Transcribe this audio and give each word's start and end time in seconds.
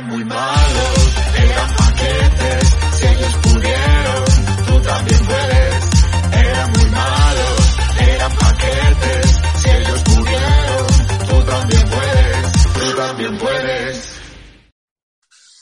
eran 0.00 0.06
muy 0.08 0.24
malos, 0.24 1.16
eran 1.36 1.76
paquetes, 1.76 2.68
si 2.92 3.06
ellos 3.06 3.36
pudieron, 3.42 4.24
tú 4.66 4.80
también 4.82 5.20
puedes. 5.26 5.90
Eran 6.32 6.70
muy 6.72 6.90
malos, 6.90 7.78
eran 8.00 8.32
paquetes, 8.32 9.40
si 9.56 9.70
ellos 9.70 10.02
pudieron, 10.04 10.86
tú 11.28 11.46
también 11.46 11.82
puedes, 11.88 12.72
tú 12.74 12.96
también 12.96 13.38
puedes. 13.38 14.20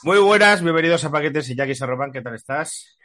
Muy 0.05 0.19
buenas, 0.19 0.63
bienvenidos 0.63 1.05
a 1.05 1.11
Paquetes 1.11 1.51
y 1.51 1.57
Jackie 1.57 1.75
Sarroban, 1.75 2.13
¿qué 2.13 2.23
tal 2.23 2.35
estás? 2.35 2.97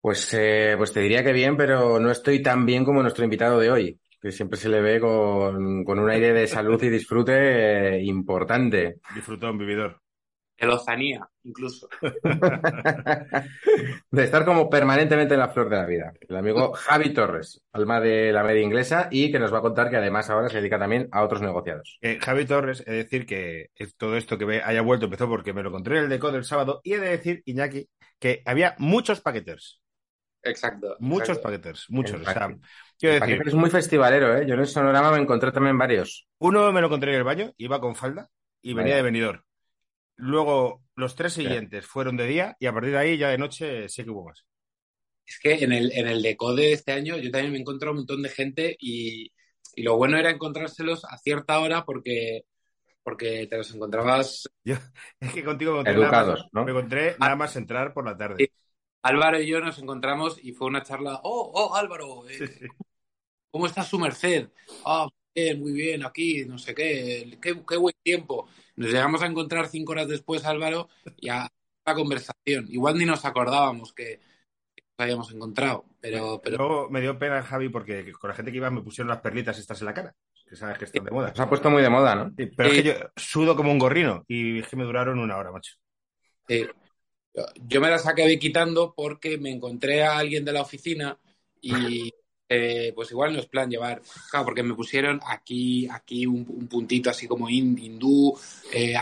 Pues, 0.00 0.34
eh, 0.34 0.74
pues 0.76 0.92
te 0.92 1.00
diría 1.00 1.22
que 1.22 1.32
bien, 1.32 1.56
pero 1.56 2.00
no 2.00 2.10
estoy 2.10 2.42
tan 2.42 2.66
bien 2.66 2.84
como 2.84 3.02
nuestro 3.02 3.22
invitado 3.22 3.60
de 3.60 3.70
hoy, 3.70 4.00
que 4.20 4.32
siempre 4.32 4.58
se 4.58 4.68
le 4.68 4.80
ve 4.80 4.98
con, 4.98 5.84
con 5.84 5.98
un 6.00 6.10
aire 6.10 6.32
de 6.32 6.46
salud 6.48 6.82
y 6.82 6.88
disfrute 6.88 7.96
eh, 7.96 8.02
importante. 8.02 8.96
Disfrutón, 9.14 9.56
vividor. 9.56 10.00
De 10.60 10.66
lozanía, 10.66 11.26
incluso. 11.44 11.88
de 14.10 14.24
estar 14.24 14.44
como 14.44 14.68
permanentemente 14.68 15.34
en 15.34 15.40
la 15.40 15.48
flor 15.48 15.70
de 15.70 15.76
la 15.76 15.86
vida. 15.86 16.12
El 16.28 16.36
amigo 16.36 16.72
Javi 16.74 17.14
Torres, 17.14 17.62
alma 17.72 18.00
de 18.00 18.32
la 18.32 18.42
media 18.44 18.60
inglesa, 18.62 19.08
y 19.10 19.32
que 19.32 19.38
nos 19.38 19.52
va 19.52 19.58
a 19.58 19.62
contar 19.62 19.88
que 19.88 19.96
además 19.96 20.28
ahora 20.28 20.48
se 20.50 20.58
dedica 20.58 20.78
también 20.78 21.08
a 21.12 21.22
otros 21.22 21.40
negociados. 21.40 21.98
Eh, 22.02 22.18
Javi 22.20 22.44
Torres, 22.44 22.84
he 22.86 22.90
de 22.90 22.96
decir 22.98 23.24
que 23.26 23.70
es- 23.74 23.96
todo 23.96 24.16
esto 24.16 24.36
que 24.36 24.60
haya 24.62 24.82
vuelto 24.82 25.06
empezó 25.06 25.28
porque 25.28 25.52
me 25.54 25.62
lo 25.62 25.70
encontré 25.70 25.96
en 25.98 26.04
el 26.04 26.10
deco 26.10 26.30
del 26.30 26.44
sábado, 26.44 26.80
y 26.84 26.92
he 26.94 26.98
de 27.00 27.08
decir, 27.08 27.42
Iñaki, 27.46 27.88
que 28.18 28.42
había 28.44 28.74
muchos 28.78 29.20
paqueters. 29.22 29.80
Exacto. 30.42 30.96
Muchos 31.00 31.28
exacto. 31.30 31.42
paqueters, 31.42 31.86
muchos. 31.90 32.20
O 32.20 32.24
sea, 32.24 32.48
quiero 32.98 33.20
decir, 33.20 33.42
es 33.46 33.54
muy 33.54 33.70
festivalero, 33.70 34.36
¿eh? 34.36 34.46
Yo 34.46 34.54
en 34.54 34.60
el 34.60 34.66
sonorama 34.66 35.10
me 35.12 35.18
encontré 35.18 35.52
también 35.52 35.76
varios. 35.78 36.26
uno 36.38 36.70
me 36.72 36.80
lo 36.80 36.86
encontré 36.88 37.12
en 37.12 37.18
el 37.18 37.24
baño, 37.24 37.52
iba 37.56 37.80
con 37.80 37.94
falda 37.94 38.28
y 38.62 38.74
venía 38.74 38.92
Vaya. 38.92 38.96
de 38.96 39.02
venidor. 39.02 39.44
Luego, 40.20 40.82
los 40.96 41.14
tres 41.16 41.32
siguientes 41.34 41.86
fueron 41.86 42.16
de 42.16 42.26
día 42.26 42.56
y 42.60 42.66
a 42.66 42.72
partir 42.72 42.92
de 42.92 42.98
ahí, 42.98 43.18
ya 43.18 43.28
de 43.30 43.38
noche, 43.38 43.88
sí 43.88 44.04
que 44.04 44.10
hubo 44.10 44.24
más. 44.26 44.44
Es 45.26 45.38
que 45.40 45.54
en 45.64 45.72
el, 45.72 45.92
en 45.92 46.08
el 46.08 46.22
decode 46.22 46.62
de 46.64 46.72
este 46.72 46.92
año 46.92 47.16
yo 47.16 47.30
también 47.30 47.52
me 47.52 47.58
encontré 47.60 47.88
un 47.90 47.96
montón 47.98 48.22
de 48.22 48.28
gente 48.30 48.76
y, 48.80 49.32
y 49.76 49.82
lo 49.82 49.96
bueno 49.96 50.18
era 50.18 50.30
encontrárselos 50.30 51.04
a 51.04 51.16
cierta 51.18 51.60
hora 51.60 51.84
porque, 51.84 52.42
porque 53.02 53.46
te 53.48 53.56
los 53.58 53.74
encontrabas. 53.74 54.50
Yo, 54.64 54.76
es 55.20 55.32
que 55.32 55.44
contigo 55.44 55.72
me 55.72 55.80
encontré, 55.80 55.98
nada 56.00 56.14
Educados, 56.14 56.24
más, 56.24 56.48
¿no? 56.52 56.64
me 56.64 56.70
encontré 56.72 57.16
nada 57.18 57.36
más 57.36 57.54
entrar 57.56 57.92
por 57.92 58.04
la 58.06 58.16
tarde. 58.16 58.38
Sí. 58.38 58.50
Álvaro 59.02 59.40
y 59.40 59.46
yo 59.48 59.60
nos 59.60 59.78
encontramos 59.78 60.38
y 60.42 60.52
fue 60.52 60.66
una 60.68 60.82
charla. 60.82 61.20
Oh, 61.24 61.50
oh, 61.54 61.74
Álvaro, 61.76 62.28
eh, 62.28 62.38
Sí, 62.38 62.46
sí. 62.46 62.66
¿cómo 63.50 63.66
está 63.66 63.82
su 63.84 63.98
merced? 63.98 64.50
Ah, 64.84 65.08
bien, 65.34 65.60
muy 65.60 65.72
bien, 65.72 66.04
aquí, 66.04 66.44
no 66.46 66.58
sé 66.58 66.74
qué, 66.74 67.38
qué, 67.40 67.62
qué 67.66 67.76
buen 67.76 67.94
tiempo. 68.02 68.48
Nos 68.80 68.92
llegamos 68.92 69.20
a 69.20 69.26
encontrar 69.26 69.68
cinco 69.68 69.92
horas 69.92 70.08
después, 70.08 70.46
Álvaro, 70.46 70.88
y 71.18 71.28
a 71.28 71.46
la 71.84 71.94
conversación. 71.94 72.66
Igual 72.70 72.96
ni 72.96 73.04
nos 73.04 73.26
acordábamos 73.26 73.92
que, 73.92 74.20
que 74.74 74.82
nos 74.82 75.04
habíamos 75.04 75.30
encontrado, 75.32 75.84
pero, 76.00 76.40
pero 76.42 76.56
Luego 76.56 76.88
me 76.88 77.02
dio 77.02 77.18
pena, 77.18 77.42
Javi, 77.42 77.68
porque 77.68 78.10
con 78.12 78.28
la 78.28 78.34
gente 78.34 78.50
que 78.50 78.56
iba 78.56 78.70
me 78.70 78.80
pusieron 78.80 79.08
las 79.08 79.20
perlitas 79.20 79.58
estas 79.58 79.82
en 79.82 79.84
la 79.84 79.92
cara, 79.92 80.16
que 80.48 80.56
sabes 80.56 80.78
que 80.78 80.86
están 80.86 81.04
de 81.04 81.10
moda. 81.10 81.34
Se 81.34 81.42
ha 81.42 81.48
puesto 81.50 81.68
muy 81.68 81.82
de 81.82 81.90
moda, 81.90 82.14
¿no? 82.14 82.32
Sí, 82.38 82.46
Pero 82.56 82.70
es 82.70 82.74
que 82.76 82.82
yo 82.82 82.94
sudo 83.16 83.54
como 83.54 83.70
un 83.70 83.78
gorrino 83.78 84.24
y 84.26 84.60
es 84.60 84.66
que 84.66 84.76
me 84.76 84.84
duraron 84.84 85.18
una 85.18 85.36
hora, 85.36 85.52
macho. 85.52 85.74
Sí. 86.48 86.66
Yo, 87.34 87.44
yo 87.56 87.80
me 87.82 87.90
las 87.90 88.06
acabé 88.06 88.38
quitando 88.38 88.94
porque 88.96 89.36
me 89.36 89.50
encontré 89.50 90.04
a 90.04 90.16
alguien 90.16 90.42
de 90.42 90.54
la 90.54 90.62
oficina 90.62 91.18
y 91.60 92.14
eh, 92.50 92.92
pues 92.94 93.10
igual 93.12 93.32
no 93.32 93.38
es 93.38 93.46
plan 93.46 93.70
llevar, 93.70 94.02
claro, 94.30 94.44
porque 94.44 94.62
me 94.62 94.74
pusieron 94.74 95.20
aquí, 95.26 95.88
aquí 95.88 96.26
un, 96.26 96.44
un 96.48 96.66
puntito 96.68 97.08
así 97.08 97.26
como 97.28 97.48
hin- 97.48 97.78
hindú, 97.78 98.36
eh, 98.74 98.96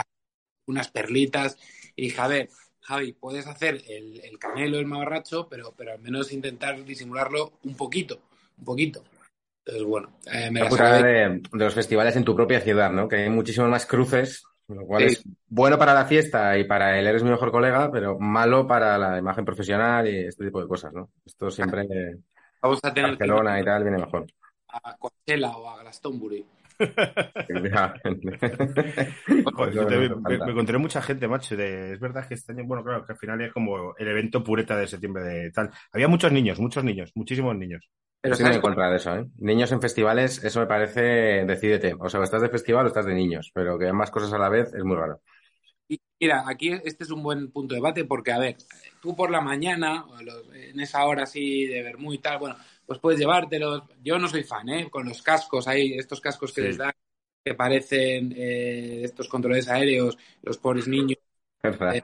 unas 0.67 0.89
perlitas 0.91 1.59
y 1.97 2.03
dije, 2.03 2.21
a 2.21 2.29
ver, 2.29 2.51
Javi, 2.83 3.13
puedes 3.15 3.47
hacer 3.47 3.83
el, 3.89 4.21
el 4.23 4.39
canelo, 4.39 4.79
el 4.79 4.87
mamarracho, 4.87 5.49
pero, 5.49 5.75
pero 5.77 5.93
al 5.93 5.99
menos 6.01 6.33
intentar 6.33 6.85
disimularlo 6.85 7.55
un 7.65 7.75
poquito, 7.75 8.21
un 8.59 8.65
poquito. 8.65 9.03
Entonces, 9.65 9.85
bueno, 9.85 10.13
eh, 10.33 10.51
me 10.51 10.61
La 10.63 11.03
de, 11.03 11.41
de 11.53 11.65
los 11.65 11.75
festivales 11.75 12.17
en 12.17 12.25
tu 12.25 12.35
propia 12.35 12.61
ciudad, 12.61 12.91
¿no? 12.91 13.09
Que 13.09 13.17
hay 13.17 13.31
muchísimos 13.31 13.69
más 13.71 13.87
cruces, 13.87 14.45
lo 14.69 14.87
cual 14.87 15.09
Sí. 15.09 15.15
es 15.17 15.23
bueno 15.49 15.79
para 15.79 15.95
la 15.95 16.07
fiesta 16.07 16.57
y 16.59 16.65
para 16.65 16.99
el 16.99 17.07
eres 17.07 17.23
mi 17.23 17.31
mejor 17.31 17.51
colega, 17.51 17.91
pero 17.93 18.19
malo 18.19 18.67
para 18.67 18.97
la 18.99 19.19
imagen 19.19 19.45
profesional 19.45 20.09
y 20.09 20.27
este 20.27 20.45
tipo 20.45 20.61
de 20.61 20.69
cosas, 20.69 20.93
¿no? 20.93 21.11
Esto 21.25 21.51
siempre 21.51 21.87
Vamos 22.63 22.81
a 22.83 22.93
tener 22.95 23.13
que 23.13 23.19
Barcelona 23.19 23.61
y 23.61 23.65
tal 23.65 23.83
viene 23.83 23.99
mejor. 23.99 24.27
a 24.69 24.97
Coachella 24.97 25.57
o 25.57 25.69
a 25.69 25.81
Glastonbury. 25.83 26.45
Joder, 29.45 30.09
me, 30.09 30.39
me- 30.39 30.51
encontré 30.53 30.79
mucha 30.79 31.03
gente, 31.03 31.27
macho. 31.27 31.57
de- 31.57 31.95
es 31.95 32.01
verdad 32.01 32.27
que 32.29 32.35
este 32.35 32.53
año, 32.53 32.65
bueno, 32.65 32.85
claro, 32.85 33.05
que 33.05 33.13
al 33.13 33.19
final 33.19 33.41
es 33.41 33.53
como 33.53 33.95
el 33.97 34.09
evento 34.09 34.45
pureta 34.45 34.77
de 34.77 34.87
septiembre 34.87 35.25
de 35.25 35.51
tal. 35.51 35.71
Había 35.93 36.09
muchos 36.09 36.31
niños, 36.33 36.59
muchos 36.61 36.85
niños, 36.85 37.11
muchísimos 37.15 37.57
niños. 37.57 37.89
Pero 38.21 38.35
¿sabes 38.35 38.57
en 38.57 38.63
contra 38.63 38.91
de 38.91 38.97
eso, 38.97 39.15
¿eh? 39.17 39.27
Niños 39.39 39.71
en 39.73 39.81
festivales, 39.81 40.43
eso 40.45 40.61
me 40.61 40.67
parece, 40.67 41.01
decídete. 41.47 41.95
O 41.99 42.09
sea, 42.09 42.21
o 42.21 42.25
estás 42.25 42.43
de 42.43 42.49
festival 42.49 42.85
o 42.85 42.89
estás 42.89 43.07
de 43.07 43.15
niños, 43.15 43.51
pero 43.55 43.79
que 43.79 43.89
ambas 43.89 44.11
cosas 44.11 44.33
a 44.33 44.39
la 44.39 44.49
vez 44.49 44.73
es 44.75 44.85
muy 44.85 44.97
raro. 44.97 45.21
Mira, 46.21 46.45
aquí 46.49 46.73
este 46.85 47.05
es 47.05 47.11
un 47.11 47.23
buen 47.23 47.51
punto 47.53 47.75
de 47.75 47.79
debate 47.81 48.05
porque, 48.05 48.33
a 48.33 48.39
ver, 48.39 48.57
tú 49.01 49.15
por 49.15 49.31
la 49.31 49.41
mañana, 49.41 50.05
o 50.07 50.21
los- 50.21 50.53
en 50.53 50.81
esa 50.81 51.05
hora 51.05 51.23
así 51.23 51.67
de 51.67 51.83
vermú 51.83 52.13
y 52.13 52.19
tal, 52.19 52.39
bueno, 52.39 52.57
pues 52.87 52.99
puedes 52.99 53.21
llevártelos. 53.21 53.83
Yo 54.03 54.19
no 54.19 54.27
soy 54.29 54.43
fan, 54.43 54.69
¿eh? 54.69 54.91
Con 54.91 55.09
los 55.09 55.23
cascos 55.23 55.69
ahí, 55.69 55.95
estos 55.95 56.21
cascos 56.21 56.53
que 56.53 56.63
Sí. 56.63 56.67
les 56.69 56.79
dan, 56.79 56.93
que 57.45 57.55
parecen 57.55 58.35
eh, 58.37 59.03
estos 59.05 59.29
controles 59.29 59.69
aéreos, 59.69 60.19
los 60.43 60.59
pobres 60.59 60.89
niños. 60.89 61.19
¿Verdad? 61.63 61.97
Eh. 61.97 62.03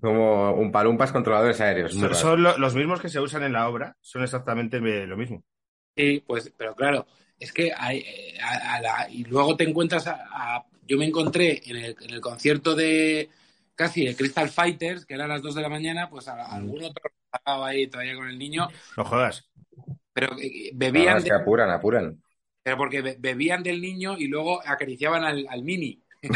Como 0.00 0.52
un 0.52 0.70
palumpas 0.70 1.10
controladores 1.12 1.60
aéreos. 1.60 1.92
Son, 1.92 2.02
raro. 2.02 2.14
son 2.14 2.42
lo- 2.42 2.58
los 2.58 2.74
mismos 2.76 3.00
que 3.00 3.08
se 3.08 3.20
usan 3.20 3.42
en 3.42 3.52
la 3.52 3.68
obra, 3.68 3.96
son 4.00 4.22
exactamente 4.22 4.80
me- 4.80 5.06
lo 5.06 5.16
mismo. 5.16 5.42
Sí, 5.96 6.22
pues, 6.26 6.52
pero 6.56 6.74
claro, 6.74 7.06
es 7.38 7.52
que 7.52 7.72
hay, 7.76 7.98
eh, 7.98 8.38
a- 8.40 8.74
a 8.76 8.80
la- 8.80 9.08
y 9.10 9.24
luego 9.24 9.56
te 9.56 9.64
encuentras 9.68 10.06
a, 10.06 10.24
a- 10.30 10.64
yo 10.86 10.98
me 10.98 11.06
encontré 11.06 11.62
en 11.66 11.76
el, 11.76 11.96
en 12.00 12.10
el 12.10 12.20
concierto 12.20 12.74
de 12.74 13.28
casi 13.74 14.04
de 14.06 14.14
Crystal 14.16 14.48
Fighters, 14.48 15.04
que 15.06 15.14
era 15.14 15.24
a 15.24 15.28
las 15.28 15.42
2 15.42 15.54
de 15.54 15.62
la 15.62 15.68
mañana, 15.68 16.08
pues 16.08 16.28
a, 16.28 16.34
a 16.34 16.54
algún 16.56 16.82
otro 16.84 17.10
estaba 17.32 17.68
ahí 17.68 17.86
todavía 17.88 18.14
con 18.14 18.28
el 18.28 18.38
niño, 18.38 18.68
No 18.96 19.04
jodas. 19.04 19.50
pero 20.12 20.36
eh, 20.40 20.70
No, 20.72 20.78
bebían, 20.78 21.16
es 21.18 21.24
de- 21.24 21.30
que 21.30 21.36
apuran, 21.36 21.70
apuran. 21.70 22.22
pero 22.62 22.76
porque 22.76 23.02
be- 23.02 23.16
bebían 23.18 23.62
del 23.62 23.80
niño 23.80 24.16
y 24.16 24.28
luego 24.28 24.60
acariciaban 24.64 25.24
al, 25.24 25.46
al 25.48 25.62
mini. 25.62 26.00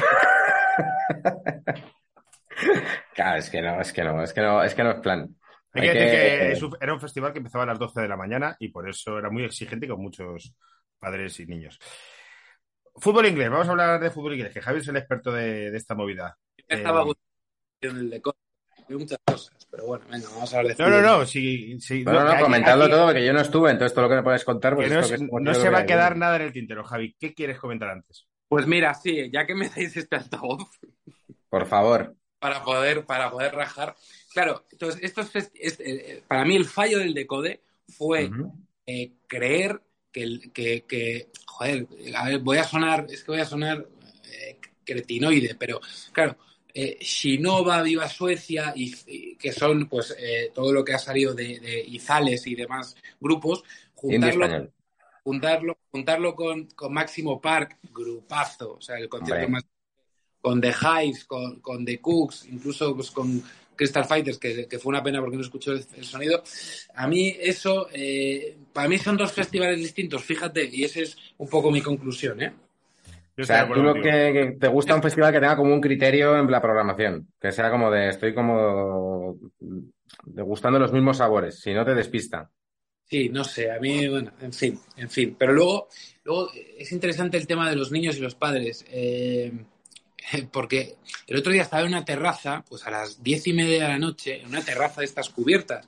Claro, 3.15 3.39
es 3.39 3.51
que 3.51 3.63
no, 3.63 3.81
es 3.81 3.93
que 3.93 4.03
no, 4.05 4.23
es 4.23 4.33
que 4.33 4.41
no, 4.41 4.63
es 4.63 4.75
que 4.75 4.83
no 4.83 4.91
es 4.91 5.01
plan. 5.01 5.29
Hay 5.73 5.83
que 5.83 5.91
Hay 5.91 5.95
decir 5.99 6.11
que- 6.11 6.39
que 6.47 6.53
es 6.53 6.63
un- 6.63 6.77
era 6.81 6.93
un 6.95 7.01
festival 7.01 7.33
que 7.33 7.39
empezaba 7.39 7.65
a 7.65 7.67
las 7.69 7.79
12 7.79 8.01
de 8.01 8.09
la 8.09 8.17
mañana 8.17 8.57
y 8.59 8.69
por 8.69 8.89
eso 8.89 9.19
era 9.19 9.31
muy 9.31 9.45
exigente 9.45 9.87
con 9.89 10.01
muchos 10.01 10.55
padres 10.99 11.39
y 11.41 11.47
niños. 11.47 11.79
Fútbol 13.01 13.27
inglés, 13.27 13.51
vamos 13.51 13.69
a 13.69 13.71
hablar 13.71 14.01
de 14.01 14.11
fútbol 14.11 14.35
inglés, 14.35 14.53
que 14.53 14.61
Javi 14.63 14.81
es 14.81 14.89
el 14.89 14.97
experto 14.97 15.33
de, 15.33 15.71
de 15.71 15.77
esta 15.77 15.95
movida. 15.95 16.37
Me 16.69 16.77
estaba 16.77 17.01
Eh, 17.03 17.05
gustando 17.05 17.21
en 17.83 17.97
el 17.97 18.11
decor, 18.11 18.37
de 18.89 18.97
muchas 18.97 19.19
cosas, 19.25 19.67
pero 19.71 19.87
bueno, 19.87 20.05
venga, 20.11 20.29
vamos 20.31 20.53
a 20.55 20.59
hablar 20.59 20.77
de 20.77 20.83
No, 20.83 20.91
no, 20.91 20.97
fútbol. 20.97 21.19
no, 21.21 21.27
sí, 21.27 21.81
sí, 21.81 22.05
No, 22.05 22.13
no, 22.13 22.19
aquí- 22.21 22.45
aquí- 22.55 22.65
todo, 22.91 23.07
porque 23.07 23.25
yo 23.27 23.33
no 23.33 23.41
estuve, 23.41 23.71
entonces 23.71 23.95
todo 23.95 24.03
lo 24.05 24.09
que 24.11 24.17
me 24.17 24.23
puedes 24.23 24.45
contar, 24.45 24.75
pues 24.75 24.89
que 24.89 24.95
no, 24.95 25.01
es- 25.01 25.11
que 25.11 25.55
se 25.61 25.71
va 25.71 25.79
a 25.79 25.87
quedar 25.87 26.13
ahí. 26.15 26.19
nada 26.19 26.37
en 26.37 26.43
el 26.43 26.53
tintero, 26.53 26.85
Javi. 26.85 27.15
¿Qué 27.19 27.35
quieres 27.35 27.59
comentar 27.59 27.89
antes? 27.91 28.27
Pues 28.49 28.67
mira, 28.67 28.95
sí, 28.95 29.31
ya 29.31 29.47
que 29.47 29.55
me 29.55 29.69
dais 29.69 29.97
este 29.97 30.17
altavoz, 30.17 30.69
Por 31.51 31.67
favor. 31.67 32.15
para 32.39 32.63
poder, 32.63 33.05
para 33.05 33.31
poder 33.31 33.55
rajar. 33.55 33.95
Claro, 34.33 34.65
entonces, 34.73 35.03
esto 35.03 35.21
es, 35.23 35.51
es- 35.55 35.81
eh, 35.81 36.23
para 36.27 36.45
mí 36.45 36.57
el 36.57 36.65
fallo 36.65 36.99
del 36.99 37.13
decode 37.15 37.63
fue 37.97 38.31
eh, 38.87 39.13
creer 39.27 39.83
que, 40.13 40.51
que, 40.53 40.85
que, 40.85 41.29
joder, 41.47 41.87
a 42.15 42.29
ver, 42.29 42.39
voy 42.41 42.59
a 42.59 42.65
sonar, 42.65 43.07
es 43.11 43.23
que 43.23 43.33
voy 43.33 43.41
a 43.41 43.45
sonar 43.45 43.87
eh, 44.25 44.59
cretinoide, 44.85 45.55
pero 45.55 45.81
claro, 46.13 46.37
eh, 46.73 46.99
Shinova, 47.01 47.83
Viva 47.83 48.09
Suecia, 48.09 48.73
y, 48.77 48.95
y 49.07 49.37
que 49.37 49.53
son 49.53 49.89
pues 49.89 50.15
eh, 50.19 50.51
todo 50.55 50.73
lo 50.73 50.85
que 50.85 50.95
ha 50.95 50.99
salido 50.99 51.35
de, 51.35 51.59
de 51.61 51.81
Izales 51.81 52.47
y 52.47 52.55
demás 52.55 52.97
grupos, 53.21 53.65
juntarlo, 53.95 54.71
juntarlo, 55.25 55.79
juntarlo 55.91 56.35
con, 56.35 56.67
con 56.67 56.93
Máximo 56.93 57.41
Park, 57.41 57.79
grupazo, 57.93 58.75
o 58.75 58.81
sea, 58.81 58.97
el 58.99 59.09
concierto 59.09 59.47
Hombre. 59.47 59.63
más 59.63 59.65
con 60.41 60.61
The 60.61 60.73
Hives, 60.73 61.25
con, 61.25 61.61
con 61.61 61.85
The 61.85 62.01
Cooks, 62.01 62.47
incluso 62.47 62.95
pues, 62.95 63.11
con 63.11 63.43
Crystal 63.79 64.05
Fighters, 64.05 64.39
que, 64.39 64.67
que 64.67 64.79
fue 64.79 64.91
una 64.91 65.03
pena 65.03 65.21
porque 65.21 65.37
no 65.37 65.43
escuchó 65.43 65.73
el, 65.73 65.83
el 65.97 66.05
sonido. 66.05 66.43
A 66.95 67.07
mí 67.07 67.35
eso, 67.41 67.89
eh, 67.93 68.59
para 68.73 68.89
mí 68.89 68.99
son 68.99 69.17
dos 69.17 69.33
festivales 69.33 69.79
distintos, 69.79 70.23
fíjate, 70.25 70.69
y 70.71 70.85
esa 70.85 71.01
es 71.01 71.17
un 71.39 71.49
poco 71.49 71.71
mi 71.71 71.81
conclusión, 71.81 72.43
¿eh? 72.43 72.53
Yo 73.37 73.45
O 73.45 73.47
sea, 73.47 73.69
tú 73.73 73.81
lo 73.81 73.95
que 73.95 74.57
te 74.59 74.67
gusta 74.67 74.97
un 74.97 75.03
festival 75.03 75.33
que 75.33 75.39
tenga 75.39 75.57
como 75.57 75.73
un 75.73 75.81
criterio 75.81 76.37
en 76.37 76.51
la 76.51 76.61
programación, 76.61 77.29
que 77.41 77.53
sea 77.53 77.71
como 77.71 77.89
de 77.89 78.09
estoy 78.09 78.35
como 78.35 79.39
degustando 80.25 80.81
los 80.81 80.93
mismos 80.93 81.19
sabores, 81.19 81.61
si 81.61 81.73
no 81.73 81.85
te 81.85 81.95
despista. 81.95 82.51
Sí, 83.05 83.29
no 83.29 83.45
sé, 83.45 83.71
a 83.71 83.79
mí, 83.79 84.07
bueno, 84.09 84.33
en 84.43 84.53
fin, 84.53 84.79
en 84.97 85.09
fin. 85.09 85.37
Pero 85.39 85.53
luego, 85.53 85.89
luego 86.25 86.51
es 86.77 86.93
interesante 86.93 87.39
el 87.39 87.47
tema 87.47 87.71
de 87.71 87.77
los 87.77 87.91
niños 87.91 88.19
y 88.19 88.21
los 88.21 88.35
padres. 88.35 88.85
Eh, 88.91 89.53
porque 90.53 90.97
el 91.27 91.37
otro 91.37 91.53
día 91.53 91.63
estaba 91.63 91.83
en 91.83 91.89
una 91.89 92.05
terraza, 92.05 92.65
pues 92.69 92.87
a 92.87 92.91
las 92.91 93.23
diez 93.23 93.47
y 93.47 93.53
media 93.53 93.83
de 93.85 93.89
la 93.89 93.99
noche, 93.99 94.41
en 94.41 94.49
una 94.49 94.63
terraza 94.63 95.01
de 95.01 95.07
estas 95.07 95.29
cubiertas, 95.31 95.87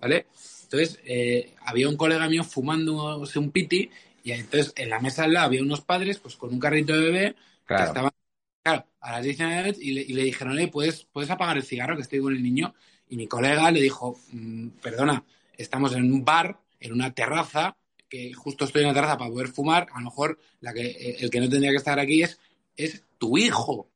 ¿vale? 0.00 0.26
Entonces, 0.64 1.00
eh, 1.04 1.54
había 1.64 1.88
un 1.88 1.96
colega 1.96 2.28
mío 2.28 2.44
fumándose 2.44 3.38
un 3.38 3.50
piti 3.50 3.90
y 4.24 4.32
entonces 4.32 4.72
en 4.76 4.88
la 4.88 5.00
mesa 5.00 5.24
al 5.24 5.32
lado 5.34 5.46
había 5.46 5.62
unos 5.62 5.82
padres, 5.82 6.18
pues 6.18 6.36
con 6.36 6.52
un 6.52 6.60
carrito 6.60 6.94
de 6.94 7.00
bebé, 7.00 7.34
Claro. 7.66 7.84
que 7.84 7.88
estaban, 7.88 8.10
claro, 8.62 8.86
a 9.00 9.12
las 9.12 9.22
10 9.24 9.38
y 9.38 9.42
media 9.42 9.56
de 9.56 9.62
la 9.62 9.68
noche 9.68 9.80
y 9.82 9.90
le, 9.92 10.00
y 10.02 10.12
le 10.14 10.22
dijeron, 10.24 10.54
"Oye, 10.54 10.68
¿puedes, 10.68 11.04
¿puedes 11.12 11.30
apagar 11.30 11.56
el 11.56 11.62
cigarro 11.62 11.96
que 11.96 12.02
estoy 12.02 12.20
con 12.20 12.34
el 12.34 12.42
niño? 12.42 12.74
Y 13.08 13.16
mi 13.16 13.26
colega 13.26 13.70
le 13.70 13.82
dijo, 13.82 14.18
"Mm, 14.32 14.68
perdona, 14.82 15.24
estamos 15.56 15.94
en 15.94 16.10
un 16.10 16.24
bar, 16.24 16.58
en 16.80 16.92
una 16.92 17.12
terraza, 17.12 17.76
que 18.08 18.32
justo 18.34 18.64
estoy 18.64 18.82
en 18.82 18.88
una 18.88 18.94
terraza 18.94 19.16
para 19.18 19.30
poder 19.30 19.48
fumar, 19.48 19.86
a 19.92 19.98
lo 19.98 20.04
mejor 20.06 20.38
la 20.60 20.72
que, 20.74 20.86
eh, 20.86 21.16
el 21.20 21.30
que 21.30 21.40
no 21.40 21.48
tendría 21.48 21.70
que 21.70 21.76
estar 21.76 21.98
aquí 21.98 22.22
es, 22.22 22.38
es 22.76 23.04
tu 23.18 23.38
hijo. 23.38 23.90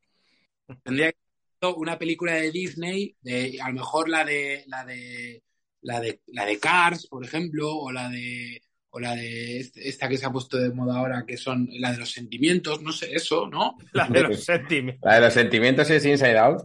Tendría 0.83 1.13
que 1.13 1.19
ser 1.61 1.75
una 1.77 1.99
película 1.99 2.35
de 2.35 2.51
Disney, 2.51 3.17
de, 3.21 3.59
a 3.61 3.69
lo 3.69 3.75
mejor 3.75 4.09
la 4.09 4.25
de, 4.25 4.65
la 4.67 4.85
de, 4.85 5.43
la 5.83 6.01
de, 6.01 6.21
la 6.27 6.45
de 6.45 6.59
Cars, 6.59 7.07
por 7.07 7.25
ejemplo, 7.25 7.75
o 7.75 7.93
la 7.93 8.09
de, 8.09 8.63
o 8.91 9.01
la 9.01 9.15
de 9.15 9.61
este- 9.61 9.89
esta 9.89 10.09
que 10.09 10.17
se 10.19 10.27
ha 10.27 10.31
puesto 10.31 10.59
de 10.59 10.71
moda 10.71 10.99
ahora, 10.99 11.25
que 11.27 11.37
son 11.37 11.69
la 11.73 11.93
de 11.93 11.99
los 11.99 12.11
sentimientos, 12.11 12.83
no 12.83 12.93
sé, 12.93 13.15
eso, 13.15 13.47
¿no? 13.49 13.77
La 13.93 14.09
de 14.09 14.23
los 14.23 14.45
sentimientos. 14.45 15.03
La 15.05 15.15
de 15.17 15.21
los 15.21 15.35
sentimientos 15.35 15.91
es 15.91 16.05
Inside 16.05 16.39
Out. 16.39 16.63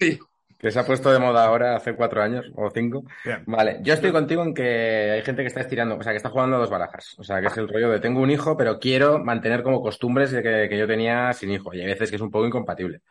Sí. 0.00 0.18
Que 0.58 0.70
se 0.70 0.78
ha 0.78 0.84
puesto 0.84 1.12
de 1.12 1.20
moda 1.20 1.44
ahora 1.44 1.76
hace 1.76 1.94
cuatro 1.94 2.20
años 2.20 2.46
o 2.56 2.68
cinco. 2.70 3.04
Bien. 3.24 3.44
Vale, 3.46 3.78
yo 3.82 3.94
estoy 3.94 4.10
contigo 4.10 4.42
en 4.42 4.54
que 4.54 5.12
hay 5.12 5.22
gente 5.22 5.42
que 5.42 5.48
está 5.48 5.60
estirando, 5.60 5.96
o 5.96 6.02
sea, 6.02 6.12
que 6.12 6.16
está 6.16 6.30
jugando 6.30 6.56
a 6.56 6.58
dos 6.58 6.70
barajas. 6.70 7.14
O 7.18 7.22
sea, 7.22 7.40
que 7.40 7.46
es 7.46 7.56
el 7.56 7.68
rollo 7.68 7.90
de 7.90 8.00
tengo 8.00 8.20
un 8.20 8.30
hijo, 8.30 8.56
pero 8.56 8.80
quiero 8.80 9.18
mantener 9.22 9.62
como 9.62 9.80
costumbres 9.80 10.32
de 10.32 10.42
que, 10.42 10.68
que 10.68 10.78
yo 10.78 10.86
tenía 10.86 11.32
sin 11.32 11.50
hijo. 11.52 11.72
Y 11.72 11.80
hay 11.80 11.86
veces 11.86 12.10
que 12.10 12.16
es 12.16 12.22
un 12.22 12.30
poco 12.30 12.46
incompatible. 12.46 13.02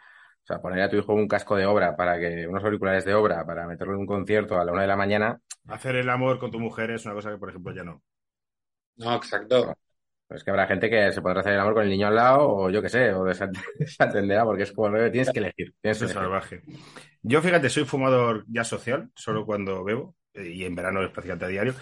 O 0.44 0.46
sea, 0.48 0.62
poner 0.62 0.82
a 0.82 0.90
tu 0.90 0.98
hijo 0.98 1.14
un 1.14 1.28
casco 1.28 1.56
de 1.56 1.66
obra 1.66 1.96
para 1.96 2.20
que, 2.20 2.48
unos 2.48 2.64
auriculares 2.64 3.06
de 3.06 3.14
obra 3.14 3.46
para 3.46 3.68
meterlo 3.68 3.94
en 3.94 4.00
un 4.02 4.06
concierto 4.06 4.60
a 4.60 4.66
la 4.66 4.72
una 4.72 4.82
de 4.82 4.88
la 4.88 4.96
mañana, 4.96 5.42
Hacer 5.68 5.98
el 5.98 6.10
amor 6.10 6.40
con 6.40 6.50
tu 6.50 6.60
mujer 6.60 6.92
es 6.92 7.06
una 7.06 7.14
cosa 7.14 7.30
que, 7.30 7.38
por 7.38 7.50
ejemplo, 7.50 7.74
ya 7.74 7.84
no. 7.84 8.02
No, 8.96 9.16
exacto. 9.16 9.76
Pues 10.28 10.44
que 10.44 10.50
habrá 10.50 10.68
gente 10.68 10.90
que 10.90 11.12
se 11.12 11.22
podrá 11.22 11.40
hacer 11.40 11.54
el 11.54 11.60
amor 11.60 11.74
con 11.76 11.84
el 11.84 11.90
niño 11.90 12.08
al 12.08 12.16
lado, 12.16 12.50
o 12.50 12.70
yo 12.70 12.82
qué 12.82 12.90
sé, 12.90 13.14
o 13.14 13.24
desat- 13.26 13.52
desatenderá, 13.80 14.44
porque 14.44 14.64
es 14.64 14.72
como 14.72 14.90
tienes 15.10 15.32
que 15.32 15.40
elegir. 15.40 15.74
Tienes 15.82 16.00
que 16.00 16.06
es 16.06 16.12
elegir. 16.12 16.14
salvaje. 16.14 16.62
Yo, 17.22 17.42
fíjate, 17.42 17.70
soy 17.70 17.86
fumador 17.86 18.44
ya 18.48 18.64
social, 18.64 19.10
solo 19.16 19.46
cuando 19.46 19.84
bebo, 19.84 20.16
eh, 20.34 20.50
y 20.50 20.66
en 20.66 20.76
verano 20.76 21.02
es 21.04 21.10
prácticamente 21.12 21.46
a 21.46 21.50
diario. 21.50 21.74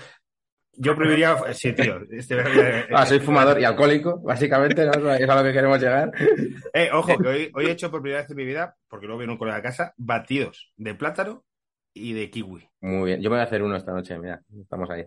Yo 0.77 0.93
prohibiría, 0.95 1.37
eh, 1.47 1.53
sí, 1.53 1.71
tío, 1.73 2.01
este 2.11 2.35
ya- 2.35 2.87
Ah, 2.91 3.05
soy 3.05 3.19
fumador 3.19 3.59
y 3.59 3.63
alcohólico, 3.63 4.19
básicamente, 4.21 4.85
¿no? 4.85 5.13
Es 5.13 5.29
a 5.29 5.35
lo 5.35 5.43
que 5.43 5.53
queremos 5.53 5.79
llegar. 5.79 6.11
Eh, 6.73 6.89
ojo, 6.91 7.17
que 7.17 7.27
hoy, 7.27 7.51
hoy 7.53 7.65
he 7.67 7.71
hecho 7.71 7.89
por 7.89 8.01
primera 8.01 8.21
vez 8.21 8.29
en 8.29 8.35
mi 8.35 8.43
vida, 8.45 8.75
porque 8.89 9.05
luego 9.05 9.19
viene 9.19 9.31
un 9.31 9.39
colega 9.39 9.57
a 9.57 9.61
casa, 9.61 9.93
batidos 9.95 10.73
de 10.75 10.93
plátano 10.93 11.45
y 11.93 12.11
de 12.11 12.29
kiwi. 12.29 12.67
Muy 12.81 13.05
bien. 13.05 13.21
Yo 13.21 13.29
me 13.29 13.37
voy 13.37 13.41
a 13.41 13.43
hacer 13.45 13.63
uno 13.63 13.77
esta 13.77 13.93
noche, 13.93 14.19
mira, 14.19 14.41
estamos 14.61 14.89
ahí. 14.89 15.05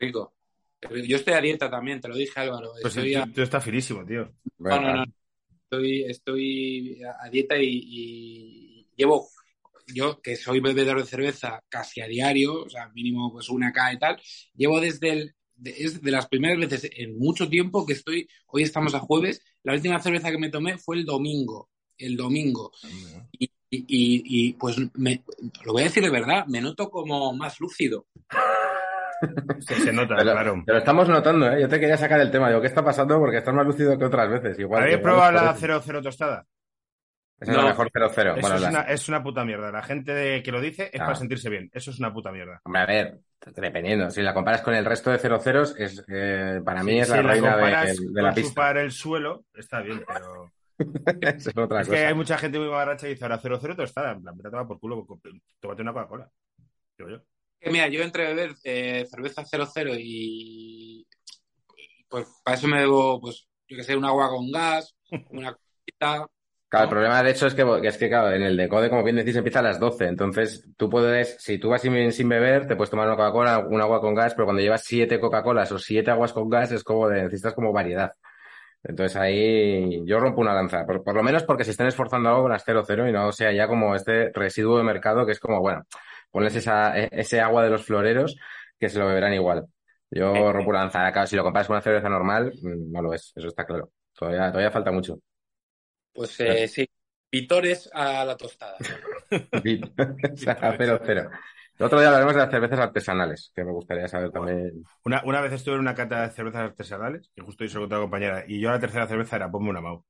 Rico. 0.00 0.34
Yo 1.06 1.16
estoy 1.16 1.34
a 1.34 1.40
dieta 1.40 1.70
también, 1.70 2.00
te 2.00 2.08
lo 2.08 2.16
dije 2.16 2.40
Álvaro. 2.40 2.72
Pues 2.80 2.96
Estoy 2.96 3.14
a- 3.14 3.24
tú, 3.26 3.32
tú 3.32 3.42
estás 3.42 3.64
finísimo, 3.64 4.04
tío. 4.04 4.32
No, 4.58 4.80
no, 4.80 4.96
no. 4.96 5.04
Estoy, 5.64 6.04
estoy 6.04 7.00
a 7.02 7.28
dieta 7.28 7.56
y, 7.58 7.80
y 7.84 8.86
llevo, 8.96 9.28
yo 9.92 10.20
que 10.20 10.36
soy 10.36 10.60
bebedor 10.60 10.98
de 11.00 11.06
cerveza 11.06 11.62
casi 11.68 12.00
a 12.00 12.06
diario, 12.06 12.62
o 12.62 12.68
sea, 12.70 12.88
mínimo 12.90 13.32
pues 13.32 13.48
una 13.48 13.72
K 13.72 13.92
y 13.94 13.98
tal, 13.98 14.20
llevo 14.54 14.80
desde 14.80 15.10
el, 15.10 15.34
de, 15.56 15.70
es 15.70 16.00
de 16.02 16.10
las 16.10 16.28
primeras 16.28 16.58
veces 16.58 16.90
en 16.96 17.18
mucho 17.18 17.48
tiempo 17.48 17.84
que 17.84 17.94
estoy, 17.94 18.28
hoy 18.46 18.62
estamos 18.62 18.94
a 18.94 19.00
jueves, 19.00 19.42
la 19.64 19.72
última 19.74 20.00
cerveza 20.00 20.30
que 20.30 20.38
me 20.38 20.50
tomé 20.50 20.78
fue 20.78 20.96
el 20.96 21.04
domingo, 21.04 21.68
el 21.98 22.16
domingo. 22.16 22.70
Y, 23.32 23.44
y- 23.70 23.78
y- 23.88 24.22
y, 24.48 24.52
pues 24.54 24.76
me, 24.94 25.24
lo 25.64 25.72
voy 25.72 25.82
a 25.82 25.86
decir 25.86 26.02
de 26.04 26.10
verdad, 26.10 26.46
me 26.46 26.60
noto 26.60 26.88
como 26.90 27.32
más 27.34 27.58
lúcido. 27.60 28.06
Se, 29.60 29.74
se 29.76 29.92
nota, 29.92 30.14
Pero, 30.16 30.32
claro. 30.32 30.62
pero 30.66 30.78
estamos 30.78 31.08
notando, 31.08 31.50
¿eh? 31.50 31.60
Yo 31.62 31.68
te 31.68 31.80
quería 31.80 31.96
sacar 31.96 32.20
el 32.20 32.30
tema. 32.30 32.48
Digo, 32.48 32.60
¿qué 32.60 32.66
está 32.66 32.84
pasando? 32.84 33.18
Porque 33.18 33.38
estás 33.38 33.54
más 33.54 33.66
lúcido 33.66 33.98
que 33.98 34.04
otras 34.04 34.28
veces. 34.30 34.58
Igual, 34.58 34.82
¿Habéis 34.82 34.98
probado 34.98 35.32
la 35.32 35.50
eso. 35.52 35.80
00 35.80 36.02
tostada? 36.02 36.44
Esa 37.38 37.50
es 37.52 37.56
la 37.58 37.64
mejor 37.64 37.90
0-0. 37.92 38.32
Eso 38.38 38.40
Bueno, 38.40 38.56
es, 38.56 38.62
una, 38.62 38.80
es 38.82 39.08
una 39.10 39.22
puta 39.22 39.44
mierda. 39.44 39.70
La 39.70 39.82
gente 39.82 40.12
de- 40.14 40.42
que 40.42 40.50
lo 40.52 40.60
dice 40.60 40.90
es 40.92 41.00
Ah. 41.00 41.04
para 41.04 41.16
sentirse 41.16 41.50
bien. 41.50 41.68
Eso 41.72 41.90
es 41.90 41.98
una 41.98 42.10
puta 42.12 42.32
mierda. 42.32 42.60
Hombre, 42.64 42.80
a 42.80 42.86
ver, 42.86 43.18
dependiendo. 43.54 44.10
Si 44.10 44.22
la 44.22 44.32
comparas 44.32 44.62
con 44.62 44.74
el 44.74 44.84
resto 44.86 45.10
de 45.10 45.18
0-0, 45.18 45.74
es, 45.76 46.02
eh, 46.08 46.60
para 46.64 46.82
mí 46.82 46.92
Si- 46.92 46.98
es 47.00 47.06
si 47.08 47.12
la 47.14 47.22
reina 47.22 47.48
de, 47.56 47.60
comparas 47.62 47.96
de 47.98 48.22
la 48.22 48.32
pista. 48.34 48.48
chupar 48.50 48.76
el 48.78 48.90
suelo, 48.90 49.44
está 49.54 49.80
bien, 49.82 50.02
pero... 50.06 50.50
Es 51.22 51.48
otra 51.56 51.80
es 51.80 51.88
cosa. 51.88 51.90
que 51.98 52.06
hay 52.06 52.14
mucha 52.14 52.36
gente 52.38 52.58
muy 52.58 52.68
mamarracha 52.68 53.06
y 53.06 53.10
dice 53.10 53.24
ahora 53.24 53.38
00 53.38 53.76
tostada. 53.76 54.12
En 54.12 54.22
plan, 54.22 54.36
vete 54.36 54.48
a 54.48 54.50
tomar 54.50 54.66
por 54.66 54.78
culo, 54.80 55.06
tómate 55.60 55.82
una 55.82 55.92
Coca-Cola. 55.92 56.28
Digo 56.98 57.10
yo. 57.10 57.18
Mira, 57.70 57.88
yo 57.88 58.02
entre 58.02 58.28
beber 58.28 58.54
eh, 58.64 59.06
cerveza 59.10 59.44
00 59.44 59.94
y 59.98 61.06
pues 62.08 62.26
para 62.44 62.56
eso 62.56 62.68
me 62.68 62.78
bebo, 62.78 63.20
pues, 63.20 63.48
yo 63.68 63.76
que 63.76 63.82
sé, 63.82 63.96
un 63.96 64.04
agua 64.04 64.28
con 64.28 64.50
gas, 64.50 64.94
una 65.30 65.52
cosita. 65.54 66.26
Claro, 66.68 66.84
el 66.84 66.90
problema 66.90 67.22
de 67.22 67.30
hecho 67.30 67.46
es 67.46 67.54
que, 67.54 67.64
que 67.80 67.88
es 67.88 67.96
que, 67.96 68.08
claro, 68.08 68.32
en 68.32 68.42
el 68.42 68.56
decode, 68.56 68.90
como 68.90 69.04
bien 69.04 69.16
decís, 69.16 69.36
empieza 69.36 69.60
a 69.60 69.62
las 69.62 69.78
12. 69.78 70.06
Entonces, 70.06 70.68
tú 70.76 70.90
puedes, 70.90 71.36
si 71.38 71.58
tú 71.58 71.68
vas 71.68 71.80
sin, 71.80 72.12
sin 72.12 72.28
beber, 72.28 72.66
te 72.66 72.74
puedes 72.74 72.90
tomar 72.90 73.06
una 73.06 73.16
Coca-Cola, 73.16 73.58
un 73.60 73.80
agua 73.80 74.00
con 74.00 74.14
gas, 74.14 74.34
pero 74.34 74.46
cuando 74.46 74.62
llevas 74.62 74.82
siete 74.84 75.20
Coca-Colas 75.20 75.70
o 75.72 75.78
siete 75.78 76.10
aguas 76.10 76.32
con 76.32 76.48
gas, 76.48 76.72
es 76.72 76.82
como 76.82 77.08
de, 77.08 77.22
necesitas 77.22 77.54
como 77.54 77.72
variedad. 77.72 78.12
Entonces 78.82 79.16
ahí 79.16 80.02
yo 80.06 80.20
rompo 80.20 80.40
una 80.40 80.54
lanza, 80.54 80.84
por, 80.86 81.02
por 81.02 81.14
lo 81.14 81.22
menos 81.22 81.42
porque 81.44 81.64
se 81.64 81.72
estén 81.72 81.88
esforzando 81.88 82.28
algo 82.28 82.42
con 82.42 82.52
las 82.52 82.64
0-0 82.64 83.08
y 83.08 83.12
no 83.12 83.32
sea 83.32 83.52
ya 83.52 83.66
como 83.66 83.94
este 83.96 84.30
residuo 84.32 84.78
de 84.78 84.84
mercado 84.84 85.26
que 85.26 85.32
es 85.32 85.40
como, 85.40 85.60
bueno, 85.60 85.84
ponles 86.36 86.54
esa, 86.54 86.92
e- 86.98 87.08
ese 87.12 87.40
agua 87.40 87.64
de 87.64 87.70
los 87.70 87.82
floreros 87.82 88.36
que 88.78 88.90
se 88.90 88.98
lo 88.98 89.06
beberán 89.06 89.32
igual. 89.32 89.64
Yo 90.10 90.52
rompo 90.52 90.68
una 90.68 90.80
lanza. 90.80 91.10
Claro, 91.10 91.26
si 91.26 91.34
lo 91.34 91.42
comparas 91.42 91.66
con 91.66 91.76
una 91.76 91.80
cerveza 91.82 92.10
normal, 92.10 92.52
mm, 92.60 92.92
no 92.92 93.00
lo 93.00 93.14
es, 93.14 93.32
eso 93.34 93.48
está 93.48 93.64
claro. 93.64 93.90
Todavía, 94.12 94.50
todavía 94.50 94.70
falta 94.70 94.92
mucho. 94.92 95.18
Pues 96.12 96.38
eh, 96.40 96.68
sí, 96.68 96.86
pitores 97.30 97.88
a 97.94 98.22
la 98.26 98.36
tostada. 98.36 98.76
O 99.30 100.36
sea, 100.36 100.76
0-0. 100.76 101.30
El 101.78 101.86
otro 101.86 101.98
día 102.00 102.08
hablaremos 102.08 102.34
de 102.34 102.40
las 102.40 102.50
cervezas 102.50 102.80
artesanales, 102.80 103.50
que 103.54 103.64
me 103.64 103.72
gustaría 103.72 104.06
saber 104.06 104.30
también. 104.30 104.84
Una, 105.06 105.22
una 105.24 105.40
vez 105.40 105.54
estuve 105.54 105.76
en 105.76 105.80
una 105.80 105.94
cata 105.94 106.20
de 106.20 106.34
cervezas 106.34 106.64
artesanales, 106.64 107.30
que 107.34 107.40
justo 107.40 107.64
hice 107.64 107.76
con 107.76 107.84
otra 107.84 107.98
compañera, 107.98 108.44
y 108.46 108.60
yo 108.60 108.68
la 108.68 108.78
tercera 108.78 109.06
cerveza 109.06 109.36
era 109.36 109.50
ponme 109.50 109.70
una 109.70 109.80
Mau. 109.80 110.04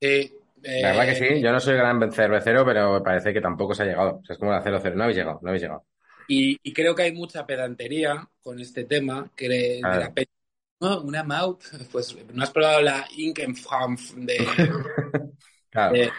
Sí, 0.00 0.32
eh, 0.64 0.70
La 0.78 0.88
verdad 0.94 1.06
que 1.06 1.14
sí, 1.14 1.40
yo 1.42 1.52
no 1.52 1.60
soy 1.60 1.74
gran 1.76 2.10
cervecero, 2.12 2.64
pero 2.64 2.92
me 2.94 3.00
parece 3.00 3.32
que 3.32 3.40
tampoco 3.40 3.74
se 3.74 3.82
ha 3.82 3.86
llegado. 3.86 4.18
O 4.18 4.24
sea, 4.24 4.34
es 4.34 4.38
como 4.38 4.52
la 4.52 4.62
0-0. 4.62 4.96
No 4.96 5.02
habéis 5.04 5.18
llegado, 5.18 5.38
no 5.42 5.48
habéis 5.48 5.62
llegado. 5.62 5.84
Y, 6.26 6.58
y 6.62 6.72
creo 6.72 6.94
que 6.94 7.02
hay 7.02 7.12
mucha 7.12 7.46
pedantería 7.46 8.28
con 8.42 8.60
este 8.60 8.84
tema, 8.84 9.30
que 9.36 9.48
de, 9.48 9.88
la 9.92 10.12
pe- 10.12 10.28
No, 10.80 11.02
una 11.02 11.24
Maut, 11.24 11.62
pues 11.92 12.16
no 12.34 12.42
has 12.44 12.50
probado 12.52 12.82
la 12.82 13.06
Inkenfamf 13.16 14.14
de, 14.16 14.76
Claro. 15.70 15.96
de 15.96 16.18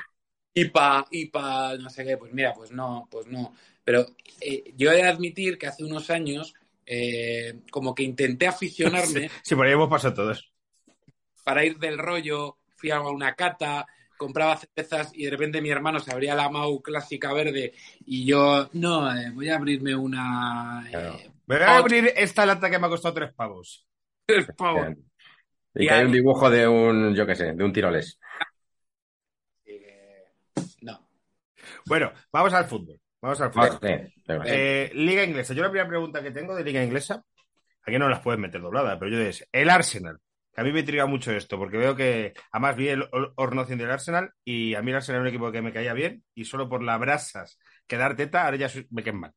IPA, 0.53 1.05
IPA, 1.11 1.77
no 1.77 1.89
sé 1.89 2.05
qué, 2.05 2.17
pues 2.17 2.33
mira, 2.33 2.53
pues 2.53 2.71
no, 2.71 3.07
pues 3.11 3.27
no. 3.27 3.53
Pero 3.83 4.05
eh, 4.41 4.73
yo 4.77 4.91
he 4.91 4.97
de 4.97 5.03
admitir 5.03 5.57
que 5.57 5.67
hace 5.67 5.83
unos 5.83 6.09
años 6.09 6.53
eh, 6.85 7.61
como 7.71 7.95
que 7.95 8.03
intenté 8.03 8.47
aficionarme 8.47 9.29
Sí, 9.43 9.55
por 9.55 9.65
ahí 9.65 9.73
hemos 9.73 9.89
pasado 9.89 10.13
todos. 10.13 10.51
para 11.43 11.65
ir 11.65 11.77
del 11.79 11.97
rollo, 11.97 12.57
fui 12.75 12.91
a 12.91 13.01
una 13.01 13.35
cata, 13.35 13.87
compraba 14.19 14.57
cervezas 14.57 15.11
y 15.15 15.23
de 15.25 15.31
repente 15.31 15.61
mi 15.61 15.71
hermano 15.71 15.99
se 15.99 16.11
abría 16.11 16.35
la 16.35 16.49
Mau 16.49 16.81
clásica 16.83 17.33
verde 17.33 17.73
y 18.05 18.25
yo, 18.25 18.69
no, 18.73 19.11
eh, 19.17 19.31
voy 19.33 19.49
a 19.49 19.55
abrirme 19.55 19.95
una... 19.95 20.83
eh, 20.87 20.91
Claro. 20.91 21.17
Me 21.47 21.55
voy 21.55 21.63
a 21.65 21.77
abrir 21.77 22.13
esta 22.15 22.45
lata 22.45 22.69
que 22.69 22.77
me 22.77 22.85
ha 22.85 22.89
costado 22.89 23.15
tres 23.15 23.33
pavos. 23.33 23.87
por 24.27 24.55
favor. 24.55 24.97
Y 25.73 25.83
Y 25.85 25.87
que 25.87 25.93
hay 25.93 26.05
un 26.05 26.11
dibujo 26.11 26.49
de 26.49 26.67
un, 26.67 27.15
yo 27.15 27.25
qué 27.25 27.35
sé, 27.35 27.53
de 27.53 27.63
un 27.63 27.73
tiroles. 27.73 28.19
Eh, 29.65 30.25
no. 30.81 31.09
Bueno, 31.85 32.11
vamos 32.31 32.53
al 32.53 32.65
fútbol. 32.65 32.99
Vamos 33.21 33.41
al 33.41 33.51
fútbol. 33.51 33.79
Eh, 34.45 34.91
Liga 34.93 35.23
inglesa. 35.23 35.53
Yo 35.53 35.63
la 35.63 35.69
primera 35.69 35.89
pregunta 35.89 36.21
que 36.21 36.31
tengo 36.31 36.55
de 36.55 36.63
Liga 36.63 36.83
inglesa, 36.83 37.23
aquí 37.83 37.97
no 37.97 38.09
las 38.09 38.19
puedes 38.21 38.39
meter 38.39 38.61
dobladas, 38.61 38.97
pero 38.99 39.11
yo 39.11 39.19
es 39.19 39.47
el 39.51 39.69
Arsenal. 39.69 40.19
Que 40.53 40.61
a 40.61 40.63
mí 40.63 40.71
me 40.71 40.79
intriga 40.81 41.05
mucho 41.05 41.31
esto, 41.31 41.57
porque 41.57 41.77
veo 41.77 41.95
que 41.95 42.33
además 42.51 42.75
vi 42.75 42.89
el 42.89 43.03
Or- 43.11 43.33
Ornocin 43.35 43.77
del 43.77 43.91
Arsenal 43.91 44.31
y 44.43 44.73
a 44.75 44.81
mí 44.81 44.91
el 44.91 44.97
Arsenal 44.97 45.21
era 45.21 45.29
un 45.29 45.35
equipo 45.35 45.51
que 45.51 45.61
me 45.61 45.71
caía 45.73 45.93
bien 45.93 46.23
y 46.33 46.45
solo 46.45 46.67
por 46.67 46.83
las 46.83 46.99
brasas 46.99 47.59
que 47.87 47.97
dar 47.97 48.15
teta, 48.15 48.45
ahora 48.45 48.57
ya 48.57 48.69
me 48.89 49.03
quedan 49.03 49.19
mal. 49.19 49.33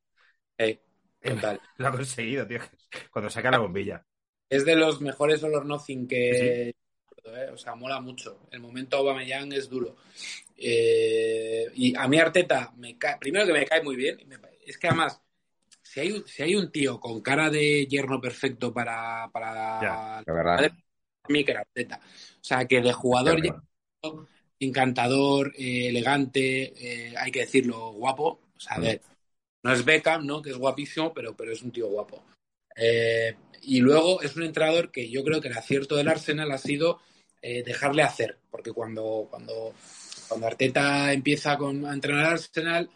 Eh, 0.57 0.81
total. 1.21 1.61
Lo 1.77 1.87
ha 1.87 1.91
conseguido, 1.91 2.47
tío. 2.47 2.59
Cuando 3.11 3.29
saca 3.29 3.51
la 3.51 3.59
bombilla. 3.59 4.03
Es 4.49 4.65
de 4.65 4.75
los 4.75 5.01
mejores 5.01 5.43
Olor 5.43 5.65
Nothing 5.65 6.07
que... 6.07 6.69
¿eh? 6.69 7.49
O 7.53 7.57
sea, 7.57 7.75
mola 7.75 7.99
mucho. 8.01 8.47
El 8.51 8.59
momento 8.59 8.97
Aubameyang 8.97 9.51
es 9.53 9.69
duro. 9.69 9.95
Eh, 10.57 11.67
y 11.75 11.95
a 11.95 12.07
mí 12.07 12.19
Arteta, 12.19 12.73
me 12.77 12.97
cae, 12.97 13.17
primero 13.19 13.45
que 13.45 13.53
me 13.53 13.65
cae 13.65 13.81
muy 13.83 13.95
bien. 13.95 14.19
es 14.65 14.77
que 14.77 14.87
además, 14.87 15.21
si 15.81 15.99
hay, 16.01 16.11
un- 16.11 16.27
si 16.27 16.43
hay 16.43 16.55
un 16.55 16.71
tío 16.71 16.99
con 16.99 17.21
cara 17.21 17.49
de 17.49 17.87
yerno 17.87 18.21
perfecto 18.21 18.73
para... 18.73 19.29
para 19.31 19.81
Ya, 19.81 20.23
De 20.25 20.33
verdad. 20.33 20.71
Mí 21.29 21.43
que 21.43 21.51
era 21.51 21.61
Arteta. 21.61 21.99
O 21.99 22.43
sea, 22.43 22.65
que 22.65 22.81
de 22.81 22.93
jugador 22.93 23.43
ya 23.43 23.61
encantador, 24.59 25.53
eh, 25.57 25.89
elegante, 25.89 26.73
eh, 26.77 27.13
hay 27.17 27.31
que 27.31 27.41
decirlo, 27.41 27.91
guapo. 27.93 28.39
O 28.55 28.59
sea, 28.59 28.77
a 28.77 28.79
ver, 28.79 29.01
no 29.63 29.73
es 29.73 29.83
Beckham, 29.83 30.25
¿no? 30.25 30.41
Que 30.41 30.51
es 30.51 30.57
guapísimo, 30.57 31.13
pero, 31.13 31.35
pero 31.35 31.51
es 31.51 31.61
un 31.61 31.71
tío 31.71 31.87
guapo. 31.87 32.23
Eh, 32.75 33.35
y 33.63 33.79
luego 33.79 34.21
es 34.21 34.35
un 34.35 34.43
entrenador 34.43 34.91
que 34.91 35.09
yo 35.09 35.23
creo 35.23 35.41
que 35.41 35.47
el 35.47 35.57
acierto 35.57 35.95
del 35.95 36.07
Arsenal 36.07 36.51
ha 36.51 36.57
sido 36.57 36.99
dejarle 37.41 38.03
hacer, 38.03 38.37
porque 38.49 38.71
cuando, 38.71 39.27
cuando, 39.29 39.73
cuando 40.29 40.47
Arteta 40.47 41.11
empieza 41.11 41.57
con, 41.57 41.85
a 41.85 41.93
entrenar 41.93 42.27
al 42.27 42.33
Arsenal, 42.35 42.89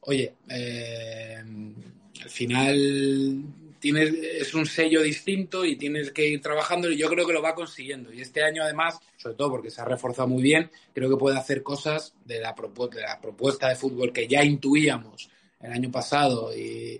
oye, 0.00 0.34
al 0.48 2.28
final 2.28 3.44
tienes, 3.84 4.14
es 4.14 4.54
un 4.54 4.64
sello 4.64 5.02
distinto 5.02 5.62
y 5.62 5.76
tienes 5.76 6.10
que 6.10 6.26
ir 6.26 6.40
trabajando 6.40 6.90
y 6.90 6.96
yo 6.96 7.06
creo 7.10 7.26
que 7.26 7.34
lo 7.34 7.42
va 7.42 7.54
consiguiendo. 7.54 8.10
Y 8.10 8.22
este 8.22 8.42
año 8.42 8.62
además, 8.62 8.98
sobre 9.18 9.36
todo 9.36 9.50
porque 9.50 9.70
se 9.70 9.82
ha 9.82 9.84
reforzado 9.84 10.26
muy 10.26 10.42
bien, 10.42 10.70
creo 10.94 11.10
que 11.10 11.18
puede 11.18 11.36
hacer 11.36 11.62
cosas 11.62 12.14
de 12.24 12.40
la, 12.40 12.54
de 12.54 13.02
la 13.02 13.20
propuesta 13.20 13.68
de 13.68 13.76
fútbol 13.76 14.10
que 14.10 14.26
ya 14.26 14.42
intuíamos 14.42 15.28
el 15.60 15.70
año 15.70 15.90
pasado 15.90 16.56
y 16.56 16.98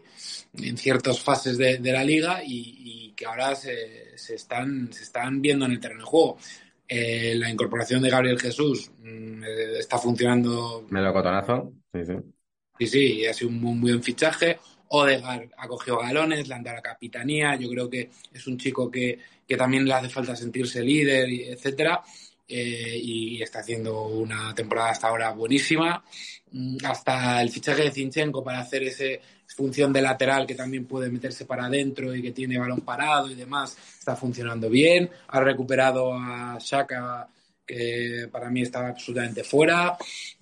en 0.59 0.77
ciertas 0.77 1.21
fases 1.21 1.57
de, 1.57 1.79
de 1.79 1.93
la 1.93 2.05
liga 2.05 2.45
y, 2.45 2.75
y, 2.79 3.13
que 3.13 3.25
ahora 3.25 3.55
se, 3.55 4.19
se, 4.19 4.35
están, 4.35 4.93
se 4.93 5.05
están 5.05 5.41
viendo 5.41 5.65
en 5.65 5.73
el 5.73 5.81
terreno 5.81 6.01
de 6.01 6.07
juego. 6.07 6.37
Eh, 6.87 7.35
la 7.37 7.49
incorporación 7.49 8.03
de 8.03 8.11
Gabriel 8.11 8.39
Jesús 8.39 8.91
mmm, 8.99 9.43
está 9.79 9.97
funcionando. 9.97 10.85
Melocotonazo, 10.91 11.73
sí, 11.95 12.05
sí. 12.05 12.13
Sí, 12.79 12.87
sí, 12.87 13.27
ha 13.27 13.33
sido 13.33 13.49
un 13.51 13.61
muy 13.61 13.93
buen 13.93 14.03
fichaje. 14.03 14.59
Odegaard 14.89 15.51
ha 15.57 15.69
cogido 15.69 15.99
galones, 15.99 16.49
le 16.49 16.55
han 16.55 16.63
dado 16.63 16.77
la 16.77 16.83
capitanía. 16.83 17.57
Yo 17.57 17.69
creo 17.71 17.89
que 17.89 18.11
es 18.33 18.47
un 18.47 18.59
chico 18.59 18.91
que, 18.91 19.19
que 19.47 19.57
también 19.57 19.85
le 19.85 19.95
hace 19.95 20.09
falta 20.09 20.37
sentirse 20.37 20.83
líder, 20.83 21.29
etcétera. 21.31 22.03
Eh, 22.47 23.01
y 23.03 23.43
está 23.43 23.61
haciendo 23.61 24.03
una 24.07 24.55
temporada 24.55 24.91
hasta 24.91 25.09
ahora 25.09 25.31
buenísima. 25.33 26.05
Hasta 26.85 27.43
el 27.43 27.51
fichaje 27.51 27.83
de 27.83 27.91
Zinchenko 27.91 28.45
para 28.45 28.61
hacer 28.61 28.83
esa 28.85 29.05
función 29.47 29.93
de 29.93 30.03
lateral 30.03 30.47
que 30.47 30.55
también 30.55 30.87
puede 30.87 31.11
meterse 31.11 31.45
para 31.45 31.67
adentro 31.67 32.15
y 32.15 32.23
que 32.23 32.33
tiene 32.33 32.59
balón 32.59 32.81
parado 32.81 33.31
y 33.31 33.35
demás, 33.35 33.77
está 33.99 34.17
funcionando 34.17 34.69
bien. 34.69 35.11
Ha 35.29 35.41
recuperado 35.41 36.13
a 36.13 36.59
Shaka, 36.61 37.29
que 37.67 38.29
para 38.31 38.51
mí 38.51 38.63
estaba 38.63 38.89
absolutamente 38.89 39.45
fuera. 39.45 39.97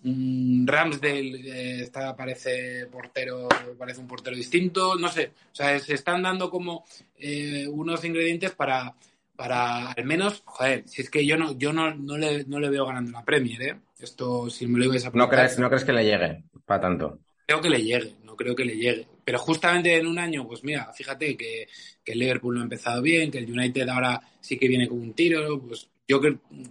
Ramsdale 0.05 1.21
eh, 1.21 1.83
está, 1.83 2.17
parece 2.17 2.87
portero, 2.87 3.49
parece 3.79 4.01
un 4.01 4.09
portero 4.09 4.37
distinto. 4.37 4.97
No 4.97 5.09
sé, 5.09 5.33
o 5.53 5.55
sea, 5.55 5.79
se 5.79 5.95
están 5.95 6.23
dando 6.23 6.51
como 6.51 6.85
eh, 7.19 7.67
unos 7.69 8.05
ingredientes 8.05 8.53
para 8.53 8.95
para 9.37 9.91
al 9.91 10.05
menos, 10.05 10.43
joder, 10.45 10.85
si 10.87 11.03
es 11.03 11.11
que 11.11 11.27
yo 11.27 11.37
no, 11.37 11.59
yo 11.59 11.73
no, 11.73 11.93
no, 11.95 12.17
le, 12.17 12.45
no 12.45 12.61
le 12.61 12.71
veo 12.71 12.87
ganando 12.87 13.11
la 13.13 13.25
Premier, 13.25 13.63
¿eh? 13.63 13.77
Esto, 13.99 14.51
si 14.51 14.67
me 14.67 14.79
lo 14.79 14.85
ibas 14.85 15.07
a 15.07 15.11
no 15.11 15.29
crees, 15.29 15.59
no 15.59 15.69
crees 15.69 15.85
que 15.85 15.93
le 15.93 16.05
llegue 16.05 16.45
para 16.65 16.81
tanto. 16.81 17.19
Creo 17.47 17.61
que 17.61 17.71
le 17.71 17.83
llegue, 17.83 18.17
no 18.25 18.37
creo 18.37 18.55
que 18.55 18.65
le 18.65 18.77
llegue. 18.77 19.07
Pero 19.25 19.39
justamente 19.39 19.97
en 19.97 20.07
un 20.07 20.19
año, 20.19 20.47
pues 20.47 20.63
mira, 20.65 20.93
fíjate 20.93 21.37
que, 21.37 21.69
que 22.05 22.13
el 22.13 22.19
Liverpool 22.19 22.55
no 22.55 22.61
ha 22.61 22.65
empezado 22.65 23.01
bien, 23.03 23.31
que 23.31 23.39
el 23.39 23.51
United 23.51 23.89
ahora 23.89 24.21
sí 24.41 24.59
que 24.59 24.69
viene 24.69 24.89
con 24.89 25.01
un 25.01 25.13
tiro, 25.13 25.61
pues 25.61 25.89
yo 26.13 26.21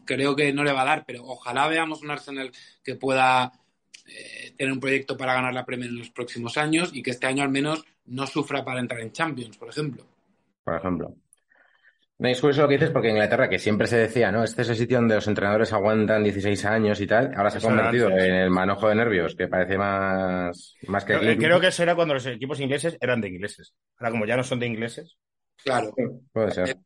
creo 0.05 0.35
que 0.35 0.53
no 0.53 0.63
le 0.63 0.73
va 0.73 0.81
a 0.81 0.85
dar, 0.85 1.05
pero 1.05 1.23
ojalá 1.25 1.67
veamos 1.67 2.01
un 2.01 2.11
Arsenal 2.11 2.51
que 2.83 2.95
pueda 2.95 3.51
eh, 4.07 4.53
tener 4.55 4.71
un 4.71 4.79
proyecto 4.79 5.17
para 5.17 5.33
ganar 5.33 5.53
la 5.53 5.65
Premier 5.65 5.89
en 5.89 5.99
los 5.99 6.11
próximos 6.11 6.57
años 6.57 6.91
y 6.93 7.01
que 7.01 7.11
este 7.11 7.27
año 7.27 7.43
al 7.43 7.49
menos 7.49 7.83
no 8.05 8.27
sufra 8.27 8.63
para 8.63 8.79
entrar 8.79 9.01
en 9.01 9.11
Champions, 9.11 9.57
por 9.57 9.69
ejemplo. 9.69 10.05
Por 10.63 10.75
ejemplo. 10.75 11.15
No 12.19 12.27
es 12.27 12.39
curioso 12.39 12.61
lo 12.61 12.67
que 12.67 12.75
dices 12.75 12.91
porque 12.91 13.07
en 13.07 13.15
Inglaterra, 13.15 13.49
que 13.49 13.57
siempre 13.57 13.87
se 13.87 13.97
decía, 13.97 14.31
¿no? 14.31 14.43
Este 14.43 14.61
es 14.61 14.69
el 14.69 14.75
sitio 14.75 14.97
donde 14.97 15.15
los 15.15 15.27
entrenadores 15.27 15.73
aguantan 15.73 16.23
16 16.23 16.65
años 16.65 17.01
y 17.01 17.07
tal, 17.07 17.33
ahora 17.35 17.49
se 17.49 17.57
ha 17.57 17.61
convertido 17.61 18.09
antes. 18.09 18.25
en 18.25 18.35
el 18.35 18.51
manojo 18.51 18.89
de 18.89 18.95
nervios, 18.95 19.33
que 19.33 19.47
parece 19.47 19.75
más, 19.75 20.75
más 20.87 21.03
que... 21.03 21.17
Creo, 21.17 21.37
creo, 21.37 21.59
que 21.59 21.67
eso 21.67 21.81
era 21.81 21.95
cuando 21.95 22.13
los 22.13 22.25
equipos 22.27 22.59
ingleses 22.59 22.95
eran 23.01 23.21
de 23.21 23.29
ingleses. 23.29 23.73
Ahora, 23.97 24.11
como 24.11 24.27
ya 24.27 24.37
no 24.37 24.43
son 24.43 24.59
de 24.59 24.67
ingleses... 24.67 25.17
Claro. 25.63 25.93
Puede 26.31 26.51
ser. 26.51 26.77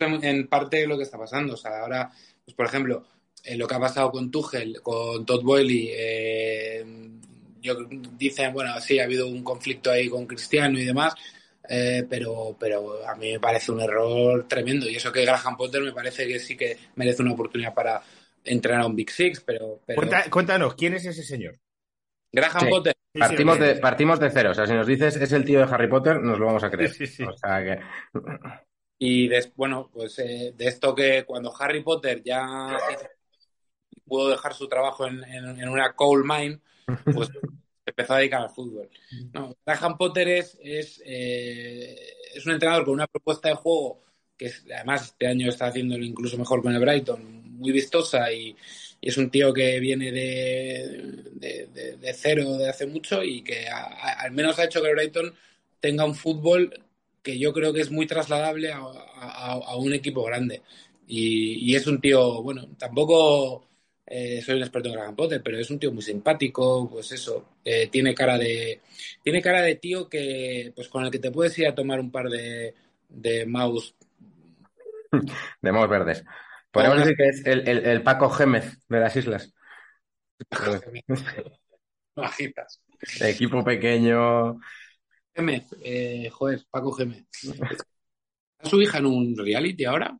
En, 0.00 0.48
parte 0.48 0.86
lo 0.86 0.96
que 0.96 1.02
está 1.02 1.18
pasando. 1.18 1.54
O 1.54 1.56
sea, 1.56 1.80
ahora, 1.80 2.10
pues 2.44 2.54
por 2.54 2.66
ejemplo, 2.66 3.04
eh, 3.44 3.56
lo 3.56 3.68
que 3.68 3.74
ha 3.74 3.80
pasado 3.80 4.10
con 4.10 4.30
Tuchel, 4.30 4.80
con 4.82 5.26
Todd 5.26 5.42
Boyle, 5.42 5.90
eh, 5.92 6.84
yo, 7.60 7.76
dicen, 8.16 8.52
bueno, 8.52 8.80
sí, 8.80 8.98
ha 8.98 9.04
habido 9.04 9.26
un 9.26 9.44
conflicto 9.44 9.90
ahí 9.90 10.08
con 10.08 10.26
Cristiano 10.26 10.78
y 10.78 10.84
demás, 10.84 11.14
eh, 11.68 12.06
pero, 12.08 12.56
pero 12.58 13.06
a 13.06 13.14
mí 13.16 13.32
me 13.32 13.40
parece 13.40 13.72
un 13.72 13.80
error 13.80 14.48
tremendo. 14.48 14.88
Y 14.88 14.96
eso 14.96 15.12
que 15.12 15.24
Graham 15.24 15.56
Potter 15.56 15.82
me 15.82 15.92
parece 15.92 16.26
que 16.26 16.38
sí 16.38 16.56
que 16.56 16.78
merece 16.96 17.22
una 17.22 17.32
oportunidad 17.32 17.74
para 17.74 18.02
entrenar 18.42 18.82
a 18.82 18.86
un 18.86 18.96
Big 18.96 19.10
Six, 19.10 19.40
pero... 19.40 19.80
pero... 19.84 19.96
Cuenta, 19.96 20.30
cuéntanos, 20.30 20.74
¿quién 20.74 20.94
es 20.94 21.04
ese 21.04 21.22
señor? 21.22 21.58
Graham 22.32 22.60
sí. 22.60 22.70
Potter. 22.70 22.94
Partimos, 23.12 23.58
de, 23.58 23.74
partimos 23.76 24.20
de 24.20 24.30
cero. 24.30 24.52
O 24.52 24.54
sea, 24.54 24.66
si 24.66 24.72
nos 24.72 24.86
dices 24.86 25.16
es 25.16 25.32
el 25.32 25.44
tío 25.44 25.58
de 25.58 25.64
Harry 25.64 25.88
Potter, 25.88 26.20
nos 26.20 26.38
lo 26.38 26.46
vamos 26.46 26.62
a 26.62 26.70
creer. 26.70 26.90
Sí, 26.90 27.06
sí, 27.06 27.24
o 27.24 27.36
sea 27.36 27.62
que... 27.62 27.80
Y 29.02 29.30
bueno, 29.56 29.88
pues 29.90 30.18
eh, 30.18 30.52
de 30.54 30.66
esto 30.66 30.94
que 30.94 31.24
cuando 31.24 31.54
Harry 31.58 31.82
Potter 31.82 32.22
ya 32.22 32.78
pudo 34.04 34.28
dejar 34.28 34.52
su 34.52 34.68
trabajo 34.68 35.06
en, 35.06 35.24
en, 35.24 35.58
en 35.58 35.68
una 35.70 35.94
coal 35.94 36.22
mine, 36.22 36.60
pues 37.14 37.30
empezó 37.86 38.12
a 38.12 38.18
dedicar 38.18 38.42
al 38.42 38.50
fútbol. 38.50 38.90
No, 39.32 39.56
Graham 39.64 39.96
Potter 39.96 40.28
es, 40.28 40.58
es, 40.62 41.02
eh, 41.06 41.96
es, 42.34 42.44
un 42.44 42.52
entrenador 42.52 42.84
con 42.84 42.92
una 42.92 43.06
propuesta 43.06 43.48
de 43.48 43.54
juego 43.54 44.02
que 44.36 44.46
es, 44.46 44.66
además 44.74 45.04
este 45.04 45.26
año 45.26 45.48
está 45.48 45.68
haciéndolo 45.68 46.04
incluso 46.04 46.36
mejor 46.36 46.62
con 46.62 46.74
el 46.74 46.80
Brighton, 46.80 47.56
muy 47.58 47.72
vistosa 47.72 48.30
y, 48.30 48.54
y 49.00 49.08
es 49.08 49.16
un 49.16 49.30
tío 49.30 49.54
que 49.54 49.80
viene 49.80 50.12
de, 50.12 51.24
de, 51.32 51.66
de, 51.72 51.96
de, 51.96 52.12
cero 52.12 52.52
de 52.58 52.68
hace 52.68 52.86
mucho 52.86 53.22
y 53.22 53.42
que 53.42 53.66
a, 53.66 53.78
a, 53.78 54.12
al 54.20 54.32
menos 54.32 54.58
ha 54.58 54.64
hecho 54.64 54.82
que 54.82 54.88
el 54.88 54.94
Brighton 54.94 55.34
tenga 55.80 56.04
un 56.04 56.14
fútbol 56.14 56.84
que 57.22 57.38
yo 57.38 57.52
creo 57.52 57.72
que 57.72 57.80
es 57.80 57.90
muy 57.90 58.06
trasladable 58.06 58.72
a, 58.72 58.78
a 58.78 59.76
un 59.76 59.92
equipo 59.92 60.24
grande. 60.24 60.62
Y, 61.06 61.70
y, 61.72 61.74
es 61.74 61.86
un 61.86 62.00
tío, 62.00 62.42
bueno, 62.42 62.68
tampoco 62.78 63.66
eh, 64.06 64.42
soy 64.42 64.56
un 64.56 64.62
experto 64.62 64.88
en 64.88 64.94
Graham 64.94 65.14
Potter, 65.14 65.40
pero 65.42 65.56
es 65.56 65.70
un 65.70 65.78
tío 65.78 65.92
muy 65.92 66.02
simpático, 66.02 66.88
pues 66.90 67.12
eso, 67.12 67.48
eh, 67.64 67.88
tiene 67.88 68.12
cara 68.12 68.36
de 68.36 68.80
tiene 69.22 69.40
cara 69.40 69.62
de 69.62 69.76
tío 69.76 70.08
que 70.08 70.72
pues 70.74 70.88
con 70.88 71.04
el 71.04 71.12
que 71.12 71.20
te 71.20 71.30
puedes 71.30 71.56
ir 71.58 71.68
a 71.68 71.74
tomar 71.76 72.00
un 72.00 72.10
par 72.10 72.28
de, 72.28 72.74
de 73.08 73.46
mouse 73.46 73.94
de 75.62 75.72
mouse 75.72 75.88
verdes. 75.88 76.24
Podemos 76.72 76.98
decir 76.98 77.16
que 77.16 77.28
es 77.28 77.46
el, 77.46 77.68
el, 77.68 77.86
el, 77.86 78.02
Paco 78.02 78.30
Gémez 78.30 78.78
de 78.88 79.00
las 79.00 79.14
islas. 79.16 79.52
Bajitas. 82.16 82.80
Equipo 83.20 83.64
pequeño. 83.64 84.60
Gémez, 85.34 85.66
eh, 85.82 86.28
joder, 86.30 86.64
Paco 86.70 86.92
Gémez. 86.92 87.26
¿A 88.58 88.66
su 88.68 88.80
hija 88.80 88.98
en 88.98 89.06
un 89.06 89.36
reality 89.36 89.84
ahora? 89.84 90.18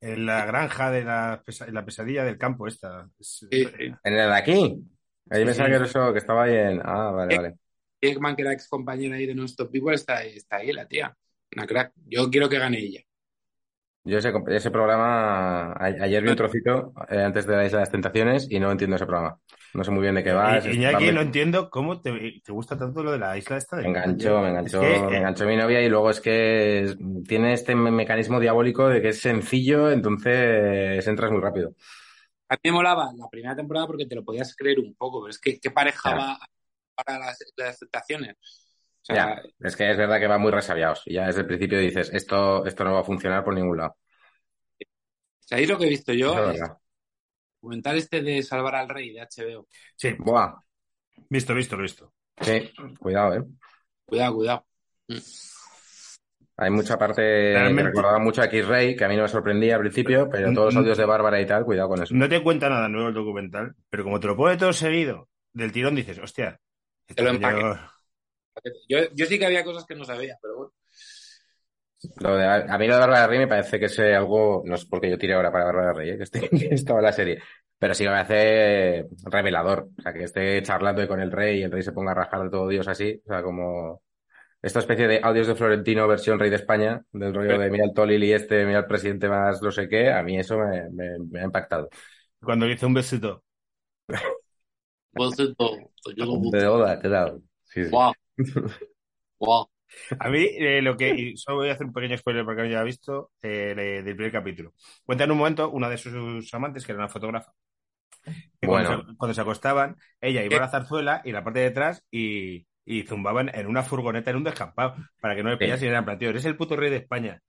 En 0.00 0.26
la 0.26 0.44
granja 0.46 0.90
de 0.90 1.04
la, 1.04 1.42
pesa 1.44 1.70
la 1.70 1.84
pesadilla 1.84 2.24
del 2.24 2.38
campo 2.38 2.66
esta. 2.66 3.08
Sí. 3.20 3.46
¿En 3.50 3.98
el 4.04 4.30
de 4.30 4.34
aquí? 4.34 4.84
Ahí 5.30 5.44
pensaba 5.44 5.68
sí. 5.68 5.78
que, 5.78 5.84
eso, 5.84 6.12
que 6.12 6.18
estaba 6.18 6.44
ahí 6.44 6.54
en... 6.54 6.80
Ah, 6.84 7.10
vale, 7.10 7.36
vale. 7.36 7.54
Eggman, 8.00 8.34
que 8.34 8.42
era 8.42 8.52
ex 8.52 8.68
compañera 8.68 9.16
ahí 9.16 9.26
de 9.26 9.34
Non-Stop 9.34 9.70
People, 9.70 9.94
está, 9.94 10.24
está 10.24 10.56
ahí 10.56 10.72
la 10.72 10.86
tía. 10.86 11.16
Una 11.54 11.66
crack. 11.66 11.92
Yo 12.06 12.28
quiero 12.30 12.48
que 12.48 12.58
gane 12.58 12.78
ella. 12.78 13.00
Yo 14.04 14.18
ese, 14.18 14.32
ese 14.48 14.70
programa, 14.72 15.74
ayer 15.78 16.22
vi 16.24 16.30
un 16.30 16.36
trocito 16.36 16.92
eh, 17.08 17.22
antes 17.22 17.46
de 17.46 17.54
la 17.54 17.64
Isla 17.64 17.78
de 17.78 17.82
las 17.82 17.92
Tentaciones 17.92 18.48
y 18.50 18.58
no 18.58 18.72
entiendo 18.72 18.96
ese 18.96 19.06
programa. 19.06 19.38
No 19.74 19.84
sé 19.84 19.90
muy 19.90 20.02
bien 20.02 20.14
de 20.14 20.22
qué 20.22 20.32
va. 20.32 20.58
Y, 20.58 20.76
Iñaki, 20.76 21.12
no 21.12 21.22
entiendo 21.22 21.70
cómo 21.70 22.00
te, 22.00 22.40
te, 22.44 22.52
gusta 22.52 22.76
tanto 22.76 23.02
lo 23.02 23.12
de 23.12 23.18
la 23.18 23.38
isla 23.38 23.56
esta. 23.56 23.76
De 23.76 23.82
me 23.84 23.88
enganchó, 23.88 24.40
me 24.40 24.50
enganchó, 24.50 24.82
es 24.82 25.00
que, 25.00 25.06
me 25.08 25.16
enganchó 25.18 25.46
mi 25.46 25.56
novia 25.56 25.80
y 25.80 25.88
luego 25.88 26.10
es 26.10 26.20
que 26.20 26.94
tiene 27.26 27.54
este 27.54 27.74
mecanismo 27.74 28.38
diabólico 28.38 28.88
de 28.88 29.00
que 29.00 29.08
es 29.08 29.20
sencillo, 29.20 29.90
entonces 29.90 31.06
entras 31.06 31.30
muy 31.30 31.40
rápido. 31.40 31.74
A 32.48 32.54
mí 32.54 32.60
me 32.64 32.72
molaba 32.72 33.10
la 33.16 33.28
primera 33.30 33.56
temporada 33.56 33.86
porque 33.86 34.04
te 34.04 34.14
lo 34.14 34.24
podías 34.24 34.54
creer 34.54 34.78
un 34.78 34.94
poco, 34.94 35.22
pero 35.22 35.30
es 35.30 35.38
que 35.38 35.58
qué 35.58 35.70
pareja 35.70 36.10
ya. 36.10 36.16
va 36.16 36.38
para 36.94 37.18
las, 37.18 37.38
las 37.56 37.78
tentaciones. 37.78 38.36
O 39.00 39.04
sea, 39.04 39.16
ya, 39.16 39.42
es 39.66 39.74
que 39.74 39.90
es 39.90 39.96
verdad 39.96 40.20
que 40.20 40.28
va 40.28 40.36
muy 40.36 40.52
resabiados. 40.52 41.02
Y 41.06 41.14
ya 41.14 41.26
desde 41.26 41.40
el 41.40 41.46
principio 41.46 41.78
dices, 41.78 42.10
esto, 42.12 42.66
esto 42.66 42.84
no 42.84 42.92
va 42.92 43.00
a 43.00 43.04
funcionar 43.04 43.42
por 43.42 43.54
ningún 43.54 43.78
lado. 43.78 43.96
¿Sabéis 45.40 45.68
lo 45.68 45.78
que 45.78 45.86
he 45.86 45.88
visto 45.88 46.12
yo? 46.12 46.50
Es 46.50 46.60
documental 47.62 47.96
este 47.96 48.22
de 48.22 48.42
Salvar 48.42 48.74
al 48.74 48.88
Rey 48.88 49.12
de 49.12 49.20
HBO. 49.20 49.68
Sí. 49.96 50.14
Buah. 50.18 50.54
Visto, 51.28 51.54
visto, 51.54 51.76
visto. 51.76 52.12
Sí, 52.40 52.72
cuidado, 52.98 53.36
eh. 53.36 53.44
Cuidado, 54.04 54.34
cuidado. 54.34 54.66
Hay 56.56 56.70
mucha 56.70 56.98
parte 56.98 57.22
Realmente... 57.22 57.82
que 57.82 57.88
recordaba 57.88 58.18
mucho 58.18 58.42
a 58.42 58.46
X-Ray, 58.46 58.96
que 58.96 59.04
a 59.04 59.08
mí 59.08 59.16
no 59.16 59.22
me 59.22 59.28
sorprendía 59.28 59.76
al 59.76 59.80
principio, 59.80 60.28
pero 60.28 60.52
todos 60.52 60.66
los 60.66 60.76
audios 60.76 60.98
de 60.98 61.04
Bárbara 61.04 61.40
y 61.40 61.46
tal, 61.46 61.64
cuidado 61.64 61.88
con 61.88 62.02
eso. 62.02 62.14
No 62.14 62.28
te 62.28 62.42
cuenta 62.42 62.68
nada 62.68 62.88
nuevo 62.88 63.08
el 63.08 63.14
documental, 63.14 63.74
pero 63.88 64.04
como 64.04 64.18
te 64.18 64.26
lo 64.26 64.36
pone 64.36 64.56
todo 64.56 64.72
seguido, 64.72 65.28
del 65.52 65.72
tirón 65.72 65.94
dices, 65.94 66.18
hostia. 66.18 66.60
Te 67.06 67.22
lo 67.22 67.30
empaque. 67.30 67.60
Yo... 67.60 67.76
Yo, 68.88 68.98
yo 69.14 69.26
sí 69.26 69.38
que 69.38 69.46
había 69.46 69.64
cosas 69.64 69.86
que 69.86 69.94
no 69.94 70.04
sabía, 70.04 70.36
pero 70.42 70.56
bueno. 70.56 70.72
Lo 72.20 72.36
de, 72.36 72.44
a 72.46 72.78
mí 72.78 72.86
lo 72.88 72.94
de 72.94 73.00
Bárbara 73.00 73.26
Rey 73.26 73.38
me 73.38 73.46
parece 73.48 73.78
que 73.78 73.86
es 73.86 73.98
algo, 74.00 74.62
no 74.66 74.74
es 74.74 74.84
porque 74.86 75.08
yo 75.10 75.18
tire 75.18 75.34
ahora 75.34 75.52
para 75.52 75.64
Bárbara 75.66 75.92
Rey, 75.92 76.10
¿eh? 76.10 76.16
que, 76.16 76.22
esté, 76.24 76.40
que 76.50 76.68
estaba 76.74 76.98
en 77.00 77.04
la 77.04 77.12
serie, 77.12 77.40
Pero 77.78 77.94
sí 77.94 78.04
que 78.04 78.10
me 78.10 78.16
hace 78.18 79.06
revelador. 79.24 79.88
O 79.98 80.02
sea, 80.02 80.12
que 80.12 80.24
esté 80.24 80.62
charlando 80.62 81.06
con 81.06 81.20
el 81.20 81.30
rey 81.32 81.60
y 81.60 81.62
el 81.62 81.70
rey 81.72 81.82
se 81.82 81.92
ponga 81.92 82.12
a 82.12 82.14
rajar 82.14 82.42
de 82.44 82.50
todo 82.50 82.68
Dios 82.68 82.88
así. 82.88 83.20
O 83.26 83.28
sea, 83.28 83.42
como 83.42 84.02
esta 84.62 84.80
especie 84.80 85.08
de 85.08 85.20
audios 85.22 85.46
de 85.48 85.54
Florentino 85.56 86.08
versión 86.08 86.38
rey 86.40 86.50
de 86.50 86.56
España, 86.56 87.02
del 87.12 87.34
rollo 87.34 87.58
de 87.58 87.70
mira 87.70 87.84
el 87.86 87.94
Tolil 87.94 88.24
y 88.24 88.32
este, 88.32 88.66
mira 88.66 88.80
el 88.80 88.86
presidente 88.86 89.28
más 89.28 89.62
no 89.62 89.72
sé 89.72 89.88
qué, 89.88 90.12
a 90.12 90.22
mí 90.22 90.38
eso 90.38 90.58
me, 90.58 90.90
me- 90.90 91.18
me 91.30 91.40
ha 91.40 91.44
impactado. 91.44 91.88
Cuando 92.42 92.66
le 92.66 92.74
hice 92.74 92.86
un 92.86 92.94
besito. 92.94 93.44
De 96.52 96.66
Oda, 96.66 96.98
te 96.98 97.06
he 97.08 97.10
dado. 97.10 97.42
Sí, 97.64 97.84
sí. 97.84 97.90
Guau. 97.90 98.12
Guau. 99.40 99.68
A 100.18 100.28
mí, 100.28 100.46
eh, 100.58 100.82
lo 100.82 100.96
que. 100.96 101.10
y 101.10 101.36
solo 101.36 101.58
voy 101.58 101.68
a 101.70 101.72
hacer 101.72 101.86
un 101.86 101.92
pequeño 101.92 102.16
spoiler 102.18 102.44
porque 102.44 102.62
no 102.62 102.68
haya 102.68 102.82
visto 102.82 103.30
eh, 103.42 103.74
de- 103.76 104.02
del 104.02 104.16
primer 104.16 104.32
capítulo. 104.32 104.72
Cuenta 105.04 105.24
en 105.24 105.30
un 105.32 105.38
momento 105.38 105.70
una 105.70 105.88
de 105.88 105.98
sus 105.98 106.52
amantes, 106.54 106.84
que 106.84 106.92
era 106.92 106.98
una 107.00 107.08
fotógrafa. 107.08 107.52
que 108.60 108.66
cuando, 108.66 108.88
Bueno. 108.90 109.10
se, 109.10 109.16
cuando 109.16 109.34
se 109.34 109.40
acostaban, 109.40 109.96
ella 110.20 110.44
iba 110.44 110.56
a 110.56 110.60
la 110.60 110.68
zarzuela 110.68 111.22
y 111.24 111.32
la 111.32 111.42
parte 111.44 111.60
de 111.60 111.66
atrás 111.66 112.04
y, 112.10 112.66
y 112.84 113.02
zumbaban 113.02 113.50
en 113.54 113.66
una 113.66 113.82
furgoneta, 113.82 114.30
en 114.30 114.36
un 114.36 114.44
descampado, 114.44 114.96
para 115.20 115.34
que 115.34 115.42
no 115.42 115.50
le 115.50 115.56
pillasen 115.56 115.86
y 115.88 115.90
eran 115.90 116.04
plan, 116.04 116.18
tío, 116.18 116.30
eres 116.30 116.44
el 116.44 116.56
puto 116.56 116.76
rey 116.76 116.90
de 116.90 116.96
España. 116.98 117.40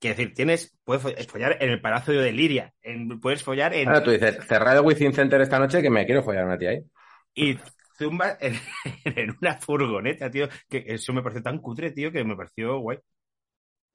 Quiere 0.00 0.16
decir, 0.16 0.34
tienes, 0.34 0.76
puedes 0.84 1.02
fo- 1.04 1.26
follar 1.28 1.56
en 1.60 1.70
el 1.70 1.80
Palacio 1.80 2.20
de 2.20 2.32
Liria, 2.32 2.72
en- 2.82 3.20
puedes 3.20 3.42
follar 3.42 3.74
en. 3.74 3.88
Ahora 3.88 4.02
tú 4.02 4.10
dices, 4.10 4.38
cerrado 4.46 4.80
el 4.80 4.86
Within 4.86 5.12
Center 5.12 5.40
esta 5.40 5.58
noche 5.58 5.80
que 5.82 5.90
me 5.90 6.04
quiero 6.06 6.22
follar 6.22 6.44
una 6.44 6.58
tía 6.58 6.70
ahí. 6.70 6.80
Y 7.34 7.58
zumba 7.96 8.36
en, 8.40 8.54
en 9.04 9.36
una 9.40 9.54
furgoneta, 9.56 10.30
tío. 10.30 10.48
Que 10.68 10.84
eso 10.86 11.12
me 11.12 11.22
pareció 11.22 11.42
tan 11.42 11.58
cutre, 11.58 11.90
tío, 11.90 12.12
que 12.12 12.24
me 12.24 12.36
pareció 12.36 12.78
guay. 12.80 12.98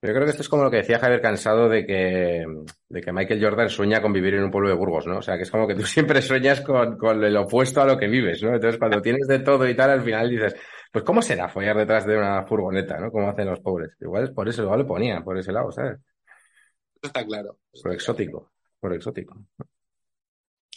Yo 0.02 0.14
creo 0.14 0.24
que 0.24 0.30
esto 0.30 0.40
es 0.42 0.48
como 0.48 0.64
lo 0.64 0.70
que 0.70 0.78
decía 0.78 0.98
Javier 0.98 1.20
Cansado 1.20 1.68
de 1.68 1.84
que, 1.84 2.46
de 2.88 3.00
que 3.02 3.12
Michael 3.12 3.44
Jordan 3.44 3.68
sueña 3.68 4.00
con 4.00 4.14
vivir 4.14 4.32
en 4.32 4.44
un 4.44 4.50
pueblo 4.50 4.70
de 4.70 4.74
Burgos, 4.74 5.06
¿no? 5.06 5.18
O 5.18 5.22
sea, 5.22 5.36
que 5.36 5.42
es 5.42 5.50
como 5.50 5.66
que 5.68 5.74
tú 5.74 5.82
siempre 5.86 6.22
sueñas 6.22 6.62
con, 6.62 6.96
con 6.96 7.22
el 7.22 7.36
opuesto 7.36 7.82
a 7.82 7.86
lo 7.86 7.98
que 7.98 8.08
vives, 8.08 8.42
¿no? 8.42 8.54
Entonces, 8.54 8.78
cuando 8.78 9.02
tienes 9.02 9.26
de 9.28 9.40
todo 9.40 9.68
y 9.68 9.76
tal, 9.76 9.90
al 9.90 10.02
final 10.02 10.30
dices, 10.30 10.56
pues, 10.90 11.04
¿cómo 11.04 11.20
será 11.20 11.50
follar 11.50 11.76
detrás 11.76 12.06
de 12.06 12.16
una 12.16 12.46
furgoneta, 12.46 12.98
¿no? 12.98 13.10
Como 13.10 13.28
hacen 13.28 13.46
los 13.46 13.60
pobres. 13.60 13.90
Igual 14.00 14.24
es 14.24 14.30
por 14.30 14.48
eso, 14.48 14.62
igual 14.62 14.80
lo 14.80 14.86
ponía, 14.86 15.20
por 15.22 15.36
ese 15.36 15.52
lado, 15.52 15.70
¿sabes? 15.70 15.98
Eso 15.98 17.06
está 17.06 17.24
claro. 17.26 17.58
Por 17.82 17.92
exótico, 17.92 18.52
por 18.80 18.94
exótico. 18.94 19.36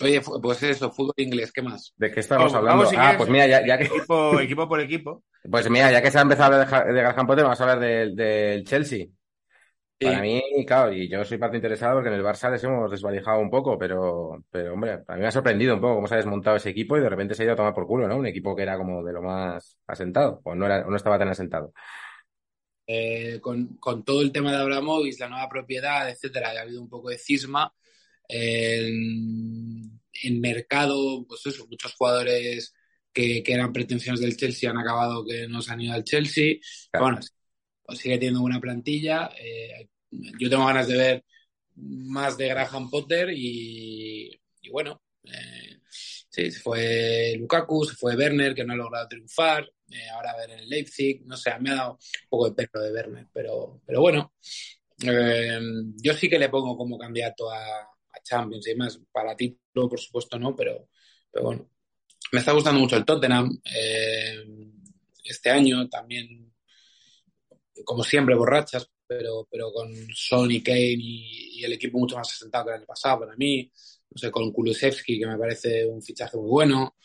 Oye, 0.03 0.21
pues 0.41 0.63
eso, 0.63 0.91
fútbol 0.91 1.13
inglés, 1.17 1.51
¿qué 1.51 1.61
más? 1.61 1.93
¿De 1.95 2.11
qué 2.11 2.19
estamos 2.19 2.51
Vamos, 2.51 2.53
hablando? 2.53 2.83
vamos, 2.83 2.89
si 2.89 2.95
ah, 2.95 2.99
quieres, 2.99 3.17
pues 3.17 3.29
mira, 3.29 3.47
ya, 3.47 3.65
ya 3.65 3.77
que, 3.77 3.85
Equipo, 3.85 4.39
equipo 4.39 4.67
por 4.67 4.79
equipo. 4.81 5.23
pues 5.49 5.69
mira, 5.69 5.91
ya 5.91 6.01
que 6.01 6.11
se 6.11 6.17
ha 6.19 6.21
empezado 6.21 6.55
a 6.55 6.63
hablar 6.63 6.87
de, 6.87 6.93
de 6.93 7.01
Graham 7.01 7.27
Potter, 7.27 7.43
vamos 7.43 7.59
a 7.59 7.63
hablar 7.63 7.79
del, 7.79 8.15
del 8.15 8.63
Chelsea. 8.65 9.07
Sí. 9.99 10.07
Para 10.07 10.21
mí, 10.21 10.41
claro, 10.67 10.91
y 10.91 11.09
yo 11.09 11.23
soy 11.23 11.37
parte 11.37 11.55
interesada 11.57 11.93
porque 11.93 12.09
en 12.09 12.15
el 12.15 12.23
Barça 12.23 12.51
les 12.51 12.61
hemos 12.65 12.91
desvalijado 12.91 13.39
un 13.39 13.49
poco, 13.49 13.77
pero, 13.77 14.43
pero 14.51 14.73
hombre, 14.73 15.01
a 15.07 15.13
mí 15.15 15.21
me 15.21 15.27
ha 15.27 15.31
sorprendido 15.31 15.75
un 15.75 15.81
poco 15.81 15.95
cómo 15.95 16.07
se 16.07 16.15
ha 16.15 16.17
desmontado 16.17 16.57
ese 16.57 16.71
equipo 16.71 16.97
y 16.97 17.01
de 17.01 17.09
repente 17.09 17.35
se 17.35 17.43
ha 17.43 17.45
ido 17.45 17.53
a 17.53 17.55
tomar 17.57 17.73
por 17.73 17.87
culo, 17.87 18.07
¿no? 18.07 18.17
Un 18.17 18.27
equipo 18.27 18.53
que 18.55 18.63
era 18.63 18.77
como 18.77 19.01
de 19.03 19.13
lo 19.13 19.21
más 19.21 19.77
asentado, 19.87 20.41
o 20.43 20.55
no 20.55 20.65
era, 20.65 20.85
o 20.85 20.89
no 20.89 20.97
estaba 20.97 21.17
tan 21.19 21.29
asentado. 21.29 21.71
Eh, 22.85 23.39
con, 23.41 23.77
con 23.77 24.03
todo 24.03 24.21
el 24.21 24.31
tema 24.33 24.51
de 24.51 24.57
Abramovich, 24.57 25.17
la 25.19 25.29
nueva 25.29 25.47
propiedad, 25.49 26.09
etcétera, 26.09 26.49
ha 26.51 26.61
habido 26.61 26.81
un 26.81 26.89
poco 26.89 27.09
de 27.09 27.17
cisma. 27.17 27.73
En, 28.27 29.99
en 30.23 30.41
mercado, 30.41 31.25
pues 31.27 31.45
eso, 31.45 31.67
muchos 31.67 31.93
jugadores 31.93 32.73
que, 33.13 33.43
que 33.43 33.53
eran 33.53 33.73
pretensiones 33.73 34.21
del 34.21 34.37
Chelsea 34.37 34.69
han 34.69 34.77
acabado 34.77 35.25
que 35.25 35.47
no 35.47 35.61
se 35.61 35.73
han 35.73 35.81
ido 35.81 35.93
al 35.93 36.03
Chelsea. 36.03 36.55
Claro. 36.91 37.05
Bueno, 37.05 37.19
pues 37.85 37.99
sigue 37.99 38.17
teniendo 38.17 38.41
buena 38.41 38.59
plantilla. 38.59 39.29
Eh, 39.39 39.89
yo 40.39 40.49
tengo 40.49 40.65
ganas 40.65 40.87
de 40.87 40.97
ver 40.97 41.25
más 41.75 42.37
de 42.37 42.47
Graham 42.47 42.89
Potter 42.89 43.29
y, 43.31 44.31
y 44.61 44.69
bueno, 44.69 45.01
eh, 45.23 45.79
sí, 45.89 46.51
se 46.51 46.59
fue 46.59 47.35
Lukaku, 47.39 47.85
se 47.85 47.95
fue 47.95 48.15
Werner, 48.15 48.53
que 48.53 48.63
no 48.63 48.73
ha 48.73 48.75
logrado 48.77 49.07
triunfar. 49.07 49.67
eh, 49.89 50.09
ahora 50.09 50.31
a 50.31 50.37
ver 50.37 50.51
en 50.51 50.69
Leipzig, 50.69 51.21
no 51.25 51.37
sé, 51.37 51.51
me 51.59 51.71
ha 51.71 51.75
dado 51.75 51.91
un 51.93 52.29
poco 52.29 52.49
de 52.49 52.55
perro 52.55 52.81
de 52.83 52.91
Werner, 52.91 53.27
pero, 53.33 53.81
pero 53.85 54.01
bueno, 54.01 54.33
eh, 55.01 55.59
yo 56.01 56.13
sí 56.13 56.29
que 56.29 56.39
le 56.39 56.49
pongo 56.49 56.77
como 56.77 56.97
candidato 56.97 57.51
a 57.51 57.89
Champions 58.23 58.67
y 58.67 58.75
más. 58.75 58.99
Para 59.11 59.35
título, 59.35 59.89
por 59.89 59.99
supuesto, 59.99 60.39
no, 60.39 60.55
pero, 60.55 60.89
pero 61.31 61.45
bueno. 61.45 61.69
Me 62.31 62.39
está 62.39 62.51
gustando 62.53 62.79
mucho 62.79 62.95
el 62.95 63.05
Tottenham 63.05 63.59
eh, 63.63 64.43
este 65.23 65.51
año 65.51 65.87
también, 65.87 66.51
como 67.85 68.03
siempre, 68.03 68.35
borrachas, 68.35 68.89
pero, 69.05 69.47
pero 69.51 69.71
con 69.71 69.93
Son 70.15 70.49
y 70.49 70.61
Kane 70.63 70.95
y, 70.97 71.59
y 71.59 71.63
el 71.63 71.73
equipo 71.73 71.99
mucho 71.99 72.15
más 72.15 72.31
asentado 72.31 72.65
que 72.65 72.71
el 72.71 72.77
año 72.77 72.85
pasado 72.87 73.19
para 73.19 73.35
mí. 73.35 73.71
No 74.09 74.17
sé, 74.17 74.31
con 74.31 74.51
Kulusevski, 74.51 75.19
que 75.19 75.27
me 75.27 75.37
parece 75.37 75.85
un 75.85 76.01
fichaje 76.01 76.37
muy 76.37 76.49
bueno. 76.49 76.95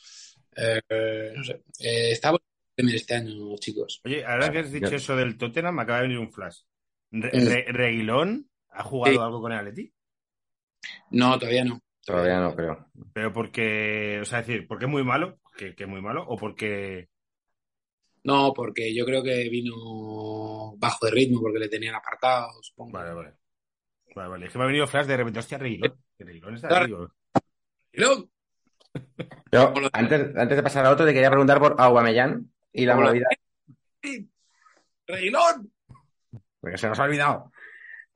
Eh, 0.57 1.33
no 1.37 1.45
sé, 1.45 1.63
eh, 1.81 2.13
está 2.13 2.31
bueno 2.31 2.45
este 2.95 3.15
año, 3.15 3.57
chicos. 3.59 4.01
Oye, 4.05 4.25
ahora 4.25 4.51
que 4.53 4.59
has 4.61 4.73
dicho 4.73 4.95
eso 4.95 5.17
del 5.17 5.37
Tottenham, 5.37 5.75
me 5.75 5.83
acaba 5.83 5.99
de 5.99 6.09
venir 6.09 6.19
un 6.19 6.31
flash. 6.33 6.61
Re-. 7.11 7.31
Re- 7.31 7.73
¿Reguilón 7.73 8.51
ha 8.71 8.83
jugado 8.85 9.15
Sí. 9.15 9.21
algo 9.21 9.41
con 9.41 9.53
el 9.53 9.59
Atleti? 9.59 9.93
No, 11.11 11.39
todavía 11.39 11.65
no. 11.65 11.81
Todavía 12.05 12.41
no 12.41 12.55
creo. 12.55 12.87
Pero 13.13 13.33
porque, 13.33 14.19
o 14.23 14.25
sea, 14.25 14.41
es 14.41 14.47
decir, 14.47 14.67
¿porque 14.67 14.87
es 14.87 14.91
muy 14.91 15.05
malo? 15.05 15.39
¿Que, 15.57 15.75
que 15.75 15.85
es 15.85 15.89
muy 15.89 16.01
malo? 16.01 16.25
¿O 16.27 16.37
porque 16.37 17.09
No, 18.25 18.53
porque 18.55 18.95
yo 18.95 19.05
creo 19.05 19.23
que 19.23 19.49
vino 19.49 20.75
bajo 20.77 21.07
de 21.07 21.13
ritmo 21.13 21.41
porque 21.41 21.59
le 21.59 21.69
tenían 21.69 21.95
apartado, 21.95 22.51
supongo. 22.63 22.93
Vale, 22.93 23.13
vale. 23.13 23.35
Vale, 24.15 24.29
vale. 24.29 24.47
Es 24.47 24.53
que 24.53 24.59
me 24.59 24.65
ha 24.65 24.69
venido 24.69 24.87
flash 24.87 25.07
de 25.07 25.17
repente, 25.17 25.39
hostia, 25.39 25.59
Reguilón. 25.59 25.95
Reguilón 26.19 26.55
está. 26.55 26.69
Pero, 26.69 27.13
Yo, 29.53 29.75
antes, 29.93 30.37
antes 30.37 30.57
de 30.57 30.63
pasar 30.63 30.87
a 30.87 30.91
otro, 30.91 31.05
te 31.07 31.13
quería 31.13 31.31
preguntar 31.31 31.59
por 31.59 31.77
Aubameyang 31.79 32.51
y 32.73 32.87
la 32.87 32.97
movida, 32.97 33.27
¡Reguilón! 35.07 35.73
porque 36.61 36.79
se 36.79 36.89
nos 36.89 36.99
ha 36.99 37.05
olvidado. 37.05 37.53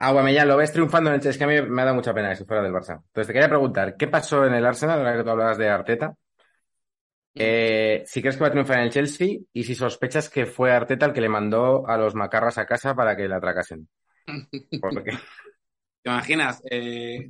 Aubameyang, 0.05 0.49
¿lo 0.49 0.57
ves 0.57 0.73
triunfando 0.73 1.11
en 1.11 1.15
el 1.15 1.21
Chelsea? 1.21 1.31
Es 1.31 1.38
que 1.38 1.45
a 1.45 1.62
mí 1.62 1.71
me 1.71 1.83
ha 1.83 1.85
dado 1.85 1.95
mucha 1.95 2.12
pena 2.12 2.31
que 2.31 2.35
se 2.35 2.45
fuera 2.45 2.61
del 2.61 2.73
Barça. 2.73 2.97
Entonces 2.97 3.29
te 3.29 3.33
quería 3.33 3.49
preguntar, 3.49 3.97
¿qué 3.97 4.09
pasó 4.09 4.45
en 4.45 4.55
el 4.55 4.67
Arsenal, 4.67 4.99
ahora 4.99 5.17
que 5.17 5.23
tú 5.23 5.31
hablabas 5.31 5.59
de 5.59 5.69
Arteta? 5.69 6.17
Eh, 7.37 8.03
si 8.05 8.21
crees 8.21 8.37
que 8.37 8.43
va 8.43 8.49
a 8.49 8.51
triunfar 8.51 8.79
en 8.79 8.85
el 8.87 8.91
Chelsea 8.91 9.38
y 9.53 9.62
si 9.62 9.77
sospechas 9.77 10.29
que 10.29 10.45
fue 10.45 10.73
Arteta 10.73 11.07
el 11.07 11.12
que 11.12 11.21
le 11.21 11.29
mandó 11.29 11.87
a 11.87 11.97
los 11.97 12.17
macarras 12.17 12.59
a 12.59 12.67
casa 12.67 12.97
para 12.97 13.17
que 13.17 13.29
la 13.29 13.37
atracasen. 13.37 13.88
Porque, 14.81 15.12
¿Te 16.03 16.11
imaginas? 16.11 16.61
Eh, 16.69 17.29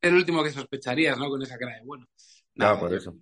el 0.00 0.14
último 0.14 0.42
que 0.42 0.52
sospecharías, 0.52 1.18
¿no? 1.18 1.28
Con 1.28 1.42
esa 1.42 1.58
cara 1.58 1.74
de 1.76 1.82
bueno. 1.84 2.06
Nada, 2.54 2.80
por 2.80 2.94
eso. 2.94 3.14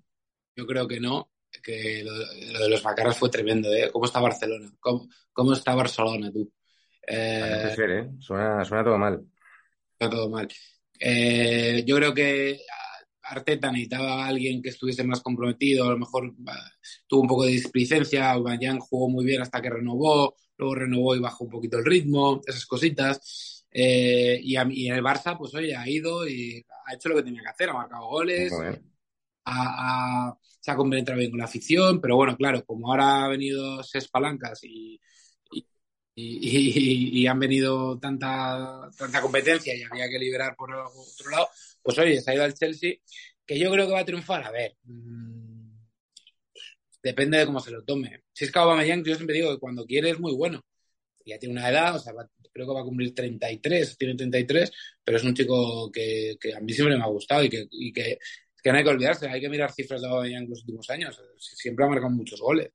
Yo 0.55 0.67
creo 0.69 0.87
que 0.87 1.01
no, 1.01 1.31
que 1.65 2.05
lo, 2.05 2.13
lo 2.13 2.59
de 2.61 2.69
los 2.69 2.85
macarras 2.85 3.19
fue 3.19 3.29
tremendo, 3.29 3.75
¿eh? 3.75 3.91
¿Cómo 3.93 4.05
está 4.05 4.21
Barcelona? 4.21 4.73
¿Cómo, 4.79 5.09
cómo 5.33 5.53
está 5.53 5.75
Barcelona, 5.75 6.31
tú? 6.31 6.49
Eh, 7.07 7.73
ser, 7.75 7.91
¿eh? 7.91 8.11
Suena, 8.19 8.65
suena 8.65 8.85
todo 8.85 8.99
mal. 8.99 9.23
está 9.93 10.09
todo 10.11 10.29
mal. 10.31 10.49
Eh, 10.99 11.83
yo 11.87 11.97
creo 11.97 12.15
que 12.15 12.61
Arteta 13.23 13.71
necesitaba 13.73 14.25
a 14.25 14.29
alguien 14.29 14.63
que 14.63 14.69
estuviese 14.71 15.05
más 15.05 15.21
comprometido, 15.21 15.87
a 15.87 15.91
lo 15.93 15.99
mejor 15.99 16.33
tuvo 17.07 17.23
un 17.23 17.29
poco 17.29 17.45
de 17.45 17.53
displicencia, 17.53 18.31
Aubameyang 18.31 18.79
jugó 18.79 19.09
muy 19.09 19.25
bien 19.25 19.43
hasta 19.43 19.61
que 19.61 19.71
renovó, 19.71 20.37
luego 20.59 20.75
renovó 20.75 21.17
y 21.17 21.21
bajó 21.21 21.45
un 21.45 21.51
poquito 21.51 21.79
el 21.79 21.85
ritmo, 21.85 22.41
esas 22.47 22.67
cositas. 22.67 23.65
Eh, 23.71 24.39
y, 24.43 24.55
a- 24.57 24.69
y 24.71 24.89
el 24.91 25.03
Barça, 25.03 25.37
pues 25.39 25.55
oye, 25.55 25.75
ha 25.75 25.89
ido 25.89 26.29
y 26.29 26.65
ha 26.87 26.95
hecho 26.95 27.09
lo 27.09 27.17
que 27.17 27.23
tenía 27.23 27.43
que 27.43 27.49
hacer, 27.49 27.71
ha 27.71 27.75
marcado 27.75 28.07
goles, 28.07 28.53
ha- 29.45 30.29
ha- 30.29 30.39
se 30.61 30.71
ha 30.71 30.77
compenetrado 30.77 31.19
bien 31.19 31.31
con 31.31 31.39
la 31.39 31.47
afición, 31.47 32.01
pero 32.01 32.17
bueno, 32.17 32.37
claro, 32.37 32.65
como 32.65 32.91
ahora 32.91 33.25
ha 33.25 33.29
venido 33.29 33.83
Ses 33.83 34.09
Palancas 34.09 34.61
y, 34.65 35.01
y, 36.15 37.27
han 37.27 37.39
venido 37.39 37.99
tanta, 37.99 38.91
tanta 38.97 39.21
competencia 39.21 39.75
y 39.75 39.83
había 39.83 40.09
que 40.09 40.19
liberar 40.19 40.55
por 40.57 40.73
otro 40.75 41.31
lado, 41.31 41.49
pues 41.83 41.99
oye, 41.99 42.21
se 42.21 42.31
ha 42.31 42.35
ido 42.35 42.45
al 42.45 42.55
Chelsea, 42.55 42.95
que 43.47 43.59
yo 43.59 43.71
creo 43.71 43.87
que 43.87 43.93
va 43.93 44.01
a 44.01 44.05
triunfar. 44.05 44.45
A 44.45 44.51
ver, 44.51 44.77
mm, 44.85 45.71
depende 47.03 47.39
de 47.39 47.47
cómo 47.47 47.61
se 47.61 47.71
lo 47.71 47.83
tome. 47.85 48.25
Si 48.33 48.45
es 48.45 48.53
que 48.53 48.59
Aubameyang, 48.59 49.05
yo 49.05 49.15
siempre 49.15 49.37
digo 49.37 49.53
que 49.53 49.61
cuando 49.61 49.87
quiere 49.87 50.11
es 50.11 50.21
muy 50.21 50.35
bueno. 50.35 50.65
Ya 51.25 51.39
tiene 51.39 51.55
una 51.55 51.69
edad, 51.71 51.97
o 51.97 51.99
sea, 52.01 52.13
va- 52.13 52.29
creo 52.53 52.67
que 52.67 52.75
va 52.75 52.81
a 52.81 52.85
cumplir 52.85 53.15
33, 53.15 53.97
tiene 53.97 54.17
33, 54.17 54.71
pero 55.05 55.19
es 55.19 55.25
un 55.25 55.35
chico 55.35 55.91
que, 55.93 56.37
que 56.41 56.55
a 56.55 56.61
mí 56.61 56.73
siempre 56.73 56.97
me 56.97 57.05
ha 57.05 57.07
gustado 57.07 57.45
y 57.45 57.49
que, 57.49 57.67
y 57.71 57.93
que 57.93 58.19
que 58.63 58.71
no 58.71 58.79
hay 58.79 58.85
que 58.85 58.91
olvidarse, 58.91 59.29
hay 59.29 59.41
que 59.41 59.49
mirar 59.49 59.73
cifras 59.73 60.01
de 60.01 60.09
Aubameyang 60.09 60.45
en 60.45 60.51
los 60.51 60.61
últimos 60.61 60.89
años. 60.91 61.21
Siempre 61.37 61.85
ha 61.85 61.89
marcado 61.89 62.11
muchos 62.11 62.41
goles. 62.41 62.71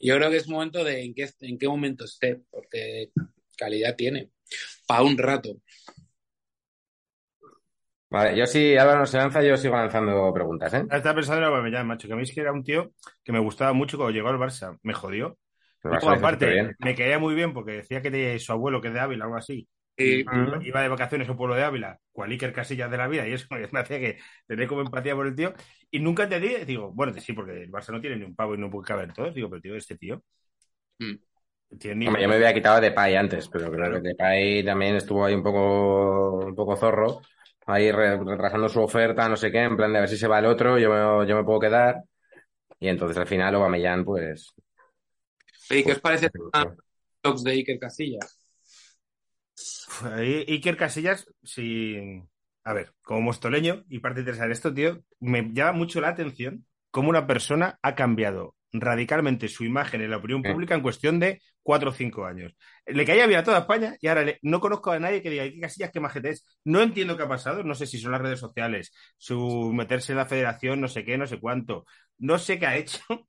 Y 0.00 0.08
yo 0.08 0.16
creo 0.16 0.30
que 0.30 0.38
es 0.38 0.48
momento 0.48 0.82
de 0.82 1.04
en 1.04 1.14
qué, 1.14 1.28
en 1.40 1.58
qué 1.58 1.68
momento 1.68 2.04
esté, 2.04 2.42
porque 2.50 3.10
calidad 3.56 3.94
tiene. 3.94 4.30
Para 4.86 5.02
un 5.02 5.16
rato. 5.16 5.60
Vale, 8.08 8.36
yo 8.36 8.44
sí, 8.46 8.76
Álvaro 8.76 9.00
no 9.00 9.06
se 9.06 9.18
lanza, 9.18 9.40
yo 9.42 9.56
sigo 9.56 9.76
lanzando 9.76 10.32
preguntas, 10.32 10.74
¿eh? 10.74 10.84
Estaba 10.90 11.14
pensando 11.14 11.42
en 11.42 11.44
Aubameyang, 11.44 11.86
macho, 11.86 12.08
que 12.08 12.14
a 12.14 12.16
mí 12.16 12.22
es 12.22 12.32
que 12.32 12.40
era 12.40 12.50
un 12.50 12.64
tío 12.64 12.90
que 13.22 13.30
me 13.30 13.38
gustaba 13.38 13.72
mucho 13.72 13.98
cuando 13.98 14.12
llegó 14.12 14.30
al 14.30 14.38
Barça. 14.38 14.76
Me 14.82 14.94
jodió. 14.94 15.38
Y 15.84 15.98
como 15.98 16.12
aparte, 16.12 16.74
me 16.80 16.94
caía 16.96 17.18
muy 17.18 17.34
bien 17.34 17.52
porque 17.52 17.72
decía 17.72 18.02
que 18.02 18.10
de 18.10 18.38
su 18.40 18.52
abuelo, 18.52 18.80
que 18.80 18.88
es 18.88 18.94
de 18.94 19.00
Ávila, 19.00 19.26
algo 19.26 19.36
así, 19.36 19.68
Sí. 19.96 20.24
Ujú. 20.24 20.62
iba 20.62 20.80
de 20.80 20.88
vacaciones 20.88 21.28
a 21.28 21.32
un 21.32 21.36
pueblo 21.36 21.54
de 21.54 21.62
Ávila, 21.62 21.98
cual 22.10 22.30
Iker 22.30 22.54
Casillas 22.54 22.90
de 22.90 22.96
la 22.96 23.06
vida, 23.06 23.28
y 23.28 23.32
eso 23.34 23.46
me 23.72 23.80
hacía 23.80 24.00
que 24.00 24.18
tener 24.46 24.66
como 24.66 24.80
empatía 24.80 25.14
por 25.14 25.26
el 25.26 25.36
tío. 25.36 25.52
Y 25.92 25.98
nunca 25.98 26.24
entendí, 26.24 26.54
digo, 26.64 26.92
bueno, 26.92 27.12
sí, 27.14 27.32
porque 27.32 27.62
el 27.62 27.70
Barça 27.70 27.90
no 27.90 28.00
tiene 28.00 28.16
ni 28.16 28.24
un 28.24 28.34
pavo 28.34 28.54
y 28.54 28.58
no 28.58 28.70
puede 28.70 28.86
caber 28.86 29.12
todos. 29.12 29.34
Digo, 29.34 29.50
pero 29.50 29.60
tío, 29.62 29.76
este 29.76 29.96
tío. 29.96 30.22
Mm. 30.98 31.14
Tiene 31.78 31.96
ni- 31.96 32.06
Hombre, 32.06 32.22
yo 32.22 32.28
me 32.28 32.34
había 32.36 32.54
quitado 32.54 32.80
de 32.80 32.90
Depay 32.90 33.14
antes, 33.16 33.48
pero 33.48 33.70
creo 33.70 33.92
que 33.92 34.08
Depay 34.08 34.64
también 34.64 34.96
estuvo 34.96 35.24
ahí 35.24 35.34
un 35.34 35.42
poco, 35.42 36.46
un 36.46 36.54
poco 36.54 36.76
zorro, 36.76 37.20
ahí 37.66 37.90
re- 37.92 38.18
retrasando 38.22 38.68
su 38.68 38.80
oferta, 38.82 39.28
no 39.28 39.36
sé 39.36 39.50
qué, 39.52 39.60
en 39.62 39.76
plan 39.76 39.92
de 39.92 39.98
a 39.98 40.00
ver 40.02 40.10
si 40.10 40.16
se 40.16 40.26
va 40.28 40.38
el 40.40 40.46
otro, 40.46 40.78
yo 40.78 40.90
me, 40.90 41.28
yo 41.28 41.36
me 41.36 41.44
puedo 41.44 41.60
quedar. 41.60 42.02
Y 42.78 42.88
entonces 42.88 43.16
al 43.18 43.26
final 43.26 43.54
Aubameyang, 43.54 44.04
pues... 44.04 44.52
Oye, 45.70 45.84
¿qué 45.84 45.92
os 45.92 46.00
parece 46.00 46.30
pues, 46.30 46.48
a 46.52 46.74
talks 47.20 47.44
de 47.44 47.52
Iker 47.52 47.78
Casillas? 47.78 48.38
Iker 50.48 50.76
Casillas, 50.76 51.26
si. 51.42 52.22
A 52.64 52.72
ver, 52.74 52.92
como 53.02 53.22
mostoleño 53.22 53.84
y 53.88 54.00
parte 54.00 54.20
interesante 54.20 54.48
de 54.48 54.54
esto, 54.54 54.74
tío, 54.74 55.02
me 55.18 55.50
llama 55.52 55.72
mucho 55.72 56.00
la 56.00 56.08
atención 56.08 56.66
cómo 56.90 57.08
una 57.08 57.26
persona 57.26 57.78
ha 57.82 57.94
cambiado 57.94 58.54
radicalmente 58.72 59.48
su 59.48 59.64
imagen 59.64 60.00
en 60.02 60.10
la 60.10 60.18
opinión 60.18 60.44
pública 60.44 60.74
en 60.74 60.82
cuestión 60.82 61.18
de 61.18 61.40
cuatro 61.62 61.90
o 61.90 61.92
cinco 61.92 62.24
años. 62.26 62.54
Le 62.86 63.04
caía 63.04 63.26
bien 63.26 63.40
a 63.40 63.44
toda 63.44 63.60
España 63.60 63.96
y 64.00 64.06
ahora 64.08 64.22
le- 64.24 64.38
no 64.42 64.60
conozco 64.60 64.92
a 64.92 64.98
nadie 65.00 65.22
que 65.22 65.30
diga, 65.30 65.42
Iker 65.44 65.60
Casillas, 65.60 65.90
qué 65.90 66.00
majete 66.00 66.30
es. 66.30 66.44
No 66.64 66.80
entiendo 66.82 67.16
qué 67.16 67.24
ha 67.24 67.28
pasado, 67.28 67.64
no 67.64 67.74
sé 67.74 67.86
si 67.86 67.98
son 67.98 68.12
las 68.12 68.20
redes 68.20 68.38
sociales, 68.38 68.92
su 69.16 69.72
meterse 69.72 70.12
en 70.12 70.18
la 70.18 70.26
federación, 70.26 70.80
no 70.80 70.88
sé 70.88 71.04
qué, 71.04 71.18
no 71.18 71.26
sé 71.26 71.40
cuánto. 71.40 71.84
No 72.18 72.38
sé 72.38 72.58
qué 72.58 72.66
ha 72.66 72.76
hecho, 72.76 73.00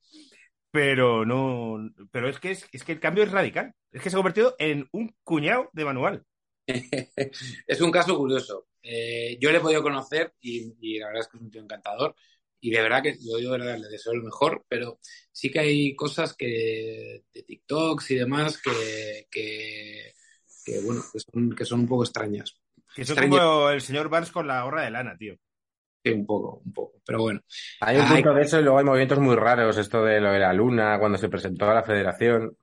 pero 0.72 1.26
no. 1.26 1.90
Pero 2.12 2.30
es 2.30 2.40
que, 2.40 2.52
es, 2.52 2.68
es 2.72 2.84
que 2.84 2.94
el 2.94 3.00
cambio 3.00 3.24
es 3.24 3.32
radical. 3.32 3.74
Es 3.92 4.02
que 4.04 4.10
se 4.10 4.16
ha 4.18 4.20
convertido 4.20 4.56
en 4.60 4.88
un 4.92 5.16
cuñado 5.24 5.70
de 5.74 5.86
manual. 5.86 6.26
es 7.68 7.82
un 7.82 7.92
caso 7.92 8.18
curioso. 8.18 8.68
Eh, 8.82 9.38
yo 9.40 9.52
le 9.52 9.58
he 9.58 9.62
podido 9.62 9.84
conocer 9.84 10.34
y, 10.42 10.74
y 10.82 11.00
la 11.00 11.08
verdad 11.08 11.22
es 11.22 11.28
que 11.28 11.38
es 11.38 11.44
un 11.44 11.52
tío 11.52 11.62
encantador. 11.62 12.16
Y 12.64 12.70
de 12.72 12.82
verdad 12.82 13.02
que 13.02 13.14
yo, 13.20 13.40
yo 13.40 13.52
de 13.52 13.58
verdad 13.58 13.78
le 13.80 13.88
deseo 13.90 14.14
lo 14.14 14.24
mejor, 14.24 14.64
pero 14.68 15.00
sí 15.32 15.50
que 15.50 15.60
hay 15.60 15.96
cosas 15.96 16.36
que 16.36 17.24
de 17.34 17.44
TikToks 17.44 18.12
y 18.12 18.16
demás 18.16 18.62
que, 18.62 19.28
que, 19.32 20.14
que, 20.64 20.80
bueno, 20.82 21.02
que 21.12 21.20
son, 21.20 21.56
que 21.56 21.66
son 21.66 21.80
un 21.82 21.88
poco 21.88 22.04
extrañas. 22.04 22.56
Que 22.94 23.06
son 23.06 23.18
Extraño. 23.18 23.40
como 23.40 23.70
el 23.70 23.82
señor 23.82 24.10
Barnes 24.10 24.32
con 24.32 24.48
la 24.48 24.64
gorra 24.64 24.84
de 24.84 24.92
lana, 24.92 25.18
tío. 25.18 25.36
Sí, 26.04 26.12
un 26.12 26.26
poco, 26.26 26.62
un 26.66 26.74
poco. 26.74 27.02
Pero 27.06 27.22
bueno, 27.22 27.42
Hay 27.80 27.98
un 27.98 28.06
Ay. 28.06 28.24
punto 28.24 28.34
de 28.34 28.42
eso 28.44 28.60
y 28.60 28.64
luego 28.64 28.80
hay 28.80 28.86
movimientos 28.86 29.20
muy 29.20 29.36
raros, 29.36 29.78
esto 29.78 30.04
de 30.04 30.20
lo 30.20 30.32
de 30.32 30.40
la 30.40 30.54
luna, 30.54 30.98
cuando 31.00 31.18
se 31.18 31.30
presentó 31.30 31.70
a 31.70 31.74
la 31.76 31.84
federación. 31.84 32.58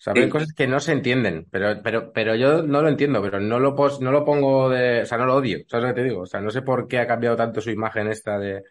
O 0.00 0.02
sea, 0.02 0.14
Sí. 0.14 0.20
hay 0.20 0.28
cosas 0.30 0.52
que 0.54 0.66
no 0.66 0.80
se 0.80 0.92
entienden, 0.92 1.46
pero, 1.50 1.82
pero, 1.82 2.12
pero 2.12 2.34
yo 2.34 2.62
no 2.62 2.82
lo 2.82 2.88
entiendo, 2.88 3.20
pero 3.22 3.38
no 3.40 3.58
lo, 3.60 3.76
pos- 3.76 4.00
no 4.00 4.10
lo 4.12 4.24
pongo 4.24 4.70
de, 4.70 5.02
o 5.02 5.06
sea, 5.06 5.18
no 5.18 5.26
lo 5.26 5.36
odio, 5.36 5.58
¿sabes 5.68 5.88
lo 5.88 5.94
que 5.94 6.00
te 6.00 6.08
digo? 6.08 6.22
O 6.22 6.26
sea, 6.26 6.40
no 6.40 6.50
sé 6.50 6.62
por 6.62 6.88
qué 6.88 6.98
ha 7.00 7.06
cambiado 7.06 7.36
tanto 7.36 7.60
su 7.60 7.70
imagen 7.70 8.08
esta 8.08 8.38
de, 8.38 8.54
de 8.54 8.62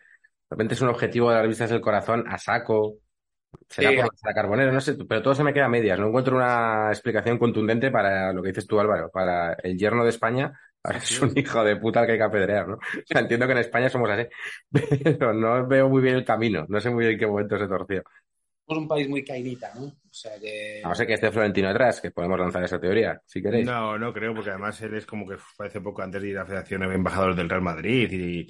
repente 0.50 0.74
es 0.76 0.82
un 0.82 0.90
objetivo 0.90 1.30
de 1.30 1.36
las 1.36 1.44
revistas 1.44 1.70
del 1.70 1.82
corazón 1.82 2.26
a 2.28 2.38
saco, 2.40 2.96
será 3.70 3.92
Sí. 3.92 3.98
por 3.98 4.10
la 4.24 4.34
carbonero, 4.34 4.72
no 4.72 4.82
sé, 4.82 4.96
pero 5.08 5.22
todo 5.22 5.36
se 5.36 5.44
me 5.44 5.54
queda 5.54 5.66
a 5.66 5.70
medias, 5.70 6.00
no 6.00 6.08
encuentro 6.08 6.36
una 6.36 6.90
explicación 6.90 7.38
contundente 7.38 7.92
para 7.92 8.34
lo 8.34 8.42
que 8.44 8.50
dices 8.50 8.68
tú, 8.68 8.80
Álvaro, 8.80 9.10
para 9.12 9.54
el 9.54 9.78
yerno 9.78 10.04
de 10.04 10.10
España, 10.12 10.60
ahora 10.84 11.00
es 11.00 11.22
un 11.22 11.34
hijo 11.38 11.64
de 11.64 11.76
puta 11.78 12.02
al 12.02 12.06
que 12.06 12.14
hay 12.14 12.18
que 12.20 12.24
apedrear, 12.24 12.68
¿no? 12.68 12.76
O 12.76 12.80
sea, 13.06 13.22
entiendo 13.22 13.46
que 13.48 13.54
en 13.54 13.58
España 13.60 13.90
somos 13.90 14.10
así, 14.10 14.28
pero 15.20 15.34
no 15.34 15.68
veo 15.68 15.90
muy 15.90 16.02
bien 16.02 16.16
el 16.16 16.26
camino, 16.26 16.66
no 16.70 16.80
sé 16.80 16.90
muy 16.90 17.02
bien 17.06 17.14
en 17.14 17.20
qué 17.20 17.28
momento 17.28 17.58
se 17.58 17.68
torció. 17.68 18.04
Somos 18.70 18.84
un 18.84 18.88
país 18.88 19.10
muy 19.10 19.24
cainita, 19.24 19.72
¿no? 19.76 19.86
O 19.86 19.94
sea 20.12 20.40
que... 20.40 20.82
A 20.84 20.90
no 20.90 20.96
ser 20.96 21.08
que 21.08 21.14
esté 21.14 21.32
Florentino 21.32 21.70
detrás, 21.70 22.00
que 22.00 22.12
podemos 22.12 22.40
lanzar 22.40 22.64
esa 22.64 22.80
teoría, 22.80 23.20
si 23.26 23.42
queréis. 23.42 23.66
No, 23.66 23.98
no 23.98 24.14
creo, 24.14 24.34
porque 24.36 24.52
además 24.52 24.80
él 24.82 24.94
es 24.94 25.06
como 25.06 25.28
que 25.28 25.38
hace 25.60 25.82
poco 25.82 26.04
antes 26.04 26.22
de 26.22 26.30
ir 26.30 26.38
a 26.38 26.42
la 26.42 26.46
Federación 26.46 26.84
embajador 26.84 27.36
del 27.36 27.50
Real 27.50 27.64
Madrid 27.64 28.12
y, 28.12 28.48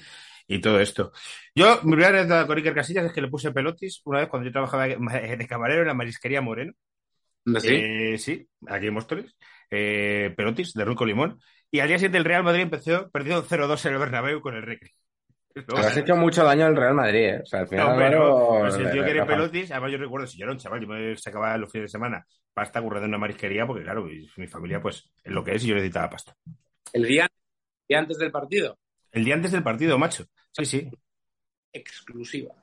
y 0.48 0.60
todo 0.60 0.80
esto. 0.80 1.14
Yo, 1.56 1.80
mi 1.84 1.92
primera 1.92 2.10
anécdota 2.10 2.48
con 2.48 2.58
Iker 2.58 2.76
Casillas 2.76 3.06
es 3.06 3.14
que 3.14 3.22
le 3.22 3.30
puse 3.30 3.52
pelotis 3.52 4.02
una 4.04 4.20
vez 4.20 4.28
cuando 4.28 4.48
yo 4.48 4.52
trabajaba 4.52 4.88
de 4.88 5.48
camarero 5.48 5.82
en 5.82 5.88
la 5.88 5.94
marisquería 5.94 6.42
Moreno. 6.42 6.74
¿Sí? 7.46 7.70
Eh, 7.70 8.18
sí, 8.18 8.48
aquí 8.68 8.88
en 8.88 8.94
Móstoles. 8.94 9.36
Eh, 9.72 10.34
pelotis 10.36 10.74
de 10.74 10.84
Ruco 10.84 11.06
Limón. 11.06 11.40
Y 11.72 11.80
al 11.80 11.88
día 11.88 11.98
siguiente 11.98 12.18
el 12.18 12.26
Real 12.26 12.44
Madrid 12.44 12.64
empezó 12.64 13.10
perdiendo 13.10 13.46
0-2 13.46 13.86
en 13.86 13.94
el 13.94 14.00
Bernabéu 14.00 14.42
con 14.42 14.56
el 14.56 14.64
Recre. 14.64 14.96
Pero 15.66 15.78
has 15.80 15.98
hecho 15.98 16.16
mucho 16.16 16.44
daño 16.44 16.66
al 16.66 16.76
Real 16.76 16.94
Madrid, 16.96 17.20
¿eh? 17.26 17.40
O 17.44 17.46
sea, 17.46 17.62
al 17.62 17.68
final, 17.68 17.90
No, 17.90 17.96
pero 17.98 18.56
Álvaro, 18.56 18.60
pues 18.60 18.76
el 18.76 18.92
tío 18.92 19.02
le- 19.02 19.06
quiere 19.06 19.26
pelotis. 19.26 19.72
Además, 19.72 19.92
yo 19.92 19.98
recuerdo, 19.98 20.28
si 20.28 20.38
yo 20.38 20.44
era 20.46 20.52
un 20.54 20.60
chaval, 20.60 20.82
yo 20.82 20.88
me 20.88 21.18
sacaba 21.18 21.58
los 21.58 21.72
fines 21.72 21.86
de 21.86 21.92
semana 21.92 22.26
pasta 22.54 22.82
currando 22.82 23.06
en 23.06 23.10
una 23.12 23.18
marisquería, 23.20 23.66
porque 23.66 23.84
claro, 23.84 24.04
mi, 24.04 24.28
mi 24.38 24.48
familia, 24.48 24.82
pues, 24.82 25.10
es 25.24 25.32
lo 25.32 25.44
que 25.44 25.56
es 25.56 25.64
y 25.64 25.68
yo 25.68 25.76
necesitaba 25.76 26.10
pasta. 26.10 26.36
El 26.94 27.04
día, 27.06 27.24
el 27.26 27.30
día 27.90 28.00
antes 28.00 28.18
del 28.20 28.32
partido, 28.32 28.78
El 29.12 29.24
día 29.26 29.36
antes 29.36 29.52
del 29.52 29.62
partido, 29.64 29.98
macho. 30.00 30.26
Sí, 30.52 30.66
sí. 30.66 30.90
exclusiva. 31.74 32.54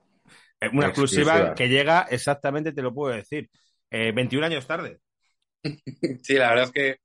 Eh, 0.61 0.69
Una 0.73 0.87
exclusiva, 0.89 1.33
Exclusiva. 1.35 1.55
que 1.55 1.69
llega 1.69 2.03
exactamente, 2.11 2.73
te 2.73 2.83
lo 2.83 2.95
puedo 2.95 3.15
decir, 3.15 3.51
eh, 3.91 4.13
21 4.13 4.45
años 4.45 4.67
tarde. 4.67 5.01
Sí, 6.23 6.35
la 6.35 6.51
verdad 6.51 6.65
es 6.67 6.73
que 6.73 6.97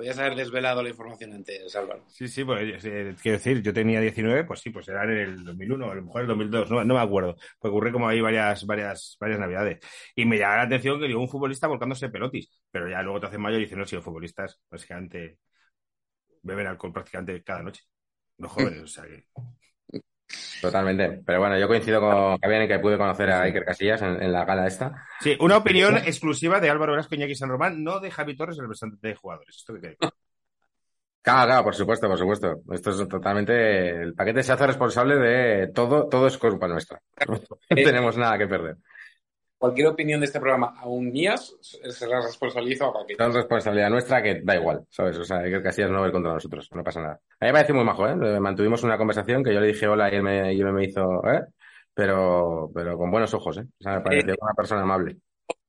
podías 0.00 0.18
haber 0.18 0.34
desvelado 0.34 0.82
la 0.82 0.88
información 0.88 1.34
antes, 1.34 1.76
Álvaro. 1.76 2.06
Sí, 2.08 2.26
sí, 2.26 2.42
pues 2.42 2.82
eh, 2.86 3.14
quiero 3.20 3.36
decir, 3.36 3.60
yo 3.60 3.70
tenía 3.70 4.00
19, 4.00 4.44
pues 4.44 4.60
sí, 4.60 4.70
pues 4.70 4.88
era 4.88 5.04
en 5.04 5.10
el 5.10 5.44
2001, 5.44 5.86
o 5.86 5.90
a 5.90 5.94
lo 5.94 6.02
mejor 6.02 6.22
el 6.22 6.26
2002, 6.26 6.70
no, 6.70 6.84
no 6.84 6.94
me 6.94 7.00
acuerdo. 7.00 7.36
Pues 7.58 7.70
ocurre 7.70 7.92
como 7.92 8.08
ahí 8.08 8.18
varias, 8.22 8.64
varias, 8.64 9.18
varias 9.20 9.38
navidades. 9.38 9.78
Y 10.14 10.24
me 10.24 10.38
llama 10.38 10.56
la 10.56 10.62
atención 10.62 10.98
que 10.98 11.06
digo, 11.06 11.20
un 11.20 11.28
futbolista 11.28 11.66
volcándose 11.66 12.08
pelotis, 12.08 12.48
pero 12.70 12.88
ya 12.88 13.02
luego 13.02 13.20
te 13.20 13.26
hacen 13.26 13.42
mayor 13.42 13.60
y 13.60 13.64
dicen, 13.64 13.78
no, 13.78 13.84
si 13.84 13.94
los 13.94 14.02
futbolistas 14.02 14.58
básicamente 14.70 15.36
beben 16.40 16.66
alcohol 16.66 16.94
prácticamente 16.94 17.42
cada 17.44 17.62
noche. 17.62 17.82
Los 18.38 18.50
jóvenes, 18.52 18.80
o 18.80 18.86
sea 18.86 19.04
que... 19.04 19.26
Totalmente. 20.60 21.22
Pero 21.24 21.40
bueno, 21.40 21.58
yo 21.58 21.66
coincido 21.66 22.00
con 22.00 22.38
Javier 22.38 22.62
en 22.62 22.68
que 22.68 22.78
pude 22.78 22.98
conocer 22.98 23.30
a 23.30 23.42
Iker 23.42 23.64
Casillas 23.64 24.02
en, 24.02 24.22
en 24.22 24.32
la 24.32 24.44
gala 24.44 24.66
esta. 24.66 25.06
Sí, 25.20 25.36
una 25.40 25.56
opinión 25.56 25.96
exclusiva 25.96 26.60
de 26.60 26.70
Álvaro 26.70 26.92
Velasco 26.92 27.14
y 27.14 27.34
San 27.34 27.48
Román, 27.48 27.82
no 27.82 28.00
de 28.00 28.10
Javi 28.10 28.36
Torres, 28.36 28.56
el 28.58 28.64
representante 28.64 29.08
de 29.08 29.14
jugadores. 29.14 29.56
Esto 29.56 29.74
que 29.74 29.96
claro. 29.96 30.14
Claro, 31.22 31.46
claro, 31.46 31.64
por 31.64 31.74
supuesto, 31.74 32.08
por 32.08 32.18
supuesto. 32.18 32.62
Esto 32.72 32.90
es 32.90 33.08
totalmente. 33.08 33.90
El 33.90 34.14
paquete 34.14 34.42
se 34.42 34.52
hace 34.52 34.66
responsable 34.66 35.16
de 35.16 35.68
todo, 35.68 36.08
todo 36.08 36.26
es 36.26 36.38
culpa 36.38 36.66
nuestra. 36.66 37.00
No 37.70 37.76
tenemos 37.76 38.16
nada 38.16 38.38
que 38.38 38.46
perder. 38.46 38.76
Cualquier 39.60 39.88
opinión 39.88 40.20
de 40.20 40.26
este 40.26 40.40
programa, 40.40 40.74
aún 40.78 41.12
mías, 41.12 41.54
se 41.60 42.06
la 42.08 42.22
responsabilizo 42.22 42.86
a 42.86 42.92
cualquiera. 42.92 43.26
Es 43.26 43.34
responsabilidad 43.34 43.90
nuestra 43.90 44.22
que 44.22 44.40
da 44.42 44.56
igual, 44.56 44.86
¿sabes? 44.88 45.18
O 45.18 45.24
sea, 45.24 45.40
Iker 45.40 45.62
Casillas 45.62 45.90
no 45.90 46.00
va 46.00 46.10
contra 46.10 46.32
nosotros, 46.32 46.66
no 46.72 46.82
pasa 46.82 47.02
nada. 47.02 47.20
A 47.38 47.44
mí 47.44 47.48
me 47.48 47.52
parece 47.52 47.74
muy 47.74 47.84
majo, 47.84 48.08
¿eh? 48.08 48.40
Mantuvimos 48.40 48.82
una 48.84 48.96
conversación 48.96 49.44
que 49.44 49.52
yo 49.52 49.60
le 49.60 49.66
dije 49.66 49.86
hola 49.86 50.10
y 50.10 50.16
él 50.16 50.22
me, 50.22 50.54
y 50.54 50.60
él 50.62 50.72
me 50.72 50.84
hizo, 50.86 51.22
¿eh? 51.30 51.42
Pero, 51.92 52.70
pero 52.74 52.96
con 52.96 53.10
buenos 53.10 53.34
ojos, 53.34 53.58
¿eh? 53.58 53.66
O 53.80 53.82
sea, 53.82 53.96
me 53.96 54.00
pareció 54.00 54.34
una 54.40 54.54
persona 54.54 54.80
amable. 54.80 55.18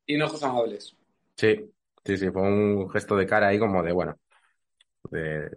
Tiene 0.06 0.23
ojos 0.23 0.41
amables. 0.41 0.95
Sí, 1.36 1.69
sí, 2.06 2.15
sí, 2.17 2.32
fue 2.32 2.43
un 2.43 2.89
gesto 2.89 3.17
de 3.17 3.25
cara 3.25 3.49
ahí 3.49 3.60
como 3.60 3.84
de, 3.84 3.91
bueno, 3.91 4.15
de, 5.10 5.49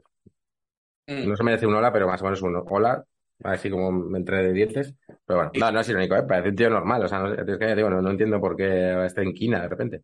Mm. 1.07 1.29
no 1.29 1.37
se 1.37 1.45
merece 1.45 1.67
un 1.67 1.75
hola, 1.75 1.93
pero 1.93 2.07
más 2.07 2.21
o 2.23 2.25
menos 2.25 2.43
un 2.43 2.63
hola, 2.69 3.05
así 3.43 3.71
como 3.71 4.17
entre 4.17 4.45
de 4.45 4.53
dientes. 4.53 4.95
Pero 5.27 5.39
bueno, 5.39 5.53
no, 5.55 5.73
no 5.73 5.81
es 5.81 5.89
irónico, 5.89 6.17
¿eh? 6.17 6.23
Parece 6.29 6.51
un 6.51 6.57
tío 6.57 6.71
normal, 6.71 7.05
o 7.05 7.09
sea, 7.09 7.19
no, 7.21 7.33
es 7.35 7.59
que, 7.59 7.75
digo, 7.75 7.91
no, 7.91 8.01
no 8.01 8.11
entiendo 8.11 8.41
por 8.41 8.57
qué 8.57 9.05
está 9.05 9.23
en 9.23 9.33
quina 9.35 9.63
de 9.63 9.69
repente. 9.69 10.03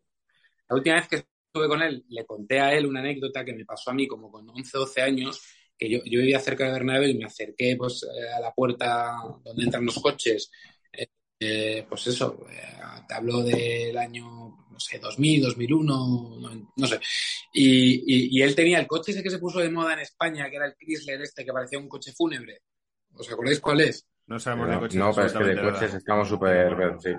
La 0.69 0.75
última 0.75 0.95
vez 0.95 1.07
que 1.07 1.15
estuve 1.17 1.67
con 1.67 1.81
él, 1.81 2.05
le 2.09 2.25
conté 2.25 2.59
a 2.59 2.73
él 2.73 2.85
una 2.85 3.01
anécdota 3.01 3.43
que 3.43 3.53
me 3.53 3.65
pasó 3.65 3.91
a 3.91 3.93
mí 3.93 4.07
como 4.07 4.31
con 4.31 4.49
11 4.49 4.77
o 4.77 4.79
12 4.81 5.01
años, 5.01 5.41
que 5.77 5.89
yo, 5.89 5.99
yo 6.05 6.19
vivía 6.19 6.39
cerca 6.39 6.65
de 6.65 6.71
Bernabéu 6.71 7.09
y 7.09 7.17
me 7.17 7.25
acerqué 7.25 7.75
pues, 7.77 8.03
eh, 8.03 8.31
a 8.37 8.39
la 8.39 8.53
puerta 8.53 9.13
donde 9.43 9.63
entran 9.63 9.85
los 9.85 9.99
coches. 9.99 10.49
Eh, 10.93 11.07
eh, 11.39 11.85
pues 11.89 12.07
eso, 12.07 12.45
eh, 12.49 12.61
te 13.07 13.13
hablo 13.15 13.41
del 13.43 13.97
año, 13.97 14.25
no 14.71 14.79
sé, 14.79 14.99
2000, 14.99 15.41
2001, 15.41 16.37
no, 16.39 16.71
no 16.75 16.87
sé. 16.87 16.99
Y, 17.53 17.95
y, 18.05 18.39
y 18.39 18.41
él 18.43 18.55
tenía 18.55 18.79
el 18.79 18.87
coche 18.87 19.11
ese 19.11 19.23
que 19.23 19.29
se 19.29 19.39
puso 19.39 19.59
de 19.59 19.69
moda 19.69 19.93
en 19.93 19.99
España, 19.99 20.49
que 20.49 20.55
era 20.55 20.67
el 20.67 20.75
Chrysler 20.75 21.21
este, 21.21 21.43
que 21.43 21.51
parecía 21.51 21.79
un 21.79 21.89
coche 21.89 22.13
fúnebre. 22.13 22.61
¿Os 23.15 23.31
acordáis 23.31 23.59
cuál 23.59 23.81
es? 23.81 24.07
No 24.27 24.39
sabemos 24.39 24.69
de 24.69 24.75
No, 24.75 24.79
coches. 24.79 24.95
no, 24.99 25.13
pero 25.13 25.27
es 25.27 25.33
que 25.33 25.43
de 25.43 25.59
coches 25.59 25.81
nada. 25.81 25.97
estamos 25.97 26.27
súper, 26.29 26.97
sí. 26.99 27.09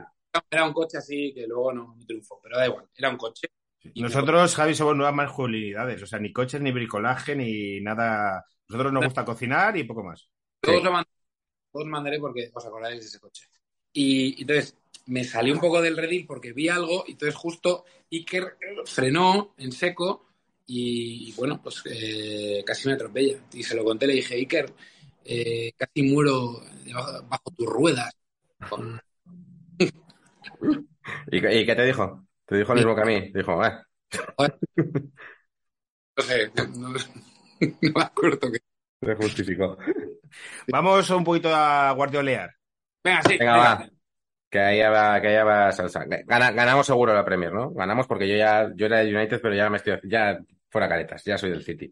Era 0.51 0.65
un 0.67 0.73
coche 0.73 0.99
así 0.99 1.33
que 1.35 1.47
luego 1.47 1.73
no, 1.73 1.95
no 1.97 2.07
triunfó, 2.07 2.41
pero 2.43 2.57
da 2.59 2.67
igual, 2.67 2.89
era 2.97 3.11
un 3.11 3.17
coche. 3.17 3.49
Y 3.95 4.01
Nosotros, 4.03 4.55
Javi, 4.55 4.75
somos 4.75 4.97
nuevas 4.97 5.15
masculinidades, 5.15 6.03
o 6.03 6.07
sea, 6.07 6.19
ni 6.19 6.33
coches, 6.33 6.61
ni 6.61 6.71
bricolaje, 6.73 7.35
ni 7.37 7.81
nada. 7.81 8.45
Nosotros 8.69 8.93
nos 8.93 9.05
gusta 9.05 9.25
cocinar 9.25 9.77
y 9.77 9.85
poco 9.85 10.05
más. 10.05 10.29
Todos 10.61 10.79
Sí. 10.79 10.85
lo 10.85 10.93
mandaré, 10.93 11.11
todos 11.73 11.87
mandaré 11.87 12.19
porque 12.21 12.51
os 12.55 12.67
acordáis 12.67 13.01
de 13.01 13.07
ese 13.07 13.21
coche. 13.21 13.49
Y 13.93 14.41
entonces 14.43 14.77
me 15.07 15.25
salí 15.25 15.51
un 15.53 15.61
poco 15.61 15.83
del 15.83 15.97
redil 15.97 16.27
porque 16.27 16.53
vi 16.53 16.69
algo 16.69 17.05
y 17.07 17.13
entonces 17.13 17.35
justo 17.35 17.85
Iker 18.11 18.57
frenó 18.87 19.55
en 19.59 19.73
seco 19.73 20.27
y, 20.67 21.29
y 21.31 21.33
bueno, 21.33 21.61
pues 21.63 21.83
eh, 21.87 22.63
casi 22.67 22.89
me 22.89 22.95
atropella. 22.95 23.39
Y 23.53 23.63
se 23.65 23.75
lo 23.77 23.85
conté, 23.85 24.07
le 24.07 24.15
dije, 24.15 24.35
Iker, 24.37 24.73
eh, 25.25 25.73
casi 25.77 26.03
muero 26.03 26.61
debajo- 26.85 27.23
bajo 27.29 27.51
tus 27.57 27.67
ruedas. 27.67 28.11
Con- 28.69 29.01
¿Y, 31.31 31.41
qué- 31.41 31.61
y 31.61 31.67
qué 31.67 31.75
te 31.75 31.85
dijo? 31.85 32.27
Te 32.47 32.57
dijo 32.57 32.75
lo 32.75 32.77
mismo 32.77 32.95
que 32.95 33.01
a 33.03 33.05
mí. 33.05 33.33
Dijo, 33.35 33.65
eh, 33.65 33.73
No 36.17 36.23
sé, 36.23 36.51
no, 36.55 36.65
no 36.91 36.99
me 37.61 38.03
acuerdo 38.03 38.51
que. 38.53 38.59
Se 39.01 39.15
justificó. 39.17 39.79
Vamos 40.69 41.09
un 41.11 41.25
poquito 41.25 41.49
a 41.55 41.91
guardiolear. 41.93 42.51
Venga, 43.03 43.23
sí. 43.23 43.37
Venga, 43.39 43.57
va. 43.57 43.89
Que 44.51 44.59
ahí 44.61 44.81
va, 44.83 45.21
que 45.21 45.29
ahí 45.29 45.45
va 45.45 45.73
salsa. 45.73 46.05
Gana- 46.05 46.53
ganamos 46.53 46.87
seguro 46.87 47.15
la 47.15 47.25
Premier, 47.25 47.53
¿no? 47.53 47.71
Ganamos 47.71 48.07
porque 48.07 48.29
yo 48.29 48.37
ya, 48.37 48.71
yo 48.77 48.87
era 48.87 48.99
del 48.99 49.17
United, 49.17 49.41
pero 49.41 49.55
ya 49.55 49.71
me 49.71 49.79
estoy, 49.79 49.99
ya 50.05 50.39
fuera 50.69 50.89
caretas, 50.89 51.25
ya 51.25 51.39
soy 51.39 51.51
del 51.51 51.65
City. 51.65 51.91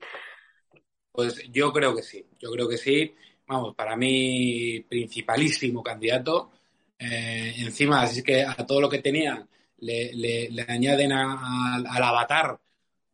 Pues 1.20 1.42
yo 1.52 1.70
creo 1.72 1.94
que 1.94 2.02
sí, 2.02 2.24
yo 2.38 2.50
creo 2.50 2.66
que 2.66 2.78
sí. 2.78 3.14
Vamos, 3.46 3.74
para 3.74 3.94
mí, 3.96 4.80
principalísimo 4.88 5.82
candidato. 5.82 6.50
Eh, 6.98 7.54
encima, 7.58 8.02
así 8.02 8.22
que 8.22 8.42
a 8.42 8.54
todo 8.66 8.80
lo 8.80 8.88
que 8.88 8.98
tenían 9.00 9.46
le, 9.80 10.12
le- 10.14 10.48
le 10.50 10.62
añaden 10.68 11.12
a- 11.12 11.34
a- 11.34 11.76
al 11.96 12.02
avatar, 12.02 12.58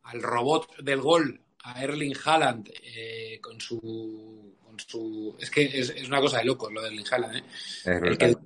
al 0.04 0.22
robot 0.22 0.76
del 0.82 1.00
gol, 1.00 1.40
a 1.64 1.82
Erling 1.82 2.14
Haaland, 2.24 2.70
eh, 2.94 3.38
con 3.40 3.60
su. 3.60 4.54
Con 4.62 4.78
su 4.78 5.34
es 5.40 5.50
que 5.50 5.62
es, 5.64 5.90
es 5.90 6.06
una 6.06 6.20
cosa 6.20 6.38
de 6.38 6.44
locos 6.44 6.72
lo 6.72 6.82
de 6.82 6.88
Erling 6.88 7.06
Haaland, 7.10 7.36
¿eh? 7.38 7.42
Es 7.84 7.86
El 8.02 8.18
que- 8.18 8.36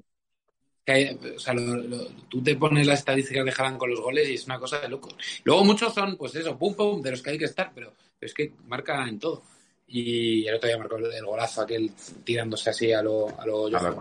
que 0.93 0.99
hay- 0.99 1.35
o 1.37 1.39
sea, 1.39 1.55
lo- 1.55 1.77
lo- 1.77 2.07
tú 2.29 2.43
te 2.43 2.57
pones 2.57 2.87
las 2.87 3.01
estadísticas 3.01 3.45
de 3.45 3.53
Haaland 3.57 3.79
con 3.79 3.91
los 3.91 4.01
goles 4.01 4.29
y 4.29 4.35
es 4.35 4.45
una 4.47 4.59
cosa 4.59 4.81
de 4.81 4.89
locos. 4.89 5.15
Luego 5.45 5.65
muchos 5.65 5.95
son, 5.95 6.17
pues 6.17 6.35
eso, 6.37 6.59
pum 6.59 6.75
pum, 6.75 7.01
de 7.03 7.11
los 7.13 7.23
que 7.23 7.31
hay 7.31 7.39
que 7.39 7.45
estar, 7.47 7.73
pero, 7.75 7.93
pero 8.19 8.27
es 8.29 8.35
que 8.35 8.53
marca 8.67 9.07
en 9.09 9.19
todo. 9.19 9.43
Y 9.87 10.47
el 10.47 10.55
otro 10.55 10.69
día 10.69 10.79
marcó 10.79 10.97
el, 10.97 11.13
el 11.13 11.25
golazo 11.25 11.63
aquel 11.63 11.91
tirándose 12.25 12.71
así 12.71 12.93
a 12.93 13.03
lo 13.03 13.29
a 13.41 13.45
lo, 13.47 13.67
A 13.67 13.71
lo. 13.71 13.97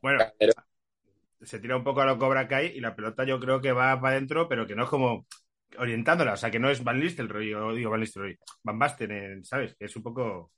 Bueno, 0.00 0.24
Pero- 0.38 0.52
se 1.42 1.58
tira 1.60 1.76
un 1.76 1.84
poco 1.84 2.00
a 2.00 2.06
lo 2.06 2.18
Cobra 2.18 2.48
Kai 2.48 2.76
y 2.76 2.80
la 2.80 2.94
pelota 2.96 3.24
yo 3.24 3.38
creo 3.38 3.60
que 3.60 3.72
va 3.72 4.00
para 4.00 4.16
adentro, 4.16 4.48
pero 4.48 4.66
que 4.66 4.74
no 4.74 4.84
es 4.84 4.88
como 4.88 5.26
orientándola. 5.78 6.32
O 6.32 6.36
sea, 6.36 6.50
que 6.50 6.58
no 6.58 6.70
es 6.70 6.82
Van 6.82 6.98
Nistelrooy, 7.00 7.52
o 7.54 7.72
digo 7.74 7.90
Van 7.90 8.00
Nistelrooy, 8.00 8.38
Van 8.62 8.78
Basten, 8.78 9.10
eh, 9.12 9.40
¿sabes? 9.44 9.74
Que 9.78 9.84
es 9.86 9.94
un 9.96 10.02
poco... 10.02 10.52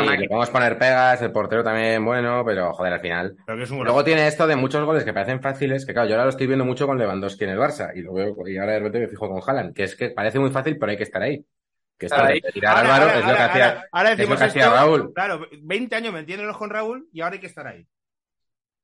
Sí, 0.00 0.16
le 0.18 0.28
podemos 0.28 0.50
poner 0.50 0.78
pegas, 0.78 1.20
el 1.22 1.32
portero 1.32 1.62
también 1.64 2.04
bueno, 2.04 2.42
pero 2.44 2.72
joder, 2.74 2.92
al 2.94 3.00
final. 3.00 3.36
Pero 3.46 3.58
que 3.58 3.64
es 3.64 3.70
un 3.70 3.84
Luego 3.84 4.04
tiene 4.04 4.26
esto 4.26 4.46
de 4.46 4.56
muchos 4.56 4.84
goles 4.84 5.04
que 5.04 5.12
parecen 5.12 5.40
fáciles, 5.40 5.86
que 5.86 5.92
claro, 5.92 6.08
yo 6.08 6.14
ahora 6.14 6.24
lo 6.24 6.30
estoy 6.30 6.46
viendo 6.46 6.64
mucho 6.64 6.86
con 6.86 6.98
Lewandowski 6.98 7.44
en 7.44 7.50
el 7.50 7.58
Barça, 7.58 7.90
y 7.94 8.02
lo 8.02 8.12
veo, 8.14 8.34
y 8.46 8.56
ahora 8.58 8.72
de 8.72 8.78
repente 8.78 9.00
me 9.00 9.08
fijo 9.08 9.28
con 9.28 9.40
Haaland, 9.46 9.74
que 9.74 9.84
es 9.84 9.96
que 9.96 10.10
parece 10.10 10.38
muy 10.38 10.50
fácil, 10.50 10.76
pero 10.78 10.90
hay 10.90 10.96
que 10.96 11.04
estar 11.04 11.22
ahí. 11.22 11.44
Que 11.96 12.06
Estar 12.06 12.26
ahí. 12.26 12.40
tirar 12.40 12.76
Ahora- 12.76 12.94
Álvaro 12.96 13.02
ahora- 13.04 13.14
es 13.14 13.20
lo 13.20 13.26
que 13.26 13.30
ahora- 13.32 13.44
hacía, 13.52 13.64
ahora- 13.68 13.88
ahora 13.92 14.08
es 14.10 14.14
lo 14.14 14.20
decimos 14.22 14.38
que 14.40 14.44
hacía 14.46 14.62
esto, 14.64 14.74
Raúl. 14.74 15.12
Claro, 15.14 15.46
20 15.62 15.96
años 15.96 16.12
metiéndonos 16.12 16.56
con 16.56 16.70
Raúl 16.70 17.08
y 17.12 17.20
ahora 17.20 17.34
hay 17.34 17.40
que 17.40 17.46
estar 17.46 17.66
ahí. 17.66 17.86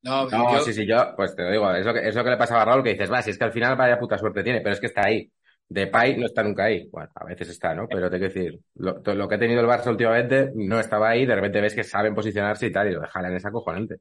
No, 0.03 0.27
No, 0.29 0.53
yo- 0.53 0.59
sí, 0.61 0.73
sí, 0.73 0.87
yo, 0.87 1.13
pues 1.15 1.35
te 1.35 1.43
lo 1.43 1.51
digo, 1.51 1.71
es 1.75 1.85
lo 1.85 1.93
que, 1.93 2.07
es 2.07 2.15
lo 2.15 2.23
que 2.23 2.29
le 2.31 2.37
pasaba 2.37 2.63
a 2.63 2.65
Raúl, 2.65 2.83
que 2.83 2.91
dices, 2.93 3.11
va, 3.11 3.21
si 3.21 3.29
es 3.31 3.37
que 3.37 3.43
al 3.43 3.51
final 3.51 3.75
vaya 3.75 3.99
puta 3.99 4.17
suerte 4.17 4.43
tiene, 4.43 4.61
pero 4.61 4.73
es 4.73 4.79
que 4.79 4.87
está 4.87 5.05
ahí. 5.05 5.29
Depay 5.73 6.17
no 6.17 6.25
está 6.25 6.43
nunca 6.43 6.65
ahí. 6.65 6.89
Bueno, 6.91 7.09
a 7.15 7.23
veces 7.25 7.47
está, 7.47 7.73
¿no? 7.73 7.87
Pero 7.87 8.09
te 8.09 8.17
quiero 8.19 8.33
decir, 8.33 8.59
lo, 8.75 8.99
lo 9.15 9.27
que 9.29 9.35
ha 9.35 9.39
tenido 9.39 9.61
el 9.61 9.67
Barça 9.67 9.89
últimamente 9.89 10.51
no 10.53 10.79
estaba 10.81 11.09
ahí, 11.09 11.25
de 11.25 11.35
repente 11.35 11.61
ves 11.61 11.73
que 11.73 11.85
saben 11.85 12.13
posicionarse 12.13 12.67
y 12.67 12.71
tal, 12.73 12.89
y 12.89 12.93
lo 12.93 12.99
dejan 12.99 13.25
en 13.25 13.35
esa 13.37 13.47
acojonante. 13.47 13.95
O 13.95 13.99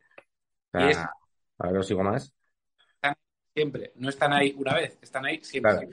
sea, 0.73 0.87
Y 0.87 0.91
es- 0.91 0.99
a 0.99 1.67
ver, 1.69 1.77
os 1.77 1.87
sigo 1.87 2.03
más. 2.03 2.33
siempre. 3.55 3.93
No 3.97 4.09
están 4.09 4.33
ahí 4.33 4.55
una 4.57 4.75
vez, 4.75 4.99
están 5.03 5.27
ahí 5.27 5.43
siempre. 5.45 5.73
Claro. 5.73 5.89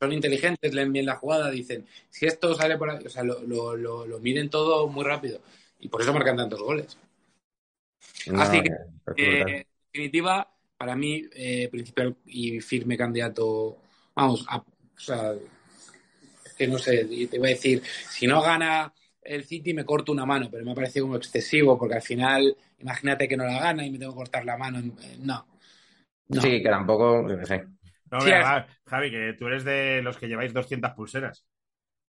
Son 0.00 0.12
inteligentes, 0.12 0.74
leen 0.74 0.92
bien 0.92 1.06
la 1.06 1.16
jugada, 1.16 1.50
dicen, 1.50 1.86
si 2.08 2.26
esto 2.26 2.54
sale 2.54 2.76
por 2.78 2.90
ahí, 2.90 3.04
o 3.04 3.10
sea, 3.10 3.22
lo, 3.22 3.40
lo, 3.42 3.76
lo, 3.76 4.06
lo 4.06 4.18
miden 4.18 4.48
todo 4.50 4.86
muy 4.88 5.04
rápido. 5.04 5.40
Y 5.78 5.88
por 5.88 6.00
eso 6.02 6.12
marcan 6.12 6.36
tantos 6.36 6.60
goles. 6.60 6.98
No, 8.26 8.40
Así 8.40 8.62
que. 8.62 8.70
Eh, 9.16 9.40
en 9.42 9.66
definitiva, 9.92 10.46
para 10.76 10.96
mí, 10.96 11.22
eh, 11.34 11.68
principal 11.70 12.16
y 12.26 12.60
firme 12.60 12.96
candidato, 12.96 13.76
vamos, 14.14 14.44
a- 14.48 14.64
o 15.00 15.04
sea, 15.04 15.32
es 16.44 16.54
que 16.54 16.66
no 16.68 16.78
sé, 16.78 17.04
te 17.30 17.38
voy 17.38 17.48
a 17.48 17.54
decir, 17.54 17.82
si 18.08 18.26
no 18.26 18.42
gana 18.42 18.92
el 19.22 19.44
City 19.44 19.74
me 19.74 19.84
corto 19.84 20.12
una 20.12 20.26
mano, 20.26 20.48
pero 20.50 20.64
me 20.64 20.72
ha 20.72 20.74
parecido 20.74 21.06
como 21.06 21.16
excesivo, 21.16 21.78
porque 21.78 21.94
al 21.96 22.02
final, 22.02 22.56
imagínate 22.78 23.28
que 23.28 23.36
no 23.36 23.44
la 23.44 23.60
gana 23.60 23.84
y 23.84 23.90
me 23.90 23.98
tengo 23.98 24.12
que 24.12 24.16
cortar 24.18 24.44
la 24.44 24.56
mano. 24.56 24.78
eh, 24.78 25.16
No. 25.20 25.46
No. 26.28 26.40
Sí, 26.40 26.62
que 26.62 26.68
tampoco. 26.68 27.22
No, 27.22 27.44
Sí, 27.44 28.26
mira, 28.26 28.58
es- 28.58 28.76
Javi, 28.86 29.10
que 29.10 29.34
tú 29.38 29.46
eres 29.48 29.64
de 29.64 30.00
los 30.02 30.16
que 30.16 30.28
lleváis 30.28 30.52
200 30.52 30.92
pulseras. 30.92 31.44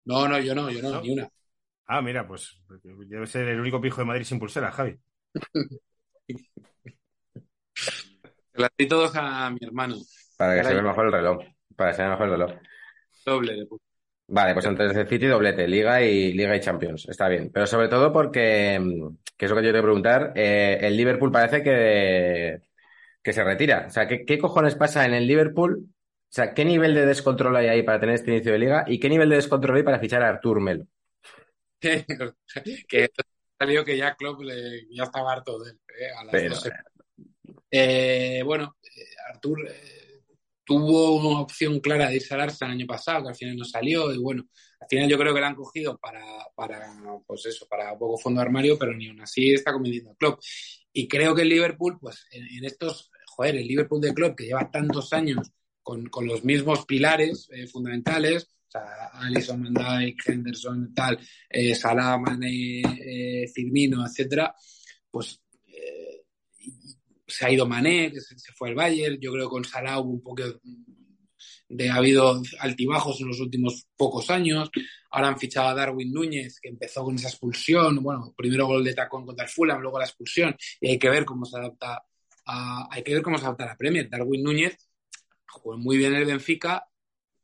no, 0.05 0.27
no, 0.27 0.39
yo 0.39 0.53
no, 0.55 0.69
yo 0.69 0.81
no, 0.81 0.91
¿No? 0.91 1.01
ni 1.01 1.11
una. 1.11 1.29
Ah, 1.85 2.01
mira, 2.01 2.27
pues 2.27 2.61
debe 2.83 3.25
ser 3.27 3.47
el 3.47 3.59
único 3.59 3.81
pijo 3.81 4.01
de 4.01 4.05
Madrid 4.05 4.23
sin 4.25 4.39
pulsera, 4.39 4.71
Javi. 4.71 4.97
Las 8.53 8.71
di 8.77 8.87
todos 8.87 9.11
a 9.15 9.49
mi 9.49 9.59
hermano. 9.61 9.95
Para 10.37 10.55
que 10.55 10.63
se 10.63 10.73
vea 10.73 10.83
mejor 10.83 11.05
el 11.05 11.11
reloj. 11.11 11.39
Para 11.75 11.91
que 11.91 11.95
se 11.95 12.01
vea 12.01 12.11
mejor 12.11 12.25
el 12.25 12.31
reloj. 12.31 12.51
Doble 13.25 13.53
de. 13.55 13.67
Vale, 14.31 14.53
pues 14.53 14.65
entonces 14.67 14.95
el 14.95 15.07
City 15.07 15.25
doblete, 15.25 15.67
Liga 15.67 16.01
y 16.03 16.33
Liga 16.33 16.55
y 16.55 16.59
Champions. 16.59 17.07
Está 17.09 17.27
bien. 17.27 17.49
Pero 17.51 17.65
sobre 17.65 17.87
todo 17.87 18.13
porque, 18.13 18.79
mm, 18.79 19.17
que 19.35 19.45
es 19.45 19.51
lo 19.51 19.57
que 19.57 19.63
yo 19.63 19.69
te 19.69 19.73
voy 19.73 19.79
a 19.79 19.83
preguntar, 19.83 20.33
eh, 20.35 20.77
el 20.81 20.95
Liverpool 20.95 21.31
parece 21.31 21.63
que, 21.63 22.61
que 23.23 23.33
se 23.33 23.43
retira. 23.43 23.85
O 23.87 23.91
sea, 23.91 24.07
¿qué, 24.07 24.25
qué 24.25 24.39
cojones 24.39 24.75
pasa 24.75 25.05
en 25.05 25.13
el 25.15 25.27
Liverpool? 25.27 25.85
O 25.89 26.33
sea, 26.33 26.53
¿qué 26.53 26.65
nivel 26.65 26.95
de 26.95 27.05
descontrol 27.07 27.55
hay 27.57 27.67
ahí 27.67 27.83
para 27.83 27.99
tener 27.99 28.15
este 28.15 28.31
inicio 28.31 28.51
de 28.53 28.59
liga? 28.59 28.85
¿Y 28.87 28.99
qué 28.99 29.09
nivel 29.09 29.29
de 29.29 29.37
descontrol 29.37 29.77
hay 29.77 29.83
para 29.83 29.99
fichar 29.99 30.23
a 30.23 30.29
Artur 30.29 30.61
Melo? 30.61 30.85
que 32.87 33.09
salió 33.57 33.85
que 33.85 33.97
ya 33.97 34.15
Klopp 34.15 34.41
le- 34.41 34.85
ya 34.91 35.03
estaba 35.03 35.33
harto 35.33 35.59
de 35.59 35.71
él. 35.71 35.79
eh, 35.99 36.11
a 36.17 36.23
las 36.25 36.35
Pero, 36.35 36.55
doce. 36.55 36.71
Eh, 37.71 38.41
bueno, 38.43 38.75
eh, 38.83 39.05
Artur 39.31 39.67
eh, 39.69 40.08
tuvo 40.69 41.15
una 41.15 41.39
opción 41.39 41.79
clara 41.79 42.09
de 42.09 42.17
irse 42.17 42.35
al 42.35 42.41
Arsenal 42.41 42.73
el 42.73 42.81
año 42.81 42.85
pasado, 42.85 43.23
que 43.23 43.29
al 43.29 43.35
final 43.35 43.57
no 43.57 43.65
salió, 43.65 44.13
y 44.13 44.19
bueno, 44.19 44.47
al 44.79 44.87
final 44.87 45.09
yo 45.09 45.17
creo 45.17 45.33
que 45.33 45.41
la 45.41 45.47
han 45.47 45.55
cogido 45.55 45.97
para, 45.97 46.23
para 46.55 46.93
pues 47.25 47.47
eso, 47.47 47.65
para 47.67 47.97
poco 47.97 48.19
fondo 48.19 48.39
armario, 48.39 48.77
pero 48.77 48.93
ni 48.93 49.07
aún 49.07 49.19
así 49.19 49.51
está 49.51 49.73
convenciendo 49.73 50.11
a 50.11 50.15
Klopp. 50.15 50.39
Y 50.93 51.07
creo 51.07 51.33
que 51.33 51.41
el 51.41 51.49
Liverpool, 51.49 51.97
pues 51.99 52.27
en, 52.29 52.63
estos, 52.63 53.09
joder, 53.25 53.55
el 53.55 53.67
Liverpool 53.67 53.99
de 53.99 54.13
Klopp, 54.13 54.37
que 54.37 54.45
lleva 54.45 54.69
tantos 54.69 55.11
años 55.11 55.51
con, 55.81 56.05
con 56.05 56.27
los 56.27 56.43
mismos 56.43 56.85
pilares 56.85 57.49
eh, 57.51 57.65
fundamentales, 57.65 58.47
o 58.67 58.71
sea, 58.71 59.07
Alisson, 59.13 59.73
Van 59.73 60.01
Dijk, 60.01 60.29
Henderson, 60.29 60.93
tal, 60.93 61.19
eh, 61.49 61.73
Salah, 61.73 62.19
Mane, 62.19 62.81
eh, 62.81 63.47
Firmino, 63.51 64.05
etcétera, 64.05 64.53
pues 65.09 65.41
eh, 65.65 66.21
se 67.29 67.45
ha 67.45 67.51
ido 67.51 67.65
Mané, 67.65 68.11
que 68.11 68.21
se, 68.21 68.35
fue 68.53 68.69
al 68.69 68.75
Bayern, 68.75 69.19
yo 69.19 69.31
creo 69.31 69.45
que 69.45 69.51
con 69.51 69.65
Salah 69.65 69.99
un 69.99 70.21
poco 70.21 70.43
de, 71.69 71.89
ha 71.89 71.95
habido 71.95 72.41
altibajos 72.59 73.21
en 73.21 73.27
los 73.27 73.39
últimos 73.39 73.87
pocos 73.95 74.29
años, 74.29 74.69
ahora 75.11 75.29
han 75.29 75.39
fichado 75.39 75.69
a 75.69 75.75
Darwin 75.75 76.11
Núñez, 76.11 76.59
que 76.59 76.69
empezó 76.69 77.03
con 77.03 77.15
esa 77.15 77.29
expulsión, 77.29 78.01
bueno, 78.01 78.33
primero 78.35 78.67
gol 78.67 78.83
de 78.83 78.93
tacón 78.93 79.25
contra 79.25 79.45
el 79.45 79.51
Fulham, 79.51 79.81
luego 79.81 79.99
la 79.99 80.05
expulsión, 80.05 80.55
y 80.81 80.89
hay 80.89 80.99
que 80.99 81.09
ver 81.09 81.25
cómo 81.25 81.45
se 81.45 81.57
adapta 81.57 82.03
a, 82.45 82.87
hay 82.91 83.03
que 83.03 83.13
ver 83.13 83.21
cómo 83.21 83.37
se 83.37 83.45
adapta 83.45 83.63
a 83.63 83.67
la 83.67 83.77
Premier. 83.77 84.09
Darwin 84.09 84.43
Núñez 84.43 84.77
jugó 85.47 85.77
muy 85.77 85.97
bien 85.97 86.13
en 86.13 86.19
el 86.19 86.25
Benfica, 86.25 86.85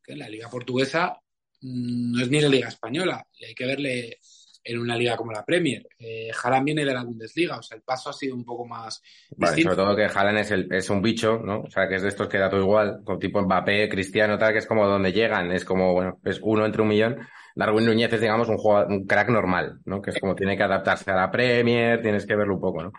que 0.04 0.14
en 0.14 0.20
la 0.20 0.30
liga 0.30 0.50
portuguesa 0.50 1.20
mm, 1.62 2.12
no 2.12 2.22
es 2.22 2.30
ni 2.30 2.42
la 2.42 2.50
liga 2.50 2.68
española, 2.68 3.28
y 3.38 3.46
hay 3.46 3.56
que 3.56 3.66
verle 3.66 4.20
en 4.66 4.80
una 4.80 4.98
liga 4.98 5.16
como 5.16 5.32
la 5.32 5.46
Premier. 5.46 5.88
Eh, 6.00 6.32
Haaland 6.44 6.66
viene 6.66 6.84
de 6.84 6.94
la 6.94 7.04
Bundesliga, 7.04 7.58
o 7.60 7.64
sea, 7.64 7.78
el 7.78 7.84
paso 7.84 8.10
ha 8.10 8.14
sido 8.14 8.36
un 8.36 8.44
poco 8.44 8.66
más 8.66 9.02
Vale, 9.38 9.56
distinto. 9.56 9.76
sobre 9.76 9.86
todo 9.86 9.96
que 9.96 10.06
Haaland 10.06 10.40
es, 10.40 10.52
el, 10.52 10.74
es 10.74 10.90
un 10.90 11.02
bicho, 11.02 11.40
¿no? 11.40 11.62
O 11.62 11.70
sea, 11.70 11.88
que 11.88 11.96
es 11.96 12.02
de 12.02 12.10
estos 12.10 12.28
que 12.28 12.40
da 12.40 12.50
todo 12.50 12.62
igual, 12.62 13.02
con 13.06 13.20
tipo 13.20 13.42
Mbappé, 13.42 13.88
Cristiano, 13.88 14.38
tal, 14.38 14.54
que 14.54 14.60
es 14.60 14.68
como 14.68 14.88
donde 14.88 15.14
llegan, 15.14 15.52
es 15.52 15.64
como, 15.64 15.94
bueno, 15.94 16.20
es 16.26 16.40
uno 16.42 16.66
entre 16.66 16.82
un 16.82 16.88
millón. 16.88 17.20
Darwin 17.56 17.86
Núñez 17.86 18.12
es, 18.12 18.22
digamos, 18.22 18.50
un 18.50 18.58
jugador, 18.58 18.92
un 18.92 19.06
crack 19.06 19.30
normal, 19.30 19.80
¿no? 19.86 20.02
Que 20.02 20.10
es 20.10 20.20
como 20.20 20.36
tiene 20.36 20.58
que 20.58 20.64
adaptarse 20.64 21.12
a 21.12 21.16
la 21.16 21.32
Premier, 21.32 22.02
tienes 22.02 22.26
que 22.26 22.36
verlo 22.36 22.56
un 22.56 22.62
poco, 22.62 22.84
¿no? 22.84 22.92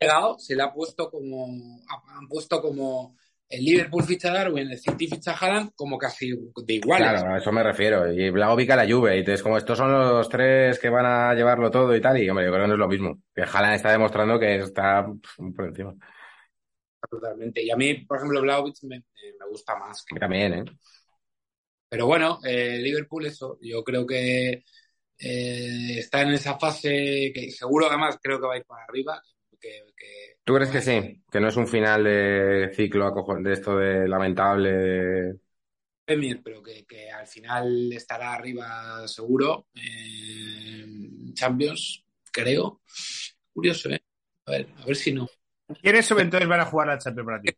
llegado, 0.00 0.38
se 0.38 0.54
le 0.54 0.62
ha 0.62 0.72
puesto 0.72 1.10
como, 1.10 1.46
han 1.46 2.28
puesto 2.28 2.60
como 2.62 3.16
el 3.48 3.64
Liverpool 3.64 4.04
ficha 4.04 4.30
a 4.30 4.34
Darwin, 4.34 4.70
el 4.70 4.78
City 4.78 5.06
ficha 5.08 5.32
a 5.32 5.36
Haaland, 5.36 5.72
como 5.74 5.96
casi 5.96 6.30
de 6.30 6.74
iguales. 6.74 7.08
Claro, 7.08 7.34
a 7.34 7.38
eso 7.38 7.52
me 7.52 7.62
refiero. 7.62 8.12
Y 8.12 8.30
Vlaovic 8.30 8.70
a 8.70 8.76
la 8.76 8.88
Juve, 8.88 9.16
y 9.16 9.20
entonces 9.20 9.42
como 9.42 9.56
estos 9.56 9.78
son 9.78 9.90
los 9.90 10.28
tres 10.28 10.78
que 10.78 10.90
van 10.90 11.06
a 11.06 11.34
llevarlo 11.34 11.70
todo 11.70 11.94
y 11.96 12.00
tal, 12.00 12.18
y 12.22 12.28
hombre, 12.28 12.44
yo 12.44 12.52
creo 12.52 12.64
que 12.64 12.68
no 12.68 12.74
es 12.74 12.78
lo 12.78 12.88
mismo. 12.88 13.22
Que 13.34 13.42
Haaland 13.42 13.74
está 13.74 13.92
demostrando 13.92 14.38
que 14.38 14.56
está 14.56 15.06
por 15.56 15.66
encima. 15.66 15.94
Totalmente. 17.08 17.62
Y 17.62 17.70
a 17.70 17.76
mí, 17.76 17.94
por 18.04 18.18
ejemplo, 18.18 18.42
Vlaovic 18.42 18.76
me, 18.82 18.98
me 18.98 19.48
gusta 19.48 19.76
más. 19.76 20.04
Y 20.10 20.18
También, 20.18 20.52
¿eh? 20.54 20.64
Pero 21.88 22.06
bueno, 22.06 22.38
eh, 22.44 22.78
Liverpool 22.78 23.26
eso, 23.26 23.58
yo 23.62 23.82
creo 23.82 24.06
que 24.06 24.62
eh, 25.18 25.98
está 25.98 26.22
en 26.22 26.30
esa 26.30 26.58
fase 26.58 27.32
que 27.34 27.50
seguro 27.50 27.86
además 27.86 28.18
creo 28.22 28.38
que 28.38 28.46
va 28.46 28.54
a 28.54 28.58
ir 28.58 28.64
para 28.64 28.84
arriba. 28.84 29.22
Que, 29.60 29.84
que- 29.96 30.36
¿Tú 30.44 30.54
crees 30.54 30.70
que 30.70 30.80
sí? 30.80 31.22
Que 31.30 31.40
no 31.40 31.48
es 31.48 31.56
un 31.56 31.66
final 31.68 32.04
de 32.04 32.70
ciclo 32.74 33.12
de 33.40 33.52
esto 33.52 33.76
de 33.76 34.08
lamentable. 34.08 34.72
de- 34.72 35.38
Premier, 36.04 36.40
pero 36.42 36.62
que, 36.62 36.86
que 36.86 37.10
al 37.10 37.26
final 37.26 37.92
estará 37.92 38.32
arriba 38.32 39.06
seguro. 39.06 39.66
Eh, 39.74 40.86
Champions, 41.34 42.02
creo. 42.32 42.80
Curioso, 43.52 43.90
¿eh? 43.90 44.00
A 44.46 44.52
ver, 44.52 44.68
a 44.78 44.86
ver 44.86 44.96
si 44.96 45.12
no. 45.12 45.28
¿Quiénes 45.82 46.10
entonces 46.12 46.48
van 46.48 46.60
a 46.60 46.64
jugar 46.64 46.88
la 46.88 46.98
Champions 46.98 47.26
para 47.26 47.42
ti? 47.42 47.50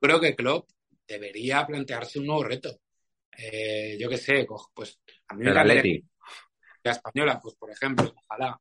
creo 0.00 0.20
que 0.20 0.36
Klopp 0.36 0.68
debería 1.06 1.66
plantearse 1.66 2.18
un 2.18 2.26
nuevo 2.26 2.44
reto. 2.44 2.78
Eh, 3.36 3.96
yo 3.98 4.08
qué 4.08 4.16
sé, 4.18 4.46
pues 4.74 5.00
a 5.28 5.34
mí 5.34 5.44
me 5.44 5.50
Atleti. 5.58 6.04
Española, 6.82 7.40
pues 7.42 7.54
por 7.56 7.70
ejemplo, 7.70 8.12
ojalá. 8.28 8.58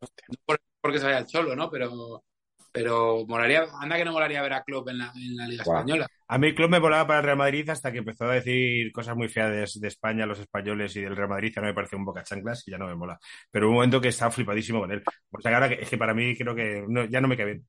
No 0.00 0.08
por- 0.44 0.60
porque 0.80 0.98
se 0.98 1.06
vaya 1.06 1.18
el 1.18 1.26
cholo, 1.26 1.54
¿no? 1.56 1.70
Pero, 1.70 2.24
pero 2.72 3.24
molaría, 3.26 3.64
anda 3.80 3.96
que 3.96 4.04
no 4.04 4.12
molaría 4.12 4.42
ver 4.42 4.52
a 4.52 4.62
Klopp 4.62 4.88
en 4.88 4.98
la, 4.98 5.12
en 5.16 5.36
la 5.36 5.46
Liga. 5.48 5.62
Española. 5.62 6.06
A 6.28 6.38
mí 6.38 6.48
el 6.48 6.54
club 6.54 6.70
me 6.70 6.78
volaba 6.78 7.06
para 7.06 7.18
el 7.20 7.24
Real 7.24 7.38
Madrid 7.38 7.68
hasta 7.70 7.90
que 7.90 7.98
empezó 7.98 8.24
a 8.26 8.34
decir 8.34 8.92
cosas 8.92 9.16
muy 9.16 9.28
feas 9.28 9.74
de, 9.74 9.80
de 9.80 9.88
España, 9.88 10.26
los 10.26 10.38
españoles 10.38 10.94
y 10.96 11.00
del 11.02 11.16
Real 11.16 11.28
Madrid. 11.30 11.52
Ya 11.54 11.62
no 11.62 11.68
me 11.68 11.74
parece 11.74 11.96
un 11.96 12.04
boca 12.04 12.22
chanclas 12.22 12.62
y 12.66 12.70
ya 12.70 12.78
no 12.78 12.86
me 12.86 12.94
mola. 12.94 13.18
Pero 13.50 13.66
hubo 13.66 13.70
un 13.72 13.76
momento 13.76 14.00
que 14.00 14.08
estaba 14.08 14.30
flipadísimo 14.30 14.80
con 14.80 14.92
él. 14.92 15.02
O 15.30 15.40
sea, 15.40 15.50
que 15.50 15.54
ahora 15.54 15.68
que, 15.70 15.82
es 15.82 15.88
que 15.88 15.98
para 15.98 16.14
mí 16.14 16.36
creo 16.36 16.54
que 16.54 16.84
no- 16.88 17.06
ya 17.06 17.20
no 17.20 17.28
me 17.28 17.36
cae 17.36 17.46
bien. 17.46 17.66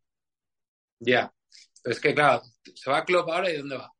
Ya. 0.99 1.31
Pero 1.81 1.93
es 1.93 1.99
que, 2.01 2.13
claro, 2.13 2.41
se 2.75 2.89
va 2.91 2.99
a 2.99 3.05
Klopp 3.05 3.29
ahora 3.29 3.49
y 3.51 3.57
¿dónde 3.57 3.77
va? 3.77 3.91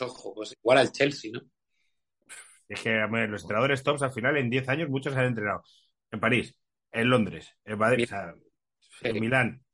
Ojo, 0.00 0.34
pues 0.34 0.52
igual 0.52 0.78
al 0.78 0.92
Chelsea, 0.92 1.32
¿no? 1.32 1.40
Es 2.68 2.80
que 2.80 2.90
los 3.28 3.42
entrenadores 3.42 3.82
tops 3.82 4.02
al 4.02 4.12
final 4.12 4.36
en 4.36 4.50
10 4.50 4.68
años 4.68 4.88
muchos 4.88 5.14
han 5.16 5.26
entrenado. 5.26 5.62
En 6.10 6.20
París, 6.20 6.54
en 6.94 7.10
Londres, 7.10 7.54
en 7.64 7.78
Madrid, 7.78 8.04
o 8.04 8.08
sea, 8.08 8.34
en 9.02 9.20
Milán. 9.20 9.64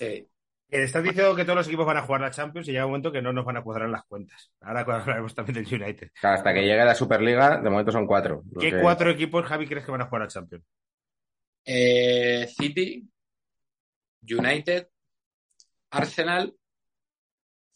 Eh, 0.00 0.26
Estás 0.70 1.02
diciendo 1.02 1.34
que 1.34 1.44
todos 1.44 1.56
los 1.56 1.66
equipos 1.66 1.86
van 1.86 1.96
a 1.96 2.02
jugar 2.02 2.20
la 2.20 2.30
Champions 2.30 2.68
y 2.68 2.72
llega 2.72 2.84
un 2.84 2.90
momento 2.90 3.10
que 3.10 3.22
no 3.22 3.32
nos 3.32 3.44
van 3.46 3.56
a 3.56 3.62
cuadrar 3.62 3.88
las 3.88 4.04
cuentas. 4.04 4.52
Ahora 4.60 4.80
hablaremos 4.80 5.34
también 5.34 5.64
del 5.64 5.82
United. 5.82 6.10
Claro, 6.20 6.36
hasta 6.36 6.52
que 6.52 6.60
llegue 6.60 6.84
la 6.84 6.94
Superliga, 6.94 7.58
de 7.58 7.70
momento 7.70 7.90
son 7.90 8.06
cuatro. 8.06 8.42
¿Qué 8.60 8.70
que- 8.72 8.80
cuatro 8.82 9.10
equipos, 9.10 9.46
Javi, 9.46 9.66
crees 9.66 9.84
que 9.86 9.90
van 9.92 10.02
a 10.02 10.06
jugar 10.06 10.22
la 10.22 10.28
Champions? 10.28 10.64
eh, 11.64 12.46
City, 12.56 13.06
United, 14.22 14.88
Arsenal 15.90 16.54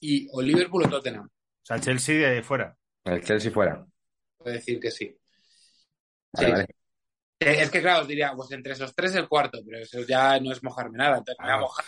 y 0.00 0.28
o 0.32 0.40
Liverpool 0.42 0.84
o 0.84 0.88
Tottenham. 0.88 1.26
O 1.26 1.64
sea, 1.64 1.78
Chelsea 1.80 2.28
de 2.30 2.42
fuera. 2.42 2.76
El 3.04 3.22
Chelsea 3.22 3.50
fuera. 3.50 3.86
Puedo 4.38 4.52
decir 4.54 4.78
que 4.80 4.90
sí. 4.90 5.16
Vale, 6.32 6.46
Sí. 6.46 6.52
vale. 6.52 6.66
Eh, 7.42 7.62
Es 7.62 7.70
que, 7.70 7.80
claro, 7.80 8.02
os 8.02 8.08
diría, 8.08 8.32
pues 8.34 8.50
entre 8.52 8.72
esos 8.72 8.94
tres 8.94 9.14
el 9.14 9.28
cuarto, 9.28 9.60
pero 9.64 9.78
eso 9.78 10.00
ya 10.06 10.38
no 10.40 10.52
es 10.52 10.62
mojarme 10.62 10.98
nada. 10.98 11.18
Entonces, 11.18 11.36
me 11.40 11.46
voy 11.46 11.52
a 11.52 11.56
Ah. 11.56 11.60
mojar 11.60 11.84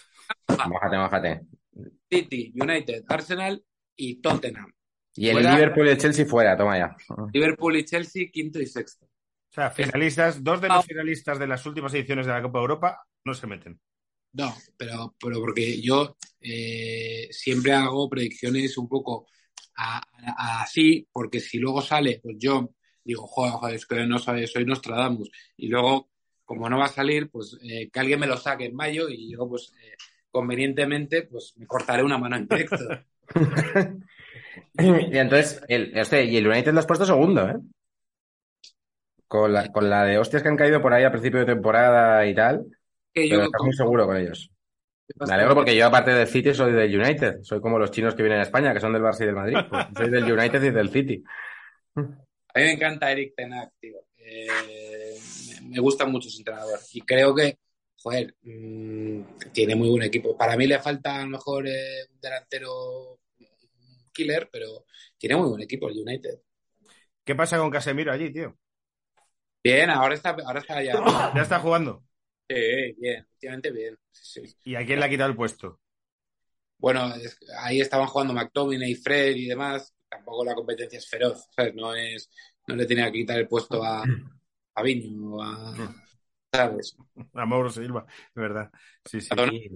Mójate, 0.69 0.97
mójate. 0.97 1.41
City, 2.11 2.53
United, 2.55 3.05
Arsenal 3.09 3.63
y 3.97 4.21
Tottenham. 4.21 4.73
Y 5.17 5.29
el 5.29 5.35
Fuera. 5.35 5.55
Liverpool 5.55 5.87
y 5.87 5.91
el 5.91 5.99
Chelsea 5.99 6.27
fuera, 6.27 6.57
toma 6.57 6.79
ya. 6.79 6.97
Liverpool 7.33 7.77
y 7.77 7.85
Chelsea, 7.85 8.27
quinto 8.33 8.61
y 8.61 8.67
sexto. 8.67 9.07
O 9.07 9.55
sea, 9.55 9.71
finalistas, 9.71 10.43
dos 10.43 10.61
de 10.61 10.69
los 10.69 10.85
finalistas 10.85 11.39
de 11.39 11.47
las 11.47 11.65
últimas 11.67 11.95
ediciones 11.95 12.27
de 12.27 12.33
la 12.33 12.43
Copa 12.43 12.59
de 12.59 12.63
Europa 12.63 13.01
no 13.25 13.35
se 13.35 13.47
meten. 13.47 13.79
No, 14.33 14.53
pero, 14.77 15.15
pero 15.21 15.39
porque 15.41 15.81
yo 15.81 16.17
eh, 16.41 17.29
siempre 17.31 17.73
hago 17.73 18.09
predicciones 18.11 18.77
un 18.77 18.89
poco 18.89 19.29
a- 19.77 19.99
a- 19.99 20.63
así, 20.63 21.07
porque 21.13 21.39
si 21.39 21.59
luego 21.59 21.81
sale, 21.81 22.19
pues 22.23 22.37
yo 22.39 22.71
digo, 23.05 23.27
joder, 23.27 23.53
joder, 23.53 23.75
es 23.77 23.87
que 23.87 24.07
no 24.07 24.19
sabes, 24.19 24.53
soy 24.53 24.65
Nostradamus. 24.65 25.31
Y 25.57 25.69
luego, 25.69 26.09
como 26.45 26.69
no 26.69 26.79
va 26.79 26.87
a 26.87 26.89
salir, 26.89 27.31
pues 27.31 27.59
eh, 27.63 27.91
que 27.91 28.01
alguien 28.01 28.21
me 28.21 28.27
lo 28.27 28.37
saque 28.37 28.67
en 28.67 28.75
mayo 28.75 29.09
y 29.09 29.33
yo, 29.33 29.49
pues 29.49 29.73
eh, 29.83 29.95
convenientemente, 30.31 31.23
pues 31.23 31.55
me 31.57 31.67
cortaré 31.67 32.03
una 32.03 32.19
mano 32.19 32.37
en 32.37 32.49
directo. 32.49 32.77
Y 34.77 35.19
entonces, 35.19 35.63
el, 35.69 35.97
este, 35.97 36.25
y 36.25 36.37
el 36.37 36.47
United 36.47 36.73
lo 36.73 36.81
has 36.81 36.87
puesto 36.87 37.07
segundo, 37.07 37.49
¿eh? 37.49 37.57
Con 39.27 39.53
la, 39.53 39.71
con 39.73 39.89
la 39.89 40.05
de 40.05 40.19
hostias 40.19 40.43
que 40.43 40.49
han 40.49 40.57
caído 40.57 40.81
por 40.81 40.93
ahí 40.93 41.05
a 41.05 41.11
principio 41.11 41.41
de 41.41 41.47
temporada 41.47 42.27
y 42.27 42.35
tal, 42.35 42.67
Que 43.13 43.29
yo, 43.29 43.43
estás 43.43 43.63
muy 43.63 43.73
seguro 43.73 44.07
con 44.07 44.17
ellos. 44.17 44.51
Me 45.27 45.35
alegro 45.35 45.55
porque 45.55 45.77
yo, 45.77 45.87
aparte 45.87 46.13
del 46.13 46.27
City, 46.27 46.55
soy 46.55 46.73
del 46.73 46.99
United. 46.99 47.43
Soy 47.43 47.61
como 47.61 47.79
los 47.79 47.91
chinos 47.91 48.15
que 48.15 48.23
vienen 48.23 48.41
a 48.41 48.45
España, 48.45 48.73
que 48.73 48.81
son 48.81 48.93
del 48.93 49.03
Barça 49.03 49.23
y 49.23 49.27
del 49.27 49.35
Madrid. 49.35 49.59
Pues 49.69 49.87
soy 49.97 50.11
del 50.11 50.33
United 50.33 50.63
y 50.63 50.71
del 50.71 50.89
City. 50.91 51.25
A 52.55 52.59
mí 52.61 52.65
me 52.67 52.73
encanta 52.73 53.11
Eric 53.13 53.35
Ten 53.37 53.53
Hag, 53.53 53.73
tío. 53.81 53.99
Eh, 54.17 55.19
me- 55.65 55.81
gusta 55.81 56.07
mucho 56.07 56.31
su 56.31 56.39
entrenador. 56.39 56.79
Y 56.93 57.01
creo 57.03 57.35
que, 57.35 57.59
joder, 58.03 58.35
mm, 58.43 59.23
tiene 59.53 59.75
muy 59.75 59.89
buen 59.91 60.03
equipo. 60.05 60.37
Para 60.37 60.57
mí 60.57 60.67
le 60.67 60.79
falta 60.81 61.17
a 61.19 61.23
lo 61.25 61.31
mejor 61.31 61.67
eh, 61.69 62.07
un 62.13 62.21
delantero 62.21 63.21
killer, 64.13 64.49
pero 64.53 64.87
tiene 65.19 65.37
muy 65.37 65.49
buen 65.51 65.63
equipo 65.63 65.89
el 65.89 65.99
United. 66.01 66.41
¿Qué 67.25 67.35
pasa 67.35 67.59
con 67.59 67.71
Casemiro 67.71 68.13
allí, 68.13 68.31
tío? 68.33 68.57
Bien, 69.63 69.91
ahora 69.91 70.15
está, 70.15 70.31
ahora 70.45 70.61
está 70.61 70.83
ya. 70.83 70.95
Ya 71.33 71.43
está 71.43 71.59
jugando. 71.61 72.05
Sí, 72.49 72.93
bien, 72.99 73.27
últimamente 73.33 73.71
bien. 73.71 73.99
Sí, 74.13 74.47
sí. 74.47 74.57
¿Y 74.65 74.75
a 74.75 74.85
quién 74.85 74.99
le 75.01 75.07
ha 75.07 75.09
quitado 75.09 75.31
el 75.31 75.37
puesto? 75.37 75.81
Bueno, 76.79 77.13
ahí 77.61 77.81
estaban 77.81 78.07
jugando 78.07 78.35
McTominay, 78.35 78.95
Fred 78.97 79.37
y 79.37 79.47
demás. 79.47 79.94
Tampoco 80.15 80.45
la 80.45 80.55
competencia 80.55 80.99
es 80.99 81.09
feroz, 81.09 81.49
¿sabes? 81.51 81.75
No 81.75 81.95
es, 81.95 82.31
no 82.69 82.77
le 82.77 82.87
tenía 82.87 83.07
que 83.07 83.19
quitar 83.19 83.39
el 83.39 83.49
puesto 83.49 83.83
a, 83.83 84.05
a 84.75 84.83
Viño, 84.83 85.43
a, 85.43 85.75
¿sabes? 86.53 86.97
A 87.35 87.45
Mauro 87.45 87.71
Silva, 87.71 88.07
de 88.35 88.43
verdad. 88.43 88.71
Sí, 89.05 89.21
sí. 89.21 89.35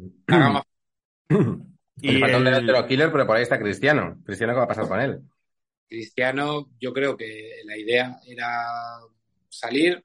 Y, 2.01 2.13
le 2.13 2.21
falta 2.21 2.39
un 2.39 2.47
el- 2.47 2.55
delantero 2.55 2.87
killer, 2.87 3.11
pero 3.11 3.27
por 3.27 3.37
ahí 3.37 3.43
está 3.43 3.59
Cristiano. 3.59 4.23
Cristiano, 4.25 4.53
¿qué 4.53 4.59
va 4.59 4.65
a 4.65 4.69
pasar 4.69 4.87
con 4.87 5.01
él? 5.01 5.21
Cristiano, 5.89 6.71
yo 6.81 6.93
creo 6.93 7.17
que 7.17 7.61
la 7.65 7.77
idea 7.77 8.21
era 8.25 9.01
salir, 9.49 10.05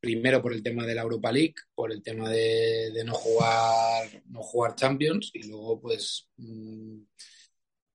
primero 0.00 0.42
por 0.42 0.52
el 0.52 0.62
tema 0.62 0.84
de 0.84 0.96
la 0.96 1.02
Europa 1.02 1.30
League, 1.30 1.54
por 1.72 1.92
el 1.92 2.02
tema 2.02 2.28
de, 2.28 2.90
de 2.92 3.04
no 3.04 3.14
jugar, 3.14 4.22
no 4.26 4.42
jugar 4.42 4.74
Champions, 4.74 5.30
y 5.34 5.46
luego 5.46 5.80
pues 5.80 6.28
mm, 6.38 6.98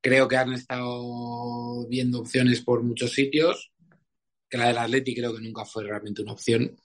creo 0.03 0.27
que 0.27 0.35
han 0.35 0.53
estado 0.53 1.87
viendo 1.87 2.19
opciones 2.19 2.61
por 2.61 2.83
muchos 2.83 3.13
sitios, 3.13 3.71
que 4.49 4.57
la 4.57 4.67
del 4.67 4.77
Atleti 4.77 5.15
creo 5.15 5.33
que 5.33 5.41
nunca 5.41 5.65
fue 5.65 5.85
realmente 5.85 6.21
una 6.21 6.33
opción. 6.33 6.75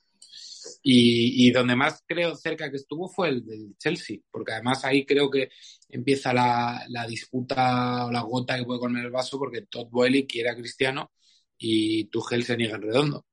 Y, 0.83 1.49
y 1.49 1.51
donde 1.51 1.75
más 1.75 2.03
creo 2.07 2.37
cerca 2.37 2.71
que 2.71 2.77
estuvo 2.77 3.09
fue 3.09 3.31
el 3.31 3.45
del 3.45 3.77
Chelsea, 3.77 4.19
porque 4.31 4.53
además 4.53 4.85
ahí 4.85 5.05
creo 5.05 5.29
que 5.31 5.51
empieza 5.89 6.33
la, 6.33 6.85
la 6.89 7.07
disputa 7.07 8.07
o 8.07 8.13
la 8.13 8.21
gota 8.23 8.57
que 8.57 8.65
puede 8.65 8.81
comer 8.81 9.05
el 9.07 9.11
vaso, 9.11 9.39
porque 9.39 9.63
Todd 9.63 9.89
Boehly 9.91 10.27
quiere 10.27 10.51
a 10.51 10.57
Cristiano 10.57 11.11
y 11.59 12.05
Tuchel 12.05 12.45
se 12.45 12.57
niega 12.57 12.77
en 12.77 12.83
redondo. 12.83 13.27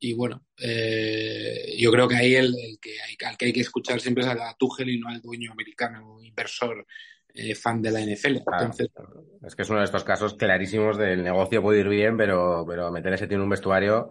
Y 0.00 0.14
bueno, 0.14 0.44
eh, 0.58 1.76
yo 1.78 1.92
creo 1.92 2.08
que 2.08 2.16
ahí 2.16 2.34
el, 2.34 2.54
el 2.58 2.80
que 2.80 3.00
hay, 3.00 3.16
al 3.24 3.36
que 3.36 3.46
hay 3.46 3.52
que 3.52 3.60
escuchar 3.60 4.00
siempre 4.00 4.24
es 4.24 4.30
a 4.30 4.56
Tuchel 4.58 4.90
y 4.90 4.98
no 4.98 5.08
al 5.08 5.20
dueño 5.20 5.52
americano, 5.52 6.20
inversor, 6.22 6.84
eh, 7.34 7.54
fan 7.54 7.82
de 7.82 7.90
la 7.90 8.00
NFL. 8.00 8.42
Claro. 8.44 8.64
Entonces, 8.64 8.90
Es 9.44 9.56
que 9.56 9.62
es 9.62 9.70
uno 9.70 9.78
de 9.80 9.84
estos 9.86 10.04
casos 10.04 10.34
clarísimos 10.34 10.96
del 10.98 11.22
negocio 11.22 11.62
puede 11.62 11.80
ir 11.80 11.88
bien, 11.88 12.16
pero, 12.16 12.64
pero 12.66 12.90
meter 12.92 13.12
ese 13.14 13.26
tío 13.26 13.36
en 13.38 13.42
un 13.44 13.50
vestuario. 13.50 14.10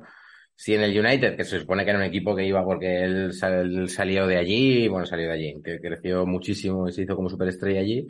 Si 0.56 0.76
en 0.76 0.82
el 0.82 0.98
United, 0.98 1.36
que 1.38 1.44
se 1.46 1.60
supone 1.60 1.84
que 1.84 1.90
era 1.92 2.00
un 2.00 2.06
equipo 2.06 2.36
que 2.36 2.46
iba 2.46 2.64
porque 2.64 3.04
él, 3.04 3.34
sal- 3.34 3.90
salió 3.90 4.28
de 4.28 4.38
allí, 4.38 4.88
bueno, 4.88 5.06
salió 5.06 5.28
de 5.28 5.34
allí, 5.34 5.62
que 5.64 5.80
creció 5.80 6.26
muchísimo 6.26 6.88
y 6.88 6.92
se 6.92 7.04
hizo 7.04 7.16
como 7.16 7.30
superestrella 7.30 7.80
allí. 7.80 8.06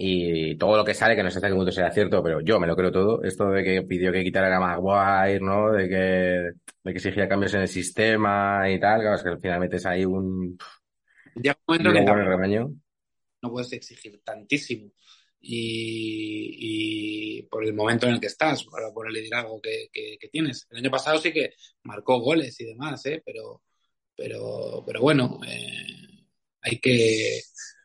Y 0.00 0.56
todo 0.58 0.76
lo 0.76 0.84
que 0.84 0.94
sale, 0.94 1.16
que 1.16 1.22
no 1.24 1.30
sé 1.30 1.38
hasta 1.38 1.48
qué 1.48 1.54
punto 1.54 1.72
será 1.72 1.90
cierto, 1.90 2.22
pero 2.22 2.40
yo 2.40 2.60
me 2.60 2.66
lo 2.68 2.76
creo 2.76 2.92
todo. 2.92 3.22
Esto 3.24 3.50
de 3.50 3.64
que 3.64 3.82
pidió 3.82 4.12
que 4.12 4.22
quitara 4.22 4.54
a 4.56 4.60
Maguire, 4.60 5.40
¿no? 5.40 5.72
De 5.72 5.88
que, 5.88 5.94
de 5.96 6.52
que 6.84 6.90
exigía 6.92 7.28
cambios 7.28 7.54
en 7.54 7.62
el 7.62 7.68
sistema 7.68 8.70
y 8.70 8.78
tal. 8.78 9.00
Claro, 9.00 9.16
es 9.16 9.22
que 9.22 9.28
al 9.30 9.40
final 9.40 9.60
metes 9.60 9.86
ahí 9.86 10.04
un 10.04 10.56
llega 11.34 11.56
un 11.66 11.76
momento 11.76 11.92
que 11.92 12.87
no 13.42 13.50
puedes 13.50 13.72
exigir 13.72 14.20
tantísimo. 14.24 14.90
Y, 15.40 17.38
y 17.40 17.42
por 17.44 17.64
el 17.64 17.72
momento 17.74 18.06
en 18.06 18.14
el 18.14 18.20
que 18.20 18.26
estás, 18.26 18.64
por, 18.64 18.92
por 18.92 19.06
el 19.06 19.14
liderazgo 19.14 19.60
que, 19.60 19.88
que- 19.92 20.16
que 20.20 20.28
tienes. 20.28 20.66
El 20.70 20.78
año 20.78 20.90
pasado 20.90 21.18
sí 21.18 21.32
que 21.32 21.54
marcó 21.84 22.18
goles 22.20 22.60
y 22.60 22.64
demás, 22.66 23.04
¿eh? 23.06 23.22
pero, 23.24 23.62
pero, 24.16 24.82
pero 24.86 25.00
bueno, 25.00 25.38
eh, 25.46 26.24
hay 26.62 26.78
que. 26.80 27.40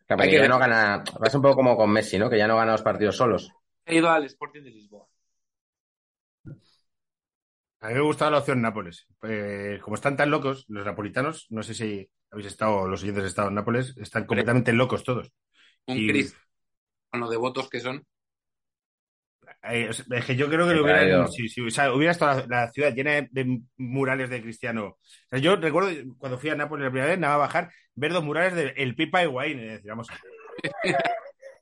Claro, 0.07 0.23
Hay 0.23 0.29
que 0.29 0.37
ya 0.37 0.47
no 0.47 0.59
gana, 0.59 1.03
pasa 1.19 1.37
un 1.37 1.43
poco 1.43 1.55
como 1.55 1.77
con 1.77 1.91
Messi, 1.91 2.17
¿no? 2.17 2.29
Que 2.29 2.37
ya 2.37 2.47
no 2.47 2.57
gana 2.57 2.71
los 2.73 2.81
partidos 2.81 3.15
solos. 3.17 3.51
He 3.85 3.97
ido 3.97 4.09
al 4.09 4.25
Sporting 4.25 4.63
de 4.63 4.71
Lisboa. 4.71 5.07
A 7.81 7.89
mí 7.89 7.93
me 7.95 8.01
gustaba 8.01 8.31
la 8.31 8.37
opción 8.39 8.61
Nápoles. 8.61 9.07
Eh, 9.23 9.79
como 9.83 9.95
están 9.95 10.15
tan 10.15 10.31
locos, 10.31 10.65
los 10.69 10.85
napolitanos, 10.85 11.47
no 11.49 11.63
sé 11.63 11.73
si 11.73 12.09
habéis 12.31 12.47
estado, 12.47 12.87
los 12.87 13.03
oyentes 13.03 13.23
han 13.23 13.27
estado 13.27 13.47
en 13.49 13.55
Nápoles, 13.55 13.95
están 13.97 14.25
completamente 14.25 14.71
locos 14.73 15.03
todos. 15.03 15.31
Un 15.87 15.97
Y- 15.97 16.07
Cristo 16.07 16.39
con 17.09 17.19
lo 17.21 17.29
devotos 17.29 17.69
que 17.69 17.79
son. 17.79 18.05
Eh, 19.63 19.87
es 19.89 20.03
es 20.09 20.25
que 20.25 20.35
yo 20.35 20.47
creo 20.49 20.67
que 20.67 20.73
lo 20.73 20.83
hubieran, 20.83 21.27
si, 21.31 21.47
si- 21.49 21.61
o 21.61 21.69
sea, 21.69 21.93
hubiera 21.93 22.11
estado 22.11 22.45
la, 22.47 22.65
la 22.65 22.71
ciudad 22.71 22.93
llena 22.93 23.11
de, 23.11 23.27
de 23.31 23.61
murales 23.77 24.29
de 24.29 24.41
Cristiano. 24.41 24.85
O 24.87 24.97
sea, 25.29 25.39
yo 25.39 25.55
recuerdo 25.57 25.89
cuando 26.17 26.37
fui 26.39 26.49
a 26.49 26.55
Nápoles 26.55 26.85
la 26.85 26.91
primera 26.91 27.09
vez, 27.09 27.19
nada 27.19 27.37
más 27.37 27.47
bajar, 27.47 27.71
ver 27.95 28.13
dos 28.13 28.23
murales 28.23 28.55
de 28.55 28.73
El 28.81 28.95
Pipa 28.95 29.23
y 29.23 29.27
Wayne. 29.27 29.63
Y 29.63 29.67
decir, 29.67 29.89
vamos. 29.89 30.07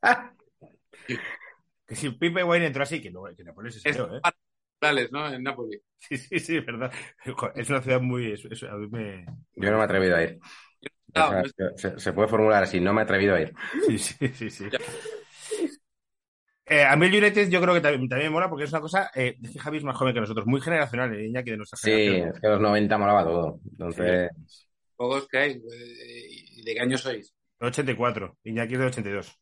que 1.87 1.95
si 1.95 2.09
Pipa 2.11 2.41
y 2.41 2.43
Wayne 2.43 2.67
entró 2.67 2.83
así, 2.83 3.01
que, 3.01 3.11
no, 3.11 3.23
que 3.35 3.43
Nápoles 3.43 3.75
es 3.77 3.85
Es 3.85 3.95
feo, 3.97 4.15
¿eh? 4.15 4.21
Morales, 4.81 5.11
¿no? 5.11 5.31
En 5.31 5.43
Nápoles. 5.43 5.81
Sí, 5.97 6.17
sí, 6.17 6.39
sí, 6.39 6.57
es 6.57 6.65
verdad. 6.65 6.91
Es 7.55 7.69
una 7.69 7.81
ciudad 7.81 8.01
muy. 8.01 8.31
eso- 8.31 8.47
eso 8.49 8.69
a 8.69 8.77
mí 8.77 8.87
me. 8.89 9.25
Yo 9.55 9.69
no 9.71 9.77
me 9.77 9.81
he 9.83 9.85
atrevido 9.85 10.15
a 10.15 10.23
ir. 10.23 10.39
O 11.15 11.77
se, 11.77 11.99
se 11.99 12.13
puede 12.13 12.27
formular 12.27 12.63
así, 12.63 12.79
no 12.79 12.93
me 12.93 13.01
he 13.01 13.03
atrevido 13.03 13.35
a 13.35 13.41
ir. 13.41 13.53
Sí, 13.87 13.97
sí, 13.97 14.27
sí, 14.29 14.49
sí. 14.49 14.65
Eh, 16.65 16.83
a 16.83 16.95
mí 16.95 17.07
el 17.07 17.15
United 17.15 17.49
yo 17.49 17.59
creo 17.61 17.73
que 17.73 17.81
también, 17.81 18.07
también 18.07 18.29
me 18.29 18.33
mola 18.35 18.47
porque 18.49 18.63
es 18.63 18.71
una 18.71 18.79
cosa, 18.79 19.11
eh, 19.13 19.35
es 19.43 19.51
que 19.51 19.59
Javi 19.59 19.77
es 19.79 19.83
más 19.83 19.97
joven 19.97 20.13
que 20.13 20.21
nosotros, 20.21 20.45
muy 20.45 20.61
generacional, 20.61 21.13
el 21.13 21.25
Iñaki 21.25 21.51
de 21.51 21.57
nuestra 21.57 21.77
Sí, 21.77 21.91
generación. 21.91 22.29
es 22.35 22.39
que 22.39 22.47
los 22.47 22.61
90 22.61 22.97
molaba 22.97 23.23
todo. 23.25 23.59
Entonces, 23.71 24.29
Juegos 24.95 25.27
que 25.27 25.37
hay. 25.37 25.51
eh, 25.53 26.27
¿y 26.29 26.63
¿De 26.63 26.73
qué 26.73 26.79
año 26.79 26.97
sois? 26.97 27.33
84, 27.59 28.37
Iñaki 28.43 28.73
es 28.73 28.79
de 28.79 28.85
82. 28.85 29.39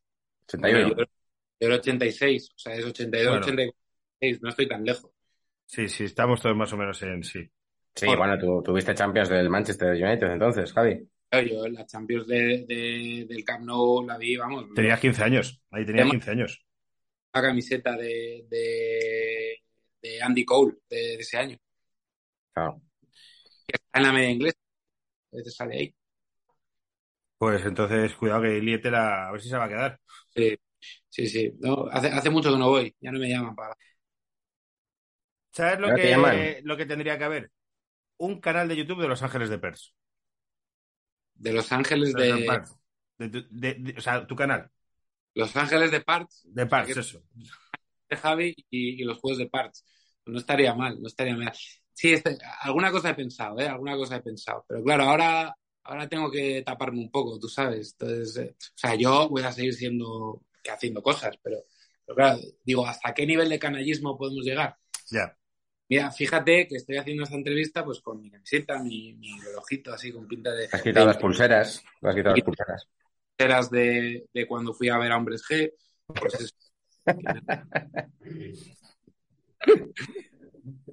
81. 0.48 0.90
Yo, 0.90 0.96
yo 0.96 1.68
el 1.68 1.74
86, 1.74 2.50
o 2.56 2.58
sea, 2.60 2.76
es 2.76 2.86
82, 2.86 3.28
Bueno. 3.30 3.46
86, 3.46 4.40
no 4.42 4.50
estoy 4.50 4.68
tan 4.68 4.84
lejos. 4.86 5.12
Sí, 5.68 5.88
sí, 5.88 6.06
estamos 6.06 6.42
todos 6.42 6.56
más 6.56 6.72
o 6.74 6.78
menos 6.78 7.02
en 7.04 7.24
sí. 7.24 7.48
Sí, 7.96 8.06
bueno, 8.08 8.38
tú 8.40 8.62
tuviste 8.64 8.96
Champions 8.96 9.30
del 9.30 9.50
Manchester 9.50 9.90
United 9.92 10.32
entonces, 10.32 10.72
Javi. 10.74 11.08
Yo 11.32 11.68
la 11.68 11.86
Champions 11.86 12.28
de, 12.28 12.66
de- 12.68 13.26
del 13.30 13.44
Camp 13.44 13.64
Nou 13.66 14.06
la 14.06 14.18
vi, 14.18 14.36
vamos, 14.36 14.66
Tenías 14.74 15.00
15 15.00 15.24
años, 15.24 15.62
ahí 15.72 15.86
tenías 15.86 16.04
Tema- 16.06 16.12
15 16.12 16.32
años. 16.32 16.66
la 17.34 17.42
camiseta 17.42 17.96
de, 17.98 18.46
de, 18.50 19.62
de 20.02 20.22
Andy 20.22 20.46
Cole 20.46 20.78
de, 20.90 20.98
de 20.98 21.16
ese 21.20 21.38
año, 21.38 21.58
Claro. 22.54 22.82
que 23.68 23.76
está 23.78 24.00
en 24.00 24.04
la 24.06 24.14
media 24.14 24.32
inglesa. 24.32 24.58
Te 25.32 25.44
sale 25.52 25.78
ahí. 25.78 25.96
Pues 27.38 27.66
entonces, 27.66 28.14
cuidado 28.16 28.42
que 28.42 28.60
Liete 28.60 28.92
la... 28.92 29.30
a 29.30 29.32
ver 29.32 29.42
si 29.42 29.50
se 29.50 29.58
va 29.58 29.66
a 29.66 29.70
quedar. 29.70 30.00
Sí, 30.36 30.58
sí, 31.10 31.28
sí. 31.28 31.54
No, 31.60 31.88
hace, 31.92 32.08
hace 32.08 32.30
mucho 32.30 32.52
que 32.52 32.58
no 32.60 32.70
voy, 32.70 32.96
ya 33.00 33.12
no 33.12 33.20
me 33.20 33.30
llaman 33.30 33.56
para. 33.56 33.76
¿Sabes 35.52 35.80
lo 35.80 35.88
Ahora 35.88 35.98
que, 36.32 36.62
lo 36.64 36.78
que 36.78 36.86
tendría 36.86 37.18
que 37.18 37.24
haber? 37.24 37.52
Un 38.18 38.40
canal 38.42 38.68
de 38.68 38.78
YouTube 38.78 39.02
de 39.02 39.08
Los 39.08 39.24
Ángeles 39.24 39.50
de 39.50 39.60
Pers. 39.60 39.96
De 41.40 41.54
Los 41.54 41.72
Ángeles 41.72 42.14
De, 42.14 43.30
de, 43.50 43.96
o 43.98 44.02
sea, 44.02 44.28
tu 44.28 44.36
canal. 44.36 44.70
Los 45.34 45.56
Ángeles 45.56 45.92
de 45.92 46.02
Parts, 46.02 46.42
De 46.46 46.68
Que- 46.68 47.00
eso. 47.00 47.24
de 48.10 48.18
Javi 48.18 48.56
y, 48.70 49.02
y 49.02 49.04
los 49.06 49.20
juegos 49.20 49.38
de 49.38 49.48
Parts. 49.48 49.86
No 50.26 50.38
estaría 50.40 50.74
mal, 50.76 51.02
no 51.02 51.08
estaría 51.08 51.36
mal. 51.36 51.54
Sí, 51.94 52.14
este- 52.14 52.38
alguna 52.62 52.92
cosa 52.92 53.10
he 53.12 53.16
pensado, 53.16 53.60
¿eh? 53.60 53.68
Alguna 53.68 53.96
cosa 53.96 54.18
he 54.18 54.22
pensado. 54.22 54.66
Pero 54.68 54.84
claro, 54.84 55.04
ahora, 55.04 55.56
ahora 55.84 56.08
tengo 56.10 56.30
que 56.30 56.62
taparme 56.62 57.00
un 57.00 57.12
poco, 57.12 57.40
tú 57.40 57.48
sabes. 57.48 57.96
Entonces, 58.00 58.38
eh, 58.38 58.56
o 58.60 58.78
sea, 58.78 58.96
yo 58.96 59.30
voy 59.30 59.44
a 59.44 59.52
seguir 59.52 59.74
siendo, 59.74 60.44
que 60.64 60.72
haciendo 60.72 61.02
cosas, 61.02 61.38
pero, 61.42 61.58
pero 62.06 62.16
claro, 62.16 62.40
digo, 62.64 62.86
¿hasta 62.86 63.14
qué 63.14 63.26
nivel 63.26 63.50
de 63.50 63.60
canallismo 63.60 64.18
podemos 64.18 64.44
llegar? 64.44 64.76
Ya. 65.12 65.36
Mira, 65.90 66.12
fíjate 66.12 66.68
que 66.68 66.76
estoy 66.76 66.98
haciendo 66.98 67.24
esta 67.24 67.36
entrevista 67.36 67.84
pues 67.84 68.00
con 68.00 68.22
mi 68.22 68.30
camiseta, 68.30 68.78
mi, 68.82 69.14
mi 69.16 69.40
relojito 69.42 69.92
así 69.92 70.12
con 70.12 70.28
pinta 70.28 70.52
de... 70.54 70.70
Has 70.72 70.82
quitado 70.84 71.08
de- 71.08 71.14
las 71.14 71.22
pulseras. 71.22 71.84
Has 72.04 72.16
quitado 72.16 72.36
las 72.36 72.44
pulseras. 72.46 72.88
pulseras 73.36 73.72
de, 73.72 74.26
de 74.32 74.48
cuando 74.48 74.74
fui 74.74 74.90
a 74.90 75.00
ver 75.00 75.12
a 75.12 75.18
Hombres 75.18 75.44
G. 75.50 75.74
Pues 76.06 76.34
es- 76.40 76.56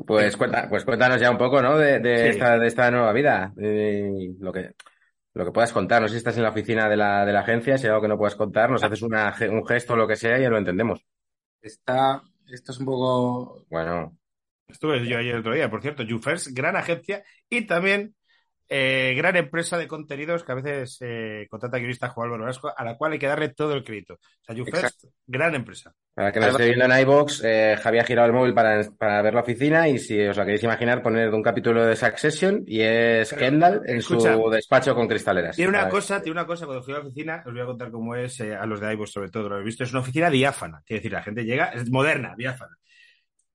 Pues, 0.06 0.36
cuenta, 0.36 0.68
pues 0.68 0.84
cuéntanos 0.84 1.20
ya 1.20 1.30
un 1.30 1.38
poco, 1.38 1.60
¿no? 1.60 1.76
De, 1.76 1.98
de 1.98 2.16
Sí. 2.22 2.28
esta, 2.28 2.58
de 2.58 2.66
esta 2.66 2.90
nueva 2.90 3.12
vida. 3.12 3.52
Lo 3.56 4.52
que, 4.52 4.72
lo 5.34 5.44
que 5.44 5.50
puedas 5.52 5.72
contar. 5.72 6.00
No 6.00 6.08
sé 6.08 6.12
si 6.12 6.18
estás 6.18 6.36
en 6.36 6.44
la 6.44 6.50
oficina 6.50 6.88
de 6.88 6.96
la, 6.96 7.24
de 7.26 7.32
la 7.32 7.40
agencia, 7.40 7.76
si 7.76 7.84
hay 7.86 7.90
algo 7.90 8.02
que 8.02 8.08
no 8.08 8.16
puedas 8.18 8.36
contar, 8.36 8.70
nos 8.70 8.84
haces 8.84 9.02
una, 9.02 9.34
un 9.50 9.66
gesto 9.66 9.94
o 9.94 9.96
lo 9.96 10.06
que 10.06 10.16
sea 10.16 10.38
y 10.38 10.42
ya 10.42 10.48
lo 10.50 10.58
entendemos. 10.58 11.04
está, 11.60 12.22
esto 12.48 12.72
es 12.72 12.78
un 12.78 12.86
poco... 12.86 13.66
Bueno, 13.68 14.16
Estuve 14.68 15.06
yo 15.06 15.18
ayer 15.18 15.36
otro 15.36 15.54
día, 15.54 15.70
por 15.70 15.82
cierto, 15.82 16.02
YouFirst, 16.02 16.48
gran 16.52 16.76
agencia 16.76 17.22
y 17.48 17.66
también 17.66 18.14
eh, 18.68 19.14
gran 19.16 19.36
empresa 19.36 19.78
de 19.78 19.86
contenidos 19.86 20.42
que 20.42 20.50
a 20.50 20.56
veces 20.56 20.98
eh, 21.00 21.46
contrata 21.48 21.78
guionista 21.78 22.08
Juan 22.08 22.26
Álvaro 22.26 22.44
Velasco, 22.44 22.72
a 22.76 22.84
la 22.84 22.96
cual 22.96 23.12
hay 23.12 23.18
que 23.20 23.28
darle 23.28 23.50
todo 23.50 23.74
el 23.74 23.84
crédito. 23.84 24.14
O 24.14 24.44
sea, 24.44 24.56
YouFirst, 24.56 25.04
gran 25.24 25.54
empresa. 25.54 25.94
para 26.14 26.32
que 26.32 26.40
nos 26.40 26.48
esté 26.48 26.64
viendo 26.64 26.84
en 26.84 27.00
iVoox, 27.00 27.44
eh, 27.44 27.76
Javier 27.80 28.02
ha 28.02 28.06
girado 28.06 28.26
el 28.26 28.32
móvil 28.32 28.54
para, 28.54 28.82
para 28.98 29.22
ver 29.22 29.34
la 29.34 29.42
oficina 29.42 29.88
y 29.88 30.00
si 30.00 30.20
os 30.20 30.36
la 30.36 30.44
queréis 30.44 30.64
imaginar, 30.64 31.00
poner 31.00 31.32
un 31.32 31.42
capítulo 31.44 31.86
de 31.86 31.94
Succession 31.94 32.64
y 32.66 32.80
es 32.80 33.30
Pero, 33.30 33.40
Kendall 33.40 33.82
en 33.86 33.98
escucha. 33.98 34.34
su 34.34 34.50
despacho 34.50 34.96
con 34.96 35.06
cristaleras. 35.06 35.54
Tiene 35.54 35.70
una 35.70 35.88
cosa, 35.88 36.20
tiene 36.20 36.40
una 36.40 36.46
cosa, 36.46 36.66
cuando 36.66 36.82
fui 36.82 36.92
a 36.92 36.98
la 36.98 37.04
oficina, 37.04 37.44
os 37.46 37.52
voy 37.52 37.62
a 37.62 37.66
contar 37.66 37.92
cómo 37.92 38.16
es 38.16 38.40
eh, 38.40 38.52
a 38.52 38.66
los 38.66 38.80
de 38.80 38.92
iVoox 38.94 39.12
sobre 39.12 39.30
todo, 39.30 39.48
lo 39.48 39.54
habéis 39.54 39.66
visto, 39.66 39.84
es 39.84 39.92
una 39.92 40.00
oficina 40.00 40.28
diáfana, 40.28 40.82
quiere 40.84 40.98
decir, 40.98 41.12
la 41.12 41.22
gente 41.22 41.44
llega, 41.44 41.66
es 41.66 41.88
moderna, 41.88 42.34
diáfana. 42.36 42.76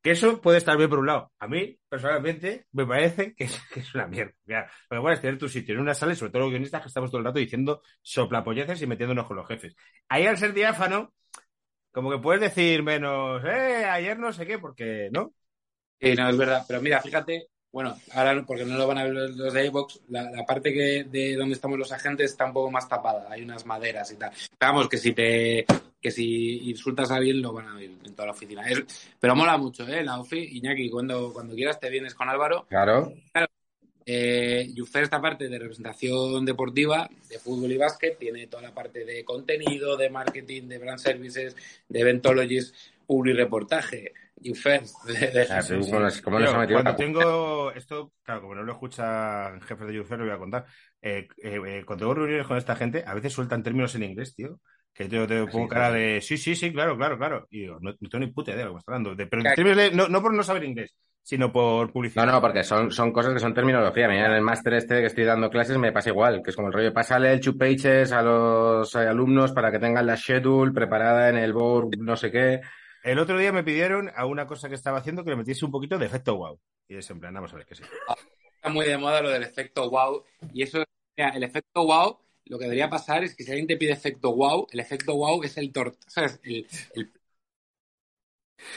Que 0.02 0.12
eso 0.12 0.41
puede 0.41 0.58
estar 0.58 0.78
bien 0.78 0.89
por 0.89 0.99
un 0.99 1.06
lado. 1.08 1.32
A 1.39 1.47
mí, 1.47 1.78
personalmente, 1.88 2.66
me 2.72 2.86
parece 2.86 3.36
que 3.36 3.43
es, 3.76 3.93
una 3.93 4.08
mierda. 4.08 4.34
Mira, 4.45 4.72
lo 4.89 4.95
que 4.95 4.99
bueno 4.99 5.16
es 5.16 5.22
tener 5.22 5.38
tu 5.38 5.47
sitio 5.47 5.76
en 5.76 5.82
una 5.82 5.93
sala, 5.93 6.16
sobre 6.16 6.32
todo 6.32 6.43
los 6.43 6.52
guionistas 6.52 6.82
que 6.82 6.88
estamos 6.88 7.12
todo 7.12 7.20
el 7.20 7.26
rato 7.26 7.39
diciendo 7.39 7.82
soplapolleces 8.02 8.82
y 8.82 8.88
metiéndonos 8.88 9.28
con 9.28 9.38
los 9.38 9.47
jefes. 9.47 9.76
Ahí 10.10 10.26
al 10.26 10.38
ser 10.38 10.54
diáfano, 10.54 11.14
como 11.91 12.10
que 12.10 12.18
puedes 12.18 12.41
decir 12.41 12.82
menos, 12.82 13.43
eh, 13.45 13.86
ayer 13.86 14.18
no 14.18 14.34
sé 14.34 14.45
qué, 14.47 14.58
porque, 14.58 15.10
¿no? 15.12 15.34
Sí, 15.99 16.14
no, 16.16 16.30
es 16.30 16.38
verdad. 16.38 16.66
Pero 16.68 16.82
mira, 16.82 16.99
fíjate, 16.99 17.49
bueno, 17.72 17.95
ahora 18.14 18.43
porque 18.45 18.66
no 18.66 18.78
lo 18.78 18.88
van 18.88 18.97
a 18.97 19.04
ver 19.04 19.14
los 19.14 19.54
de 19.54 19.66
iVoox, 19.68 20.02
la, 20.10 20.24
la 20.32 20.45
parte 20.45 20.74
que 20.74 21.06
de 21.10 21.36
donde 21.36 21.54
estamos 21.54 21.78
los 21.78 21.91
agentes 21.91 22.32
está 22.32 22.45
un 22.45 22.54
poco 22.54 22.72
más 22.72 22.89
tapada, 22.89 23.28
hay 23.30 23.43
unas 23.43 23.68
maderas 23.68 24.12
y 24.12 24.18
tal. 24.18 24.32
Vamos, 24.60 24.89
que 24.89 24.97
si 24.97 25.14
te 25.14 25.66
que 26.02 26.12
si 26.12 26.70
insultas 26.70 27.12
a 27.12 27.16
alguien 27.18 27.41
lo 27.41 27.54
van 27.54 27.68
a 27.68 27.76
ver 27.76 27.91
en 28.04 28.14
toda 28.16 28.26
la 28.28 28.32
oficina. 28.32 28.68
Es- 28.68 28.84
pero 29.20 29.36
mola 29.36 29.56
mucho, 29.58 29.88
¿eh? 29.88 30.04
La 30.04 30.20
ofi, 30.20 30.39
Iñaki, 30.58 30.89
cuando, 30.89 31.32
cuando 31.32 31.54
quieras 31.54 31.80
te 31.80 31.89
vienes 31.89 32.16
con 32.16 32.28
Álvaro. 32.28 32.66
Claro, 32.68 33.14
Eh, 34.04 34.74
Jufer 34.76 35.04
esta 35.04 35.22
parte 35.22 35.47
de 35.47 35.60
representación 35.60 36.43
deportiva, 36.43 37.08
de 37.30 37.38
fútbol 37.38 37.72
y 37.72 37.78
básquet, 37.78 38.18
tiene 38.18 38.47
toda 38.47 38.64
la 38.64 38.74
parte 38.74 39.06
de 39.06 39.24
contenido, 39.24 39.95
de 39.95 40.10
marketing, 40.10 40.64
de 40.68 40.80
brand 40.80 40.97
services, 40.97 41.56
de 41.88 41.99
eventologies, 41.99 42.74
publi 43.06 43.34
reportaje. 43.34 44.12
Jufer, 44.43 44.82
de, 45.06 45.14
de- 45.28 45.47
Ah, 45.52 45.62
Sí, 45.62 45.76
tú, 45.76 45.84
sí. 45.84 45.91
¿cómo 45.91 46.02
nos- 46.04 46.22
cómo 46.22 46.39
nos 46.39 46.49
Tío, 46.49 46.58
ha 46.58 46.62
metido 46.62 46.82
cuando 46.82 46.95
tengo 46.95 47.72
esto, 47.74 48.12
claro, 48.24 48.41
como 48.41 48.56
no 48.56 48.64
lo 48.64 48.72
escuchan 48.74 49.62
jefes 49.62 49.88
de 49.88 49.93
Youfer, 49.93 50.18
lo 50.18 50.26
voy 50.26 50.34
a 50.34 50.39
contar. 50.39 50.66
Eh, 50.99 51.28
eh, 51.38 51.60
eh, 51.68 51.84
cuando 51.86 52.04
tengo 52.06 52.14
reuniones 52.16 52.47
con 52.47 52.58
esta 52.58 52.76
gente, 52.76 53.04
a 53.06 53.14
veces 53.14 53.32
sueltan 53.32 53.62
términos 53.62 53.93
en 53.93 54.02
inglés, 54.04 54.34
tío. 54.34 54.60
Que 54.94 55.08
yo 55.08 55.26
te 55.26 55.46
pongo 55.48 55.68
cara 55.68 55.92
de 55.92 56.20
sí, 56.22 56.38
sí, 56.38 56.56
sí, 56.56 56.72
claro, 56.72 56.98
claro, 56.98 57.18
claro. 57.18 57.48
Y 57.50 57.62
digo, 57.62 57.78
no, 57.80 57.92
no 57.98 58.10
tengo 58.10 58.26
ni 58.26 58.32
puta 58.32 58.52
idea 58.52 58.60
de 58.60 58.66
lo 58.66 58.74
que 58.74 58.80
está 58.80 58.92
hablando. 58.92 59.16
De- 59.16 59.26
pero 59.28 59.76
de- 59.76 59.92
no, 59.92 60.08
no 60.10 60.22
por 60.22 60.34
no 60.34 60.44
saber 60.44 60.66
inglés, 60.66 60.94
sino 61.24 61.52
por 61.52 61.92
publicidad. 61.94 62.26
No, 62.26 62.34
no, 62.34 62.42
porque 62.42 62.64
son, 62.64 62.92
son 62.92 63.14
cosas 63.14 63.34
que 63.34 63.39
son 63.39 63.54
terminología. 63.54 64.08
Mira, 64.10 64.26
en 64.26 64.34
el 64.34 64.42
máster 64.42 64.74
este 64.74 65.00
que 65.00 65.06
estoy 65.06 65.24
dando 65.24 65.50
clases 65.50 65.78
me 65.78 65.94
pasa 65.94 66.10
igual, 66.10 66.42
que 66.44 66.50
es 66.50 66.56
como 66.56 66.68
el 66.68 66.74
rollo, 66.74 66.94
pásale 66.94 67.32
el 67.32 67.39
two 67.39 67.58
pages 67.58 68.12
a 68.12 68.22
los 68.22 68.94
eh, 68.96 69.00
alumnos 69.00 69.54
para 69.54 69.72
que 69.72 69.80
tengan 69.80 70.06
la 70.06 70.18
schedule 70.18 70.74
preparada 70.74 71.30
en 71.30 71.38
el 71.38 71.54
board, 71.54 71.98
no 71.98 72.18
sé 72.18 72.30
qué. 72.30 72.60
El 73.04 73.18
otro 73.18 73.38
día 73.38 73.52
me 73.52 73.64
pidieron 73.64 74.12
a 74.16 74.26
una 74.26 74.46
cosa 74.46 74.70
que 74.70 74.76
estaba 74.76 75.00
haciendo 75.00 75.24
que 75.24 75.32
le 75.32 75.38
metiese 75.38 75.66
un 75.66 75.72
poquito 75.72 75.98
de 75.98 76.06
efecto 76.06 76.36
wow. 76.36 76.60
Y 76.88 76.98
es 76.98 77.10
en 77.10 77.20
plan, 77.20 77.34
vamos 77.34 77.54
a 77.54 77.56
ver 77.56 77.66
qué 77.66 77.76
sí. 77.76 77.84
está 78.56 78.70
muy 78.70 78.86
de 78.86 78.98
moda 78.98 79.22
lo 79.22 79.30
del 79.30 79.44
efecto 79.44 79.89
wow. 79.89 80.24
Y 80.54 80.64
eso, 80.64 80.84
mira, 81.18 81.30
el 81.30 81.44
efecto 81.44 81.86
wow, 81.86 82.20
lo 82.52 82.60
que 82.60 82.66
debería 82.66 82.89
pasar 82.89 83.24
es 83.24 83.36
que 83.36 83.43
si 83.43 83.52
alguien 83.52 83.68
te 83.68 83.78
pide 83.78 83.93
efecto 83.93 84.36
wow, 84.36 84.68
el 84.72 84.80
efecto 84.82 85.16
wow 85.16 85.43
es 85.43 85.58
el 85.58 85.72
tor 85.72 85.95
¿sabes? 86.08 86.39
El, 86.43 86.68
el- 86.93 87.12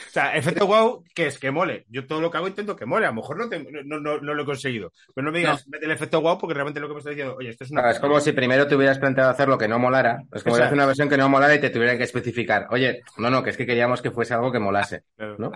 O 0.09 0.11
sea, 0.15 0.37
efecto 0.37 0.67
wow, 0.67 1.05
que 1.15 1.27
es 1.27 1.39
que 1.39 1.51
mole. 1.51 1.85
Yo 1.89 2.07
todo 2.07 2.21
lo 2.21 2.31
que 2.31 2.37
hago 2.39 2.49
intento 2.49 2.77
que 2.77 2.87
mole. 2.87 3.07
A 3.07 3.09
lo 3.11 3.17
mejor 3.17 3.37
no, 3.37 3.49
te- 3.49 3.59
no, 3.61 3.99
no, 4.01 4.19
no 4.21 4.35
lo 4.35 4.43
he 4.43 4.47
conseguido. 4.47 4.93
Pero 5.15 5.25
no 5.25 5.33
me 5.33 5.39
digas, 5.41 5.67
mete 5.69 5.87
el 5.87 5.91
efecto 5.93 6.21
wow, 6.21 6.39
porque 6.39 6.55
realmente 6.55 6.81
lo 6.81 6.87
que 6.89 6.95
me 6.95 6.99
está 6.99 7.11
diciendo, 7.11 7.37
oye, 7.37 7.51
esto 7.51 7.65
es 7.65 7.71
una. 7.71 7.81
Claro, 7.83 7.95
es 7.95 8.01
como 8.01 8.21
si 8.21 8.33
primero 8.33 8.67
te 8.69 8.77
hubieras 8.77 8.99
planteado 8.99 9.31
hacer 9.31 9.49
lo 9.49 9.59
que 9.59 9.69
no 9.69 9.79
molara. 9.79 10.23
Es 10.33 10.43
como 10.45 10.57
si 10.57 10.63
hacer 10.63 10.75
una 10.75 10.87
versión 10.87 11.09
que 11.09 11.17
no 11.17 11.29
molara 11.29 11.55
y 11.55 11.61
te 11.61 11.71
tuvieran 11.71 11.99
que 11.99 12.05
especificar. 12.05 12.69
Oye, 12.71 13.03
no, 13.19 13.31
no, 13.31 13.43
que 13.43 13.51
es 13.51 13.57
que 13.57 13.67
queríamos 13.67 14.01
que 14.03 14.11
fuese 14.13 14.35
algo 14.35 14.53
que 14.53 14.61
molase, 14.61 15.03
Claro. 15.17 15.39
¿no? 15.39 15.51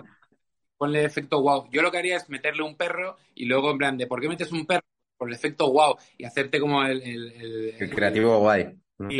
ponle 0.77 1.03
efecto 1.05 1.41
wow. 1.41 1.69
Yo 1.71 1.81
lo 1.81 1.91
que 1.91 1.97
haría 1.99 2.17
es 2.17 2.29
meterle 2.29 2.63
un 2.63 2.75
perro 2.75 3.17
y 3.35 3.45
luego 3.45 3.71
en 3.71 3.77
plan 3.77 3.97
de 3.97 4.07
¿por 4.07 4.21
qué 4.21 4.29
metes 4.29 4.51
un 4.51 4.65
perro? 4.65 4.81
Por 5.19 5.29
el 5.29 5.35
efecto 5.35 5.71
wow 5.71 5.97
y 6.17 6.25
hacerte 6.25 6.59
como 6.59 6.83
el, 6.83 7.03
el, 7.03 7.33
el- 7.33 7.75
El 7.77 7.89
creativo 7.95 8.39
guay. 8.39 8.75
Y, 9.07 9.15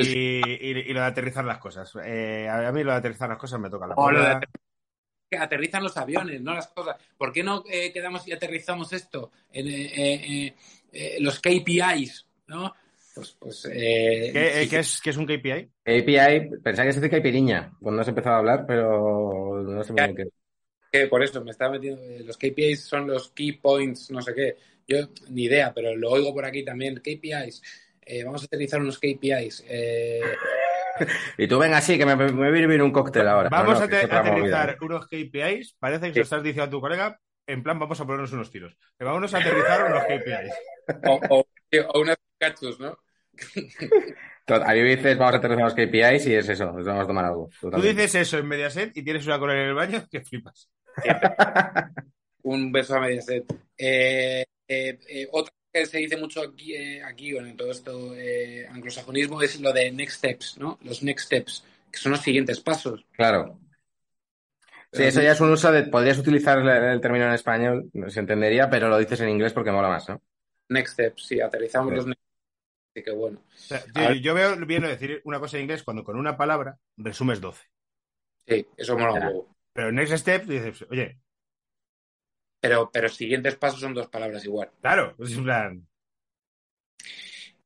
y- 0.71 0.79
y 0.91 0.93
lo 0.93 0.99
de 1.01 1.05
aterrizar 1.07 1.45
las 1.45 1.57
cosas. 1.59 1.91
Eh, 2.03 2.47
a 2.49 2.71
mí 2.71 2.83
lo 2.83 2.91
de 2.91 2.97
aterrizar 2.97 3.29
las 3.29 3.37
cosas 3.37 3.59
me 3.59 3.69
toca 3.69 3.87
la 3.87 3.97
O 4.03 4.11
lo 4.11 4.23
de 4.23 4.35
polla. 4.35 4.39
que 5.29 5.37
aterrizan 5.37 5.83
los 5.83 5.97
aviones, 5.97 6.41
no 6.41 6.53
las 6.53 6.67
cosas. 6.69 6.97
¿Por 7.17 7.31
qué 7.33 7.43
no 7.43 7.63
eh, 7.69 7.91
quedamos 7.93 8.27
y 8.27 8.31
aterrizamos 8.33 8.93
esto 8.93 9.31
en 9.51 9.67
eh, 9.67 9.85
eh, 9.95 10.47
eh, 10.47 10.55
eh, 10.93 11.17
los 11.21 11.39
KPIs, 11.39 12.27
¿no? 12.47 12.73
Pues, 13.13 13.35
pues 13.39 13.65
eh, 13.65 14.31
¿Qué, 14.33 14.61
eh, 14.61 14.67
sí, 14.67 14.69
qué 14.69 14.79
es, 14.79 15.01
qué 15.01 15.09
es 15.09 15.17
un 15.17 15.25
KPI? 15.25 15.71
API, 15.85 16.49
pensaba 16.63 16.85
que 16.87 16.93
se 16.93 16.99
dice 16.99 17.09
caipiriña 17.11 17.73
cuando 17.81 18.01
has 18.01 18.07
empezado 18.07 18.35
a 18.35 18.39
hablar, 18.39 18.65
pero 18.67 19.61
no 19.63 19.83
sé 19.83 19.93
muy 19.93 20.03
bien 20.03 20.15
qué. 20.15 20.25
que 20.91 21.07
por 21.07 21.23
eso 21.23 21.43
me 21.43 21.51
estaba 21.51 21.73
metiendo. 21.73 22.01
eh, 22.01 22.23
los 22.23 22.37
KPIs 22.37 22.83
son 22.83 23.07
los 23.07 23.31
key 23.31 23.53
points, 23.53 24.11
no 24.11 24.21
sé 24.21 24.33
qué. 24.33 24.57
Yo 24.89 25.07
ni 25.29 25.43
idea, 25.43 25.71
pero 25.73 25.95
lo 25.95 26.09
oigo 26.09 26.33
por 26.33 26.43
aquí 26.45 26.65
también. 26.65 26.95
KPIs. 26.97 27.61
Eh, 28.01 28.23
vamos 28.23 28.41
a 28.41 28.45
aterrizar 28.45 28.81
unos 28.81 28.97
KPIs. 28.99 29.65
Eh, 29.69 30.21
Y 31.37 31.47
tú 31.47 31.57
ven 31.59 31.73
así, 31.73 31.97
que 31.97 32.05
me, 32.05 32.15
me 32.17 32.29
voy 32.31 32.47
a 32.47 32.51
beber 32.51 32.81
un 32.81 32.91
cóctel 32.91 33.25
ahora. 33.27 33.47
Vamos 33.49 33.75
No, 33.75 33.81
a 33.81 33.85
aterrizar 33.85 34.25
movida. 34.37 34.75
unos 34.81 35.05
KPIs. 35.07 35.75
Parece 35.79 36.07
que 36.07 36.07
Sí. 36.07 36.13
se 36.13 36.19
lo 36.19 36.23
estás 36.23 36.43
diciendo 36.43 36.63
a 36.65 36.69
tu 36.69 36.81
colega. 36.81 37.19
En 37.47 37.63
plan, 37.63 37.79
vamos 37.79 37.99
a 38.01 38.05
ponernos 38.05 38.33
unos 38.33 38.51
tiros. 38.51 38.75
Que 38.97 39.05
Vámonos 39.05 39.33
a 39.33 39.37
aterrizar 39.37 39.85
unos 39.91 40.03
KPIs. 40.03 40.53
o, 41.07 41.19
o, 41.29 41.45
o 41.93 42.01
unas 42.01 42.17
Pikachu, 42.37 42.75
¿no? 42.79 42.97
A 44.47 44.73
mí 44.73 44.81
me 44.81 44.95
dices, 44.95 45.17
vamos 45.17 45.35
a 45.35 45.37
aterrizar 45.37 45.63
los 45.63 45.73
KPIs 45.75 46.27
y 46.27 46.35
es 46.35 46.49
eso, 46.49 46.65
nos 46.73 46.85
vamos 46.85 47.03
a 47.03 47.07
tomar 47.07 47.25
algo. 47.25 47.49
Tú 47.61 47.81
dices 47.81 48.15
eso 48.15 48.37
en 48.39 48.47
Mediaset 48.47 48.97
y 48.97 49.03
tienes 49.03 49.25
una 49.25 49.39
cola 49.39 49.53
en 49.53 49.67
el 49.69 49.73
baño 49.75 50.03
que 50.11 50.21
flipas. 50.21 50.69
Un 52.43 52.71
beso 52.71 52.95
a 52.95 52.99
Mediaset. 52.99 53.45
Eh, 53.77 54.45
eh, 54.69 54.99
eh, 55.09 55.27
otra 55.31 55.53
que 55.71 55.85
se 55.85 55.97
dice 55.99 56.17
mucho 56.17 56.41
aquí, 56.41 56.73
eh, 56.73 57.03
aquí 57.03 57.33
bueno, 57.33 57.47
en 57.49 57.57
todo 57.57 57.71
esto 57.71 58.15
eh, 58.15 58.67
anglosajonismo 58.67 59.41
es 59.41 59.59
lo 59.61 59.71
de 59.73 59.91
next 59.91 60.17
steps, 60.17 60.57
¿no? 60.57 60.79
Los 60.83 61.03
next 61.03 61.25
steps, 61.27 61.63
que 61.91 61.99
son 61.99 62.11
los 62.13 62.21
siguientes 62.21 62.59
pasos. 62.59 63.05
Claro. 63.11 63.59
Sí, 64.91 65.03
eso 65.03 65.21
ya 65.21 65.33
es 65.33 65.41
un 65.41 65.51
uso 65.51 65.71
de. 65.71 65.83
Podrías 65.83 66.17
utilizar 66.17 66.57
el, 66.57 66.67
el 66.67 67.01
término 67.01 67.25
en 67.25 67.33
español, 67.33 67.89
no 67.93 68.09
se 68.09 68.19
entendería, 68.21 68.69
pero 68.69 68.89
lo 68.89 68.97
dices 68.97 69.21
en 69.21 69.29
inglés 69.29 69.53
porque 69.53 69.71
mola 69.71 69.87
más, 69.89 70.09
¿no? 70.09 70.21
Next 70.69 70.93
steps, 70.93 71.27
sí, 71.27 71.39
aterrizamos 71.39 71.91
Sí. 71.91 71.95
los 71.95 72.07
next 72.07 72.21
steps. 72.21 72.29
Así 72.95 73.03
que 73.03 73.11
bueno. 73.11 73.39
O 73.47 73.57
sea, 73.57 73.83
yo, 73.93 74.13
yo 74.15 74.33
veo 74.33 74.55
bien 74.65 74.81
decir 74.83 75.21
una 75.25 75.39
cosa 75.39 75.57
en 75.57 75.63
inglés 75.63 75.83
cuando 75.83 76.03
con 76.03 76.17
una 76.17 76.35
palabra 76.37 76.79
resumes 76.97 77.39
12. 77.39 77.63
Sí, 78.47 78.65
eso 78.77 78.97
mola 78.97 79.13
un 79.13 79.23
huevo. 79.27 79.55
Pero 79.73 79.91
Next 79.91 80.17
Step 80.17 80.45
dices, 80.45 80.85
oye, 80.89 81.19
Pero, 82.61 82.89
pero 82.91 83.09
siguientes 83.09 83.55
pasos 83.57 83.79
son 83.81 83.93
dos 83.93 84.07
palabras 84.07 84.45
igual. 84.45 84.71
claro, 84.81 85.15
es 85.19 85.31
en 85.33 85.43
plan. 85.43 85.87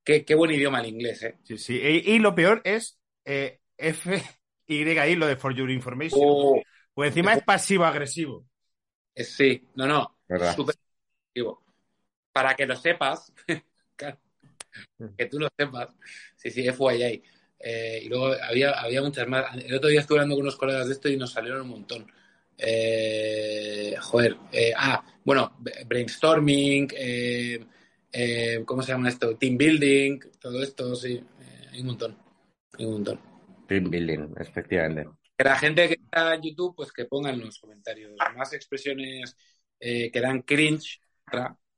Qué, 0.03 0.25
qué 0.25 0.35
buen 0.35 0.51
idioma 0.51 0.81
el 0.81 0.87
inglés, 0.87 1.23
¿eh? 1.23 1.37
Sí, 1.43 1.57
sí. 1.57 1.75
Y, 1.81 2.13
y 2.15 2.19
lo 2.19 2.35
peor 2.35 2.61
es 2.63 2.99
eh, 3.25 3.59
F, 3.77 4.21
Y, 4.67 4.81
I, 4.83 5.15
lo 5.15 5.27
de 5.27 5.35
For 5.35 5.53
Your 5.53 5.69
Information. 5.71 6.37
Oh, 6.37 6.61
Pues 6.93 7.09
encima 7.09 7.33
es 7.33 7.43
pasivo-agresivo. 7.43 8.47
eh, 9.15 9.23
sí, 9.23 9.69
no, 9.75 9.87
no. 9.87 10.17
Súper 10.39 10.75
efectivo. 11.23 11.63
Para 12.31 12.55
que 12.55 12.65
lo 12.65 12.75
sepas, 12.75 13.33
claro, 13.97 14.19
que 15.17 15.25
tú 15.27 15.39
lo 15.39 15.49
sepas. 15.57 15.89
Sí, 16.35 16.51
sí, 16.51 16.67
FYI. 16.67 17.23
Eh, 17.59 18.01
y 18.03 18.09
luego 18.09 18.33
había, 18.43 18.71
había 18.71 19.01
muchas 19.01 19.27
más. 19.27 19.55
El 19.57 19.75
otro 19.75 19.89
día 19.89 20.01
estuve 20.01 20.19
hablando 20.19 20.35
con 20.35 20.43
unos 20.43 20.57
colegas 20.57 20.87
de 20.87 20.93
esto 20.93 21.09
y 21.09 21.17
nos 21.17 21.31
salieron 21.31 21.61
un 21.61 21.69
montón. 21.69 22.11
Eh, 22.57 23.95
joder. 23.99 24.37
eh, 24.51 24.73
ah, 24.75 25.03
bueno, 25.23 25.57
brainstorming, 25.87 26.87
eh, 26.95 27.65
eh, 28.11 28.63
¿cómo 28.65 28.81
se 28.81 28.91
llama 28.91 29.09
esto? 29.09 29.37
Team 29.37 29.57
building, 29.57 30.19
todo 30.39 30.61
esto, 30.61 30.95
sí. 30.95 31.13
eh, 31.15 31.67
hay 31.71 31.81
un 31.81 31.87
montón. 31.87 32.17
Hay 32.77 32.85
un 32.85 32.93
montón. 32.93 33.19
Team 33.67 33.89
building, 33.89 34.33
efectivamente. 34.39 35.07
Que 35.37 35.43
la 35.43 35.57
gente 35.57 35.87
que 35.87 35.93
está 35.95 36.35
en 36.35 36.41
YouTube, 36.41 36.75
pues 36.75 36.91
que 36.91 37.05
ponga 37.05 37.31
en 37.31 37.39
los 37.39 37.57
comentarios 37.59 38.13
más 38.35 38.53
expresiones 38.53 39.35
eh, 39.79 40.11
que 40.11 40.21
dan 40.21 40.41
cringe. 40.43 41.01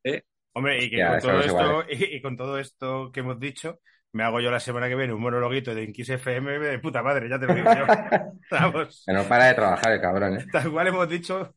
¿eh? 0.03 0.23
Hombre, 0.53 0.83
y 0.83 0.89
que 0.89 0.97
Ya, 0.97 1.11
con 1.11 1.19
todo 1.21 1.39
esto, 1.41 1.83
y, 1.89 2.15
y 2.15 2.21
con 2.21 2.37
todo 2.37 2.59
esto 2.59 3.11
que 3.13 3.19
hemos 3.21 3.39
dicho, 3.39 3.79
me 4.15 4.23
hago 4.23 4.39
yo 4.39 4.49
la 4.49 4.59
semana 4.61 4.87
que 4.87 4.95
viene 4.95 5.13
un 5.13 5.21
monologuito 5.21 5.75
de 5.75 5.83
Inquis 5.83 6.09
FM 6.09 6.57
de 6.59 6.79
puta 6.79 7.03
madre, 7.03 7.27
ya 7.29 7.37
te 7.37 7.47
lo 7.47 7.53
digo 7.53 7.69
yo. 7.73 7.85
Vamos. 8.51 9.03
Que 9.05 9.13
no 9.13 9.23
para 9.23 9.45
de 9.45 9.53
trabajar 9.55 9.91
el 9.91 9.99
cabrón, 10.01 10.37
¿eh? 10.37 10.45
Tal 10.51 10.71
cual 10.71 10.87
hemos 10.87 11.09
dicho. 11.09 11.53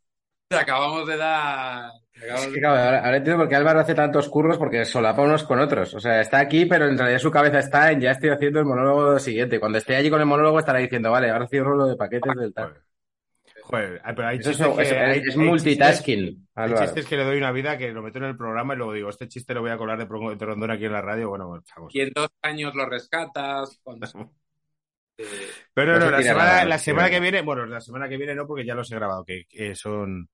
Acabamos 0.51 1.07
de 1.07 1.17
dar. 1.19 1.91
acabamos 2.17 2.41
Es 2.43 2.47
de- 2.47 2.55
que, 2.55 2.61
claro, 2.61 2.81
ahora, 2.83 2.99
ahora 3.05 3.17
entiendo 3.19 3.43
por 3.43 3.49
qué 3.49 3.55
Álvaro 3.55 3.81
hace 3.81 3.95
tantos 3.95 4.29
curros 4.29 4.59
porque 4.59 4.85
solapa 4.85 5.23
unos 5.23 5.45
con 5.45 5.61
otros. 5.61 5.95
O 5.95 6.01
sea, 6.01 6.21
está 6.21 6.41
aquí, 6.41 6.67
pero 6.67 6.87
en 6.89 6.99
realidad 6.99 7.19
su 7.21 7.31
cabeza 7.31 7.59
está 7.61 7.93
en 7.93 8.01
ya 8.01 8.11
estoy 8.11 8.31
haciendo 8.31 8.59
el 8.59 8.65
monólogo 8.67 9.19
siguiente. 9.21 9.61
Cuando 9.61 9.79
esté 9.79 9.95
allí 9.95 10.11
con 10.11 10.21
el 10.21 10.27
monólogo 10.27 10.59
estará 10.59 10.79
diciendo, 10.81 11.11
vale, 11.13 11.31
ahora 11.31 11.47
cierro 11.47 11.77
lo 11.77 11.87
de 11.87 11.97
paquetes 11.97 12.35
del 12.35 12.53
tal. 12.55 12.75
Joder, 13.71 14.01
ah, 14.03 14.15
pero 14.15 14.29
hay 14.29 14.39
Eso 14.39 14.51
chistes 14.51 14.67
que- 14.67 14.83
es- 14.83 14.93
hay- 14.93 15.19
es 15.27 15.37
hay 15.37 15.45
multitasking, 15.45 16.27
chistes- 16.27 16.49
Hay 16.55 16.75
chistes 16.75 17.07
que 17.07 17.17
le 17.19 17.25
doy 17.25 17.37
una 17.37 17.53
vida 17.53 17.77
que 17.77 17.93
lo 17.93 18.03
meto 18.03 18.17
en 18.19 18.25
el 18.25 18.37
programa 18.37 18.73
y 18.73 18.79
luego 18.79 18.93
digo, 18.95 19.11
este 19.11 19.29
chiste 19.29 19.53
lo 19.53 19.61
voy 19.61 19.71
a 19.71 19.77
colar 19.77 19.99
de, 19.99 20.05
de 20.07 20.45
rondón 20.47 20.71
aquí 20.71 20.87
en 20.87 20.93
la 20.93 21.03
radio. 21.03 21.29
Bueno, 21.29 21.49
bueno, 21.49 21.63
chavos. 21.67 21.95
Y 21.95 22.01
en 22.01 22.11
dos 22.15 22.31
años 22.41 22.75
lo 22.75 22.87
rescatas. 22.89 23.79
Cuando... 23.83 24.07
eh, 25.19 25.25
Pero 25.75 25.99
no, 25.99 25.99
No 25.99 26.11
no, 26.13 26.17
se 26.17 26.23
la 26.23 26.23
semana, 26.23 26.45
nada, 26.49 26.65
la 26.65 27.11
que 27.11 27.21
viene, 27.21 27.43
bueno, 27.43 27.67
la 27.67 27.81
semana 27.81 28.09
que 28.09 28.17
viene 28.17 28.35
no, 28.35 28.47
porque 28.47 28.65
ya 28.65 28.75
los 28.75 28.91
he 28.91 28.95
grabado, 28.95 29.25
que, 29.25 29.45
que 29.47 29.75
son 29.75 30.29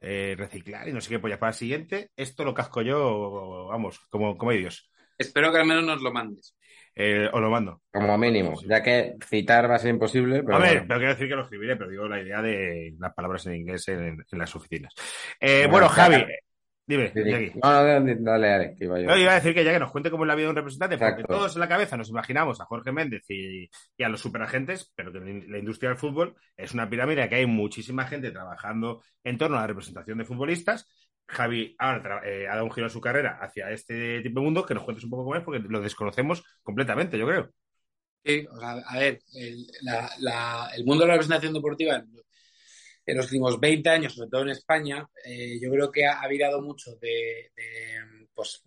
eh, 0.00 0.34
reciclar 0.36 0.88
y 0.88 0.92
no 0.92 1.00
sé 1.00 1.08
qué, 1.10 1.18
pues 1.20 1.30
ya 1.32 1.38
para 1.38 1.50
el 1.52 1.56
siguiente, 1.56 2.10
esto 2.16 2.44
lo 2.44 2.52
casco 2.52 2.82
yo, 2.82 3.66
vamos, 3.68 4.00
como, 4.10 4.36
como 4.36 4.50
hay 4.50 4.58
Dios. 4.58 4.90
espero 5.16 5.52
que 5.52 5.58
al 5.58 5.66
menos 5.66 5.84
nos 5.84 6.02
lo 6.02 6.12
mandes. 6.12 6.56
Eh, 6.94 7.28
os 7.32 7.40
lo 7.40 7.50
mando. 7.50 7.80
Como 7.90 8.18
mínimo, 8.18 8.54
ya 8.68 8.82
que 8.82 9.14
citar 9.26 9.70
va 9.70 9.76
a 9.76 9.78
ser 9.78 9.90
imposible, 9.90 10.42
pero 10.42 10.56
a 10.56 10.60
ver, 10.60 10.72
bueno. 10.72 10.84
pero 10.88 11.00
quiero 11.00 11.12
decir 11.14 11.28
que 11.28 11.36
lo 11.36 11.42
escribiré, 11.42 11.76
pero 11.76 11.90
digo 11.90 12.08
la 12.08 12.20
idea 12.20 12.42
de 12.42 12.94
las 12.98 13.14
palabras 13.14 13.46
en 13.46 13.54
inglés 13.56 13.88
en, 13.88 14.24
en 14.30 14.38
las 14.38 14.54
oficinas. 14.54 14.92
Eh, 15.40 15.66
Bueno, 15.68 15.70
bueno, 15.70 15.88
Javi, 15.88 16.16
ya- 16.16 16.26
dime, 16.86 17.12
Sí. 17.14 17.52
No, 17.62 17.72
no, 17.72 17.84
dale, 17.84 18.16
dale, 18.20 18.74
que 18.76 18.84
iba 18.84 19.00
yo. 19.00 19.06
No, 19.06 19.16
iba 19.16 19.32
a 19.32 19.36
decir 19.36 19.54
que 19.54 19.64
ya 19.64 19.72
que 19.72 19.78
nos 19.78 19.90
cuente 19.90 20.10
cómo 20.10 20.24
es 20.24 20.28
la 20.28 20.34
vida 20.34 20.46
de 20.46 20.50
un 20.50 20.56
representante, 20.56 20.98
porque 20.98 21.22
todos 21.24 21.54
en 21.54 21.60
la 21.60 21.68
cabeza 21.68 21.96
nos 21.96 22.10
imaginamos 22.10 22.60
a 22.60 22.64
Jorge 22.66 22.92
Méndez 22.92 23.22
y, 23.30 23.70
y 23.96 24.02
a 24.02 24.08
los 24.10 24.20
superagentes, 24.20 24.92
pero 24.94 25.12
que 25.12 25.20
la 25.20 25.58
industria 25.58 25.90
del 25.90 25.98
fútbol 25.98 26.34
es 26.56 26.74
una 26.74 26.90
pirámide 26.90 27.26
que 27.28 27.36
hay 27.36 27.46
muchísima 27.46 28.06
gente 28.06 28.30
trabajando 28.32 29.02
en 29.24 29.38
torno 29.38 29.56
a 29.56 29.60
la 29.62 29.66
representación 29.68 30.18
de 30.18 30.24
futbolistas. 30.24 30.86
Javi 31.32 31.74
ahora 31.78 32.20
eh, 32.24 32.46
ha 32.48 32.52
dado 32.54 32.64
un 32.66 32.72
giro 32.72 32.86
a 32.86 32.90
su 32.90 33.00
carrera 33.00 33.38
hacia 33.40 33.70
este 33.70 34.20
tipo 34.22 34.40
de 34.40 34.44
mundo, 34.44 34.64
que 34.66 34.74
nos 34.74 34.84
cuentes 34.84 35.04
un 35.04 35.10
poco 35.10 35.24
cómo 35.24 35.36
es, 35.36 35.42
porque 35.42 35.60
lo 35.60 35.80
desconocemos 35.80 36.42
completamente, 36.62 37.18
yo 37.18 37.26
creo. 37.26 37.50
Sí, 38.24 38.46
o 38.50 38.58
sea, 38.58 38.72
a 38.86 38.98
ver, 38.98 39.20
el, 39.34 39.66
la- 39.82 40.70
el 40.76 40.84
mundo 40.84 41.02
de 41.04 41.08
la 41.08 41.14
representación 41.14 41.52
deportiva 41.54 41.96
en, 41.96 43.16
los 43.16 43.26
últimos 43.26 43.58
20 43.58 43.88
años, 43.90 44.14
sobre 44.14 44.30
todo 44.30 44.42
en 44.42 44.50
España, 44.50 45.06
eh, 45.24 45.58
yo 45.60 45.70
creo 45.70 45.90
que 45.90 46.06
ha, 46.06 46.20
ha 46.20 46.28
virado 46.28 46.62
mucho 46.62 46.94
de, 47.00 47.50
de, 47.56 48.26
pues, 48.34 48.62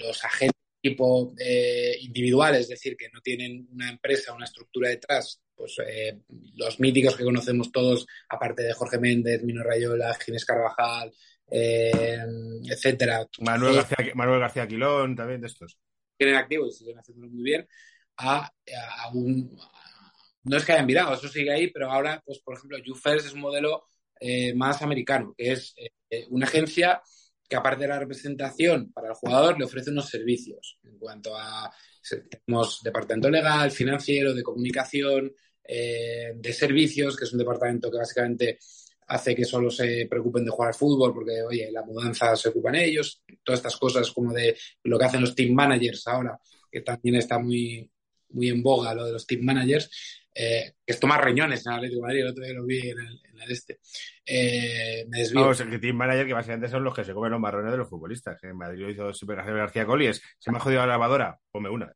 los 0.00 0.24
agentes 0.24 0.54
tipo 0.80 1.34
eh, 1.38 1.96
individuales, 2.00 2.62
es 2.62 2.68
decir, 2.68 2.96
que 2.96 3.08
no 3.12 3.20
tienen 3.20 3.66
una 3.72 3.90
empresa, 3.90 4.32
una 4.32 4.44
estructura 4.44 4.88
detrás, 4.88 5.40
pues 5.54 5.74
eh, 5.86 6.20
los 6.56 6.78
míticos 6.78 7.16
que 7.16 7.24
conocemos 7.24 7.72
todos, 7.72 8.06
aparte 8.28 8.62
de 8.62 8.72
Jorge 8.74 8.98
Méndez, 8.98 9.42
Mino 9.42 9.62
Rayola, 9.64 10.14
Ginés 10.14 10.44
Carvajal, 10.44 11.12
eh, 11.50 12.24
etcétera. 12.64 13.26
Manuel 13.40 13.74
Todos 13.74 13.88
García, 13.88 14.14
Manuel 14.14 14.40
García 14.40 14.66
Quilón, 14.66 15.16
también 15.16 15.40
de 15.40 15.46
estos. 15.46 15.78
tienen 16.16 16.36
activo 16.36 16.66
y 16.66 16.72
siguen 16.72 16.98
haciéndolo 16.98 17.30
muy 17.30 17.42
bien, 17.42 17.66
a, 18.16 18.44
a 18.46 19.08
un... 19.12 19.56
No 20.44 20.56
es 20.56 20.64
que 20.64 20.72
hayan 20.72 20.86
virado, 20.86 21.14
eso 21.14 21.28
sigue 21.28 21.52
ahí, 21.52 21.70
pero 21.70 21.90
ahora, 21.90 22.22
pues 22.24 22.38
por 22.40 22.56
ejemplo, 22.56 22.78
YouFirst 22.78 23.26
es 23.26 23.32
un 23.34 23.40
modelo 23.40 23.84
eh, 24.20 24.54
más 24.54 24.82
americano, 24.82 25.34
que 25.36 25.52
es 25.52 25.74
eh, 26.10 26.26
una 26.30 26.46
agencia 26.46 27.02
que 27.48 27.56
aparte 27.56 27.82
de 27.82 27.88
la 27.88 27.98
representación 27.98 28.92
para 28.92 29.08
el 29.08 29.14
jugador 29.14 29.58
le 29.58 29.64
ofrece 29.64 29.90
unos 29.90 30.08
servicios 30.08 30.78
en 30.82 30.98
cuanto 30.98 31.36
a 31.36 31.70
tenemos 32.30 32.80
departamento 32.82 33.30
legal, 33.30 33.70
financiero, 33.70 34.34
de 34.34 34.42
comunicación, 34.42 35.32
eh, 35.64 36.32
de 36.34 36.52
servicios, 36.52 37.16
que 37.16 37.24
es 37.24 37.32
un 37.32 37.38
departamento 37.38 37.90
que 37.90 37.98
básicamente 37.98 38.58
hace 39.08 39.34
que 39.34 39.44
solo 39.44 39.70
se 39.70 40.06
preocupen 40.08 40.44
de 40.44 40.50
jugar 40.50 40.68
al 40.68 40.74
fútbol, 40.74 41.12
porque 41.14 41.42
oye, 41.42 41.70
la 41.72 41.82
mudanza 41.82 42.36
se 42.36 42.50
ocupan 42.50 42.74
ellos, 42.76 43.22
todas 43.42 43.58
estas 43.60 43.76
cosas 43.76 44.10
como 44.12 44.32
de 44.32 44.56
lo 44.84 44.98
que 44.98 45.04
hacen 45.04 45.20
los 45.22 45.34
team 45.34 45.54
managers 45.54 46.06
ahora, 46.06 46.38
que 46.70 46.82
también 46.82 47.16
está 47.16 47.38
muy, 47.38 47.90
muy 48.30 48.48
en 48.48 48.62
boga 48.62 48.94
lo 48.94 49.06
de 49.06 49.12
los 49.12 49.26
team 49.26 49.42
managers, 49.42 49.90
eh, 50.34 50.74
que 50.86 50.92
es 50.92 51.00
tomar 51.00 51.24
reñones 51.24 51.66
en 51.66 51.72
el 51.72 51.78
Atlético 51.78 52.00
de 52.02 52.06
Madrid, 52.06 52.20
el 52.20 52.28
otro 52.28 52.44
día 52.44 52.54
lo 52.54 52.64
vi 52.64 52.90
en 52.90 52.98
el, 52.98 53.20
en 53.32 53.40
el 53.40 53.50
este. 53.50 53.80
Eh, 54.24 55.04
me 55.08 55.18
desvío. 55.18 55.40
Vamos, 55.40 55.60
el 55.60 55.70
que 55.70 55.78
team 55.78 55.96
manager, 55.96 56.26
que 56.26 56.34
básicamente 56.34 56.68
son 56.68 56.84
los 56.84 56.94
que 56.94 57.04
se 57.04 57.12
comen 57.14 57.32
los 57.32 57.40
marrones 57.40 57.72
de 57.72 57.78
los 57.78 57.88
futbolistas. 57.88 58.42
En 58.44 58.56
Madrid 58.56 58.82
lo 58.82 58.90
hizo 58.90 59.12
Super 59.12 59.42
García 59.42 59.86
Coli, 59.86 60.06
es, 60.06 60.22
se 60.38 60.50
me 60.52 60.58
ha 60.58 60.60
jodido 60.60 60.80
la 60.82 60.86
lavadora, 60.88 61.40
ponme 61.50 61.70
una. 61.70 61.92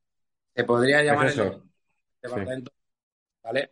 Se 0.57 0.65
podría 0.65 1.03
llamar 1.03 1.27
Es 1.29 1.39
el 1.39 1.47
eso. 1.47 1.65
departamento, 2.23 2.73
¿vale? 3.43 3.71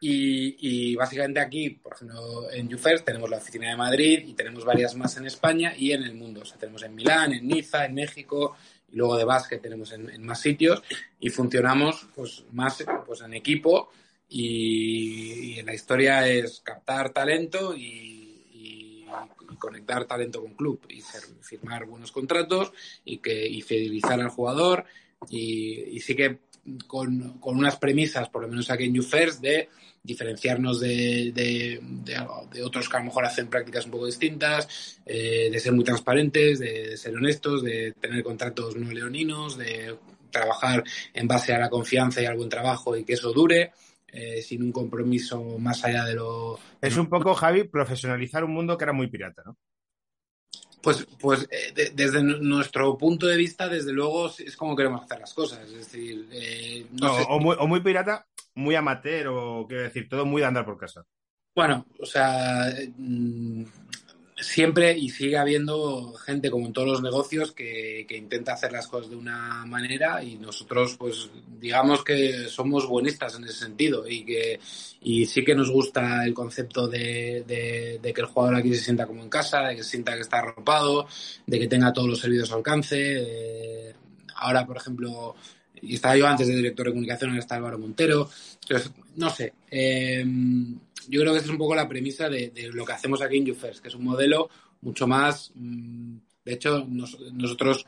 Y, 0.00 0.90
y 0.92 0.94
básicamente 0.94 1.40
aquí, 1.40 1.70
por 1.70 1.94
ejemplo, 1.94 2.50
en 2.52 2.68
YouFirst 2.68 3.04
tenemos 3.04 3.28
la 3.28 3.38
oficina 3.38 3.68
de 3.70 3.76
Madrid 3.76 4.22
y 4.28 4.34
tenemos 4.34 4.64
varias 4.64 4.94
más 4.94 5.16
en 5.16 5.26
España 5.26 5.74
y 5.76 5.90
en 5.92 6.04
el 6.04 6.14
mundo. 6.14 6.42
O 6.42 6.44
sea, 6.44 6.56
tenemos 6.56 6.82
en 6.84 6.94
Milán, 6.94 7.32
en 7.32 7.48
Niza, 7.48 7.84
en 7.84 7.94
México 7.94 8.56
y 8.92 8.96
luego 8.96 9.16
de 9.16 9.24
básquet 9.24 9.60
tenemos 9.60 9.92
en, 9.92 10.24
más 10.24 10.40
sitios 10.40 10.82
y 11.18 11.30
funcionamos 11.30 12.06
pues 12.14 12.44
más 12.52 12.84
pues 13.04 13.22
en 13.22 13.34
equipo 13.34 13.90
y, 14.28 15.58
y 15.58 15.62
la 15.62 15.74
historia 15.74 16.28
es 16.28 16.60
captar 16.60 17.10
talento 17.12 17.74
y, 17.74 18.44
y- 18.52 19.06
conectar 19.58 20.04
talento 20.04 20.40
con 20.40 20.54
club 20.54 20.80
y 20.88 21.02
firmar 21.40 21.86
buenos 21.86 22.12
contratos 22.12 22.72
y 23.04 23.18
que 23.18 23.46
y 23.48 23.62
fidelizar 23.62 24.20
al 24.20 24.28
jugador 24.28 24.84
y 25.28 25.98
sí 26.00 26.14
que 26.14 26.38
con, 26.86 27.38
con 27.38 27.56
unas 27.58 27.76
premisas, 27.76 28.28
por 28.28 28.42
lo 28.42 28.48
menos 28.48 28.70
aquí 28.70 28.84
en 28.84 28.94
YouFirst, 28.94 29.40
de 29.40 29.68
diferenciarnos 30.02 30.80
de, 30.80 31.32
de, 31.34 31.80
de- 31.82 32.26
de 32.52 32.62
otros 32.62 32.88
que 32.88 32.96
a 32.96 33.00
lo 33.00 33.06
mejor 33.06 33.24
hacen 33.26 33.48
prácticas 33.48 33.84
un 33.84 33.90
poco 33.90 34.06
distintas, 34.06 35.00
eh, 35.04 35.48
de 35.50 35.60
ser 35.60 35.72
muy 35.72 35.84
transparentes, 35.84 36.58
de 36.60 36.96
ser 36.96 37.14
honestos, 37.16 37.62
de 37.62 37.92
tener 38.00 38.22
contratos 38.22 38.76
no 38.76 38.90
leoninos, 38.90 39.58
de 39.58 39.96
trabajar 40.30 40.84
en 41.14 41.26
base 41.28 41.52
a 41.54 41.58
la 41.58 41.68
confianza 41.68 42.22
y 42.22 42.26
al 42.26 42.36
buen 42.36 42.48
trabajo 42.48 42.96
y 42.96 43.04
que 43.04 43.14
eso 43.14 43.32
dure, 43.32 43.72
eh, 44.10 44.40
sin 44.40 44.62
un 44.62 44.72
compromiso 44.72 45.58
más 45.58 45.84
allá 45.84 46.04
de 46.04 46.14
lo... 46.14 46.58
Es 46.80 46.96
un 46.96 47.08
poco, 47.08 47.34
Javi, 47.34 47.64
profesionalizar 47.64 48.44
un 48.44 48.52
mundo 48.54 48.78
que 48.78 48.84
era 48.84 48.92
muy 48.92 49.08
pirata, 49.08 49.42
¿no? 49.44 49.56
Pues, 50.82 51.06
pues 51.20 51.48
eh, 51.50 51.72
de- 51.74 51.90
desde 51.90 52.22
nu- 52.22 52.38
nuestro 52.38 52.96
punto 52.96 53.26
de 53.26 53.36
vista, 53.36 53.68
desde 53.68 53.92
luego, 53.92 54.28
es 54.38 54.56
como 54.56 54.76
queremos 54.76 55.02
hacer 55.04 55.20
las 55.20 55.34
cosas. 55.34 55.60
Es 55.66 55.72
decir, 55.74 56.28
eh, 56.32 56.86
no 57.00 57.12
O, 57.12 57.16
sé. 57.16 57.26
o 57.28 57.40
muy, 57.40 57.56
o 57.58 57.66
muy 57.66 57.80
pirata, 57.80 58.26
muy 58.54 58.74
amateur, 58.74 59.28
o 59.28 59.66
quiero 59.66 59.82
decir, 59.84 60.08
todo 60.08 60.24
muy 60.24 60.40
de 60.42 60.46
andar 60.48 60.64
por 60.64 60.78
casa. 60.78 61.04
Bueno, 61.54 61.84
o 61.98 62.06
sea, 62.06 62.66
mm, 62.96 63.64
siempre 64.40 64.96
y 64.96 65.10
sigue 65.10 65.36
habiendo 65.36 66.12
gente 66.14 66.50
como 66.50 66.66
en 66.66 66.72
todos 66.72 66.88
los 66.88 67.02
negocios 67.02 67.52
que, 67.52 68.04
que 68.08 68.16
intenta 68.16 68.52
hacer 68.52 68.70
las 68.72 68.86
cosas 68.86 69.10
de 69.10 69.16
una 69.16 69.64
manera 69.66 70.22
y 70.22 70.36
nosotros 70.36 70.96
pues 70.96 71.28
digamos 71.60 72.04
que 72.04 72.48
somos 72.48 72.86
buenistas 72.86 73.34
en 73.36 73.44
ese 73.44 73.54
sentido 73.54 74.08
y 74.08 74.24
que 74.24 74.60
y 75.00 75.26
sí 75.26 75.44
que 75.44 75.54
nos 75.54 75.70
gusta 75.70 76.24
el 76.24 76.34
concepto 76.34 76.86
de, 76.88 77.44
de- 77.46 78.12
que 78.12 78.20
el 78.20 78.26
jugador 78.26 78.56
aquí 78.56 78.74
se 78.74 78.82
sienta 78.84 79.06
como 79.06 79.22
en 79.22 79.28
casa, 79.28 79.68
de 79.68 79.76
que 79.76 79.84
se 79.84 79.90
sienta 79.90 80.14
que 80.14 80.22
está 80.22 80.38
arropado, 80.38 81.06
de 81.46 81.58
que 81.58 81.68
tenga 81.68 81.92
todos 81.92 82.08
los 82.08 82.18
servicios 82.20 82.50
al 82.50 82.58
alcance. 82.58 82.96
de- 82.96 83.94
ahora, 84.36 84.64
por 84.66 84.76
ejemplo, 84.76 85.34
y 85.80 85.94
estaba 85.94 86.16
yo 86.16 86.26
antes 86.26 86.48
de 86.48 86.56
director 86.56 86.86
de 86.86 86.92
comunicación, 86.92 87.30
ahora 87.30 87.40
está 87.40 87.56
Álvaro 87.56 87.78
Montero. 87.78 88.28
Entonces, 88.62 88.90
no 89.16 89.30
sé. 89.30 89.52
eh, 89.70 90.24
yo 91.08 91.20
creo 91.20 91.32
que 91.32 91.38
esa 91.38 91.46
es 91.46 91.52
un 91.52 91.58
poco 91.58 91.74
la 91.74 91.88
premisa 91.88 92.28
de, 92.28 92.52
lo 92.72 92.84
que 92.84 92.92
hacemos 92.92 93.22
aquí 93.22 93.38
en 93.38 93.46
YouFirst, 93.46 93.80
que 93.82 93.88
es 93.88 93.94
un 93.94 94.04
modelo 94.04 94.48
mucho 94.80 95.06
más. 95.06 95.52
mm, 95.54 96.16
de 96.44 96.52
hecho, 96.54 96.86
nos- 96.88 97.20
nosotros 97.32 97.84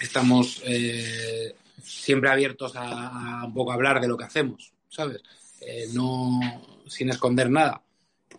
estamos 0.00 0.62
eh, 0.64 1.54
siempre 1.82 2.30
abiertos 2.30 2.72
a, 2.76 3.44
un 3.46 3.54
poco 3.54 3.72
hablar 3.72 4.00
de 4.00 4.08
lo 4.08 4.16
que 4.16 4.24
hacemos, 4.24 4.72
¿sabes? 4.88 5.22
Eh, 5.60 5.86
no 5.92 6.40
sin 6.86 7.10
esconder 7.10 7.50
nada. 7.50 7.82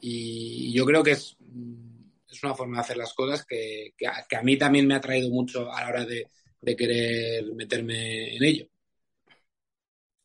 Y 0.02 0.72
yo 0.74 0.86
creo 0.86 1.04
que 1.04 1.12
es, 1.12 1.38
mm, 1.40 2.30
es 2.30 2.44
una 2.44 2.56
forma 2.56 2.78
de 2.78 2.82
hacer 2.82 2.98
las 2.98 3.14
cosas 3.14 3.46
que, 3.46 3.94
que 3.98 4.08
a, 4.08 4.26
que 4.28 4.42
mí 4.44 4.58
también 4.58 4.88
me 4.88 4.96
ha 4.96 5.02
traído 5.02 5.30
mucho 5.30 5.72
a 5.72 5.82
la 5.82 5.90
hora 5.90 6.06
de 6.06 6.76
querer 6.76 7.46
meterme 7.56 8.36
en 8.36 8.44
ello. 8.44 8.68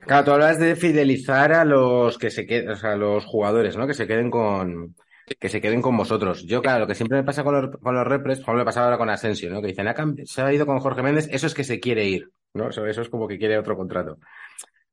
Claro, 0.07 0.25
tú 0.25 0.31
hablas 0.33 0.59
de 0.59 0.75
fidelizar 0.77 1.53
a 1.53 1.65
los 1.65 2.19
que 2.19 2.31
se 2.31 2.47
queden, 2.47 2.71
o 2.71 2.77
sea, 2.77 2.93
a 2.93 2.97
los 2.97 3.25
jugadores, 3.25 3.77
¿no? 3.77 3.87
Que 3.87 3.95
se 3.95 4.07
queden 4.07 4.31
con, 4.31 4.95
que 5.39 5.49
se 5.49 5.61
queden 5.61 5.81
con 5.81 5.97
vosotros. 5.97 6.45
Yo, 6.45 6.61
claro, 6.61 6.81
lo 6.81 6.87
que 6.87 6.95
siempre 6.95 7.19
me 7.19 7.25
pasa 7.25 7.45
con 7.45 7.55
los, 7.55 7.77
con 7.79 7.95
los 7.95 8.07
repres, 8.07 8.39
por 8.39 8.45
ejemplo, 8.47 8.61
me 8.63 8.65
pasaba 8.65 8.87
ahora 8.87 8.99
con 8.99 9.11
Asensio, 9.11 9.51
¿no? 9.51 9.61
Que 9.61 9.69
dicen, 9.69 9.87
"Ha 9.89 9.95
cambi- 9.95 10.27
se 10.27 10.43
ha 10.43 10.53
ido 10.53 10.67
con 10.67 10.81
Jorge 10.81 11.03
Méndez, 11.03 11.29
eso 11.31 11.47
es 11.47 11.55
que 11.55 11.65
se 11.65 11.79
quiere 11.81 12.05
ir, 12.07 12.31
¿no? 12.55 12.69
Eso, 12.71 12.87
eso 12.87 13.03
es 13.03 13.09
como 13.09 13.29
que 13.29 13.39
quiere 13.39 13.59
otro 13.59 13.77
contrato. 13.77 14.19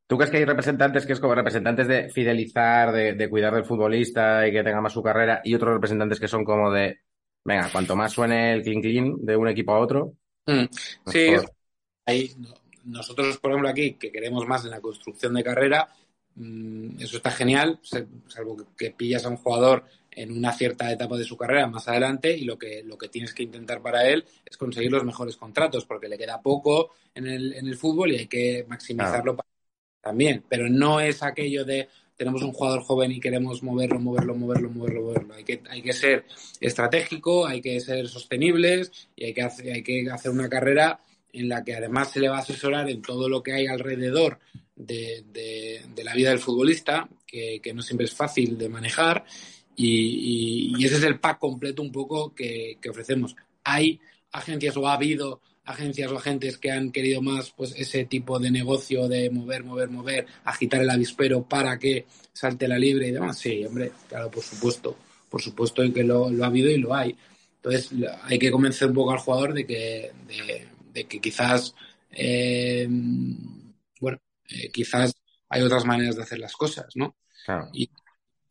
¿Tú 0.08 0.18
crees 0.18 0.32
que 0.32 0.38
hay 0.38 0.46
representantes 0.46 1.06
que 1.06 1.14
es 1.14 1.20
como 1.20 1.36
representantes 1.36 1.88
de 1.88 2.10
fidelizar, 2.10 2.92
de, 2.92 3.14
de 3.14 3.30
cuidar 3.30 3.54
del 3.54 3.66
futbolista 3.66 4.48
y 4.48 4.52
que 4.52 4.64
tenga 4.64 4.82
más 4.82 4.94
su 4.94 5.04
carrera, 5.04 5.42
y 5.44 5.54
otros 5.54 5.74
representantes 5.74 6.20
que 6.20 6.28
son 6.28 6.44
como 6.44 6.72
de, 6.72 7.00
venga, 7.46 7.70
cuanto 7.72 7.96
más 7.96 8.12
suene 8.12 8.54
el 8.54 8.64
clink 8.64 8.84
clink 8.84 9.18
de 9.22 9.36
un 9.38 9.48
equipo 9.48 9.74
a 9.74 9.80
otro, 9.80 10.14
Mm, 10.48 10.66
Sí, 11.06 11.36
ahí, 12.06 12.32
nosotros, 12.86 13.38
por 13.38 13.52
ejemplo, 13.52 13.70
aquí, 13.70 13.94
que 13.94 14.12
queremos 14.12 14.48
más 14.48 14.64
en 14.66 14.72
la 14.72 14.82
construcción 14.82 15.34
de 15.34 15.44
carrera, 15.44 15.90
mm, 16.36 17.02
eso 17.02 17.18
está 17.18 17.32
genial, 17.32 17.80
salvo 18.28 18.58
que, 18.58 18.64
que 18.78 18.92
pillas 18.92 19.26
a 19.26 19.30
un 19.30 19.38
jugador 19.38 19.86
en 20.12 20.32
una 20.32 20.52
cierta 20.52 20.92
etapa 20.92 21.18
de 21.18 21.24
su 21.24 21.38
carrera 21.38 21.68
más 21.68 21.88
adelante 21.88 22.36
y 22.36 22.44
lo 22.44 22.58
que, 22.58 22.84
lo 22.84 22.98
que 22.98 23.10
tienes 23.10 23.34
que 23.34 23.44
intentar 23.44 23.82
para 23.82 24.08
él 24.08 24.26
es 24.46 24.58
conseguir 24.58 24.92
los 24.92 25.06
mejores 25.06 25.38
contratos, 25.38 25.86
porque 25.86 26.10
le 26.10 26.18
queda 26.18 26.42
poco 26.42 26.92
en 27.14 27.28
el, 27.28 27.54
en 27.54 27.68
el 27.68 27.78
fútbol 27.78 28.12
y 28.12 28.18
hay 28.18 28.28
que 28.28 28.66
maximizarlo 28.68 29.36
para- 29.36 29.48
también. 30.02 30.44
Pero 30.50 30.70
no 30.70 31.00
es 31.00 31.24
aquello 31.24 31.64
de 31.66 31.88
tenemos 32.18 32.42
un 32.44 32.52
jugador 32.52 32.82
joven 32.82 33.14
y 33.14 33.22
queremos 33.22 33.64
moverlo, 33.64 33.98
moverlo, 33.98 34.36
moverlo, 34.36 34.70
moverlo, 34.70 35.02
moverlo. 35.04 35.34
Hay 35.36 35.46
que, 35.46 35.62
hay 35.70 35.82
que 35.82 35.94
ser 35.94 36.26
estratégico, 36.60 37.48
hay 37.48 37.62
que 37.62 37.80
ser 37.80 38.10
sostenibles 38.10 39.10
y 39.16 39.26
hay 39.26 39.34
que, 39.34 39.42
hacer, 39.42 39.72
hay 39.72 39.84
que 39.84 40.10
hacer 40.12 40.32
una 40.32 40.50
carrera 40.50 41.00
en 41.34 41.50
la 41.50 41.64
que 41.64 41.76
además 41.76 42.12
se 42.12 42.20
le 42.20 42.30
va 42.30 42.38
a 42.38 42.42
asesorar 42.42 42.90
en 42.90 43.02
todo 43.02 43.30
lo 43.30 43.42
que 43.44 43.54
hay 43.54 43.68
alrededor 43.68 44.40
de, 44.76 45.24
de- 45.32 45.86
de 45.94 46.04
la 46.04 46.14
vida 46.14 46.30
del 46.30 46.40
futbolista, 46.40 47.08
que, 47.28 47.60
que 47.62 47.74
no 47.74 47.82
siempre 47.82 48.06
es 48.06 48.14
fácil 48.14 48.58
de 48.58 48.70
manejar, 48.70 49.26
y, 49.76 49.88
y- 49.88 50.74
y 50.78 50.86
ese 50.86 50.96
es 50.98 51.04
el 51.04 51.20
pack 51.20 51.40
completo 51.40 51.82
un 51.82 51.92
poco 51.92 52.34
que, 52.34 52.78
que 52.82 52.90
ofrecemos. 52.90 53.36
Hay 53.64 54.00
agencias 54.32 54.76
o 54.78 54.88
ha 54.88 54.94
habido 54.94 55.42
agencias 55.66 56.12
o 56.12 56.18
agentes 56.18 56.58
que 56.58 56.72
han 56.72 56.92
querido 56.92 57.22
más 57.22 57.52
pues 57.56 57.74
ese 57.78 58.06
tipo 58.06 58.40
de 58.40 58.50
negocio 58.50 59.08
de 59.08 59.30
mover, 59.30 59.64
mover, 59.64 59.90
mover, 59.90 60.26
agitar 60.44 60.82
el 60.82 60.90
avispero 60.90 61.44
para 61.44 61.78
que 61.78 62.06
salte 62.34 62.68
la 62.68 62.80
libre 62.80 63.08
y 63.08 63.12
demás. 63.12 63.38
Sí, 63.38 63.64
hombre, 63.66 63.92
claro, 64.08 64.32
por 64.32 64.44
supuesto, 64.44 64.98
por 65.30 65.42
supuesto 65.42 65.84
que 65.94 66.04
lo, 66.04 66.30
lo 66.32 66.44
ha 66.44 66.48
habido 66.48 66.70
y 66.72 66.78
lo 66.80 66.96
hay. 66.96 67.16
Entonces 67.58 67.92
hay 68.24 68.40
que 68.40 68.50
convencer 68.52 68.88
un 68.88 68.96
poco 68.96 69.12
al 69.12 69.20
jugador 69.20 69.54
de 69.54 69.66
que, 69.68 70.12
de, 70.28 70.68
de 71.00 71.08
que 71.08 71.20
quizás, 71.20 71.74
eh, 72.12 72.88
bueno, 74.02 74.18
eh, 74.50 74.70
quizás 74.72 75.14
hay 75.50 75.62
otras 75.62 75.86
maneras 75.86 76.16
de 76.16 76.24
hacer 76.24 76.40
las 76.40 76.54
cosas, 76.54 76.88
¿no? 76.96 77.16
Claro. 77.46 77.70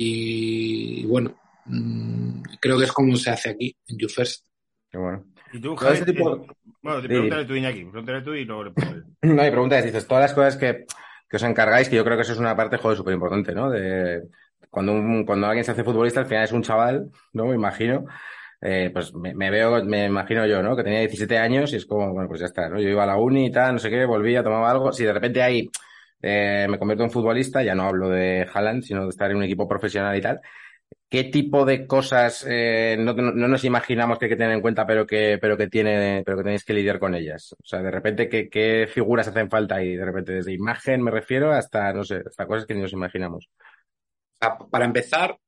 Y, 0.01 1.05
bueno, 1.07 1.37
mm, 1.67 2.43
creo 2.61 2.79
que 2.79 2.85
es 2.85 2.93
como 2.93 3.17
se 3.17 3.31
hace 3.31 3.51
aquí, 3.51 3.77
en 3.89 3.99
YouFirst. 3.99 4.47
Qué 4.91 4.99
bueno. 4.99 5.25
Y 5.53 5.61
tú, 5.61 5.75
Todo 5.75 5.77
Javi, 5.77 6.05
tipo- 6.05 6.37
eh, 6.45 6.47
bueno, 6.83 7.03
te 7.03 7.09
pregúntale 7.09 7.45
tú, 7.45 7.55
Iñaki, 7.55 7.85
pregúntale 7.87 8.23
tú 8.23 8.35
y 8.35 8.45
luego 8.45 8.65
le 8.65 8.73
yo. 8.77 9.03
No, 9.35 9.43
hay 9.43 9.51
preguntas, 9.51 9.85
dices, 9.85 10.07
todas 10.07 10.23
las 10.23 10.35
cosas 10.35 10.57
que, 10.57 10.87
que 11.29 11.37
os 11.37 11.43
encargáis, 11.43 11.89
que 11.89 11.97
yo 11.97 12.05
creo 12.05 12.17
que 12.17 12.23
eso 12.23 12.33
es 12.33 12.39
una 12.39 12.57
parte, 12.57 12.77
joder, 12.79 12.97
súper 12.97 13.15
importante, 13.15 13.55
¿no? 13.55 13.71
De, 13.71 14.23
cuando, 14.71 14.93
un- 14.93 15.25
cuando 15.27 15.47
alguien 15.47 15.65
se 15.65 15.73
hace 15.73 15.85
futbolista, 15.85 16.21
al 16.21 16.27
final 16.27 16.45
es 16.45 16.53
un 16.53 16.63
chaval, 16.63 17.11
¿no? 17.33 17.47
Me 17.47 17.55
imagino. 17.55 18.07
Eh, 18.61 18.91
pues 18.93 19.15
me, 19.15 19.35
me 19.35 19.51
veo, 19.51 19.85
me 19.85 20.07
imagino 20.07 20.45
yo, 20.47 20.63
¿no? 20.63 20.77
Que 20.77 20.83
tenía 20.83 20.99
17 21.01 21.39
años 21.39 21.73
y 21.73 21.77
es 21.77 21.87
como, 21.87 22.13
bueno, 22.13 22.29
pues 22.29 22.41
ya 22.41 22.47
está, 22.47 22.69
¿no? 22.69 22.81
Yo 22.81 22.89
iba 22.89 23.05
a 23.05 23.07
la 23.07 23.17
uni 23.17 23.47
y 23.47 23.53
tal, 23.53 23.75
no 23.75 23.79
sé 23.79 23.89
qué, 23.91 24.05
volvía, 24.05 24.43
tomaba 24.43 24.71
algo. 24.71 24.93
Si 24.93 25.05
de 25.05 25.13
repente 25.13 25.43
ahí 25.43 25.69
eh, 26.23 26.67
me 26.69 26.79
convierto 26.79 27.05
en 27.05 27.11
futbolista, 27.13 27.63
ya 27.63 27.75
no 27.77 27.85
hablo 27.85 28.09
de 28.11 28.47
Haaland, 28.53 28.83
sino 28.83 29.05
de 29.05 29.11
estar 29.11 29.31
en 29.31 29.37
un 29.39 29.45
equipo 29.45 29.69
profesional 29.69 30.17
y 30.17 30.21
tal. 30.23 30.41
¿Qué 31.11 31.25
tipo 31.25 31.65
de 31.65 31.87
cosas 31.87 32.45
eh, 32.49 32.97
no, 32.99 33.15
no- 33.15 33.33
no 33.33 33.49
nos 33.49 33.65
imaginamos 33.65 34.19
que 34.19 34.27
hay 34.27 34.31
que 34.31 34.37
tener 34.37 34.53
en 34.53 34.61
cuenta, 34.61 34.87
pero 34.87 35.07
que, 35.07 35.39
pero 35.41 35.57
que 35.57 35.69
tiene, 35.69 36.23
pero 36.27 36.37
que 36.39 36.45
tenéis 36.45 36.65
que 36.65 36.75
lidiar 36.75 36.99
con 36.99 37.15
ellas? 37.15 37.55
O 37.63 37.67
sea, 37.67 37.81
de 37.83 37.91
repente, 37.91 38.29
¿qué, 38.29 38.49
qué 38.51 38.87
figuras 38.93 39.29
hacen 39.29 39.49
falta 39.51 39.77
ahí? 39.77 39.97
De 39.97 40.05
repente, 40.05 40.33
desde 40.33 40.53
imagen 40.53 41.03
me 41.03 41.11
refiero 41.11 41.53
hasta, 41.53 41.93
no 41.95 42.05
sé, 42.05 42.23
hasta 42.27 42.47
cosas 42.47 42.67
que 42.67 42.75
ni 42.75 42.83
nos 42.83 42.93
imaginamos. 42.93 43.49
Para 44.71 44.85
empezar, 44.85 45.39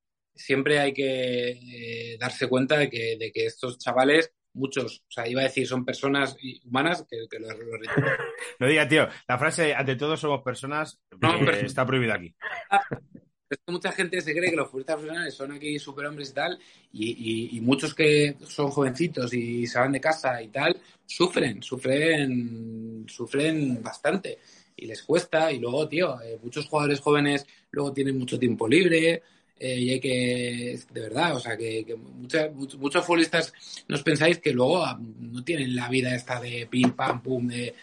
siempre 0.41 0.79
hay 0.81 0.93
que 0.93 1.51
eh, 1.51 2.17
darse 2.19 2.49
cuenta 2.49 2.79
de 2.79 2.89
que, 2.91 3.17
de 3.19 3.31
que 3.33 3.47
estos 3.47 3.79
chavales, 3.79 4.33
muchos, 4.55 5.05
o 5.09 5.11
sea, 5.11 5.29
iba 5.29 5.41
a 5.43 5.45
decir, 5.45 5.67
son 5.67 5.85
personas 5.85 6.37
humanas, 6.65 7.05
que, 7.09 7.27
que. 7.31 7.39
No 8.59 8.67
diga, 8.67 8.89
tío, 8.89 9.09
la 9.29 9.39
frase 9.39 9.75
ante 9.75 9.97
todos 9.97 10.21
somos 10.21 10.43
personas 10.43 11.01
No, 11.21 11.35
eh, 11.51 11.63
está 11.67 11.87
prohibida 11.87 12.15
aquí. 12.15 12.35
Es 13.51 13.59
que 13.67 13.73
mucha 13.73 13.91
gente 13.91 14.21
se 14.21 14.33
cree 14.33 14.49
que 14.49 14.55
los 14.55 14.69
futbolistas 14.69 14.95
profesionales 14.95 15.35
son 15.35 15.51
aquí 15.51 15.77
superhombres 15.81 16.31
y 16.31 16.35
tal, 16.35 16.57
y, 16.93 17.11
y- 17.11 17.57
y 17.57 17.61
muchos 17.61 17.97
que 17.97 18.37
son 18.47 18.71
jovencitos 18.71 19.35
y 19.35 19.67
se 19.67 19.77
van 19.77 19.91
de 19.91 20.01
casa 20.01 20.41
y 20.41 20.47
tal, 20.51 20.81
sufren, 21.05 21.61
sufren, 21.61 23.05
sufren 23.09 23.83
bastante 23.83 24.39
y 24.77 24.87
les 24.87 25.03
cuesta. 25.03 25.51
Y 25.51 25.59
luego, 25.59 25.89
tío, 25.89 26.21
eh, 26.23 26.39
muchos 26.41 26.67
jugadores 26.69 27.01
jóvenes 27.01 27.45
luego 27.73 27.93
tienen 27.93 28.17
mucho 28.19 28.39
tiempo 28.39 28.69
libre 28.69 29.23
eh, 29.61 29.77
y 29.79 29.91
hay 29.91 30.01
que, 30.01 30.81
de 30.93 31.01
verdad, 31.01 31.37
o 31.37 31.41
sea, 31.41 31.57
que, 31.57 31.85
que 31.85 31.95
mucha- 31.97 32.51
muchos, 32.51 33.05
futbolistas 33.05 33.53
no 33.89 33.97
os 33.97 34.03
pensáis 34.03 34.39
que 34.39 34.53
luego 34.53 34.83
ah, 34.85 34.99
no 35.21 35.45
tienen 35.45 35.77
la 35.77 35.89
vida 35.89 36.15
esta 36.15 36.41
de 36.41 36.67
pim, 36.71 36.93
pam, 36.93 37.23
pum, 37.23 37.47
de, 37.47 37.75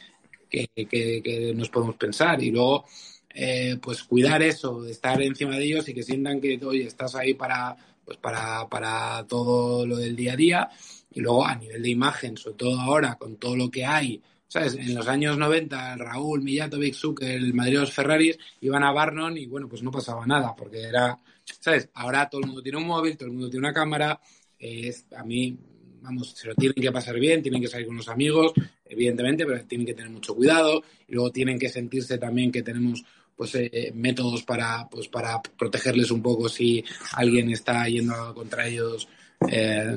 que, 0.50 0.68
que- 0.76 1.22
que 1.24 1.54
nos 1.56 1.70
podemos 1.70 1.96
pensar. 1.96 2.42
Y 2.44 2.52
luego 2.52 2.86
eh, 3.34 3.78
pues 3.82 4.04
cuidar 4.04 4.42
eso, 4.42 4.82
de 4.82 4.92
estar 4.92 5.22
encima 5.22 5.56
de 5.58 5.66
ellos 5.66 5.88
y 5.88 5.94
que 5.94 6.04
sientan 6.04 6.42
que, 6.42 6.60
oye, 6.66 6.86
estás 6.88 7.14
ahí 7.16 7.34
para, 7.36 7.78
pues 8.04 8.18
para, 8.18 8.68
para 8.68 9.26
todo 9.28 9.86
lo 9.86 9.98
del 9.98 10.16
día 10.16 10.34
a 10.34 10.36
día. 10.36 10.70
Y 11.14 11.22
luego 11.22 11.46
a 11.46 11.56
nivel 11.56 11.82
de 11.84 11.90
imagen, 11.90 12.38
sobre 12.38 12.58
todo 12.58 12.80
ahora, 12.80 13.16
con 13.16 13.38
todo 13.38 13.56
lo 13.56 13.70
que 13.72 13.86
hay, 13.86 14.22
¿sabes? 14.48 14.76
En 14.76 14.96
los 14.96 15.08
años 15.08 15.38
90, 15.38 15.94
el 15.94 16.00
Raúl, 16.00 16.42
Mijatovic, 16.42 16.94
Zucker, 16.94 17.30
el 17.30 17.54
Madrid 17.54 17.80
los 17.80 17.94
Ferraris, 17.94 18.38
iban 18.62 18.84
a 18.84 18.92
Barnon 18.92 19.38
y 19.38 19.46
bueno, 19.46 19.68
pues 19.68 19.84
no 19.84 19.92
pasaba 19.92 20.26
nada, 20.26 20.56
porque 20.56 20.82
era, 20.82 21.18
¿sabes? 21.60 21.90
Ahora 21.94 22.30
todo 22.30 22.42
el 22.42 22.48
mundo 22.48 22.62
tiene 22.62 22.78
un 22.78 22.88
móvil, 22.88 23.18
todo 23.18 23.28
el 23.28 23.34
mundo 23.34 23.50
tiene 23.50 23.68
una 23.68 23.74
cámara, 23.74 24.20
eh, 24.60 24.94
a 25.16 25.24
mí, 25.24 25.58
vamos, 26.02 26.32
se 26.32 26.48
lo 26.48 26.56
tienen 26.56 26.82
que 26.82 26.92
pasar 26.92 27.20
bien, 27.20 27.42
tienen 27.42 27.62
que 27.62 27.68
salir 27.68 27.88
con 27.88 27.98
los 27.98 28.08
amigos, 28.08 28.54
evidentemente, 28.86 29.46
pero 29.46 29.64
tienen 29.66 29.86
que 29.86 29.94
tener 29.94 30.10
mucho 30.10 30.36
cuidado 30.36 30.82
y 31.08 31.14
luego 31.14 31.32
tienen 31.32 31.60
que 31.60 31.70
sentirse 31.70 32.18
también 32.18 32.52
que 32.52 32.64
tenemos 32.64 33.04
pues 33.36 33.54
eh, 33.54 33.92
métodos 33.94 34.42
para 34.42 34.90
pues 34.90 35.08
para 35.10 35.40
protegerles 35.44 36.10
un 36.10 36.24
poco 36.24 36.50
si 36.50 36.84
alguien 37.14 37.52
está 37.52 37.88
yendo 37.88 38.34
contra 38.34 38.68
ellos 38.68 39.08
eh, 39.50 39.96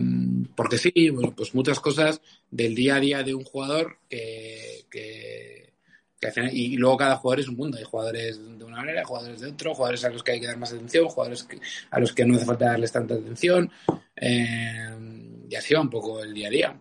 porque 0.55 0.79
sí 0.79 1.11
bueno 1.11 1.33
pues 1.35 1.55
muchas 1.55 1.81
cosas 1.81 2.21
del 2.51 2.75
día 2.75 2.97
a 2.97 3.01
día 3.01 3.23
de 3.23 3.35
un 3.35 3.45
jugador 3.45 3.99
que, 4.09 4.85
que, 4.91 5.73
que 6.21 6.27
hacen- 6.29 6.51
y 6.53 6.77
luego 6.77 6.97
cada 6.99 7.17
jugador 7.17 7.41
es 7.41 7.49
un 7.49 7.57
mundo 7.57 7.79
hay 7.79 7.85
jugadores 7.85 8.39
de 8.59 8.65
una 8.65 8.77
manera 8.77 9.05
jugadores 9.05 9.41
de 9.41 9.49
otro 9.49 9.75
jugadores 9.75 10.05
a 10.05 10.11
los 10.11 10.23
que 10.23 10.33
hay 10.33 10.41
que 10.41 10.47
dar 10.47 10.59
más 10.59 10.73
atención 10.73 11.07
jugadores 11.09 11.45
que- 11.45 11.59
a 11.91 12.01
los 12.01 12.13
que 12.13 12.25
no 12.27 12.37
hace 12.37 12.45
falta 12.45 12.67
darles 12.67 12.93
tanta 12.93 13.15
atención 13.15 13.71
eh, 14.17 15.47
y 15.49 15.55
así 15.55 15.75
va 15.75 15.81
un 15.81 15.91
poco 15.91 16.23
el 16.23 16.33
día 16.35 16.49
a 16.49 16.51
día. 16.51 16.81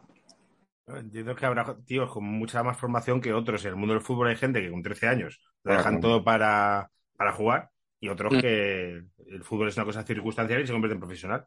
Entiendo 0.87 1.35
que 1.35 1.45
habrá 1.45 1.77
tíos 1.85 2.11
con 2.11 2.23
mucha 2.23 2.63
más 2.63 2.75
formación 2.77 3.21
que 3.21 3.31
otros. 3.31 3.63
En 3.63 3.69
el 3.71 3.75
mundo 3.75 3.93
del 3.93 4.01
fútbol 4.01 4.27
hay 4.29 4.35
gente 4.35 4.59
que 4.61 4.71
con 4.71 4.81
13 4.81 5.07
años 5.07 5.39
lo 5.63 5.73
dejan 5.73 5.99
todo 6.01 6.23
para, 6.23 6.89
para 7.15 7.31
jugar 7.31 7.69
y 7.99 8.09
otros 8.09 8.33
Mm. 8.33 8.39
que 8.39 9.01
el 9.27 9.43
fútbol 9.43 9.67
es 9.69 9.77
una 9.77 9.85
cosa 9.85 10.03
circunstancial 10.03 10.61
y 10.61 10.65
se 10.67 10.73
convierte 10.73 10.95
en 10.95 10.99
profesional. 10.99 11.45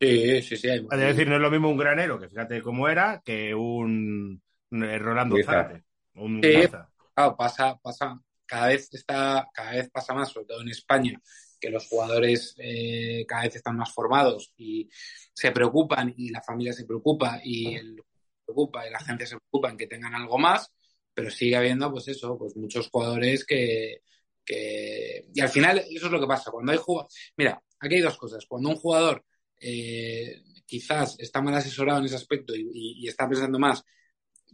Sí, 0.00 0.42
sí, 0.42 0.56
sí. 0.56 0.68
hay- 0.68 0.86
Es 0.90 0.98
decir, 0.98 1.28
no 1.28 1.36
es 1.36 1.42
lo 1.42 1.50
mismo 1.50 1.68
un 1.68 1.76
granero, 1.76 2.18
que 2.18 2.28
fíjate 2.28 2.62
cómo 2.62 2.88
era, 2.88 3.20
que 3.24 3.54
un 3.54 4.42
eh, 4.70 4.98
Rolando. 4.98 5.36
Zárate. 5.44 5.84
Un 6.14 6.40
Sí. 6.42 6.68
Claro, 7.14 7.36
pasa, 7.36 7.76
pasa, 7.82 8.18
cada 8.46 8.68
vez 8.68 8.88
está, 8.94 9.46
cada 9.52 9.72
vez 9.72 9.90
pasa 9.90 10.14
más, 10.14 10.30
sobre 10.30 10.46
todo 10.46 10.62
en 10.62 10.68
España, 10.70 11.20
que 11.60 11.70
los 11.70 11.86
jugadores 11.86 12.54
eh, 12.58 13.24
cada 13.28 13.42
vez 13.42 13.56
están 13.56 13.76
más 13.76 13.92
formados 13.92 14.52
y 14.56 14.88
se 15.34 15.52
preocupan 15.52 16.14
y 16.16 16.30
la 16.30 16.40
familia 16.42 16.72
se 16.72 16.86
preocupa 16.86 17.40
y 17.44 17.74
el 17.74 17.96
se 17.96 18.44
preocupa 18.46 18.86
y 18.86 18.90
la 18.90 18.98
agencia 18.98 19.26
se 19.26 19.36
preocupa 19.36 19.70
en 19.70 19.76
que 19.76 19.86
tengan 19.86 20.14
algo 20.14 20.38
más, 20.38 20.72
pero 21.12 21.30
sigue 21.30 21.56
habiendo, 21.56 21.90
pues 21.92 22.08
eso, 22.08 22.38
pues 22.38 22.56
muchos 22.56 22.88
jugadores 22.88 23.44
que, 23.44 23.98
que... 24.44 25.26
y 25.34 25.40
al 25.40 25.48
final 25.50 25.78
eso 25.78 26.06
es 26.06 26.12
lo 26.12 26.20
que 26.20 26.26
pasa 26.26 26.50
cuando 26.50 26.72
hay 26.72 26.78
jugadores. 26.78 27.14
Mira, 27.36 27.62
aquí 27.78 27.96
hay 27.96 28.00
dos 28.00 28.16
cosas. 28.16 28.46
Cuando 28.46 28.70
un 28.70 28.76
jugador 28.76 29.24
eh, 29.60 30.42
quizás 30.66 31.16
está 31.18 31.40
mal 31.42 31.54
asesorado 31.54 32.00
en 32.00 32.06
ese 32.06 32.16
aspecto 32.16 32.54
y, 32.56 32.62
y- 32.72 33.04
y 33.04 33.08
está 33.08 33.28
pensando 33.28 33.58
más, 33.58 33.84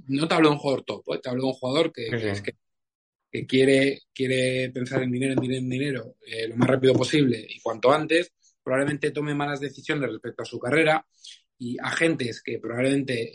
no 0.09 0.27
te 0.29 0.35
hablo 0.35 0.49
de 0.49 0.55
un 0.55 0.61
jugador 0.61 0.85
top, 0.85 1.15
¿eh? 1.15 1.21
te 1.23 1.29
hablo 1.31 1.43
de 1.43 1.49
un 1.49 1.55
jugador 1.55 1.93
que, 1.93 2.05
Sí, 2.05 2.11
que 2.11 2.21
sí. 2.21 2.29
es 2.29 2.43
que 2.43 2.57
que 3.29 3.45
quiere, 3.45 4.03
quiere 4.15 4.71
pensar 4.71 5.03
en 5.03 5.11
dinero, 5.11 5.33
en 5.35 5.41
dinero, 5.41 5.59
en 5.61 5.69
dinero 5.69 6.17
eh, 6.25 6.47
lo 6.49 6.57
más 6.57 6.69
rápido 6.69 6.95
posible 6.95 7.45
y 7.49 7.61
cuanto 7.61 7.93
antes, 7.93 8.33
probablemente 8.63 9.11
tome 9.11 9.35
malas 9.35 9.61
decisiones 9.61 10.11
respecto 10.11 10.43
a 10.43 10.47
su 10.47 10.59
carrera 10.61 11.05
y 11.59 11.77
agentes 11.83 12.41
que 12.43 12.59
probablemente 12.61 13.33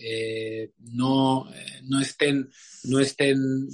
eh, 0.63 0.71
no, 0.79 1.45
no 1.83 1.99
estén, 2.01 2.49
no 2.85 2.99
estén, 2.99 3.67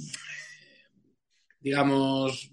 digamos, 1.60 2.50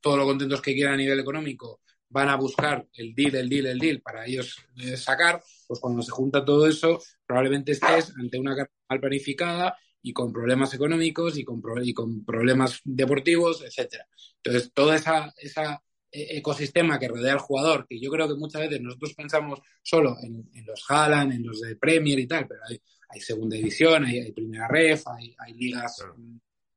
todo 0.00 0.16
lo 0.16 0.24
contentos 0.24 0.60
que 0.62 0.74
quieran 0.74 0.94
a 0.94 0.98
nivel 0.98 1.20
económico, 1.20 1.80
van 2.14 2.28
a 2.28 2.36
buscar 2.36 2.86
el 2.94 3.12
deal, 3.14 3.34
el 3.34 3.48
deal, 3.48 3.66
el 3.66 3.78
deal 3.78 4.00
para 4.00 4.24
ellos 4.24 4.56
eh, 4.76 4.96
sacar, 4.96 5.42
pues 5.66 5.80
cuando 5.80 6.00
se 6.00 6.12
junta 6.12 6.44
todo 6.44 6.66
eso, 6.68 7.00
probablemente 7.26 7.72
estés 7.72 8.14
ante 8.16 8.38
una 8.38 8.52
carrera 8.54 8.72
mal 8.88 9.00
planificada 9.00 9.76
y 10.00 10.12
con 10.12 10.32
problemas 10.32 10.72
económicos 10.74 11.36
y 11.36 11.44
con, 11.44 11.60
pro- 11.60 11.82
y 11.82 11.92
con 11.92 12.24
problemas 12.24 12.80
deportivos, 12.84 13.62
etcétera. 13.64 14.06
Entonces, 14.42 14.70
todo 14.72 14.94
esa, 14.94 15.32
esa 15.38 15.82
eh, 16.12 16.38
ecosistema 16.38 16.98
que 17.00 17.08
rodea 17.08 17.32
al 17.32 17.38
jugador, 17.40 17.84
que 17.88 17.98
yo 18.00 18.10
creo 18.12 18.28
que 18.28 18.34
muchas 18.36 18.62
veces 18.62 18.80
nosotros 18.80 19.14
pensamos 19.14 19.58
solo 19.82 20.16
en, 20.22 20.48
en 20.54 20.66
los 20.66 20.84
Haaland, 20.88 21.32
en 21.32 21.42
los 21.44 21.60
de 21.62 21.74
Premier 21.76 22.18
y 22.20 22.26
tal, 22.28 22.46
pero 22.46 22.60
hay, 22.68 22.80
hay 23.08 23.20
segunda 23.20 23.56
división, 23.56 24.04
hay, 24.04 24.18
hay 24.20 24.32
primera 24.32 24.68
ref, 24.68 25.02
hay, 25.08 25.34
hay 25.38 25.54
ligas 25.54 25.96
Claro. 25.98 26.16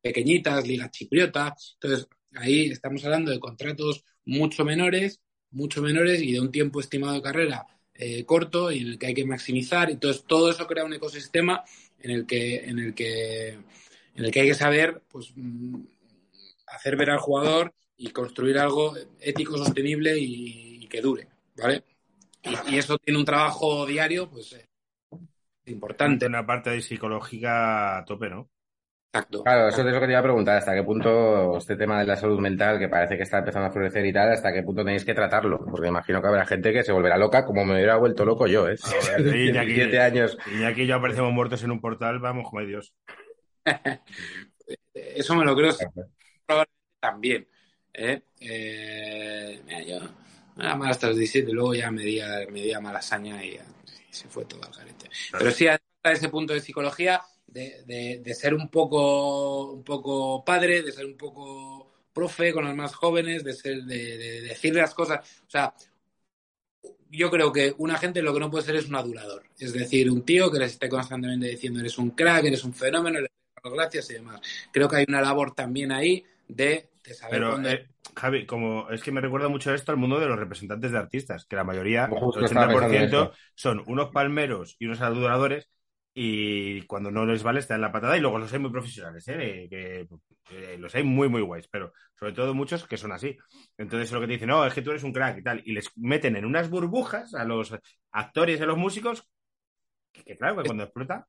pequeñitas, 0.01 0.65
ligas 0.65 0.89
chipriota. 0.91 1.53
Entonces, 1.79 2.07
ahí 2.33 2.71
estamos 2.71 3.03
hablando 3.05 3.29
de 3.31 3.39
contratos 3.39 4.03
mucho 4.25 4.65
menores, 4.65 5.19
mucho 5.51 5.81
menores 5.81 6.21
y 6.21 6.33
de 6.33 6.39
un 6.39 6.51
tiempo 6.51 6.79
estimado 6.79 7.13
de 7.13 7.21
carrera 7.21 7.65
eh, 7.93 8.25
corto 8.25 8.71
y 8.71 8.79
en 8.79 8.87
el 8.89 8.99
que 8.99 9.07
hay 9.07 9.13
que 9.13 9.25
maximizar. 9.25 9.89
Entonces, 9.89 10.23
todo 10.25 10.51
eso 10.51 10.67
crea 10.67 10.85
un 10.85 10.93
ecosistema 10.93 11.63
en 11.99 12.11
el 12.11 12.27
que, 12.27 12.57
en 12.65 12.79
el 12.79 12.93
que, 12.93 13.49
en 13.49 14.25
el 14.25 14.31
que 14.31 14.41
hay 14.41 14.47
que 14.47 14.53
saber, 14.53 15.01
pues, 15.09 15.31
mm, 15.35 15.81
hacer 16.67 16.95
ver 16.95 17.09
al 17.09 17.19
jugador 17.19 17.73
y 17.97 18.11
construir 18.11 18.59
algo 18.59 18.95
ético, 19.19 19.57
sostenible 19.57 20.15
y, 20.17 20.87
que 20.87 21.01
dure, 21.01 21.27
¿vale? 21.57 21.83
Y, 22.43 22.75
y 22.75 22.77
eso 22.77 22.97
tiene 22.97 23.19
un 23.19 23.25
trabajo 23.25 23.85
diario, 23.85 24.29
pues, 24.29 24.53
eh, 24.53 24.65
importante. 25.65 26.27
Una 26.27 26.45
parte 26.45 26.69
de 26.69 26.81
psicológica 26.81 27.97
a 27.97 28.05
tope, 28.05 28.29
¿no? 28.29 28.49
Exacto. 29.18 29.43
Claro, 29.43 29.70
eso 29.70 29.82
es 29.82 29.93
lo 29.93 29.99
que 29.99 30.05
te 30.05 30.11
iba 30.11 30.20
a 30.20 30.24
preguntar, 30.24 30.57
hasta 30.57 30.74
qué 30.74 30.84
punto 30.84 31.57
este 31.57 31.76
tema 31.76 31.99
de 31.99 32.05
la 32.05 32.15
salud 32.15 32.39
mental, 32.39 32.78
que 32.78 32.88
parece 32.88 33.18
que 33.18 33.24
está 33.24 33.39
empezando 33.39 33.68
a 33.68 33.72
florecer 33.72 34.05
y 34.05 34.13
tal, 34.13 34.32
hasta 34.32 34.53
qué 34.53 34.63
punto 34.63 34.84
tenéis 34.84 35.03
que 35.03 35.13
tratarlo, 35.13 35.65
porque 35.65 35.88
imagino 35.88 36.22
que 36.22 36.28
habrá 36.28 36.45
gente 36.45 36.72
que 36.72 36.84
se 36.84 36.91
volverá 36.91 37.18
loca, 37.18 37.45
como 37.45 37.65
me 37.65 37.74
hubiera 37.74 37.97
vuelto 37.97 38.26
loco 38.26 38.47
yo, 38.47 38.70
¿eh? 38.70 38.78
Ver, 39.20 39.28
y 39.36 39.51
17 39.51 39.99
años. 39.99 40.38
Y 40.59 40.63
aquí 40.63 40.86
ya 40.86 40.95
aparecemos 40.95 41.34
muertos 41.34 41.63
en 41.63 41.72
un 41.72 41.82
portal, 41.82 42.20
vamos, 42.20 42.47
como 42.49 42.61
Dios. 42.61 42.93
Eso 44.93 45.36
me 45.36 45.45
lo 45.45 45.55
creo 45.55 45.74
probablemente 46.45 46.97
también. 46.99 47.47
¿eh? 47.93 48.22
Eh, 48.39 49.61
mira, 49.65 49.82
yo 49.82 49.99
era 50.57 50.76
mal 50.76 50.91
hasta 50.91 51.07
los 51.07 51.18
17, 51.18 51.51
luego 51.51 51.74
ya 51.74 51.91
me 51.91 52.03
di, 52.03 52.20
me 52.51 52.61
di 52.61 52.74
a 52.74 52.80
malasaña 52.80 53.43
y, 53.43 53.55
ya, 53.55 53.65
y 54.09 54.13
se 54.13 54.28
fue 54.28 54.45
todo 54.45 54.61
al 54.63 54.74
garete. 54.74 55.09
Pero 55.32 55.51
sí, 55.51 55.68
hasta 55.68 56.11
ese 56.11 56.30
punto 56.30 56.53
de 56.53 56.61
psicología, 56.61 57.22
de, 57.47 57.83
de- 57.85 58.21
de 58.23 58.35
ser 58.35 58.53
un 58.53 58.69
poco, 58.69 59.71
un 59.73 59.83
poco 59.83 60.43
padre, 60.45 60.81
de 60.83 60.91
ser 60.91 61.05
un 61.05 61.17
poco 61.17 61.91
profe 62.13 62.51
con 62.53 62.65
los 62.65 62.75
más 62.75 62.95
jóvenes, 62.95 63.43
de, 63.43 63.53
ser, 63.53 63.83
de, 63.83 64.17
de 64.17 64.41
decirle 64.41 64.81
las 64.81 64.93
cosas. 64.93 65.19
O 65.47 65.49
sea, 65.49 65.73
yo 67.09 67.29
creo 67.31 67.51
que 67.51 67.73
una 67.77 67.97
gente 67.97 68.21
lo 68.21 68.33
que 68.33 68.39
no 68.39 68.51
puede 68.51 68.65
ser 68.65 68.75
es 68.75 68.87
un 68.87 68.95
adulador. 68.95 69.43
Es 69.59 69.73
decir, 69.73 70.09
un 70.11 70.23
tío 70.23 70.51
que 70.51 70.59
les 70.59 70.73
esté 70.73 70.89
constantemente 70.89 71.47
diciendo 71.47 71.79
eres 71.79 71.97
un 71.97 72.11
crack, 72.11 72.45
eres 72.45 72.63
un 72.63 72.73
fenómeno, 72.73 73.19
las 73.21 73.73
gracias 73.73 74.09
y 74.11 74.13
demás. 74.15 74.41
Creo 74.71 74.87
que 74.89 74.97
hay 74.97 75.05
una 75.07 75.21
labor 75.21 75.53
también 75.53 75.91
ahí 75.91 76.23
de, 76.47 76.89
de 77.03 77.13
saber 77.13 77.39
Pero, 77.39 77.49
cuándo- 77.51 77.69
eh, 77.69 77.87
Javi, 78.15 78.45
como 78.45 78.89
es 78.89 79.03
que 79.03 79.11
me 79.11 79.21
recuerda 79.21 79.47
mucho 79.47 79.73
esto 79.73 79.91
al 79.91 79.97
mundo 79.97 80.19
de 80.19 80.27
los 80.27 80.39
representantes 80.39 80.91
de 80.91 80.97
artistas, 80.97 81.45
que 81.45 81.55
la 81.55 81.63
mayoría, 81.63 82.05
el 82.05 82.11
estaba 82.45 82.67
pensando 82.67 82.97
en 82.97 83.03
80%, 83.03 83.31
eso. 83.31 83.31
son 83.55 83.83
unos 83.87 84.09
palmeros 84.11 84.75
y 84.79 84.85
unos 84.85 85.01
aduladores, 85.01 85.69
y 86.20 86.82
cuando 86.88 87.11
no 87.11 87.28
les 87.28 87.43
vale, 87.43 87.59
están 87.59 87.76
en 87.76 87.82
la 87.82 87.91
patada, 87.91 88.18
y 88.18 88.22
luego 88.22 88.39
los 88.39 88.51
hay 88.51 88.57
muy 88.57 88.72
profesionales, 88.72 89.24
¿eh? 89.28 89.68
que, 89.70 90.07
que 90.43 90.76
los 90.80 90.95
hay 90.95 91.03
muy, 91.03 91.30
muy 91.30 91.43
guays, 91.43 91.68
pero 91.68 91.93
sobre 92.18 92.34
todo 92.34 92.55
muchos 92.55 92.88
que 92.88 92.97
son 92.97 93.11
así. 93.11 93.38
Entonces, 93.78 94.11
lo 94.11 94.20
que 94.20 94.26
te 94.26 94.34
dicen, 94.34 94.47
no, 94.47 94.65
es 94.65 94.74
que 94.74 94.82
tú 94.82 94.89
eres 94.89 95.03
un 95.03 95.13
crack 95.13 95.38
y 95.38 95.43
tal, 95.43 95.61
y 95.63 95.74
les 95.74 95.95
meten 95.95 96.36
en 96.36 96.45
unas 96.45 96.72
burbujas 96.72 97.36
a 97.36 97.43
los 97.43 97.72
actores 98.11 98.59
y 98.59 98.63
a 98.63 98.65
los 98.65 98.80
músicos, 98.80 99.30
que, 100.11 100.36
claro, 100.36 100.57
que 100.57 100.63
cuando 100.65 100.86
explota, 100.86 101.28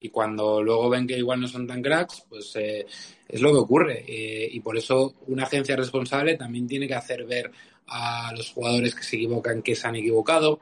y 0.00 0.08
cuando 0.08 0.64
luego 0.64 0.90
ven 0.90 1.06
que 1.06 1.16
igual 1.16 1.40
no 1.40 1.46
son 1.46 1.68
tan 1.68 1.80
cracks, 1.80 2.26
pues 2.28 2.56
eh, 2.56 2.86
es 3.28 3.40
lo 3.40 3.52
que 3.52 3.58
ocurre. 3.58 4.04
Eh, 4.04 4.48
y 4.50 4.58
por 4.58 4.76
eso 4.76 5.14
una 5.28 5.44
agencia 5.44 5.76
responsable 5.76 6.36
también 6.36 6.66
tiene 6.66 6.88
que 6.88 6.94
hacer 6.96 7.24
ver 7.24 7.52
a 7.86 8.32
los 8.36 8.50
jugadores 8.50 8.96
que 8.96 9.04
se 9.04 9.14
equivocan 9.14 9.62
que 9.62 9.76
se 9.76 9.86
han 9.86 9.94
equivocado 9.94 10.58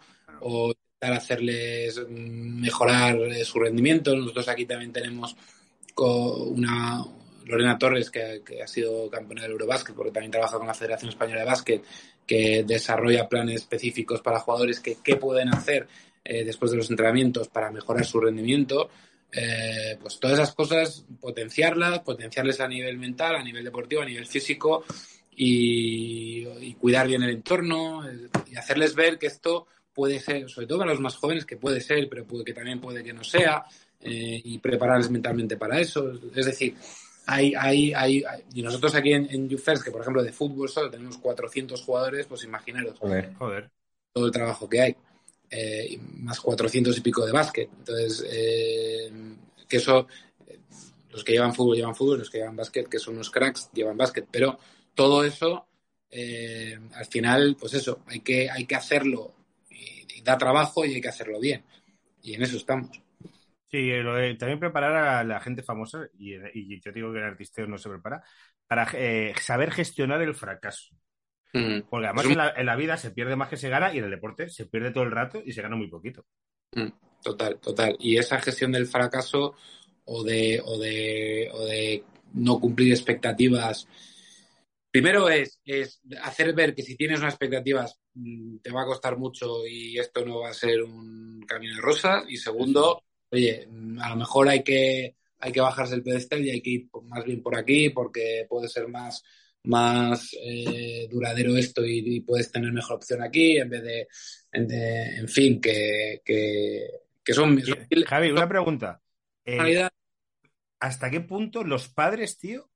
intentar 0.97 1.13
hacerles 1.13 2.01
mejorar 2.09 3.17
eh, 3.17 3.45
su 3.45 3.59
rendimiento. 3.59 4.17
Nosotros 4.17 4.49
aquí 4.49 4.65
también 4.65 4.93
tenemos 4.93 5.37
una 5.99 7.05
Lorena 7.45 7.79
Torres, 7.79 8.11
que, 8.11 8.43
ha 8.63 8.67
sido 8.67 9.09
campeona 9.11 9.43
del 9.43 9.53
Eurobásquet, 9.53 9.95
porque 9.95 10.11
también 10.11 10.33
trabaja 10.33 10.59
con 10.59 10.67
la 10.67 10.75
Federación 10.75 11.11
Española 11.11 11.41
de 11.41 11.47
Básquet, 11.47 11.85
que 12.27 12.65
desarrolla 12.67 13.29
planes 13.29 13.57
específicos 13.57 14.21
para 14.21 14.41
jugadores 14.41 14.81
que 14.81 14.97
qué 15.03 15.17
pueden 15.17 15.51
hacer 15.51 15.87
eh, 16.25 16.45
después 16.45 16.71
de 16.71 16.79
los 16.79 16.91
entrenamientos 16.91 17.49
para 17.49 17.71
mejorar 17.71 18.05
su 18.05 18.21
rendimiento. 18.21 18.89
Eh, 19.33 19.99
pues 20.01 20.19
todas 20.19 20.39
esas 20.39 20.55
cosas, 20.55 21.05
potenciarlas, 21.21 22.01
potenciarles 22.01 22.61
a 22.61 22.69
nivel 22.69 22.97
mental, 22.97 23.37
a 23.37 23.43
nivel 23.43 23.65
deportivo, 23.65 24.03
a 24.03 24.07
nivel 24.07 24.27
físico 24.27 24.85
y, 25.31 26.75
cuidar 26.75 27.07
bien 27.07 27.23
el 27.23 27.31
entorno 27.31 28.03
y 28.51 28.57
hacerles 28.57 28.95
ver 28.95 29.19
que 29.19 29.27
esto 29.27 29.67
puede 29.97 30.21
ser, 30.21 30.49
sobre 30.51 30.67
todo 30.67 30.79
para 30.81 30.91
los 30.93 31.01
más 31.01 31.17
jóvenes, 31.17 31.47
que 31.47 31.57
puede 31.57 31.81
ser, 31.81 32.07
pero 32.11 32.27
puede, 32.27 32.45
que 32.45 32.53
también 32.53 32.81
puede 32.81 33.03
que 33.03 33.15
no 33.15 33.25
sea, 33.25 33.65
eh, 34.01 34.41
y 34.45 34.59
prepararles 34.59 35.11
mentalmente 35.11 35.57
para 35.57 35.81
eso. 35.81 36.13
Es 36.35 36.45
decir, 36.45 36.77
hay, 37.25 37.55
hay, 37.59 37.95
hay, 37.95 38.23
hay- 38.23 38.43
y 38.55 38.61
nosotros 38.63 38.95
aquí 38.95 39.13
en, 39.15 39.27
en 39.31 39.49
YouFirst, 39.49 39.83
que 39.83 39.91
por 39.91 40.03
ejemplo 40.03 40.23
de 40.23 40.33
fútbol 40.35 40.69
solo 40.69 40.91
tenemos 40.91 41.17
400 41.17 41.81
jugadores, 41.83 42.27
pues 42.27 42.45
imaginaros 42.45 42.99
Joder. 42.99 43.33
joder. 43.35 43.71
todo 44.13 44.27
el 44.27 44.33
trabajo 44.33 44.69
que 44.69 44.81
hay, 44.83 44.97
eh, 45.51 45.87
y 45.93 45.97
más 46.23 46.39
400 46.41 46.97
y 46.99 47.01
pico 47.01 47.25
de 47.25 47.33
básquet. 47.33 47.71
Entonces, 47.79 48.25
eh, 48.31 49.11
que 49.67 49.79
eso, 49.79 50.07
eh, 50.47 50.59
los 51.11 51.25
que 51.25 51.33
llevan 51.33 51.55
fútbol 51.55 51.77
llevan 51.77 51.97
fútbol, 51.97 52.19
los 52.19 52.29
que 52.31 52.39
llevan 52.39 52.55
básquet, 52.57 52.87
que 52.87 52.99
son 52.99 53.15
unos 53.15 53.31
cracks, 53.31 53.71
llevan 53.73 53.97
básquet, 53.97 54.27
pero 54.31 54.59
todo 54.95 55.25
eso, 55.25 55.67
eh, 56.11 56.79
al 56.95 57.07
final, 57.07 57.57
pues 57.59 57.75
eso, 57.75 58.01
hay 58.07 58.21
que, 58.21 58.49
hay 58.51 58.67
que 58.67 58.75
hacerlo 58.77 59.33
y, 59.77 60.19
y 60.19 60.23
da 60.23 60.39
trabajo 60.39 60.85
y 60.85 60.95
hay 60.95 61.01
que 61.01 61.09
hacerlo 61.09 61.39
bien. 61.41 61.65
Y 62.23 62.35
en 62.35 62.43
eso 62.43 62.57
estamos. 62.57 62.91
Sí, 63.71 63.91
lo 64.03 64.15
de 64.15 64.35
también 64.37 64.61
preparar 64.61 64.97
a 64.97 65.25
la 65.25 65.41
gente 65.41 65.63
famosa, 65.63 66.07
y, 66.19 66.35
y 66.55 66.81
yo 66.81 66.93
digo 66.93 67.13
que 67.13 67.19
el 67.19 67.25
artisteo 67.25 67.67
no 67.67 67.79
se 67.79 67.89
prepara, 67.89 68.23
para 68.67 68.89
eh, 68.95 69.35
saber 69.41 69.71
gestionar 69.73 70.23
el 70.23 70.35
fracaso. 70.35 70.95
Mm. 71.53 71.83
Porque 71.89 72.07
además 72.07 72.27
un- 72.27 72.33
en, 72.33 72.39
la, 72.39 72.55
en 72.57 72.67
la 72.67 72.77
vida 72.77 72.97
se 72.97 73.11
pierde 73.11 73.37
más 73.37 73.49
que 73.49 73.57
se 73.57 73.69
gana 73.69 73.93
y 73.95 73.99
en 73.99 74.05
el 74.05 74.11
deporte 74.11 74.49
se 74.49 74.67
pierde 74.67 74.91
todo 74.93 75.05
el 75.05 75.11
rato 75.11 75.43
y 75.45 75.53
se 75.53 75.63
gana 75.63 75.77
muy 75.77 75.89
poquito. 75.89 76.25
Mm, 76.73 76.89
Total, 77.23 77.59
total. 77.59 77.97
Y 77.99 78.19
esa 78.19 78.41
gestión 78.41 78.71
del 78.73 78.87
fracaso 78.87 79.55
o 80.05 80.23
de, 80.23 80.61
o 80.65 80.79
de, 80.79 81.51
o 81.53 81.65
de 81.65 82.05
no 82.35 82.61
cumplir 82.61 82.93
expectativas 82.93 83.89
Primero 85.01 85.29
es, 85.29 85.61
es 85.65 86.01
hacer 86.23 86.55
ver 86.55 86.75
que 86.75 86.83
si 86.83 86.97
tienes 86.97 87.21
unas 87.21 87.35
expectativas 87.35 87.99
mm, 88.15 88.59
te 88.59 88.71
va 88.71 88.83
a 88.83 88.87
costar 88.87 89.17
mucho 89.19 89.67
y 89.67 89.99
esto 89.99 90.25
no 90.25 90.41
va 90.41 90.51
a 90.51 90.55
ser 90.55 90.83
un 90.83 91.45
camino 91.47 91.75
de 91.77 91.81
rosas. 91.83 92.25
Y 92.29 92.37
segundo, 92.37 93.03
oye, 93.31 93.67
mm, 93.71 94.01
a 94.01 94.11
lo 94.11 94.17
mejor 94.17 94.49
hay 94.49 94.63
que, 94.63 95.17
hay 95.39 95.53
que 95.53 95.61
bajarse 95.61 95.95
el 95.95 96.03
pedestal 96.03 96.45
y 96.45 96.51
hay 96.51 96.61
que 96.63 96.71
ir 96.71 96.89
más 97.05 97.25
bien 97.25 97.43
por 97.43 97.57
aquí 97.57 97.91
porque 97.91 98.47
puede 98.49 98.69
ser 98.69 98.89
más, 98.89 99.23
más 99.65 100.31
eh, 100.43 101.07
duradero 101.11 101.57
esto 101.57 101.85
y, 101.85 101.99
y 102.17 102.21
puedes 102.21 102.51
tener 102.53 102.73
mejor 102.73 102.97
opción 102.97 103.23
aquí 103.23 103.57
en 103.59 103.69
vez 103.69 103.83
de, 103.83 104.09
en, 104.53 104.67
de- 104.69 105.17
en 105.19 105.29
fin, 105.29 105.61
que, 105.61 106.23
que, 106.25 106.87
que 107.25 107.33
son... 107.35 107.61
son- 107.63 107.87
Javi, 108.07 108.31
una 108.31 108.49
pregunta. 108.49 109.01
Eh, 109.45 109.57
realidad- 109.57 109.91
¿Hasta 110.79 111.11
qué 111.11 111.21
punto 111.21 111.65
los 111.65 111.89
padres, 111.89 112.39
tío, 112.39 112.71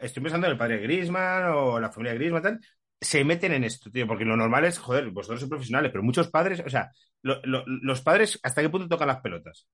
estoy 0.00 0.22
pensando 0.22 0.46
en 0.46 0.52
el 0.52 0.58
padre 0.58 0.78
Griezmann 0.78 1.44
o 1.54 1.80
la 1.80 1.90
familia 1.90 2.14
Griezmann, 2.14 2.42
tal, 2.42 2.60
se 3.00 3.24
meten 3.24 3.52
en 3.52 3.64
esto, 3.64 3.90
tío? 3.90 4.06
Porque 4.06 4.24
lo 4.24 4.36
normal 4.36 4.64
es, 4.64 4.78
joder, 4.78 5.10
vosotros 5.10 5.40
sois 5.40 5.50
profesionales, 5.50 5.90
pero 5.92 6.02
muchos 6.04 6.28
padres, 6.30 6.62
o 6.66 6.70
sea, 6.70 6.90
lo- 7.22 7.40
lo- 7.44 7.64
los 7.66 8.00
padres, 8.02 8.38
¿hasta 8.42 8.62
qué 8.62 8.70
punto 8.70 8.88
tocan 8.88 9.08
las 9.08 9.20
pelotas? 9.20 9.66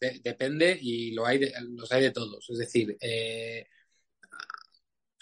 de- 0.00 0.20
depende 0.22 0.78
y 0.80 1.12
lo 1.12 1.26
hay 1.26 1.38
de- 1.38 1.52
los 1.76 1.90
hay 1.92 2.02
de 2.02 2.10
todos. 2.12 2.48
Es 2.50 2.58
decir, 2.58 2.96
eh, 3.00 3.66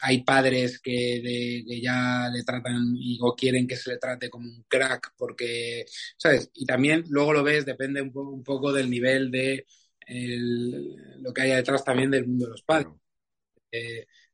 hay 0.00 0.22
padres 0.22 0.80
que, 0.80 0.90
de- 1.22 1.64
que 1.66 1.80
ya 1.80 2.28
le 2.32 2.42
tratan 2.44 2.94
y, 2.96 3.18
o 3.22 3.34
quieren 3.34 3.66
que 3.66 3.76
se 3.76 3.90
le 3.92 3.98
trate 3.98 4.28
como 4.30 4.48
un 4.48 4.64
crack 4.68 5.12
porque, 5.16 5.86
¿sabes? 6.18 6.50
Y 6.54 6.66
también 6.66 7.04
luego 7.08 7.32
lo 7.32 7.42
ves, 7.42 7.64
depende 7.64 8.02
un, 8.02 8.12
po- 8.12 8.28
un 8.30 8.42
poco 8.44 8.72
del 8.72 8.90
nivel 8.90 9.30
de 9.30 9.66
el- 10.06 11.22
lo 11.22 11.32
que 11.32 11.42
haya 11.42 11.56
detrás 11.56 11.84
también 11.84 12.10
del 12.10 12.26
mundo 12.26 12.46
de 12.46 12.50
los 12.52 12.62
padres, 12.62 12.88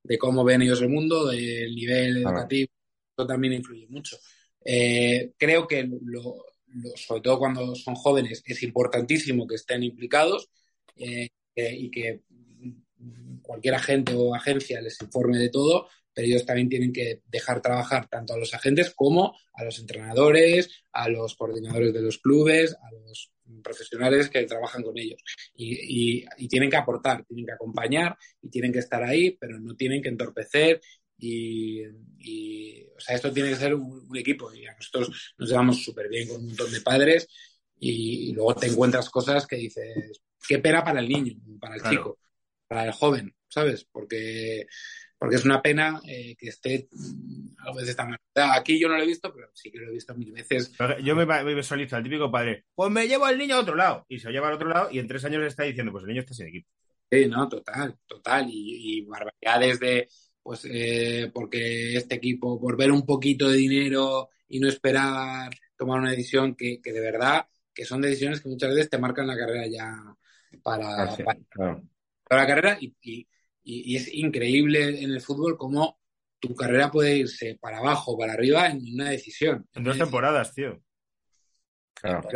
de 0.02 0.18
cómo 0.18 0.44
ven 0.44 0.62
ellos 0.62 0.80
el 0.82 0.88
mundo, 0.88 1.26
del 1.28 1.74
nivel 1.74 2.22
Claro. 2.22 2.36
educativo, 2.36 2.70
eso 3.16 3.26
también 3.26 3.54
influye 3.54 3.86
mucho. 3.88 4.16
Eh, 4.64 5.32
creo 5.38 5.66
que 5.66 5.84
lo, 5.84 6.36
lo- 6.68 6.96
sobre 6.96 7.22
todo 7.22 7.38
cuando 7.38 7.74
son 7.74 7.94
jóvenes, 7.94 8.42
es 8.46 8.62
importantísimo 8.62 9.46
que 9.46 9.56
estén 9.56 9.82
implicados 9.82 10.48
eh, 10.96 11.28
eh, 11.56 11.74
y 11.76 11.90
que 11.90 12.22
cualquier 13.42 13.74
agente 13.74 14.14
o 14.14 14.34
agencia 14.34 14.80
les 14.80 15.00
informe 15.00 15.38
de 15.38 15.48
todo, 15.48 15.88
pero 16.12 16.26
ellos 16.26 16.44
también 16.46 16.68
tienen 16.68 16.92
que 16.92 17.22
dejar 17.26 17.60
trabajar 17.62 18.08
tanto 18.08 18.34
a 18.34 18.38
los 18.38 18.52
agentes 18.54 18.92
como 18.94 19.36
a 19.52 19.64
los 19.64 19.78
entrenadores, 19.78 20.84
a 20.92 21.08
los 21.08 21.34
coordinadores 21.36 21.92
de 21.92 22.02
los 22.02 22.18
clubes, 22.18 22.74
a 22.74 22.92
los 22.92 23.32
profesionales 23.62 24.28
que 24.28 24.44
trabajan 24.44 24.82
con 24.82 24.96
ellos. 24.98 25.22
Y, 25.54 26.20
y- 26.20 26.24
y 26.38 26.48
tienen 26.48 26.70
que 26.70 26.76
aportar, 26.76 27.24
tienen 27.24 27.46
que 27.46 27.52
acompañar 27.52 28.16
y 28.42 28.48
tienen 28.48 28.72
que 28.72 28.78
estar 28.78 29.02
ahí, 29.02 29.32
pero 29.40 29.58
no 29.58 29.74
tienen 29.76 30.02
que 30.02 30.08
entorpecer. 30.08 30.80
Y, 31.18 31.82
y, 32.18 32.84
o 32.96 33.00
sea, 33.00 33.16
esto 33.16 33.32
tiene 33.32 33.50
que 33.50 33.56
ser 33.56 33.74
un, 33.74 34.06
un 34.08 34.16
equipo. 34.16 34.52
Y 34.54 34.66
a 34.66 34.74
nosotros 34.74 35.34
nos 35.36 35.48
llevamos 35.48 35.82
súper 35.84 36.08
bien 36.08 36.28
con 36.28 36.38
un 36.40 36.46
montón 36.48 36.72
de 36.72 36.80
padres 36.80 37.28
y, 37.78 38.32
luego 38.32 38.54
te 38.54 38.66
encuentras 38.66 39.08
cosas 39.10 39.46
que 39.46 39.56
dices, 39.56 40.20
qué 40.46 40.58
pena 40.58 40.84
para 40.84 41.00
el 41.00 41.08
niño, 41.08 41.34
para 41.60 41.74
el 41.76 41.80
Claro. 41.80 41.96
chico, 41.96 42.18
para 42.68 42.84
el 42.84 42.92
joven, 42.92 43.34
¿sabes? 43.48 43.86
Porque, 43.90 44.66
porque 45.20 45.36
es 45.36 45.44
una 45.44 45.60
pena 45.60 46.00
eh, 46.08 46.34
que 46.34 46.48
esté 46.48 46.88
a 47.58 47.76
veces 47.76 47.94
tan... 47.94 48.16
Aquí 48.34 48.80
yo 48.80 48.88
no 48.88 48.96
lo 48.96 49.02
he 49.02 49.06
visto, 49.06 49.30
pero 49.34 49.50
sí 49.52 49.70
que 49.70 49.78
lo 49.78 49.88
he 49.90 49.92
visto 49.92 50.14
mil 50.14 50.32
veces. 50.32 50.72
Yo 51.04 51.14
me, 51.14 51.26
me 51.26 51.54
visualizo 51.54 51.94
al 51.96 52.02
típico 52.02 52.30
padre, 52.30 52.64
pues 52.74 52.90
me 52.90 53.06
llevo 53.06 53.26
al 53.26 53.36
niño 53.36 53.56
a 53.56 53.60
otro 53.60 53.74
lado, 53.74 54.06
y 54.08 54.18
se 54.18 54.28
lo 54.28 54.32
lleva 54.32 54.48
al 54.48 54.54
otro 54.54 54.70
lado, 54.70 54.88
y 54.90 54.98
en 54.98 55.06
tres 55.06 55.22
años 55.26 55.42
le 55.42 55.48
está 55.48 55.64
diciendo, 55.64 55.92
pues 55.92 56.02
el 56.04 56.08
niño 56.08 56.22
está 56.22 56.32
sin 56.32 56.46
equipo. 56.48 56.68
Sí, 57.12 57.26
no, 57.26 57.48
total, 57.48 57.98
total. 58.06 58.46
Y, 58.48 58.98
y 59.00 59.04
barbaridades 59.04 59.78
de, 59.78 60.08
pues, 60.42 60.64
eh, 60.64 61.30
porque 61.34 61.96
este 61.96 62.14
equipo, 62.14 62.58
por 62.58 62.76
ver 62.78 62.90
un 62.90 63.04
poquito 63.04 63.48
de 63.48 63.58
dinero 63.58 64.30
y 64.48 64.58
no 64.58 64.68
esperar 64.68 65.50
tomar 65.76 66.00
una 66.00 66.12
decisión 66.12 66.54
que, 66.54 66.80
que 66.80 66.92
de 66.92 67.00
verdad, 67.00 67.46
que 67.74 67.84
son 67.84 68.00
decisiones 68.00 68.40
que 68.40 68.48
muchas 68.48 68.70
veces 68.70 68.88
te 68.88 68.98
marcan 68.98 69.26
la 69.26 69.36
carrera 69.36 69.66
ya 69.66 69.92
para, 70.62 71.02
Ah, 71.04 71.16
sí, 71.16 71.22
para, 71.24 71.38
claro. 71.50 71.82
para 72.28 72.42
la 72.42 72.48
carrera 72.48 72.78
y, 72.80 72.94
y- 73.02 73.26
y- 73.62 73.92
y 73.92 73.96
es 73.96 74.12
increíble 74.12 75.02
en 75.02 75.10
el 75.10 75.20
fútbol 75.20 75.56
cómo 75.56 75.98
tu 76.38 76.54
carrera 76.54 76.90
puede 76.90 77.18
irse 77.18 77.58
para 77.60 77.78
abajo 77.78 78.12
o 78.12 78.18
para 78.18 78.32
arriba 78.32 78.68
en 78.68 78.82
una 78.94 79.10
decisión. 79.10 79.66
En 79.74 79.84
dos 79.84 79.98
temporadas, 79.98 80.54
tío. 80.54 80.82
claro. 81.94 82.28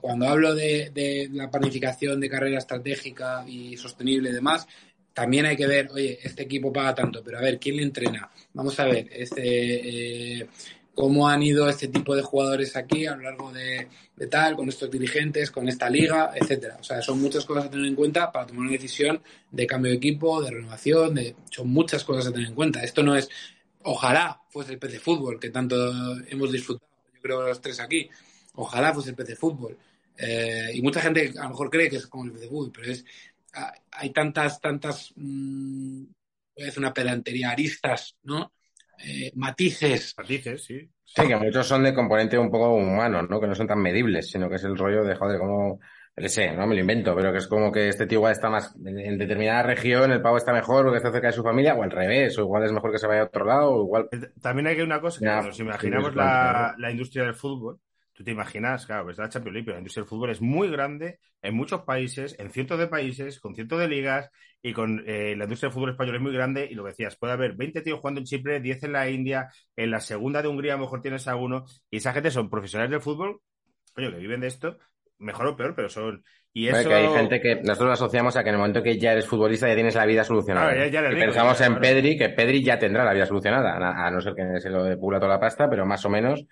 Cuando 0.00 0.26
hablo 0.26 0.54
de, 0.54 0.90
de 0.94 1.28
la 1.32 1.50
planificación 1.50 2.18
de 2.18 2.30
carrera 2.30 2.56
estratégica 2.58 3.44
y 3.46 3.76
sostenible 3.76 4.30
y 4.30 4.32
demás, 4.32 4.66
también 5.12 5.44
hay 5.44 5.56
que 5.56 5.66
ver, 5.66 5.90
oye, 5.92 6.18
este 6.22 6.44
equipo 6.44 6.72
paga 6.72 6.94
tanto, 6.94 7.22
pero 7.22 7.38
a 7.38 7.42
ver, 7.42 7.58
¿quién 7.58 7.76
le 7.76 7.82
entrena? 7.82 8.30
Vamos 8.54 8.78
a 8.80 8.86
ver, 8.86 9.06
este, 9.12 10.40
eh, 10.40 10.48
cómo 10.96 11.28
han 11.28 11.42
ido 11.42 11.68
este 11.68 11.88
tipo 11.88 12.16
de 12.16 12.22
jugadores 12.22 12.74
aquí 12.74 13.04
a 13.04 13.14
lo 13.14 13.24
largo 13.24 13.52
de, 13.52 13.86
de 14.16 14.26
tal, 14.28 14.56
con 14.56 14.66
estos 14.70 14.90
dirigentes, 14.90 15.50
con 15.50 15.68
esta 15.68 15.90
liga, 15.90 16.32
etcétera. 16.34 16.78
O 16.80 16.82
sea, 16.82 17.02
son 17.02 17.20
muchas 17.20 17.44
cosas 17.44 17.66
a 17.66 17.70
tener 17.70 17.84
en 17.86 17.94
cuenta 17.94 18.32
para 18.32 18.46
tomar 18.46 18.62
una 18.62 18.72
decisión 18.72 19.22
de 19.50 19.66
cambio 19.66 19.90
de 19.90 19.98
equipo, 19.98 20.40
de 20.40 20.50
renovación, 20.50 21.14
de, 21.14 21.36
son 21.50 21.68
muchas 21.68 22.02
cosas 22.02 22.26
a 22.26 22.32
tener 22.32 22.48
en 22.48 22.54
cuenta. 22.54 22.82
Esto 22.82 23.02
no 23.02 23.14
es, 23.14 23.28
ojalá 23.82 24.40
fuese 24.48 24.72
el 24.72 24.78
PC 24.78 24.98
Fútbol, 24.98 25.38
que 25.38 25.50
tanto 25.50 25.76
hemos 26.28 26.50
disfrutado, 26.50 26.90
yo 27.14 27.20
creo 27.20 27.46
los 27.46 27.60
tres 27.60 27.78
aquí, 27.78 28.08
ojalá 28.54 28.94
fuese 28.94 29.10
el 29.10 29.16
PC 29.16 29.36
Fútbol. 29.36 29.76
Eh, 30.16 30.70
y 30.72 30.80
mucha 30.80 31.02
gente 31.02 31.34
a 31.38 31.42
lo 31.42 31.50
mejor 31.50 31.68
cree 31.68 31.90
que 31.90 31.96
es 31.96 32.06
como 32.06 32.24
el 32.24 32.32
PC 32.32 32.48
Fútbol, 32.48 32.72
pero 32.72 32.90
es, 32.90 33.04
hay 33.90 34.10
tantas, 34.14 34.62
tantas, 34.62 35.12
mmm, 35.14 36.04
decir 36.56 36.78
una 36.78 36.94
pedantería, 36.94 37.50
aristas, 37.50 38.16
¿no? 38.22 38.50
Eh, 39.04 39.32
matices. 39.34 40.14
Matices, 40.16 40.64
sí. 40.64 40.90
Sí, 41.04 41.26
que 41.26 41.36
muchos 41.36 41.66
son 41.66 41.84
de 41.84 41.94
componente 41.94 42.38
un 42.38 42.50
poco 42.50 42.74
humano, 42.74 43.22
¿no? 43.22 43.40
Que 43.40 43.46
no 43.46 43.54
son 43.54 43.66
tan 43.66 43.80
medibles, 43.80 44.30
sino 44.30 44.48
que 44.48 44.56
es 44.56 44.64
el 44.64 44.76
rollo 44.76 45.04
de, 45.04 45.14
joder, 45.14 45.38
como, 45.38 45.80
qué 46.14 46.28
sé, 46.28 46.52
no 46.52 46.66
me 46.66 46.74
lo 46.74 46.80
invento, 46.80 47.14
pero 47.14 47.32
que 47.32 47.38
es 47.38 47.46
como 47.46 47.70
que 47.70 47.88
este 47.88 48.06
tío 48.06 48.18
igual 48.18 48.32
está 48.32 48.50
más, 48.50 48.74
en, 48.84 49.16
determinada 49.16 49.62
región 49.62 50.10
el 50.10 50.20
pavo 50.20 50.36
está 50.36 50.52
mejor 50.52 50.84
porque 50.84 50.98
está 50.98 51.12
cerca 51.12 51.28
de 51.28 51.32
su 51.32 51.42
familia, 51.42 51.74
o 51.74 51.82
al 51.82 51.90
revés, 51.90 52.36
o 52.38 52.42
igual 52.42 52.64
es 52.64 52.72
mejor 52.72 52.90
que 52.92 52.98
se 52.98 53.06
vaya 53.06 53.22
a 53.22 53.26
otro 53.26 53.44
lado, 53.44 53.70
o 53.70 53.84
igual... 53.84 54.08
También 54.42 54.66
hay 54.66 54.76
que 54.76 54.82
una 54.82 55.00
cosa, 55.00 55.20
que 55.20 55.46
nos 55.48 55.60
imaginamos 55.60 56.14
la, 56.14 56.74
la 56.76 56.90
industria 56.90 57.24
del 57.24 57.34
fútbol, 57.34 57.78
tú 58.16 58.24
te 58.24 58.30
imaginas, 58.32 58.86
claro, 58.86 59.04
pues 59.04 59.18
la 59.18 59.28
Champions 59.28 59.54
League, 59.54 59.64
pero 59.66 59.76
la 59.76 59.80
industria 59.80 60.02
del 60.02 60.08
fútbol 60.08 60.30
es 60.30 60.40
muy 60.40 60.70
grande 60.70 61.18
en 61.42 61.54
muchos 61.54 61.82
países, 61.82 62.34
en 62.38 62.50
cientos 62.50 62.78
de 62.78 62.88
países, 62.88 63.38
con 63.40 63.54
cientos 63.54 63.78
de 63.78 63.88
ligas, 63.88 64.30
y 64.62 64.72
con 64.72 65.04
eh, 65.06 65.36
la 65.36 65.44
industria 65.44 65.68
del 65.68 65.74
fútbol 65.74 65.90
español 65.90 66.16
es 66.16 66.22
muy 66.22 66.32
grande, 66.32 66.66
y 66.70 66.74
lo 66.74 66.82
que 66.84 66.90
decías, 66.90 67.16
puede 67.16 67.34
haber 67.34 67.54
20 67.54 67.82
tíos 67.82 68.00
jugando 68.00 68.20
en 68.20 68.24
Chipre, 68.26 68.60
10 68.60 68.82
en 68.84 68.92
la 68.92 69.08
India, 69.08 69.48
en 69.76 69.90
la 69.90 70.00
segunda 70.00 70.42
de 70.42 70.48
Hungría 70.48 70.74
a 70.74 70.76
lo 70.76 70.82
mejor 70.84 71.02
tienes 71.02 71.28
a 71.28 71.36
uno, 71.36 71.64
y 71.90 71.98
esa 71.98 72.12
gente 72.12 72.30
son 72.30 72.50
profesionales 72.50 72.90
del 72.90 73.00
fútbol, 73.02 73.40
coño, 73.94 74.10
que 74.10 74.16
viven 74.18 74.40
de 74.40 74.48
esto, 74.48 74.78
mejor 75.18 75.46
o 75.48 75.56
peor, 75.56 75.74
pero 75.76 75.88
son... 75.88 76.24
Y 76.52 76.68
eso... 76.68 76.88
que 76.88 76.94
hay 76.94 77.08
gente 77.08 77.40
que 77.40 77.56
nosotros 77.56 77.86
lo 77.88 77.92
asociamos 77.92 78.34
a 78.36 78.42
que 78.42 78.48
en 78.48 78.54
el 78.54 78.58
momento 78.58 78.82
que 78.82 78.98
ya 78.98 79.12
eres 79.12 79.26
futbolista 79.26 79.68
ya 79.68 79.74
tienes 79.74 79.94
la 79.94 80.06
vida 80.06 80.24
solucionada. 80.24 80.72
Claro, 80.72 80.86
ya- 80.86 80.90
ya 80.90 80.98
eres 81.00 81.10
y 81.12 81.14
rico, 81.14 81.26
pensamos 81.26 81.58
ya, 81.58 81.66
en 81.66 81.72
claro. 81.72 81.82
Pedri, 81.82 82.16
que 82.18 82.28
Pedri 82.30 82.64
ya 82.64 82.78
tendrá 82.78 83.04
la 83.04 83.12
vida 83.12 83.26
solucionada, 83.26 83.76
a, 83.76 84.06
a 84.06 84.10
no 84.10 84.20
ser 84.22 84.34
que 84.34 84.58
se 84.60 84.70
lo 84.70 84.82
depula 84.84 85.18
toda 85.18 85.32
la 85.32 85.40
pasta, 85.40 85.68
pero 85.68 85.84
más 85.84 86.02
o 86.06 86.08
menos 86.08 86.46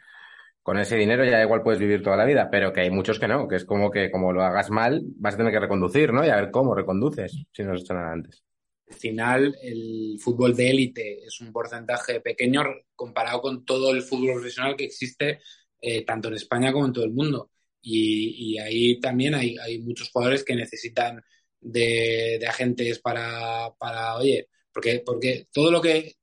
con 0.64 0.78
ese 0.78 0.96
dinero 0.96 1.26
ya 1.26 1.42
igual 1.42 1.62
puedes 1.62 1.78
vivir 1.78 2.02
toda 2.02 2.16
la 2.16 2.24
vida, 2.24 2.48
pero 2.50 2.72
que 2.72 2.80
hay 2.80 2.90
muchos 2.90 3.20
que 3.20 3.28
no, 3.28 3.46
que 3.46 3.56
es 3.56 3.66
como 3.66 3.90
que 3.90 4.10
como 4.10 4.32
lo 4.32 4.42
hagas 4.42 4.70
mal 4.70 5.02
vas 5.16 5.34
a 5.34 5.36
tener 5.36 5.52
que 5.52 5.60
reconducir, 5.60 6.10
¿no? 6.10 6.24
Y 6.24 6.30
a 6.30 6.36
ver 6.36 6.50
cómo 6.50 6.74
reconduces, 6.74 7.44
si 7.52 7.62
no 7.62 7.74
has 7.74 7.82
hecho 7.82 7.92
nada 7.92 8.12
antes. 8.12 8.42
Al 8.88 8.94
final, 8.96 9.58
el 9.62 10.16
fútbol 10.18 10.56
de 10.56 10.70
élite 10.70 11.22
es 11.22 11.38
un 11.42 11.52
porcentaje 11.52 12.22
pequeño 12.22 12.62
comparado 12.96 13.42
con 13.42 13.62
todo 13.66 13.90
el 13.90 14.00
fútbol 14.00 14.36
profesional 14.36 14.74
que 14.74 14.86
existe 14.86 15.40
eh, 15.82 16.02
tanto 16.02 16.28
en 16.28 16.34
España 16.34 16.72
como 16.72 16.86
en 16.86 16.94
todo 16.94 17.04
el 17.04 17.12
mundo. 17.12 17.50
Y, 17.82 18.54
y 18.54 18.58
ahí 18.58 18.98
también 19.00 19.34
hay, 19.34 19.58
hay, 19.58 19.80
muchos 19.80 20.08
jugadores 20.08 20.44
que 20.44 20.56
necesitan 20.56 21.22
de, 21.60 22.38
de 22.40 22.46
agentes 22.46 23.00
para, 23.00 23.68
para, 23.78 24.16
oye, 24.16 24.48
porque, 24.72 25.02
porque 25.04 25.46
todo 25.52 25.70
lo 25.70 25.82
que 25.82 26.14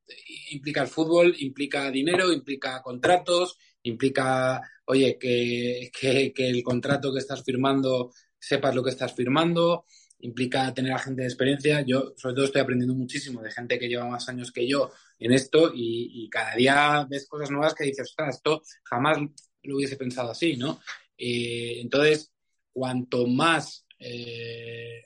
implica 0.50 0.82
el 0.82 0.88
fútbol 0.88 1.36
implica 1.38 1.92
dinero, 1.92 2.34
implica 2.34 2.82
contratos, 2.82 3.60
implica, 3.84 4.62
oye, 4.86 5.18
que, 5.18 5.92
que, 5.92 6.34
el 6.36 6.64
contrato 6.64 7.12
que 7.14 7.20
estás 7.20 7.44
firmando 7.44 8.12
sepas 8.40 8.76
lo 8.76 8.84
que 8.84 8.90
estás 8.90 9.14
firmando, 9.14 9.86
implica 10.20 10.74
tener 10.74 10.94
a 10.94 11.00
gente 11.00 11.22
de 11.22 11.28
experiencia. 11.28 11.82
Yo, 11.82 12.14
sobre 12.16 12.36
todo, 12.36 12.46
estoy 12.46 12.62
aprendiendo 12.62 12.96
muchísimo 12.96 13.42
de 13.42 13.52
gente 13.52 13.80
que 13.80 13.88
lleva 13.88 14.08
más 14.08 14.28
años 14.30 14.52
que 14.52 14.68
yo 14.68 14.92
en 15.20 15.32
esto 15.34 15.72
y, 15.74 16.30
cada 16.30 16.56
día 16.56 17.06
ves 17.10 17.28
cosas 17.28 17.52
nuevas 17.52 17.74
que 17.74 17.86
dices, 17.86 18.10
ostras, 18.10 18.36
esto 18.36 18.62
jamás 18.84 19.20
lo 19.64 19.76
hubiese 19.76 19.98
pensado 19.98 20.32
así, 20.32 20.56
¿no? 20.58 20.80
Eh, 21.18 21.80
entonces, 21.82 22.32
cuanto 22.74 23.28
más, 23.28 23.86
eh, 24.00 25.06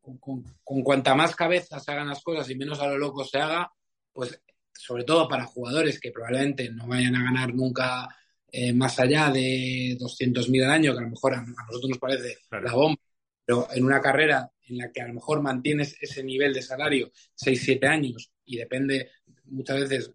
con, 0.00 0.42
cuanta 0.82 1.14
más 1.14 1.34
cabeza 1.34 1.80
se 1.80 1.90
hagan 1.90 2.08
las 2.08 2.22
cosas 2.22 2.48
y 2.50 2.54
menos 2.54 2.80
a 2.80 2.86
lo 2.86 2.98
loco 2.98 3.24
se 3.24 3.38
haga, 3.38 3.72
pues 4.12 4.40
sobre 4.76 5.04
todo 5.04 5.28
para 5.28 5.44
jugadores 5.44 6.00
que 6.00 6.10
probablemente 6.10 6.70
no 6.70 6.86
vayan 6.86 7.16
a 7.16 7.24
ganar 7.24 7.54
nunca 7.54 8.08
eh, 8.50 8.72
más 8.72 8.98
allá 9.00 9.30
de 9.30 9.96
200.000 9.98 10.64
al 10.64 10.70
año, 10.70 10.92
que 10.92 10.98
a 10.98 11.02
lo 11.02 11.10
mejor 11.10 11.34
a, 11.34 11.38
a 11.38 11.66
nosotros 11.66 11.90
nos 11.90 11.98
parece 11.98 12.38
claro. 12.48 12.64
la 12.64 12.72
bomba, 12.74 13.00
pero 13.44 13.68
en 13.72 13.84
una 13.84 14.00
carrera 14.00 14.50
en 14.68 14.78
la 14.78 14.92
que 14.92 15.02
a 15.02 15.08
lo 15.08 15.14
mejor 15.14 15.42
mantienes 15.42 15.96
ese 16.00 16.22
nivel 16.22 16.54
de 16.54 16.62
salario 16.62 17.10
6-7 17.36 17.86
años 17.86 18.30
y 18.44 18.56
depende 18.56 19.10
muchas 19.46 19.80
veces 19.80 20.12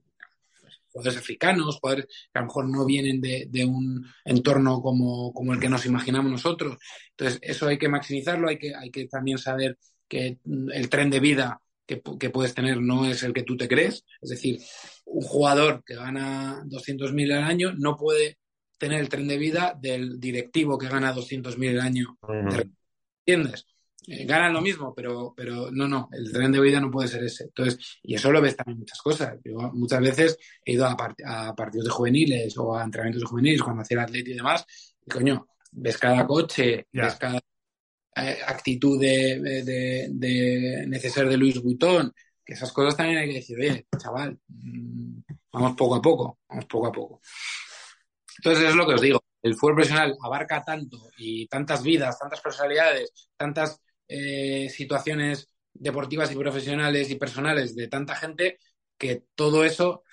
pues, 0.60 0.82
jugadores 0.89 1.20
africanos, 1.20 1.80
jugadores 1.80 2.05
que 2.05 2.39
a 2.39 2.41
lo 2.41 2.47
mejor 2.47 2.70
no 2.70 2.86
vienen 2.86 3.22
de, 3.22 3.47
de 3.49 3.66
un 3.66 4.05
entorno 4.26 4.82
como, 4.82 5.34
como, 5.34 5.53
el 5.53 5.60
que 5.60 5.70
nos 5.70 5.86
imaginamos 5.86 6.32
nosotros. 6.32 6.78
Entonces, 7.12 7.39
eso 7.41 7.68
hay 7.68 7.78
que 7.78 7.89
maximizarlo, 7.89 8.49
hay 8.49 8.57
que, 8.57 8.74
hay 8.76 8.89
que 8.89 9.07
también 9.07 9.38
saber 9.38 9.78
que 10.07 10.39
el 10.45 10.89
tren 10.89 11.10
de 11.10 11.20
vida 11.20 11.62
que, 11.89 12.03
que, 12.19 12.29
puedes 12.29 12.53
tener 12.53 12.79
no 12.79 13.05
es 13.05 13.23
el 13.23 13.33
que 13.33 13.41
tú 13.41 13.57
te 13.57 13.67
crees. 13.67 14.05
Es 14.21 14.29
decir, 14.29 14.61
un 15.05 15.23
jugador 15.23 15.83
que 15.83 15.95
gana 15.95 16.63
200.000 16.65 17.33
al 17.33 17.43
año 17.43 17.73
no 17.75 17.95
puede 17.95 18.37
tener 18.77 18.99
el 18.99 19.09
tren 19.09 19.27
de 19.27 19.39
vida 19.39 19.75
del 19.81 20.19
directivo 20.19 20.77
que 20.77 20.87
gana 20.87 21.15
200.000 21.15 21.71
al 21.71 21.81
año. 21.81 22.17
Uh 22.21 22.27
-huh. 22.27 22.71
¿Entiendes? 23.25 23.65
Eh, 24.07 24.25
ganan 24.25 24.53
lo 24.53 24.61
mismo, 24.61 24.93
pero, 24.95 25.33
pero 25.35 25.71
no, 25.71 25.87
no, 25.87 26.09
el 26.11 26.31
tren 26.31 26.51
de 26.51 26.61
vida 26.61 26.79
no 26.79 26.91
puede 26.91 27.07
ser 27.07 27.23
ese. 27.23 27.45
Entonces, 27.45 27.99
y 28.03 28.13
eso 28.13 28.31
lo 28.31 28.39
ves 28.39 28.55
también 28.55 28.75
en 28.75 28.79
muchas 28.81 29.01
cosas. 29.01 29.39
Yo 29.43 29.57
muchas 29.73 30.01
veces 30.01 30.37
he 30.63 30.73
ido 30.73 30.85
a, 30.85 30.95
part 30.95 31.19
a 31.25 31.55
partidos 31.55 31.85
de 31.85 31.91
juveniles 31.91 32.55
o 32.57 32.75
a 32.75 32.83
entrenamientos 32.83 33.23
de 33.23 33.29
juveniles 33.29 33.63
cuando 33.63 33.81
hacía 33.81 33.97
el 33.97 34.03
atleta 34.03 34.29
y 34.29 34.35
demás, 34.35 34.65
y 35.05 35.09
coño, 35.09 35.47
ves 35.71 35.97
cada 35.97 36.25
coche, 36.27 36.87
yeah. 36.91 37.05
ves 37.05 37.15
cada 37.15 37.39
actitud 38.20 38.99
de, 38.99 39.39
de, 39.39 40.07
de, 40.11 41.26
de 41.26 41.38
Luis 41.38 41.61
Vuitton, 41.61 42.13
que 42.45 42.53
esas 42.53 42.72
cosas 42.72 42.97
también 42.97 43.20
hay 43.20 43.28
que 43.28 43.36
decir, 43.36 43.57
oye, 43.59 43.86
chaval, 43.97 44.39
mmm, 44.47 45.20
vamos 45.51 45.76
poco 45.76 45.95
a 45.95 46.01
poco, 46.01 46.39
vamos 46.49 46.65
poco 46.65 46.88
a 46.88 46.91
poco. 46.91 47.22
Entonces 48.38 48.70
es 48.70 48.76
lo 48.76 48.88
que 48.88 48.93
os 48.93 49.01
digo, 49.01 49.24
el 49.41 49.55
fútbol 49.55 49.76
profesional 49.76 50.17
abarca 50.24 50.63
tanto 50.63 51.09
y 51.17 51.47
tantas 51.47 51.84
vidas, 51.84 52.17
tantas 52.17 52.41
personalidades, 52.41 53.30
tantas 53.38 53.82
eh, 54.07 54.70
situaciones 54.70 55.49
deportivas 55.74 56.32
y 56.32 56.36
profesionales 56.36 57.09
y 57.09 57.15
personales 57.15 57.76
de 57.76 57.88
tanta 57.88 58.15
gente 58.15 58.57
que 58.97 59.24
todo 59.36 59.63
eso 59.63 60.03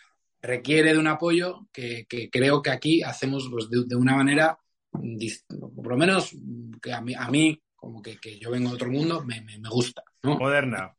requiere 0.41 0.93
de 0.93 0.99
un 0.99 1.09
apoyo 1.09 1.67
que, 1.73 2.07
creo 2.31 2.63
que 2.63 2.71
aquí 2.71 3.03
hacemos 3.03 3.49
pues, 3.51 3.69
de, 3.71 3.97
una 3.97 4.15
manera, 4.15 4.59
por 4.91 5.89
lo 5.89 5.97
menos 5.97 6.37
que 6.81 6.93
a 6.93 7.01
mí 7.01 7.61
como 7.77 8.03
que, 8.03 8.17
que, 8.19 8.39
yo 8.39 8.51
vengo 8.51 8.71
de 8.71 8.75
otro 8.75 8.91
mundo, 8.91 9.25
me, 9.25 9.41
me, 9.43 9.59
me 9.59 9.69
gusta. 9.69 10.03
¿no? 10.23 10.37
Moderna. 10.39 10.93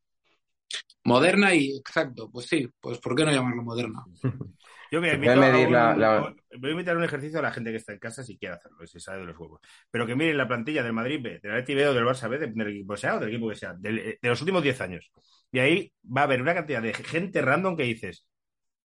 Moderna 1.04 1.54
y 1.54 1.78
exacto, 1.78 2.30
pues 2.32 2.48
sí, 2.48 2.70
pues 2.80 3.00
¿por 3.00 3.16
qué 3.16 3.26
no 3.26 3.32
llamarlo 3.32 3.64
moderna? 3.64 4.04
Yo 4.90 5.02
me 5.02 5.14
invito 5.14 5.34
a 5.34 5.36
un, 5.36 5.72
la, 5.72 5.96
la... 5.96 6.36
voy 6.60 6.70
a 6.70 6.72
invitar 6.72 6.96
un 6.96 7.04
ejercicio 7.04 7.40
a 7.40 7.42
la 7.42 7.52
gente 7.52 7.72
que 7.72 7.78
está 7.78 7.92
en 7.92 8.00
casa 8.00 8.24
si 8.24 8.38
quiere 8.38 8.56
hacerlo, 8.56 8.88
si 8.88 9.00
sabe 9.02 9.20
de 9.20 9.26
los 9.26 9.36
juegos. 9.36 9.60
Pero 9.92 10.08
que 10.08 10.16
miren 10.16 10.38
la 10.38 10.48
plantilla 10.48 10.82
del 10.82 10.94
Madrid 10.94 11.20
B, 11.22 11.40
del 11.44 11.52
Atleti 11.52 11.76
B 11.76 11.88
o 11.88 11.94
del 11.94 12.06
Barça 12.06 12.30
B, 12.30 12.40
del 12.40 12.68
equipo 12.70 12.96
sea 12.96 13.16
o 13.16 13.20
del 13.20 13.30
equipo 13.30 13.50
que 13.50 13.56
sea, 13.56 13.74
de, 13.74 14.18
de 14.22 14.30
los 14.30 14.40
últimos 14.40 14.64
10 14.64 14.80
años. 14.82 15.12
Y 15.52 15.60
ahí 15.60 15.94
va 16.06 16.22
a 16.22 16.24
haber 16.24 16.42
una 16.42 16.54
cantidad 16.54 16.82
de 16.82 16.94
gente 16.94 17.42
random 17.42 17.76
que 17.76 17.84
dices, 17.84 18.26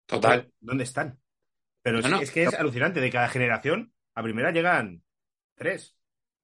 total, 0.06 0.50
¿dónde 0.60 0.84
están? 0.84 1.18
Pero 1.82 2.00
no, 2.00 2.08
no, 2.08 2.20
es 2.20 2.30
que 2.30 2.44
es 2.44 2.54
alucinante, 2.54 3.00
de 3.00 3.10
cada 3.10 3.28
generación, 3.28 3.92
a 4.14 4.22
primera 4.22 4.52
llegan 4.52 5.02
tres. 5.54 5.96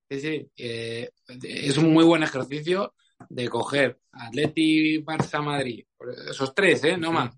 Sí, 0.09 0.21
sí, 0.21 0.51
eh, 0.57 1.11
es 1.43 1.77
un 1.79 1.93
muy 1.93 2.05
buen 2.05 2.23
ejercicio 2.23 2.95
de 3.29 3.49
coger 3.49 3.99
Atleti, 4.13 5.03
Barça, 5.03 5.43
Madrid, 5.43 5.85
esos 6.31 6.55
tres, 6.55 6.85
¿eh? 6.85 6.97
No 6.97 7.13
más 7.13 7.37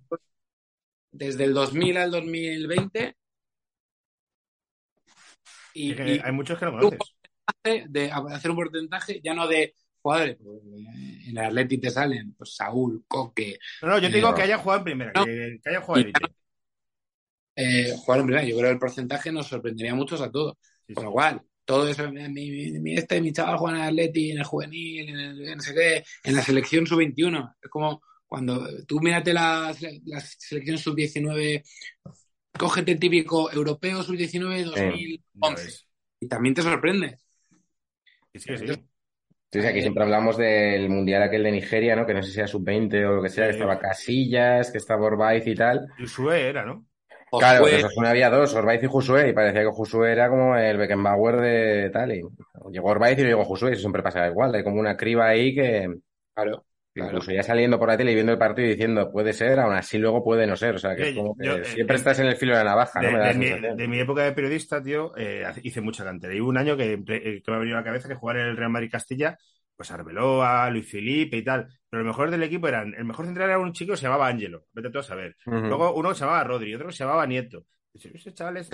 desde 1.11 1.45
el 1.45 1.55
2000 1.55 1.97
al 1.97 2.11
2020. 2.11 3.17
Y, 5.75 5.91
es 5.91 5.97
que 5.97 6.15
y 6.15 6.21
hay 6.23 6.33
muchos 6.33 6.59
que 6.59 6.65
no 6.65 6.73
conoces. 6.73 6.99
De 7.89 8.11
hacer 8.11 8.51
un 8.51 8.57
porcentaje 8.57 9.21
ya 9.23 9.35
no 9.35 9.49
de 9.49 9.75
jugadores. 10.01 10.39
En 11.27 11.37
el 11.37 11.39
Atleti 11.39 11.79
te 11.79 11.91
salen 11.91 12.35
pues, 12.35 12.55
Saúl, 12.55 13.05
Coque. 13.09 13.59
No, 13.83 13.89
no, 13.89 13.99
yo 13.99 14.09
te 14.09 14.17
digo 14.17 14.31
eh, 14.31 14.35
que 14.35 14.43
haya 14.43 14.59
jugado 14.59 14.79
en 14.79 14.85
primera, 14.85 15.13
no, 15.15 15.25
que, 15.25 15.59
que, 15.63 15.71
haya 15.71 15.81
jugado 15.81 16.07
en 16.07 16.13
eh, 17.57 17.95
jugar 17.97 18.21
en 18.21 18.27
primera. 18.27 18.47
Yo 18.47 18.57
creo 18.57 18.69
que 18.69 18.73
el 18.75 18.79
porcentaje 18.79 19.33
nos 19.33 19.49
sorprendería 19.49 19.93
a 19.93 19.97
muchos 19.97 20.21
a 20.21 20.31
todos. 20.31 20.57
Sí, 20.87 20.95
lo 20.95 21.11
cual, 21.11 21.43
todo 21.69 21.87
eso, 21.87 22.11
mi, 22.11 22.27
mi, 22.31 22.81
mi, 22.81 22.95
este, 22.95 23.21
mi 23.21 23.31
chaval 23.31 23.59
juega 23.59 23.77
en 23.77 23.83
el 23.83 23.89
Atleti, 23.91 24.31
en 24.31 24.39
el 24.39 24.45
juvenil, 24.45 25.11
en 25.11 25.19
el 25.19 25.57
no 25.57 25.61
sé 25.61 25.75
qué, 25.75 26.03
en 26.25 26.35
la 26.35 26.41
selección 26.41 26.87
sub-21. 26.87 27.57
Es 27.61 27.69
como 27.69 28.01
cuando 28.27 28.67
tú 28.87 29.01
mírate 29.01 29.35
la, 29.35 29.77
la 30.07 30.21
selección 30.21 30.79
sub-19, 30.79 31.63
cógete 32.59 32.93
el 32.93 32.99
típico 32.99 33.53
europeo 33.53 34.03
sub-19 34.03 34.65
2011 34.65 35.71
sí, 35.71 35.85
y 36.21 36.27
también 36.27 36.55
te 36.55 36.63
sorprende. 36.63 37.19
Sí, 38.33 38.41
sí, 38.41 38.57
sí. 38.57 38.89
Sí, 39.53 39.59
aquí 39.59 39.83
siempre 39.83 40.05
hablamos 40.05 40.39
del 40.39 40.89
mundial 40.89 41.23
aquel 41.23 41.43
de 41.43 41.53
Nigeria, 41.53 41.95
¿no? 41.97 42.07
Que 42.07 42.15
no 42.15 42.23
sé 42.23 42.33
si 42.33 42.39
era 42.39 42.49
sub-20 42.49 43.05
o 43.05 43.17
lo 43.17 43.23
que 43.23 43.29
sea, 43.29 43.45
que 43.45 43.53
estaba 43.53 43.79
Casillas, 43.79 44.71
que 44.71 44.79
estaba 44.79 45.05
Orbaiz 45.05 45.47
y 45.47 45.55
tal. 45.55 45.87
Josué 45.99 46.49
era, 46.49 46.65
¿no? 46.65 46.87
Claro, 47.31 47.65
Josué... 47.65 47.85
pues 47.95 48.09
había 48.09 48.31
dos, 48.31 48.55
Orbaiz 48.55 48.83
y 48.83 48.87
Josué, 48.87 49.29
y 49.29 49.33
parecía 49.33 49.63
que 49.63 49.71
Josué 49.71 50.13
era 50.13 50.29
como 50.29 50.57
el 50.57 50.77
Beckenbauer 50.79 51.41
de 51.41 51.91
tal, 51.91 52.13
y 52.13 52.23
llegó 52.71 52.89
Orbaiz 52.89 53.19
y 53.19 53.25
llegó 53.25 53.45
Josué, 53.45 53.73
eso 53.73 53.81
siempre 53.81 54.03
pasaba 54.03 54.29
igual, 54.29 54.55
hay 54.55 54.65
como 54.65 54.81
una 54.81 54.97
criba 54.97 55.29
ahí 55.29 55.55
que... 55.55 55.89
Claro. 56.35 56.65
Claro. 56.99 57.11
Incluso 57.11 57.33
ya 57.33 57.43
saliendo 57.43 57.79
por 57.79 57.89
la 57.89 57.97
tele 57.97 58.11
y 58.11 58.15
viendo 58.15 58.33
el 58.33 58.39
partido 58.39 58.67
y 58.67 58.73
diciendo 58.73 59.11
puede 59.13 59.33
ser, 59.33 59.61
aún 59.61 59.75
así 59.75 59.99
luego 59.99 60.25
puede 60.25 60.47
no 60.47 60.57
ser. 60.57 60.75
O 60.75 60.79
sea, 60.79 60.97
que, 60.97 61.11
es 61.11 61.17
como 61.17 61.37
que 61.37 61.47
yo, 61.47 61.65
siempre 61.65 61.95
eh, 61.95 61.99
estás 61.99 62.19
en 62.19 62.27
el 62.27 62.37
filo 62.37 62.57
de 62.57 62.65
la 62.65 62.71
navaja. 62.71 63.01
De, 63.01 63.13
¿no? 63.13 63.19
de, 63.25 63.35
mi, 63.35 63.77
de, 63.77 63.89
mi, 63.89 64.01
época 64.01 64.25
de 64.25 64.33
periodista, 64.33 64.83
tío, 64.83 65.13
eh, 65.17 65.45
hice 65.63 65.81
mucha 65.81 66.05
cantera. 66.05 66.35
Y 66.35 66.41
hubo 66.41 66.49
un 66.49 66.59
año 66.59 66.77
que, 66.77 66.95
eh, 66.95 67.43
que 67.43 67.51
me 67.51 67.57
ha 67.57 67.61
venido 67.61 67.77
a 67.77 67.81
la 67.81 67.85
cabeza 67.85 68.09
que 68.09 68.15
jugar 68.15 68.39
en 68.39 68.47
el 68.47 68.57
Real 68.57 68.71
Madrid 68.71 68.91
Castilla, 68.91 69.39
pues 69.77 69.91
Arbeloa, 69.93 70.69
Luis 70.71 70.91
Felipe 70.91 71.37
y 71.37 71.45
tal. 71.45 71.69
Pero 71.91 72.03
lo 72.03 72.09
mejor 72.09 72.31
del 72.31 72.43
equipo 72.43 72.69
eran, 72.69 72.95
el 72.95 73.05
mejor 73.05 73.25
central 73.25 73.49
era 73.49 73.59
un 73.59 73.73
chico 73.73 73.93
que 73.93 73.97
se 73.97 74.05
llamaba 74.05 74.29
Ángelo, 74.29 74.67
vete 74.73 74.91
tú 74.91 74.99
a 74.99 75.03
saber. 75.03 75.37
Uh 75.47 75.53
-huh. 75.53 75.69
Luego 75.69 75.95
uno 75.95 76.11
que 76.11 76.15
se 76.17 76.21
llamaba 76.21 76.45
Rodri, 76.45 76.75
otro 76.75 76.89
que 76.89 76.93
se 76.93 77.05
llamaba 77.05 77.27
Nieto. 77.27 77.65
Ese 77.95 78.35
chaval 78.35 78.59
es... 78.59 78.71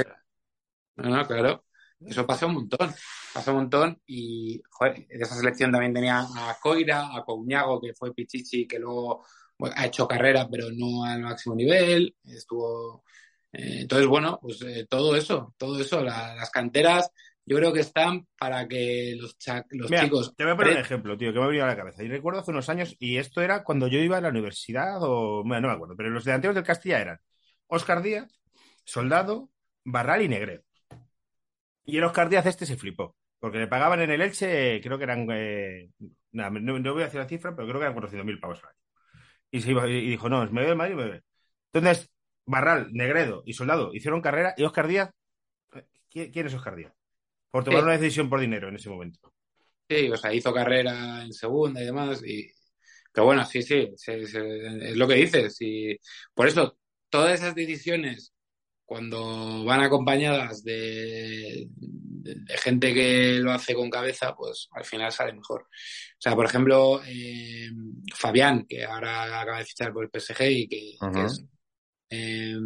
No, 0.96 1.10
no, 1.10 1.26
claro. 1.26 1.64
Eso 2.00 2.26
pasa 2.26 2.46
un 2.46 2.54
montón, 2.54 2.92
pasa 3.32 3.50
un 3.52 3.58
montón 3.58 4.00
y 4.06 4.60
joder, 4.68 5.06
de 5.06 5.22
esa 5.24 5.36
selección 5.36 5.72
también 5.72 5.94
tenía 5.94 6.20
a 6.20 6.56
Coira, 6.60 7.16
a 7.16 7.24
Couñago, 7.24 7.80
que 7.80 7.94
fue 7.94 8.12
Pichichi, 8.12 8.66
que 8.66 8.78
luego 8.78 9.24
bueno, 9.56 9.74
ha 9.78 9.86
hecho 9.86 10.06
carrera 10.06 10.48
pero 10.50 10.66
no 10.72 11.04
al 11.04 11.22
máximo 11.22 11.54
nivel, 11.54 12.16
estuvo... 12.24 13.04
Eh, 13.52 13.82
entonces, 13.82 14.08
bueno, 14.08 14.38
pues 14.42 14.60
eh, 14.62 14.86
todo 14.90 15.14
eso, 15.14 15.54
todo 15.56 15.80
eso, 15.80 16.02
la, 16.02 16.34
las 16.34 16.50
canteras, 16.50 17.10
yo 17.46 17.56
creo 17.56 17.72
que 17.72 17.80
están 17.80 18.26
para 18.38 18.66
que 18.66 19.16
los, 19.18 19.36
los 19.70 19.90
Mira, 19.90 20.04
chicos... 20.04 20.34
Te 20.34 20.44
voy 20.44 20.54
a 20.54 20.56
poner 20.56 20.72
un 20.74 20.78
ejemplo, 20.80 21.16
tío, 21.16 21.32
que 21.32 21.38
me 21.38 21.44
ha 21.44 21.48
venido 21.48 21.64
a 21.64 21.68
la 21.68 21.76
cabeza. 21.76 22.02
Y 22.02 22.08
recuerdo 22.08 22.40
hace 22.40 22.50
unos 22.50 22.68
años, 22.70 22.96
y 22.98 23.18
esto 23.18 23.42
era 23.42 23.64
cuando 23.64 23.86
yo 23.86 23.98
iba 23.98 24.16
a 24.16 24.20
la 24.20 24.30
universidad, 24.30 24.98
o 25.02 25.42
bueno, 25.44 25.62
no 25.62 25.68
me 25.68 25.74
acuerdo, 25.74 25.94
pero 25.96 26.10
los 26.10 26.24
delanteros 26.24 26.54
del 26.54 26.64
Castilla 26.64 27.00
eran 27.00 27.20
Oscar 27.66 28.02
Díaz, 28.02 28.40
Soldado, 28.84 29.50
Barral 29.84 30.22
y 30.22 30.28
Negredo. 30.28 30.62
Y 31.84 31.98
el 31.98 32.04
Oscar 32.04 32.30
Díaz 32.30 32.46
este 32.46 32.64
se 32.64 32.78
flipó, 32.78 33.14
porque 33.38 33.58
le 33.58 33.66
pagaban 33.66 34.00
en 34.00 34.10
el 34.10 34.22
Elche, 34.22 34.80
creo 34.80 34.96
que 34.96 35.04
eran, 35.04 35.26
eh, 35.30 35.90
no, 36.32 36.50
no, 36.50 36.92
voy 36.94 37.02
a 37.02 37.06
decir 37.06 37.20
la 37.20 37.28
cifra, 37.28 37.54
pero 37.54 37.68
creo 37.68 37.78
que 37.78 37.86
eran 37.86 37.96
400.000 37.96 38.40
pavos 38.40 38.62
al 38.62 38.70
año. 38.70 38.78
Y, 39.50 39.60
se 39.60 39.70
iba, 39.70 39.86
y 39.86 40.08
dijo, 40.08 40.30
no, 40.30 40.40
me 40.46 40.62
voy 40.62 40.68
del 40.68 40.76
Madrid, 40.76 40.94
me 40.94 41.08
voy. 41.08 41.20
Entonces, 41.72 42.10
Barral, 42.46 42.88
Negredo 42.92 43.42
y 43.44 43.52
Soldado 43.52 43.92
hicieron 43.92 44.22
carrera 44.22 44.54
y 44.56 44.64
Oscar 44.64 44.88
Díaz, 44.88 45.10
¿quién 46.08 46.46
es 46.46 46.54
Oscar 46.54 46.76
Díaz? 46.76 46.94
Por 47.54 47.62
tomar 47.62 47.82
sí. 47.82 47.84
una 47.84 47.98
decisión 47.98 48.28
por 48.28 48.40
dinero 48.40 48.68
en 48.68 48.74
ese 48.74 48.90
momento. 48.90 49.32
Sí, 49.88 50.10
o 50.10 50.16
sea, 50.16 50.34
hizo 50.34 50.52
carrera 50.52 51.22
en 51.22 51.32
segunda 51.32 51.80
y 51.80 51.84
demás. 51.84 52.20
Y... 52.26 52.50
Pero 53.12 53.26
bueno, 53.26 53.44
sí, 53.44 53.62
sí, 53.62 53.92
sí, 53.96 54.26
sí 54.26 54.38
es 54.80 54.96
lo 54.96 55.06
que 55.06 55.14
dices. 55.14 55.56
Y 55.60 55.96
por 56.34 56.48
eso, 56.48 56.76
todas 57.08 57.38
esas 57.38 57.54
decisiones 57.54 58.34
cuando 58.84 59.64
van 59.64 59.82
acompañadas 59.82 60.64
de, 60.64 61.68
de, 61.76 62.34
de, 62.40 62.56
gente 62.58 62.92
que 62.92 63.38
lo 63.38 63.52
hace 63.52 63.72
con 63.72 63.88
cabeza, 63.88 64.34
pues 64.34 64.66
al 64.72 64.84
final 64.84 65.12
sale 65.12 65.32
mejor. 65.32 65.62
O 65.62 66.18
sea, 66.18 66.34
por 66.34 66.46
ejemplo, 66.46 67.02
eh, 67.06 67.70
Fabián, 68.16 68.66
que 68.68 68.84
ahora 68.84 69.42
acaba 69.42 69.58
de 69.58 69.64
fichar 69.64 69.92
por 69.92 70.02
el 70.02 70.10
PSG 70.10 70.42
y 70.50 70.66
que, 70.66 70.96
uh 71.00 71.04
-huh. 71.04 71.12
que 71.12 71.24
es, 71.24 71.44
eh, 72.10 72.56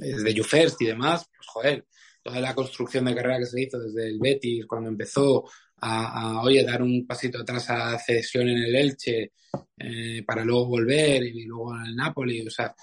es, 0.00 0.22
de 0.22 0.32
YouFirst 0.32 0.80
y 0.80 0.86
demás, 0.86 1.28
pues 1.36 1.48
joder, 1.48 1.86
toda 2.22 2.40
la 2.40 2.54
construcción 2.54 3.04
de 3.04 3.14
carrera 3.14 3.38
que 3.38 3.46
se 3.46 3.62
hizo 3.62 3.78
desde 3.78 4.08
el 4.08 4.18
Betis 4.18 4.66
cuando 4.66 4.88
empezó 4.88 5.44
a, 5.80 6.38
a 6.38 6.42
oye, 6.42 6.64
dar 6.64 6.82
un 6.82 7.06
pasito 7.06 7.40
atrás 7.40 7.68
a 7.70 7.98
cesión 7.98 8.48
en 8.48 8.58
el 8.58 8.74
Elche 8.74 9.32
eh, 9.76 10.22
para 10.26 10.44
luego 10.44 10.66
volver 10.66 11.22
y 11.24 11.44
luego 11.44 11.76
en 11.76 11.86
el 11.86 11.96
Napoli, 11.96 12.46
o 12.46 12.50
sea, 12.50 12.74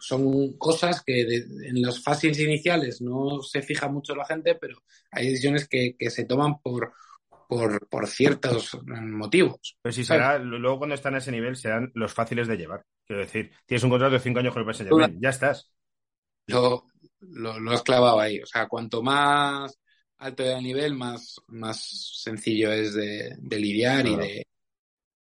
son 0.00 0.56
cosas 0.56 1.02
que 1.04 1.24
de, 1.24 1.36
en 1.68 1.82
las 1.82 2.02
fases 2.02 2.38
iniciales 2.38 3.00
no 3.00 3.42
se 3.42 3.62
fija 3.62 3.88
mucho 3.88 4.14
la 4.14 4.24
gente, 4.24 4.54
pero 4.54 4.82
hay 5.10 5.28
decisiones 5.28 5.68
que, 5.68 5.96
que 5.98 6.10
se 6.10 6.24
toman 6.24 6.60
por, 6.60 6.92
por, 7.48 7.86
por, 7.88 8.06
ciertos 8.06 8.78
motivos. 8.84 9.76
Pues 9.82 9.94
si 9.94 10.04
será, 10.04 10.38
luego 10.38 10.78
cuando 10.78 10.94
están 10.94 11.14
a 11.14 11.18
ese 11.18 11.32
nivel 11.32 11.56
serán 11.56 11.90
los 11.94 12.12
fáciles 12.12 12.48
de 12.48 12.56
llevar. 12.56 12.84
Quiero 13.04 13.22
decir, 13.22 13.52
tienes 13.66 13.84
un 13.84 13.90
contrato 13.90 14.14
de 14.14 14.20
cinco 14.20 14.40
años 14.40 14.54
con 14.54 14.66
el 14.66 14.74
PSG, 14.74 15.20
ya 15.20 15.30
estás. 15.30 15.72
Lo, 16.46 16.86
lo, 17.20 17.58
lo, 17.60 17.72
has 17.72 17.82
clavado 17.82 18.20
ahí. 18.20 18.40
O 18.40 18.46
sea, 18.46 18.66
cuanto 18.68 19.02
más 19.02 19.78
alto 20.18 20.42
de 20.42 20.60
nivel, 20.62 20.94
más, 20.94 21.36
más 21.48 21.80
sencillo 22.22 22.72
es 22.72 22.94
de, 22.94 23.34
de 23.38 23.58
lidiar 23.58 24.06
claro. 24.06 24.24
y 24.24 24.28
de 24.28 24.46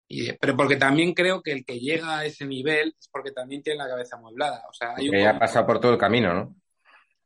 Y, 0.08 0.34
pero 0.34 0.56
porque 0.58 0.76
también 0.78 1.14
creo 1.14 1.42
que 1.42 1.52
el 1.54 1.66
que 1.66 1.80
llega 1.80 2.20
a 2.20 2.26
ese 2.26 2.46
nivel 2.46 2.96
es 3.00 3.08
porque 3.12 3.32
también 3.32 3.64
tiene 3.64 3.80
la 3.80 3.88
cabeza 3.90 4.18
amueblada. 4.18 4.64
O 4.70 4.74
sea, 4.74 4.96
hay 4.96 5.10
un 5.10 5.16
Que 5.16 5.22
ya 5.22 5.32
ha 5.32 5.40
pasado 5.40 5.66
por 5.66 5.80
todo 5.80 5.94
el 5.94 5.98
camino, 6.00 6.34
¿no? 6.34 6.56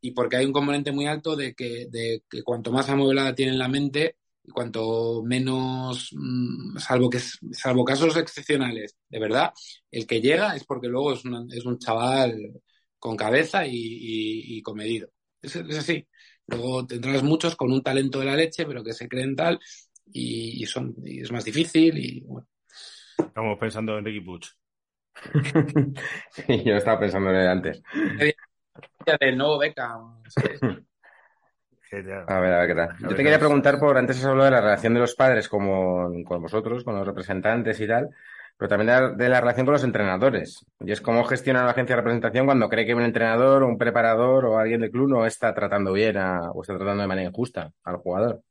y 0.02 0.12
porque 0.12 0.38
hay 0.38 0.46
un 0.46 0.54
componente 0.54 0.92
muy 0.92 1.08
alto 1.08 1.36
de 1.36 1.54
que, 1.56 1.88
de 1.90 2.24
que 2.30 2.44
cuanto 2.44 2.72
más 2.72 2.90
amueblada 2.90 3.34
tiene 3.36 3.54
la 3.54 3.68
mente 3.68 4.18
y 4.44 4.52
cuanto 4.52 5.24
menos, 5.24 6.10
mm, 6.14 6.78
salvo 6.78 7.10
que 7.10 7.20
salvo 7.20 7.84
casos 7.84 8.16
excepcionales, 8.18 8.96
de 9.10 9.20
verdad, 9.20 9.52
el 9.92 10.06
que 10.06 10.22
llega 10.22 10.56
es 10.56 10.64
porque 10.66 10.88
luego 10.88 11.14
es, 11.14 11.26
una- 11.26 11.46
es 11.50 11.66
un 11.66 11.80
chaval 11.80 12.62
con 13.06 13.16
cabeza 13.16 13.66
y, 13.68 13.72
y- 13.76 14.58
y 14.58 14.62
comedido. 14.64 15.10
Es, 15.42 15.56
es 15.56 15.78
así. 15.78 16.08
Luego 16.48 16.88
tendrás 16.88 17.22
muchos 17.24 17.56
con 17.56 17.72
un 17.72 17.84
talento 17.84 18.20
de 18.20 18.26
la 18.26 18.36
leche, 18.36 18.66
pero 18.66 18.84
que 18.84 18.94
se 18.94 19.08
creen 19.08 19.36
tal 19.36 19.60
y, 20.12 20.64
y 20.64 20.66
son, 20.66 20.96
y 21.04 21.22
es 21.22 21.32
más 21.32 21.46
difícil 21.46 21.98
y 21.98 22.22
bueno. 22.22 22.48
Estamos 23.18 23.60
pensando 23.60 23.98
en 23.98 24.06
Ricky 24.06 24.22
Puig. 24.22 24.44
Sí, 26.32 26.64
yo 26.66 26.76
estaba 26.76 27.00
pensando 27.00 27.30
en 27.30 27.36
él 27.38 27.48
antes. 27.48 27.82
Del 29.20 29.38
nuevo 29.38 29.60
Beckham, 29.60 30.24
A 32.28 32.40
ver, 32.40 32.54
a 32.54 32.60
ver 32.60 32.68
qué 32.68 32.76
tal. 32.76 32.98
Yo 33.00 33.10
te 33.10 33.24
quería 33.24 33.40
preguntar 33.40 33.80
por, 33.80 33.98
antes 33.98 34.18
has 34.18 34.26
hablado 34.26 34.46
de 34.46 34.52
la 34.52 34.62
relación 34.62 34.94
de 34.96 35.00
los 35.00 35.16
padres 35.16 35.48
con, 35.48 36.24
con 36.24 36.42
vosotros, 36.42 36.84
con 36.84 36.96
los 36.96 37.06
representantes 37.06 37.80
y 37.80 37.88
tal, 37.88 38.10
pero 38.58 38.70
también 38.70 38.88
de 38.88 38.94
la, 39.02 39.10
de 39.12 39.30
la 39.30 39.42
relación 39.42 39.66
con 39.66 39.74
los 39.74 39.84
entrenadores. 39.84 40.66
Y 40.80 40.92
es 40.92 41.02
cómo 41.02 41.24
gestiona 41.26 41.64
la 41.64 41.72
agencia 41.72 41.96
de 41.96 42.02
representación 42.02 42.46
cuando 42.46 42.70
cree 42.70 42.86
que 42.86 42.94
un 42.96 43.02
entrenador, 43.04 43.64
un 43.64 43.78
preparador 43.78 44.46
o 44.46 44.58
alguien 44.58 44.82
del 44.82 44.92
club 44.92 45.10
no 45.10 45.26
está 45.26 45.54
tratando 45.54 45.92
bien 45.94 46.18
a- 46.18 46.52
o 46.52 46.62
está 46.62 46.76
tratando 46.78 47.02
de 47.02 47.08
manera 47.08 47.28
injusta 47.30 47.72
al 47.84 47.98
jugador. 47.98 48.42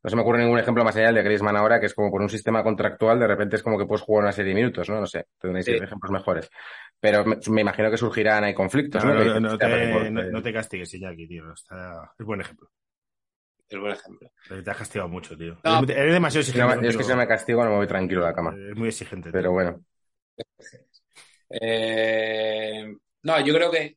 No 0.00 0.10
se 0.10 0.14
me 0.14 0.22
ocurre 0.22 0.38
ningún 0.38 0.60
ejemplo 0.60 0.84
más 0.84 0.94
allá 0.94 1.06
del 1.06 1.16
de 1.16 1.22
Griezmann 1.24 1.56
ahora, 1.56 1.80
que 1.80 1.86
es 1.86 1.94
como 1.94 2.08
por 2.10 2.22
un 2.22 2.28
sistema 2.28 2.62
contractual, 2.62 3.18
de 3.18 3.26
repente 3.26 3.56
es 3.56 3.62
como 3.64 3.76
que 3.76 3.84
puedes 3.84 4.02
jugar 4.02 4.22
una 4.24 4.32
serie 4.32 4.54
de 4.54 4.60
minutos, 4.60 4.88
¿no? 4.88 5.00
No 5.00 5.06
sé, 5.06 5.26
tendréis 5.40 5.66
Sí. 5.66 5.72
ejemplos 5.72 6.12
mejores. 6.12 6.48
Pero 7.00 7.24
me, 7.24 7.36
me 7.50 7.60
imagino 7.62 7.90
que 7.90 7.96
surgirán 7.96 8.44
ahí 8.44 8.54
conflictos, 8.54 9.02
No, 9.04 9.10
¿no? 9.12 9.16
no, 9.16 9.20
Que 9.22 9.28
no, 9.28 9.40
no 9.40 9.40
dices, 9.40 9.54
"Hostia, 9.94 10.22
te, 10.24 10.30
no 10.30 10.42
te 10.42 10.52
castigues, 10.52 10.94
Iñaki, 10.94 11.26
tío. 11.26 11.52
Está- 11.52 12.12
es 12.16 12.24
buen 12.26 12.40
ejemplo. 12.40 12.68
Es 13.68 13.78
buen 13.78 13.92
ejemplo. 13.92 14.32
Te 14.48 14.70
has 14.70 14.76
castigado 14.76 15.08
mucho, 15.08 15.36
tío. 15.36 15.58
No. 15.62 15.82
Eres, 15.82 15.96
eres 15.96 16.12
demasiado 16.14 16.42
Si 16.42 16.50
exigente. 16.50 16.76
no 16.76 16.82
yo 16.82 16.88
es 16.88 16.96
que 16.96 17.04
si 17.04 17.10
no 17.10 17.16
me 17.16 17.28
castigo 17.28 17.64
no 17.64 17.70
me 17.70 17.76
voy 17.76 17.86
tranquilo 17.86 18.24
a 18.24 18.28
la 18.30 18.34
cama. 18.34 18.54
Es 18.70 18.76
muy 18.76 18.88
exigente. 18.88 19.30
Pero 19.30 19.50
tío. 19.50 19.52
bueno. 19.52 19.84
Eh, 21.50 22.84
no, 23.22 23.40
yo 23.44 23.54
creo 23.54 23.70
que 23.70 23.96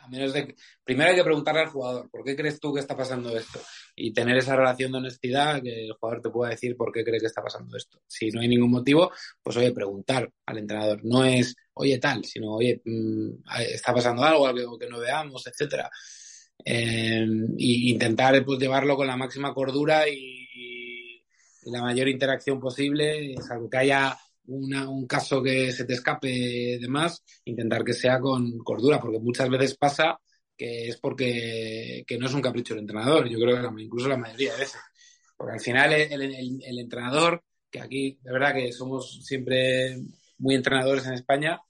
a 0.00 0.08
menos 0.08 0.32
de 0.32 0.48
que- 0.48 0.56
primero 0.84 1.10
hay 1.10 1.16
que 1.16 1.22
preguntarle 1.24 1.60
al 1.60 1.68
jugador, 1.68 2.10
¿por 2.10 2.24
qué 2.24 2.34
crees 2.34 2.58
tú 2.58 2.74
que 2.74 2.80
está 2.80 2.96
pasando 2.96 3.36
esto? 3.36 3.60
Y 3.94 4.12
tener 4.12 4.36
esa 4.36 4.56
relación 4.56 4.90
de 4.92 4.98
honestidad 4.98 5.62
que 5.62 5.84
el 5.86 5.92
jugador 5.92 6.20
te 6.22 6.30
pueda 6.30 6.50
decir 6.50 6.76
por 6.76 6.92
qué 6.92 7.04
cree 7.04 7.20
que 7.20 7.26
está 7.26 7.42
pasando 7.42 7.76
esto. 7.76 8.00
Si 8.08 8.30
no 8.30 8.40
hay 8.40 8.48
ningún 8.48 8.70
motivo, 8.70 9.12
pues 9.42 9.56
oye, 9.56 9.72
preguntar 9.72 10.28
al 10.46 10.58
entrenador. 10.58 11.00
No 11.04 11.24
es, 11.24 11.54
oye, 11.74 11.98
tal, 11.98 12.24
sino, 12.24 12.54
oye, 12.54 12.82
mm, 12.84 13.30
está 13.60 13.94
pasando 13.94 14.24
algo, 14.24 14.46
algo 14.48 14.76
que 14.78 14.88
no 14.88 14.98
veamos, 14.98 15.46
etcétera. 15.46 15.88
Y 16.66 17.90
intentar 17.90 18.44
pues, 18.44 18.58
llevarlo 18.58 18.96
con 18.96 19.06
la 19.06 19.16
máxima 19.16 19.52
cordura 19.52 20.08
y, 20.08 20.48
y 20.54 21.70
la 21.70 21.82
mayor 21.82 22.08
interacción 22.08 22.60
posible, 22.60 23.34
salvo 23.46 23.68
que 23.68 23.78
haya 23.78 24.16
una- 24.46 24.88
un 24.88 25.06
caso 25.06 25.42
que 25.42 25.72
se 25.72 25.84
te 25.84 25.94
escape 25.94 26.78
de 26.80 26.88
más, 26.88 27.22
intentar 27.44 27.84
que 27.84 27.92
sea 27.92 28.18
con 28.20 28.58
cordura, 28.58 29.00
porque 29.00 29.18
muchas 29.20 29.48
veces 29.48 29.76
pasa 29.76 30.18
que 30.56 30.88
es 30.88 30.96
porque 30.98 32.04
que 32.06 32.18
no 32.18 32.26
es 32.26 32.34
un 32.34 32.42
capricho 32.42 32.74
del 32.74 32.82
entrenador, 32.82 33.28
yo 33.28 33.38
creo 33.38 33.74
que 33.74 33.82
incluso 33.82 34.08
la 34.08 34.16
mayoría 34.16 34.52
de 34.52 34.58
veces. 34.60 34.80
Porque 35.36 35.54
al 35.54 35.60
final 35.60 35.92
el, 35.92 36.22
el- 36.22 36.62
el 36.64 36.78
entrenador, 36.78 37.42
que 37.70 37.80
aquí 37.80 38.18
de 38.22 38.32
verdad 38.32 38.54
que 38.54 38.72
somos 38.72 39.24
siempre 39.24 39.96
muy 40.38 40.54
entrenadores 40.54 41.06
en 41.06 41.14
España, 41.14 41.60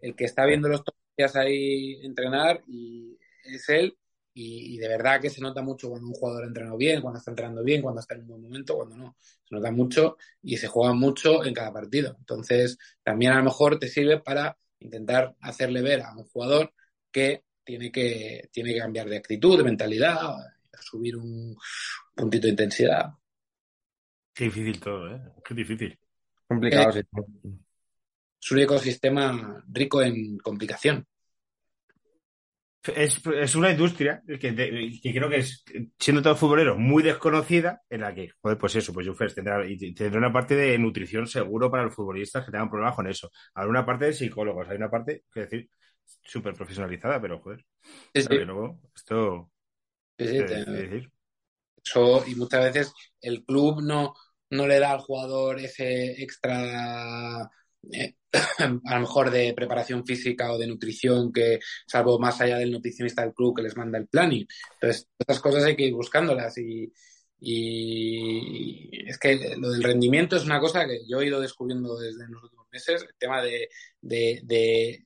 el 0.00 0.14
que 0.16 0.24
está 0.24 0.44
viendo 0.46 0.68
los 0.68 0.82
días 1.16 1.36
ahí 1.36 2.00
entrenar 2.02 2.62
y 2.66 3.16
es 3.44 3.68
él 3.68 3.96
y, 4.34 4.74
y 4.74 4.78
de 4.78 4.88
verdad 4.88 5.20
que 5.20 5.30
se 5.30 5.40
nota 5.40 5.62
mucho 5.62 5.88
cuando 5.88 6.08
un 6.08 6.14
jugador 6.14 6.44
ha 6.44 6.46
entrenado 6.46 6.76
bien, 6.76 7.00
cuando 7.00 7.18
está 7.18 7.30
entrenando 7.30 7.62
bien, 7.62 7.82
cuando 7.82 8.00
está 8.00 8.14
en 8.14 8.22
un 8.22 8.28
buen 8.28 8.42
momento, 8.42 8.76
cuando 8.76 8.96
no. 8.96 9.16
Se 9.44 9.54
nota 9.54 9.70
mucho 9.70 10.16
y 10.42 10.56
se 10.56 10.68
juega 10.68 10.94
mucho 10.94 11.44
en 11.44 11.54
cada 11.54 11.72
partido. 11.72 12.16
Entonces, 12.18 12.78
también 13.02 13.32
a 13.32 13.38
lo 13.38 13.44
mejor 13.44 13.78
te 13.78 13.88
sirve 13.88 14.20
para 14.20 14.56
intentar 14.80 15.36
hacerle 15.40 15.82
ver 15.82 16.02
a 16.02 16.16
un 16.16 16.24
jugador 16.24 16.72
que 17.10 17.44
tiene 17.64 17.92
que, 17.92 18.48
tiene 18.50 18.72
que 18.74 18.80
cambiar 18.80 19.08
de 19.08 19.18
actitud, 19.18 19.56
de 19.56 19.64
mentalidad, 19.64 20.18
subir 20.80 21.16
un 21.16 21.56
puntito 22.14 22.46
de 22.46 22.52
intensidad. 22.52 23.12
Qué 24.34 24.44
difícil 24.44 24.80
todo, 24.80 25.14
¿eh? 25.14 25.20
Qué 25.44 25.54
difícil. 25.54 25.98
Complicado, 26.46 26.92
sí. 26.92 27.00
Es 28.42 28.50
un 28.50 28.58
ecosistema 28.58 29.64
rico 29.68 30.02
en 30.02 30.38
complicación. 30.38 31.06
Es, 32.96 33.20
es 33.26 33.54
una 33.54 33.70
industria 33.70 34.22
que, 34.40 34.50
de- 34.52 34.98
que 35.00 35.12
creo 35.14 35.28
que 35.30 35.36
es, 35.36 35.64
siendo 35.98 36.20
todo 36.20 36.34
futbolero, 36.34 36.76
muy 36.76 37.02
desconocida, 37.04 37.80
en 37.88 38.00
la 38.00 38.12
que, 38.14 38.30
joder, 38.42 38.58
pues 38.58 38.74
eso, 38.74 38.92
pues 38.92 39.06
Jufres 39.06 39.34
tendrá, 39.36 39.62
tendrá 39.96 40.18
una 40.18 40.32
parte 40.32 40.56
de 40.56 40.76
nutrición 40.78 41.26
seguro 41.28 41.70
para 41.70 41.84
los 41.84 41.94
futbolistas 41.94 42.44
que 42.44 42.50
tengan 42.50 42.68
problemas 42.70 42.96
con 42.96 43.06
eso. 43.06 43.30
Habrá 43.54 43.70
una 43.70 43.86
parte 43.86 44.06
de 44.06 44.12
psicólogos, 44.14 44.68
hay 44.68 44.76
una 44.78 44.90
parte, 44.90 45.24
que 45.32 45.40
decir, 45.40 45.70
súper 46.04 46.54
profesionalizada, 46.54 47.20
pero 47.20 47.40
joder, 47.40 47.64
Sí, 48.14 48.22
sí, 48.22 48.44
luego, 48.44 48.80
esto, 48.94 49.50
sí, 50.18 50.26
sí, 50.28 50.34
¿qué 50.36 50.44
te- 50.44 50.64
decir? 50.66 51.12
Eso, 51.84 52.24
y 52.26 52.34
muchas 52.36 52.64
veces 52.72 52.92
el 53.20 53.44
club 53.44 53.82
no, 53.82 54.14
no 54.50 54.66
le 54.66 54.78
da 54.78 54.92
al 54.92 55.00
jugador 55.00 55.58
ese 55.60 56.22
extra, 56.22 57.50
eh, 57.92 58.14
a 58.86 58.94
lo 58.94 59.00
mejor 59.00 59.30
de 59.30 59.52
preparación 59.54 60.04
física 60.06 60.52
o 60.52 60.58
de 60.58 60.66
nutrición, 60.66 61.32
que 61.32 61.60
salvo 61.86 62.18
más 62.18 62.40
allá 62.40 62.58
del 62.58 62.72
nutricionista 62.72 63.22
del 63.22 63.34
club 63.34 63.56
que 63.56 63.62
les 63.62 63.76
manda 63.76 63.98
el 63.98 64.08
planning. 64.08 64.46
Entonces, 64.74 65.08
esas 65.18 65.40
cosas 65.40 65.64
hay 65.64 65.76
que 65.76 65.84
ir 65.86 65.94
buscándolas 65.94 66.56
y, 66.58 66.92
y 67.40 69.08
es 69.08 69.18
que 69.18 69.56
lo 69.58 69.70
del 69.70 69.82
rendimiento 69.82 70.36
es 70.36 70.44
una 70.44 70.60
cosa 70.60 70.86
que 70.86 71.00
yo 71.08 71.20
he 71.20 71.26
ido 71.26 71.40
descubriendo 71.40 71.98
desde 71.98 72.28
los 72.28 72.42
últimos 72.44 72.66
meses, 72.72 73.02
el 73.02 73.14
tema 73.18 73.42
de, 73.42 73.68
de, 74.00 74.40
de 74.44 75.04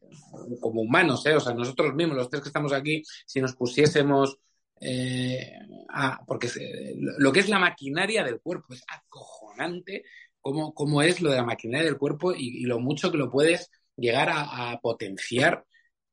como 0.61 0.83
humanos, 0.83 1.25
¿eh? 1.27 1.35
o 1.35 1.41
sea, 1.41 1.55
nosotros 1.55 1.95
mismos, 1.95 2.17
los 2.17 2.29
tres 2.31 2.43
que 2.43 2.49
estamos 2.49 2.73
aquí, 2.73 3.03
si 3.27 3.41
nos 3.41 3.55
pusiésemos 3.57 4.39
eh, 4.81 5.53
a- 5.89 6.21
porque 6.27 6.49
se- 6.49 6.95
lo 7.19 7.33
que 7.33 7.41
es 7.41 7.49
la 7.49 7.59
maquinaria 7.59 8.23
del 8.23 8.41
cuerpo 8.41 8.75
es 8.75 8.85
acojonante 8.89 10.05
cómo, 10.47 10.73
cómo 10.75 11.03
es 11.03 11.21
lo 11.21 11.31
de 11.31 11.37
la 11.39 11.43
maquinaria 11.45 11.87
del 11.87 11.99
cuerpo 11.99 12.33
y, 12.33 12.63
y 12.63 12.67
lo 12.67 12.79
mucho 12.79 13.11
que 13.11 13.19
lo 13.19 13.29
puedes 13.31 13.69
llegar 13.97 14.29
a, 14.31 14.71
a 14.71 14.79
potenciar 14.81 15.65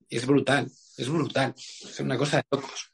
es 0.09 0.25
brutal, 0.25 0.65
es 0.97 1.07
brutal, 1.09 1.53
es 1.55 1.99
una 1.99 2.17
cosa 2.17 2.38
de 2.38 2.43
locos. 2.51 2.91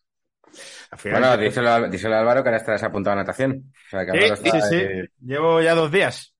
Bueno, 1.03 1.37
díselo, 1.37 1.69
a- 1.69 1.87
díselo 1.87 2.15
a 2.15 2.19
Álvaro 2.19 2.43
que 2.43 2.49
ahora 2.49 2.57
estás 2.57 2.83
apuntado 2.83 3.13
a 3.13 3.21
natación. 3.23 3.71
O 3.87 3.89
sea, 3.89 4.05
que 4.05 4.11
sí, 4.11 4.25
está, 4.25 4.61
sí, 4.61 4.67
sí. 4.69 4.75
eh, 4.75 5.07
Llevo 5.21 5.61
ya 5.61 5.75
dos 5.75 5.89
días. 5.91 6.35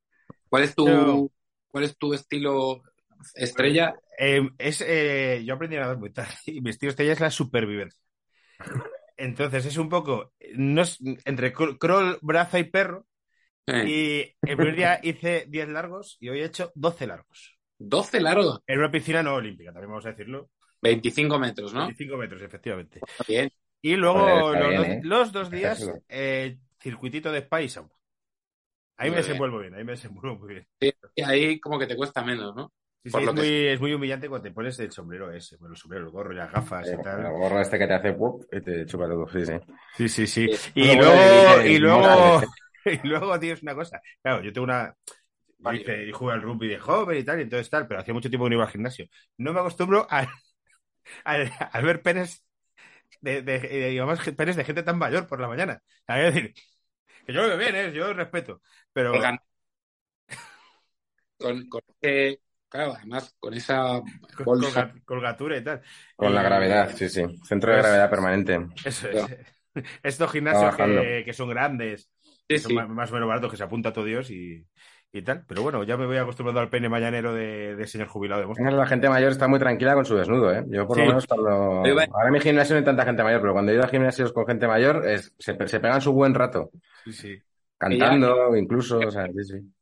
¿Cuál 0.49 0.63
es 0.63 0.75
tu, 0.75 0.83
Pero- 0.85 1.31
cuál 1.69 1.83
es 1.85 1.97
tu 1.97 2.13
estilo 2.13 2.81
estrella? 3.35 3.95
Eh, 4.17 4.49
es, 4.57 4.81
eh, 4.85 5.43
yo 5.45 5.53
aprendí 5.53 5.77
a 5.77 5.81
nadar 5.81 5.97
muy 5.97 6.11
tarde 6.11 6.33
y 6.45 6.59
mi 6.59 6.71
estilo 6.71 6.89
estrella 6.89 7.13
es 7.13 7.21
la 7.21 7.31
supervivencia. 7.31 8.01
Entonces 9.15 9.65
es 9.65 9.77
un 9.77 9.87
poco, 9.87 10.33
no 10.55 10.81
es, 10.81 10.97
entre 11.23 11.53
cr- 11.53 11.77
crawl, 11.77 12.17
braza 12.21 12.59
y 12.59 12.65
perro. 12.65 13.05
Eh, 13.67 13.85
Y 13.87 14.21
el 14.49 14.57
primer 14.57 14.75
día 14.75 14.99
hice 15.03 15.45
10 15.47 15.67
largos 15.69 16.17
y 16.19 16.29
hoy 16.29 16.39
he 16.41 16.45
hecho 16.45 16.71
12 16.75 17.07
largos. 17.07 17.57
12 17.77 18.19
largos, 18.19 18.61
En 18.67 18.79
una 18.79 18.91
piscina 18.91 19.23
no 19.23 19.35
olímpica, 19.35 19.71
también 19.71 19.89
vamos 19.89 20.05
a 20.05 20.09
decirlo. 20.09 20.49
25 20.81 21.39
metros, 21.39 21.73
¿no? 21.73 21.85
25 21.85 22.17
metros, 22.17 22.41
efectivamente. 22.41 23.01
Bien. 23.27 23.51
Y 23.81 23.95
luego 23.95 24.19
Joder, 24.19 24.37
está 24.45 24.59
los, 24.59 24.69
bien, 24.69 24.81
dos- 24.81 24.87
¿eh? 24.91 25.01
los 25.03 25.31
dos 25.31 25.51
días, 25.51 25.91
eh, 26.09 26.57
circuitito 26.79 27.31
de 27.31 27.39
spa 27.39 27.61
y 27.61 27.69
sauna. 27.69 27.89
Ahí 28.97 29.07
Muy 29.07 29.11
me 29.11 29.15
bien. 29.17 29.27
desenvuelvo 29.27 29.59
bien, 29.59 29.73
ahí 29.75 29.83
me 29.83 29.93
desenvuelvo 29.93 30.37
muy 30.39 30.49
bien. 30.55 30.67
Y 31.15 31.21
ahí 31.23 31.59
como 31.59 31.79
que 31.79 31.87
te 31.87 31.95
cuesta 31.95 32.21
menos, 32.23 32.55
¿no? 32.55 32.73
Sí, 33.03 33.09
Por 33.09 33.21
sí, 33.21 33.23
lo 33.23 33.31
es, 33.31 33.35
que 33.35 33.41
muy, 33.41 33.47
es 33.73 33.79
muy 33.79 33.93
humillante 33.93 34.27
cuando 34.27 34.43
te 34.49 34.53
pones 34.53 34.77
el 34.79 34.91
sombrero 34.91 35.31
ese, 35.31 35.55
bueno, 35.57 35.73
el 35.73 35.79
sombrero, 35.79 36.05
el 36.05 36.11
gorro 36.11 36.33
las 36.33 36.51
gafas 36.51 36.87
eh, 36.87 36.95
y 36.99 37.01
tal. 37.01 37.21
el 37.25 37.31
gorro 37.33 37.61
este 37.61 37.77
que 37.79 37.87
te 37.87 37.93
hace 37.93 38.13
¡pup! 38.13 38.43
y 38.51 38.61
te 38.61 38.85
chupa 38.85 39.07
todo. 39.07 39.27
Sí, 39.29 39.45
sí. 39.45 39.53
Sí, 39.97 40.09
sí, 40.09 40.27
sí. 40.27 40.49
Sí. 40.57 40.71
Y 40.75 40.95
luego, 40.95 41.61
y- 41.65 41.77
luego, 41.79 42.41
y 43.03 43.07
luego, 43.07 43.39
tío, 43.39 43.53
es 43.53 43.63
una 43.63 43.75
cosa. 43.75 44.01
Claro, 44.21 44.41
yo 44.43 44.53
tengo 44.53 44.65
una. 44.65 44.95
Yo 45.07 45.15
Vale. 45.59 45.81
hice, 45.81 46.05
y 46.07 46.11
jugué 46.11 46.33
al 46.33 46.41
rugby 46.41 46.67
de 46.69 46.79
joven 46.79 47.17
y 47.19 47.23
tal, 47.23 47.39
y 47.39 47.43
entonces 47.43 47.69
tal, 47.69 47.87
pero 47.87 47.99
hacía 47.99 48.13
mucho 48.13 48.29
tiempo 48.29 48.45
que 48.45 48.49
no 48.51 48.55
iba 48.55 48.65
al 48.65 48.71
gimnasio. 48.71 49.07
No 49.37 49.53
me 49.53 49.59
acostumbro 49.59 50.07
a, 50.09 50.27
a, 51.25 51.33
a 51.71 51.81
ver 51.81 52.01
penes 52.01 52.43
de, 53.21 53.41
de, 53.41 53.59
de- 53.59 53.89
digamos, 53.89 54.19
penes 54.37 54.55
de 54.55 54.65
gente 54.65 54.83
tan 54.83 54.97
mayor 54.97 55.27
por 55.27 55.39
la 55.41 55.47
mañana. 55.47 55.81
Es 56.07 56.33
decir, 56.33 56.53
que 57.25 57.33
yo 57.33 57.41
lo 57.43 57.49
veo 57.49 57.57
bien, 57.57 57.75
¿eh? 57.75 57.93
yo 57.93 58.13
respeto, 58.13 58.61
pero 58.93 59.13
Con, 61.37 61.67
con 61.69 61.81
ese- 62.01 62.41
claro, 62.67 62.93
además 62.97 63.35
con 63.39 63.53
esa 63.53 64.01
con- 64.35 64.45
bolsa. 64.45 64.91
colga- 64.91 65.03
colgatura 65.05 65.57
y 65.57 65.63
tal. 65.63 65.81
Con 66.15 66.33
la 66.33 66.43
gravedad, 66.43 66.93
sí, 66.95 67.09
sí. 67.09 67.23
Centro 67.47 67.71
de 67.71 67.77
gravedad 67.79 68.09
permanente. 68.09 68.59
Eso 68.83 69.07
es. 69.09 69.25
Estos 70.03 70.31
gimnasios 70.31 70.75
que 70.75 71.33
son 71.33 71.49
grandes, 71.49 72.09
Sí, 72.49 72.55
que 72.55 72.59
son 72.59 72.73
sí. 72.73 72.75
más, 72.75 72.89
más 72.89 73.11
o 73.11 73.13
menos 73.13 73.27
baratos, 73.29 73.51
que 73.51 73.57
se 73.57 73.63
apunta 73.63 73.89
a 73.89 73.93
todo 73.93 74.05
Dios 74.05 74.31
y, 74.31 74.65
y 75.11 75.21
tal. 75.21 75.45
Pero 75.47 75.61
bueno, 75.61 75.83
ya 75.83 75.97
me 75.97 76.05
voy 76.05 76.17
acostumbrando 76.17 76.59
al 76.61 76.69
pene 76.69 76.89
mañanero 76.89 77.33
de, 77.33 77.75
de 77.75 77.87
señor 77.87 78.07
jubilado 78.07 78.41
de 78.41 78.47
Boston. 78.47 78.75
La 78.75 78.87
gente 78.87 79.09
mayor 79.09 79.31
está 79.31 79.47
muy 79.47 79.59
tranquila 79.59 79.93
con 79.95 80.05
su 80.05 80.15
desnudo, 80.15 80.51
¿eh? 80.53 80.63
Yo 80.67 80.87
por 80.87 80.97
Sí. 80.97 81.01
lo 81.01 81.05
menos 81.05 81.27
cuando... 81.27 81.49
Ahora 82.11 82.27
en 82.27 82.33
mi 82.33 82.39
gimnasio 82.39 82.73
no 82.75 82.79
hay 82.79 82.85
tanta 82.85 83.05
gente 83.05 83.23
mayor, 83.23 83.41
pero 83.41 83.53
cuando 83.53 83.71
he 83.71 83.75
ido 83.75 83.83
a 83.83 83.87
gimnasios 83.87 84.33
con 84.33 84.45
gente 84.47 84.67
mayor 84.67 85.07
es- 85.07 85.33
se, 85.39 85.55
se 85.67 85.79
pegan 85.79 86.01
su 86.01 86.11
buen 86.13 86.33
rato. 86.33 86.71
Sí, 87.05 87.13
sí. 87.13 87.43
Cantando, 87.77 88.55
incluso, 88.55 89.05
o 89.07 89.11
sea, 89.11 89.25
sí, 89.27 89.43
sí. 89.43 89.73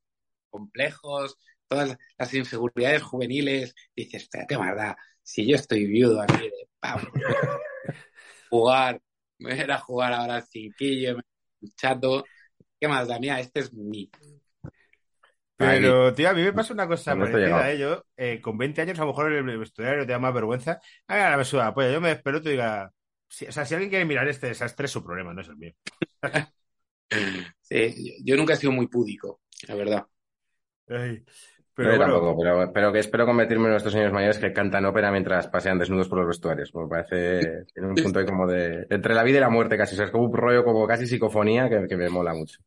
complejos, 0.50 1.38
todas 1.68 1.98
las 2.18 2.34
inseguridades 2.34 3.04
juveniles. 3.04 3.76
Dices, 3.96 4.24
espera, 4.24 4.46
qué 4.48 4.58
maldad. 4.58 4.96
Si 5.24 5.48
yo 5.48 5.56
estoy 5.56 5.86
viudo 5.86 6.22
aquí 6.22 6.44
de 6.44 6.70
pavo, 6.80 7.08
jugar, 8.50 9.02
me 9.40 9.56
voy 9.56 9.72
a 9.72 9.80
jugar 9.80 10.14
ahora 10.14 10.36
al 10.36 10.44
cinquillo, 10.48 11.18
me- 11.18 11.24
chato. 11.76 12.30
¿Qué 12.80 12.88
más 12.88 13.08
da? 13.08 13.20
Mira, 13.20 13.40
este 13.40 13.60
es 13.62 13.74
mi. 13.74 14.10
Pero, 15.56 16.14
tío, 16.14 16.30
a 16.30 16.34
mí 16.34 16.44
me 16.44 16.54
pasa 16.54 16.74
una 16.74 16.88
cosa 16.88 17.16
Con 17.16 17.24
esto 17.24 17.38
parecida. 17.40 17.72
¿eh? 17.72 17.80
Yo, 17.80 18.04
eh, 18.16 18.40
con 18.42 18.58
20 18.60 18.82
años, 18.82 18.98
a 19.00 19.02
lo 19.02 19.08
mejor 19.08 19.32
el 19.34 19.58
vestuario 19.58 20.06
te 20.06 20.12
da 20.12 20.20
más 20.20 20.34
vergüenza. 20.34 20.80
Ah, 21.08 21.32
la 21.32 21.38
me 21.38 21.46
suda, 21.46 21.74
pues 21.74 21.92
yo 21.92 22.00
me 22.00 22.10
despeloto 22.10 22.50
y 22.50 22.52
diga... 22.54 22.92
si- 23.28 23.48
o 23.48 23.52
sea, 23.52 23.66
si 23.66 23.74
alguien 23.74 23.90
quiere 23.90 24.06
mirar 24.06 24.28
este 24.28 24.48
desastre, 24.48 24.86
es 24.86 24.92
su 24.92 25.04
problema, 25.04 25.34
no 25.34 25.42
es 25.42 25.48
el 25.48 25.58
mío. 25.58 25.74
Sí, 27.62 28.18
yo 28.24 28.36
nunca 28.38 28.54
he 28.54 28.58
sido 28.58 28.72
muy 28.72 28.88
púdico, 28.88 29.42
la 29.68 29.76
verdad. 29.76 30.08
Ay, 30.90 31.24
Pero 31.78 31.92
yo 31.92 31.98
bueno, 31.98 32.14
tampoco, 32.14 32.42
pero, 32.42 32.74
pero 32.74 32.92
que 32.92 33.00
espero 33.00 33.26
convertirme 33.26 33.66
en 33.66 33.72
nuestros 33.72 33.94
señores 33.94 34.12
mayores 34.14 34.40
que 34.40 34.52
cantan 34.52 34.86
ópera 34.86 35.12
mientras 35.12 35.48
pasean 35.48 35.78
desnudos 35.78 36.10
por 36.10 36.18
los 36.18 36.28
vestuarios. 36.28 36.74
Me 36.74 36.88
parece, 36.88 37.66
tiene 37.74 37.90
un 37.90 37.96
punto 37.96 38.20
ahí 38.20 38.26
como 38.26 38.48
de, 38.48 38.88
entre 38.90 39.14
la 39.14 39.24
vida 39.24 39.38
y 39.38 39.42
la 39.42 39.50
muerte 39.50 39.78
casi, 39.78 39.94
o 39.94 39.98
sea, 39.98 40.06
es 40.06 40.12
como 40.12 40.26
un 40.26 40.34
rollo 40.34 40.64
como 40.64 40.88
casi 40.88 41.06
psicofonía 41.06 41.70
que, 41.70 41.86
que 41.88 41.96
me 41.96 42.10
mola 42.10 42.34
mucho. 42.34 42.60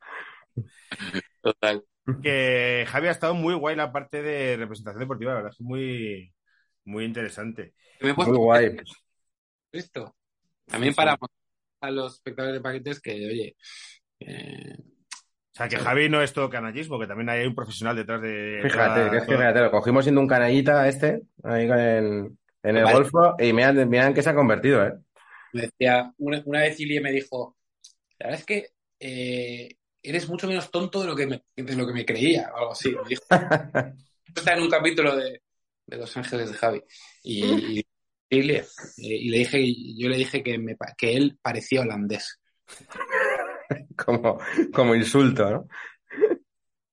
Total. 1.43 1.85
que 2.23 2.85
Javi 2.89 3.09
ha 3.09 3.13
estado 3.13 3.35
muy 3.35 3.55
guay 3.55 3.77
la 3.77 3.93
parte 3.93 4.23
de 4.23 4.57
representación 4.57 5.01
deportiva, 5.01 5.33
la 5.33 5.37
verdad, 5.39 5.53
es 5.53 5.61
muy, 5.61 6.33
muy 6.85 7.05
interesante. 7.05 7.75
Me 8.01 8.11
he 8.11 8.15
Muy 8.15 8.37
guay. 8.37 8.77
esto. 9.73 10.15
También 10.67 10.95
Sí, 10.95 10.95
sí. 10.95 10.97
para 10.97 11.19
a 11.81 11.91
los 11.91 12.15
espectadores 12.15 12.55
de 12.55 12.61
paquetes 12.61 13.01
que, 13.01 13.13
oye, 13.13 13.57
eh, 14.21 14.77
sea, 15.69 15.69
que 15.69 15.77
Javi 15.85 16.09
no 16.09 16.23
es 16.23 16.33
todo 16.33 16.49
canallismo, 16.51 16.99
que 16.99 17.07
también 17.07 17.29
hay 17.29 17.47
un 17.47 17.55
profesional 17.55 17.97
detrás 17.97 18.21
de... 18.23 18.61
Fíjate, 18.63 19.01
toda- 19.01 19.11
que 19.11 19.17
es 19.17 19.23
que 19.23 19.27
toda- 19.27 19.39
fíjate, 19.39 19.61
lo 19.61 19.71
cogimos 19.71 20.05
siendo 20.05 20.21
un 20.21 20.27
canallita 20.29 20.89
este, 20.89 21.23
ahí 21.45 21.65
en, 21.65 22.39
en 22.63 22.77
el 22.77 22.85
Vale. 22.85 22.97
golfo, 22.97 23.35
y 23.39 23.53
miran, 23.53 23.89
miran 23.89 24.15
que 24.15 24.23
se 24.23 24.31
ha 24.31 24.35
convertido, 24.35 24.87
¿eh? 24.87 24.93
me 25.53 25.63
decía, 25.63 26.13
una, 26.19 26.43
una 26.45 26.61
vez 26.61 26.79
Ilie 26.79 27.01
me 27.01 27.11
dijo, 27.13 27.57
la 28.19 28.27
verdad 28.29 28.41
es 28.41 28.47
que 28.47 28.67
eh, 29.01 29.77
eres 30.03 30.29
mucho 30.29 30.47
menos 30.47 30.71
tonto 30.71 31.01
de 31.01 31.07
lo 31.09 31.17
que 31.17 31.27
me, 31.27 31.43
de 31.57 31.75
lo 31.77 31.87
que 31.87 31.93
me 31.93 32.05
creía, 32.07 32.51
o 32.55 32.59
algo 32.59 32.73
así. 32.73 32.91
Me 32.95 33.09
dijo. 33.09 33.23
Está 34.37 34.55
en 34.55 34.63
un 34.63 34.71
capítulo 34.71 35.17
de, 35.17 35.43
de 35.87 35.97
Los 35.97 36.17
Ángeles 36.17 36.51
de 36.53 36.57
Javi. 36.57 36.83
Y, 37.25 37.79
y, 37.81 37.87
Ilie, 38.31 38.59
eh, 38.59 38.65
y 38.99 39.29
le 39.31 39.39
dije, 39.39 39.61
yo 39.99 40.09
le 40.09 40.17
dije 40.17 40.43
que, 40.45 40.57
me, 40.59 40.77
pa- 40.77 40.95
que 40.97 41.17
él 41.17 41.37
parecía 41.43 41.81
holandés. 41.81 42.39
Como, 43.97 44.39
como 44.73 44.95
insulto, 44.95 45.51
¿no? 45.51 45.69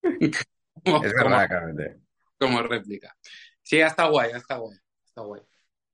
Como, 0.84 1.04
Es 1.04 1.14
como- 1.14 1.30
verdad, 1.30 1.48
claramente. 1.48 1.98
como 2.40 2.62
réplica. 2.62 3.16
Sí, 3.62 3.80
está 3.80 4.08
guay, 4.08 4.32
está 4.34 4.58
guay. 4.58 4.78
Está 5.06 5.22
guay. 5.22 5.41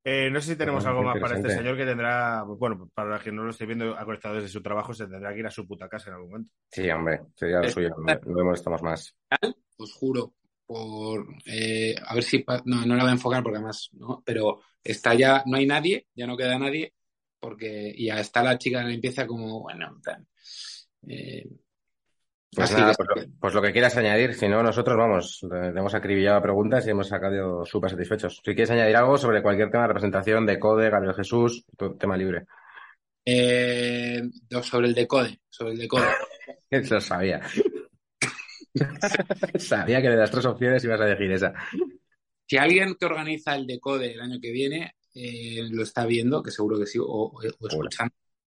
Eh, 0.03 0.29
no 0.29 0.41
sé 0.41 0.51
si 0.51 0.55
tenemos 0.57 0.83
Bueno, 0.83 0.99
algo 0.99 1.09
más 1.11 1.19
para 1.21 1.37
este 1.37 1.49
señor 1.55 1.77
que 1.77 1.85
tendrá, 1.85 2.43
pues, 2.45 2.59
bueno, 2.59 2.89
para 2.93 3.11
los 3.11 3.23
que 3.23 3.31
no 3.31 3.43
lo 3.43 3.51
esté 3.51 3.65
viendo, 3.65 3.97
ha 3.97 4.03
conectado 4.03 4.35
desde 4.35 4.49
su 4.49 4.61
trabajo, 4.61 4.93
se 4.93 5.07
tendrá 5.07 5.33
que 5.33 5.39
ir 5.39 5.47
a 5.47 5.51
su 5.51 5.65
puta 5.65 5.87
casa 5.87 6.09
en 6.09 6.15
algún 6.15 6.31
momento. 6.31 6.51
Sí, 6.69 6.89
hombre, 6.89 7.21
sería 7.35 7.61
lo 7.61 7.69
suyo, 7.69 7.89
no, 7.97 8.43
molestamos 8.43 8.83
más. 8.83 9.15
os 9.77 9.93
juro, 9.93 10.33
por 10.65 11.25
eh, 11.45 11.95
a 12.05 12.13
ver 12.15 12.23
si 12.23 12.43
no, 12.65 12.85
no 12.85 12.95
la 12.95 13.03
voy 13.03 13.09
a 13.11 13.13
enfocar 13.13 13.41
porque 13.41 13.57
además, 13.57 13.89
¿no? 13.93 14.21
Pero 14.25 14.59
está 14.83 15.13
ya, 15.13 15.41
no 15.45 15.55
hay 15.55 15.65
nadie, 15.65 16.07
ya 16.13 16.27
no 16.27 16.35
queda 16.35 16.59
nadie, 16.59 16.93
porque 17.39 17.93
y 17.95 18.07
ya 18.07 18.19
está 18.19 18.43
la 18.43 18.57
chica 18.57 18.79
de 18.79 18.83
la 18.83 18.89
limpieza 18.89 19.25
como, 19.25 19.61
bueno, 19.61 19.97
tal. 20.03 20.27
Eh, 21.07 21.47
Pues 22.55 22.71
así 22.71 22.79
nada, 22.79 22.91
que- 22.93 22.97
pues, 22.97 23.09
lo, 23.25 23.33
pues 23.39 23.53
lo 23.55 23.61
que 23.61 23.71
quieras 23.71 23.97
añadir, 23.97 24.33
si 24.35 24.47
no, 24.47 24.61
nosotros 24.61 24.95
vamos, 24.95 25.39
le 25.49 25.71
le 25.73 25.79
hemos 25.79 25.93
acribillado 25.95 26.41
preguntas 26.41 26.85
y 26.85 26.91
hemos 26.91 27.07
sacado 27.07 27.65
súper 27.65 27.89
satisfechos. 27.91 28.35
Si 28.37 28.53
quieres 28.53 28.69
añadir 28.71 28.95
algo 28.95 29.17
sobre 29.17 29.41
cualquier 29.41 29.71
tema 29.71 29.83
de 29.83 29.87
representación 29.89 30.45
de 30.45 30.59
Code, 30.59 30.89
Gabriel 30.91 31.15
Jesús, 31.15 31.65
tu- 31.77 31.95
tema 31.97 32.15
libre. 32.15 32.45
eh, 33.25 34.21
sobre 34.61 34.87
el 34.87 34.93
decode, 34.93 35.39
sobre 35.49 35.71
el 35.73 35.79
decode. 35.79 36.05
Eso 36.69 36.99
sabía. 36.99 37.41
sabía 39.59 40.01
que 40.01 40.09
de 40.09 40.15
las 40.17 40.31
tres 40.31 40.45
opciones 40.45 40.83
ibas 40.83 40.99
a 41.01 41.05
elegir 41.07 41.31
esa. 41.31 41.53
Si 42.47 42.57
alguien 42.57 42.95
que 42.99 43.05
organiza 43.05 43.55
el 43.55 43.65
decode 43.65 44.13
el 44.13 44.21
año 44.21 44.39
que 44.41 44.51
viene 44.51 44.95
eh, 45.15 45.61
lo 45.71 45.83
está 45.83 46.05
viendo, 46.05 46.41
que 46.43 46.51
seguro 46.51 46.77
que 46.79 46.85
sí, 46.85 46.99
o, 46.99 47.05
o- 47.05 47.31
o 47.39 47.67
escuchando. 47.67 48.13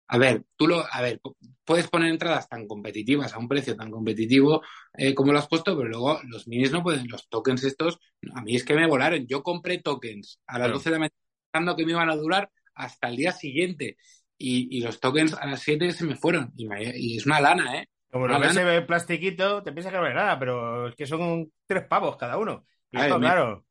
A 0.08 0.18
ver, 0.20 0.44
tú 0.56 0.68
lo, 0.68 0.86
a 0.92 1.02
ver, 1.02 1.20
puedes 1.64 1.88
poner 1.90 2.10
entradas 2.12 2.48
tan 2.48 2.68
competitivas 2.68 3.34
a 3.34 3.40
un 3.40 3.48
precio 3.48 3.76
tan 3.76 3.90
competitivo 3.92 4.62
eh, 4.94 5.16
como 5.16 5.34
lo 5.34 5.40
has 5.40 5.48
puesto, 5.48 5.76
pero 5.76 5.90
luego 5.90 6.20
los 6.28 6.48
minis 6.48 6.72
no 6.72 6.84
pueden, 6.84 7.08
los 7.08 7.28
tokens 7.30 7.64
estos, 7.64 8.00
a 8.36 8.42
mí 8.44 8.56
es 8.56 8.64
que 8.64 8.76
me 8.76 8.88
volaron. 8.88 9.26
Yo 9.28 9.42
compré 9.44 9.80
tokens 9.80 10.40
a 10.48 10.60
las 10.60 10.68
Claro. 10.68 10.74
12 10.74 10.90
de 10.90 10.94
la 10.96 11.00
mañana 11.00 11.16
pensando 11.52 11.76
que 11.76 11.86
me 11.86 11.92
iban 11.94 12.10
a 12.10 12.16
durar 12.16 12.52
hasta 12.76 13.08
el 13.10 13.16
día 13.18 13.32
siguiente. 13.32 13.98
Y, 14.38 14.68
y 14.78 14.82
los 14.82 15.00
tokens 15.00 15.34
a 15.34 15.46
las 15.48 15.62
7 15.62 15.92
se 15.94 16.06
me 16.06 16.16
fueron. 16.16 16.52
Y, 16.58 16.68
me- 16.68 16.94
y 16.98 17.18
es 17.18 17.26
una 17.26 17.40
lana, 17.42 17.80
¿eh? 17.80 17.88
Como 18.12 18.28
lo 18.28 18.40
ves 18.40 18.54
bueno. 18.54 18.72
en 18.72 18.86
plastiquito, 18.86 19.62
te 19.64 19.72
piensas 19.74 19.92
que 19.92 20.00
no 20.00 20.08
es 20.08 20.16
nada, 20.16 20.40
pero 20.40 20.88
es 20.90 20.96
que 20.96 21.06
son 21.06 21.52
tres 21.68 21.86
pavos 21.88 22.16
cada 22.18 22.38
uno. 22.38 22.66
Y 22.92 22.98
esto, 22.98 23.20
me- 23.20 23.26
claro, 23.28 23.66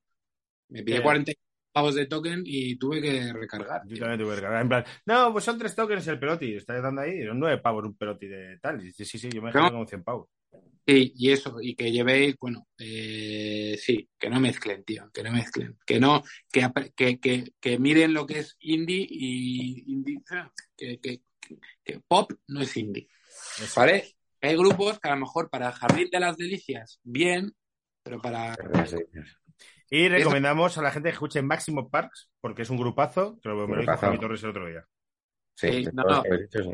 Me 0.69 0.82
pillé 0.82 0.98
Eh. 0.98 1.02
40 1.02 1.32
pavos 1.74 1.94
de 1.96 2.06
token 2.06 2.42
y 2.46 2.76
tuve 2.76 3.02
que 3.02 3.32
recargar. 3.32 3.82
yo 3.84 3.94
tío. 3.96 3.98
también 4.05 4.20
tuve 4.20 4.36
que 4.36 4.42
cargar. 4.42 4.62
En 4.62 4.68
plan, 4.68 4.84
no, 5.06 5.32
pues 5.32 5.44
son 5.44 5.59
tres 5.59 5.74
tokens 5.74 6.06
el 6.06 6.18
peloti, 6.20 6.55
está 6.55 6.80
dando 6.80 7.01
ahí, 7.02 7.24
son 7.26 7.38
nueve 7.40 7.59
pavos 7.59 7.84
un 7.84 7.96
peloti 7.96 8.26
de 8.28 8.59
tal. 8.60 8.80
Y 8.80 8.84
dice, 8.84 9.05
sí, 9.05 9.18
sí, 9.18 9.28
yo 9.30 9.42
me 9.42 9.48
dejé 9.48 9.59
No. 9.59 9.70
como 9.72 9.86
100 9.86 10.05
pavos. 10.05 10.28
Sí, 10.86 11.12
y 11.16 11.30
eso, 11.30 11.56
y 11.62 11.74
que 11.74 11.90
llevéis, 11.90 12.36
bueno, 12.38 12.66
eh, 12.78 13.74
sí, 13.80 14.09
que 14.18 14.28
no 14.28 14.38
mezclen, 14.38 14.84
tío, 14.84 15.10
que 15.12 15.22
no 15.22 15.32
mezclen, 15.32 15.78
que 15.86 15.98
no, 15.98 16.22
que, 16.52 16.70
que, 16.94 17.18
que, 17.18 17.52
que 17.59 17.78
miren 17.78 18.12
lo 18.12 18.26
que 18.26 18.40
es 18.40 18.55
indie 18.60 19.06
y 19.09 19.82
indie, 19.92 20.20
que, 20.76 21.01
que, 21.01 21.20
que- 21.40 21.59
que 21.82 22.01
pop 22.06 22.32
no 22.48 22.60
es 22.62 22.76
indie, 22.76 23.09
Eso. 23.62 23.80
¿vale? 23.80 24.14
Hay 24.42 24.56
grupos 24.56 25.01
que 25.01 25.09
a 25.09 25.14
lo 25.14 25.20
mejor 25.22 25.48
para 25.51 25.72
Jardín 25.72 26.09
de 26.10 26.20
las 26.20 26.36
Delicias, 26.36 27.01
bien, 27.02 27.52
pero 28.02 28.20
para... 28.20 28.55
Y 29.96 30.08
recomendamos 30.08 30.76
a 30.78 30.82
la 30.82 30.90
gente 30.90 31.08
que 31.08 31.12
escuche 31.14 31.40
Máximo 31.42 31.88
Parks, 31.88 32.28
porque 32.40 32.62
es 32.62 32.70
un 32.70 32.78
grupazo, 32.78 33.38
que 33.42 33.48
lo 33.48 33.66
me 33.68 33.76
lo 33.76 33.80
dijo. 33.82 33.96
Javi 33.96 34.18
Torres 34.18 34.42
el 34.42 34.50
otro 34.50 34.66
día. 34.66 34.84
Sí, 35.56 35.68
Sí, 35.70 35.84
de 35.84 35.92
no, 35.92 36.02
no. 36.02 36.22
dicho, 36.36 36.62
sí. 36.62 36.70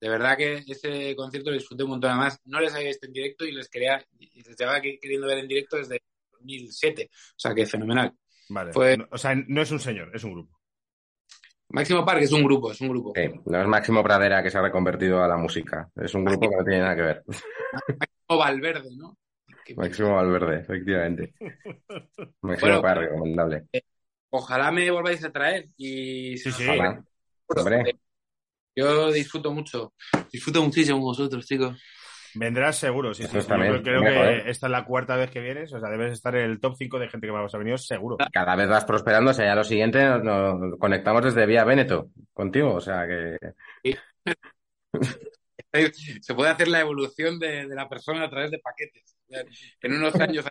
De 0.00 0.08
verdad 0.08 0.36
que 0.38 0.54
ese 0.66 1.14
concierto 1.14 1.50
lo 1.50 1.56
disfruté 1.56 1.84
un 1.84 1.90
montón. 1.90 2.10
Además, 2.12 2.40
no 2.46 2.58
les 2.60 2.74
había 2.74 2.88
visto 2.88 3.06
en 3.06 3.12
directo 3.12 3.44
y 3.44 3.52
les 3.52 3.68
quería, 3.68 4.02
y 4.18 4.42
les 4.42 4.56
llevaba 4.56 4.80
que- 4.80 4.98
queriendo 4.98 5.26
ver 5.26 5.38
en 5.38 5.48
directo 5.48 5.76
desde 5.76 6.00
2007. 6.32 7.10
O 7.12 7.34
sea, 7.36 7.54
que 7.54 7.66
fenomenal. 7.66 8.12
Vale. 8.48 8.72
Fue- 8.72 8.96
No- 8.96 9.06
o 9.10 9.18
sea, 9.18 9.34
no 9.34 9.60
es 9.60 9.70
un 9.70 9.78
señor, 9.80 10.10
es 10.14 10.24
un 10.24 10.32
grupo. 10.32 10.58
Máximo 11.68 12.04
Park 12.04 12.22
es 12.22 12.32
un 12.32 12.42
grupo, 12.42 12.72
es 12.72 12.80
un 12.80 12.88
grupo. 12.88 13.12
Sí, 13.14 13.30
no 13.44 13.60
es 13.60 13.66
Máximo 13.68 14.02
Pradera 14.02 14.42
que 14.42 14.50
se 14.50 14.58
ha 14.58 14.62
reconvertido 14.62 15.22
a 15.22 15.28
la 15.28 15.36
música. 15.36 15.88
Es 15.94 16.14
un 16.14 16.24
grupo 16.24 16.48
que 16.50 16.56
no 16.56 16.64
tiene 16.64 16.80
nada 16.80 16.96
que 16.96 17.02
ver. 17.02 17.24
O 18.26 18.38
Valverde, 18.38 18.88
¿no? 18.96 19.16
Que- 19.74 19.80
Máximo 19.80 20.14
Valverde, 20.14 20.60
efectivamente. 20.60 21.34
Máximo 22.42 22.60
Bueno, 22.60 22.82
Parra, 22.82 23.00
recomendable. 23.02 23.64
Ojalá 24.30 24.70
me 24.70 24.90
volváis 24.90 25.24
a 25.24 25.32
traer 25.32 25.66
y 25.76 26.36
Sí, 26.38 26.52
sí. 26.52 26.64
Ojalá. 26.68 27.02
Hombre, 27.48 27.96
yo 28.76 29.10
disfruto 29.10 29.52
mucho, 29.52 29.92
disfruto 30.32 30.62
muchísimo 30.62 30.98
con 30.98 31.06
vosotros, 31.06 31.44
chicos. 31.46 31.82
Vendrás 32.34 32.76
seguro, 32.78 33.12
sí, 33.12 33.24
sí. 33.24 33.40
Sí. 33.40 33.48
también. 33.48 33.74
Yo 33.74 33.82
creo 33.82 34.02
que 34.02 34.14
joder. 34.14 34.48
esta 34.48 34.66
es 34.68 34.70
la 34.70 34.84
cuarta 34.84 35.16
vez 35.16 35.30
que 35.32 35.40
vienes, 35.40 35.72
o 35.72 35.80
sea, 35.80 35.90
debes 35.90 36.12
estar 36.12 36.34
en 36.36 36.48
el 36.48 36.60
top 36.60 36.76
5 36.78 37.00
de 37.00 37.08
gente 37.08 37.26
que 37.26 37.32
vamos 37.32 37.52
a 37.52 37.58
venir, 37.58 37.76
seguro. 37.78 38.16
cada 38.32 38.54
vez 38.54 38.68
vas 38.68 38.84
prosperando. 38.84 39.32
O 39.32 39.34
sea, 39.34 39.46
ya 39.46 39.56
lo 39.56 39.64
siguiente 39.64 40.04
nos, 40.04 40.22
nos 40.22 40.78
conectamos 40.78 41.24
desde 41.24 41.44
Vía 41.46 41.64
Veneto 41.64 42.10
contigo. 42.32 42.74
O 42.74 42.80
sea 42.80 43.04
que 43.08 43.36
Se 46.20 46.34
puede 46.34 46.50
hacer 46.50 46.68
la 46.68 46.80
evolución 46.80 47.38
de, 47.38 47.66
de 47.66 47.74
la 47.74 47.88
persona 47.88 48.24
a 48.24 48.30
través 48.30 48.50
de 48.50 48.58
paquetes 48.58 49.16
en 49.82 49.92
unos 49.92 50.14
años 50.16 50.44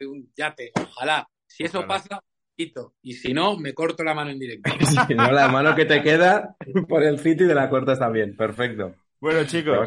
un 0.00 0.30
yate, 0.36 0.72
ojalá. 0.74 1.28
Si 1.46 1.64
eso 1.64 1.86
pasa, 1.86 2.20
quito. 2.56 2.94
Y 3.02 3.14
si 3.14 3.32
no, 3.32 3.56
me 3.56 3.74
corto 3.74 4.02
la 4.02 4.14
mano 4.14 4.30
en 4.30 4.38
directo. 4.38 4.70
si 5.06 5.14
no, 5.14 5.30
la 5.30 5.48
mano 5.48 5.74
que 5.74 5.84
te 5.84 6.02
queda 6.02 6.56
por 6.88 7.02
el 7.02 7.18
City 7.18 7.44
de 7.44 7.54
la 7.54 7.68
cortas 7.68 7.98
también. 7.98 8.36
Perfecto. 8.36 8.94
Bueno, 9.20 9.44
chicos, 9.44 9.78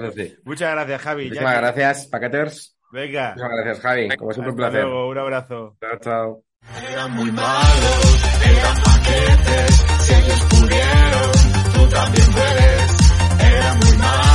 muchas 0.46 0.72
gracias, 0.72 1.02
Javi. 1.02 1.26
Muchísimas 1.26 1.58
gracias, 1.58 2.08
Paqueters. 2.08 2.78
Venga. 2.92 3.34
Muchas 3.36 3.50
gracias, 3.52 3.80
Javi. 3.82 4.10
Como 4.18 4.32
siempre, 4.32 4.52
un 4.52 4.58
placer. 4.58 4.86
Un 4.86 5.18
abrazo. 5.18 5.78
Chao, 5.80 6.00
chao. 6.00 6.44
Eran 6.90 7.12
muy 7.14 7.32
malos, 7.32 8.24
eran 8.44 8.84
paquetes. 8.84 9.86
Si 10.00 10.14
ellos 10.14 10.48
pudieron, 10.50 11.32
tú 11.74 11.90
también 11.90 12.32
puedes. 12.32 13.42
Eran 13.42 13.80
muy 13.80 13.98
malos. 13.98 14.27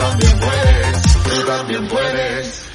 Tú 0.00 0.06
también 0.06 0.40
puedes, 0.40 1.02
tú 1.24 1.46
también 1.46 1.88
puedes. 1.88 2.69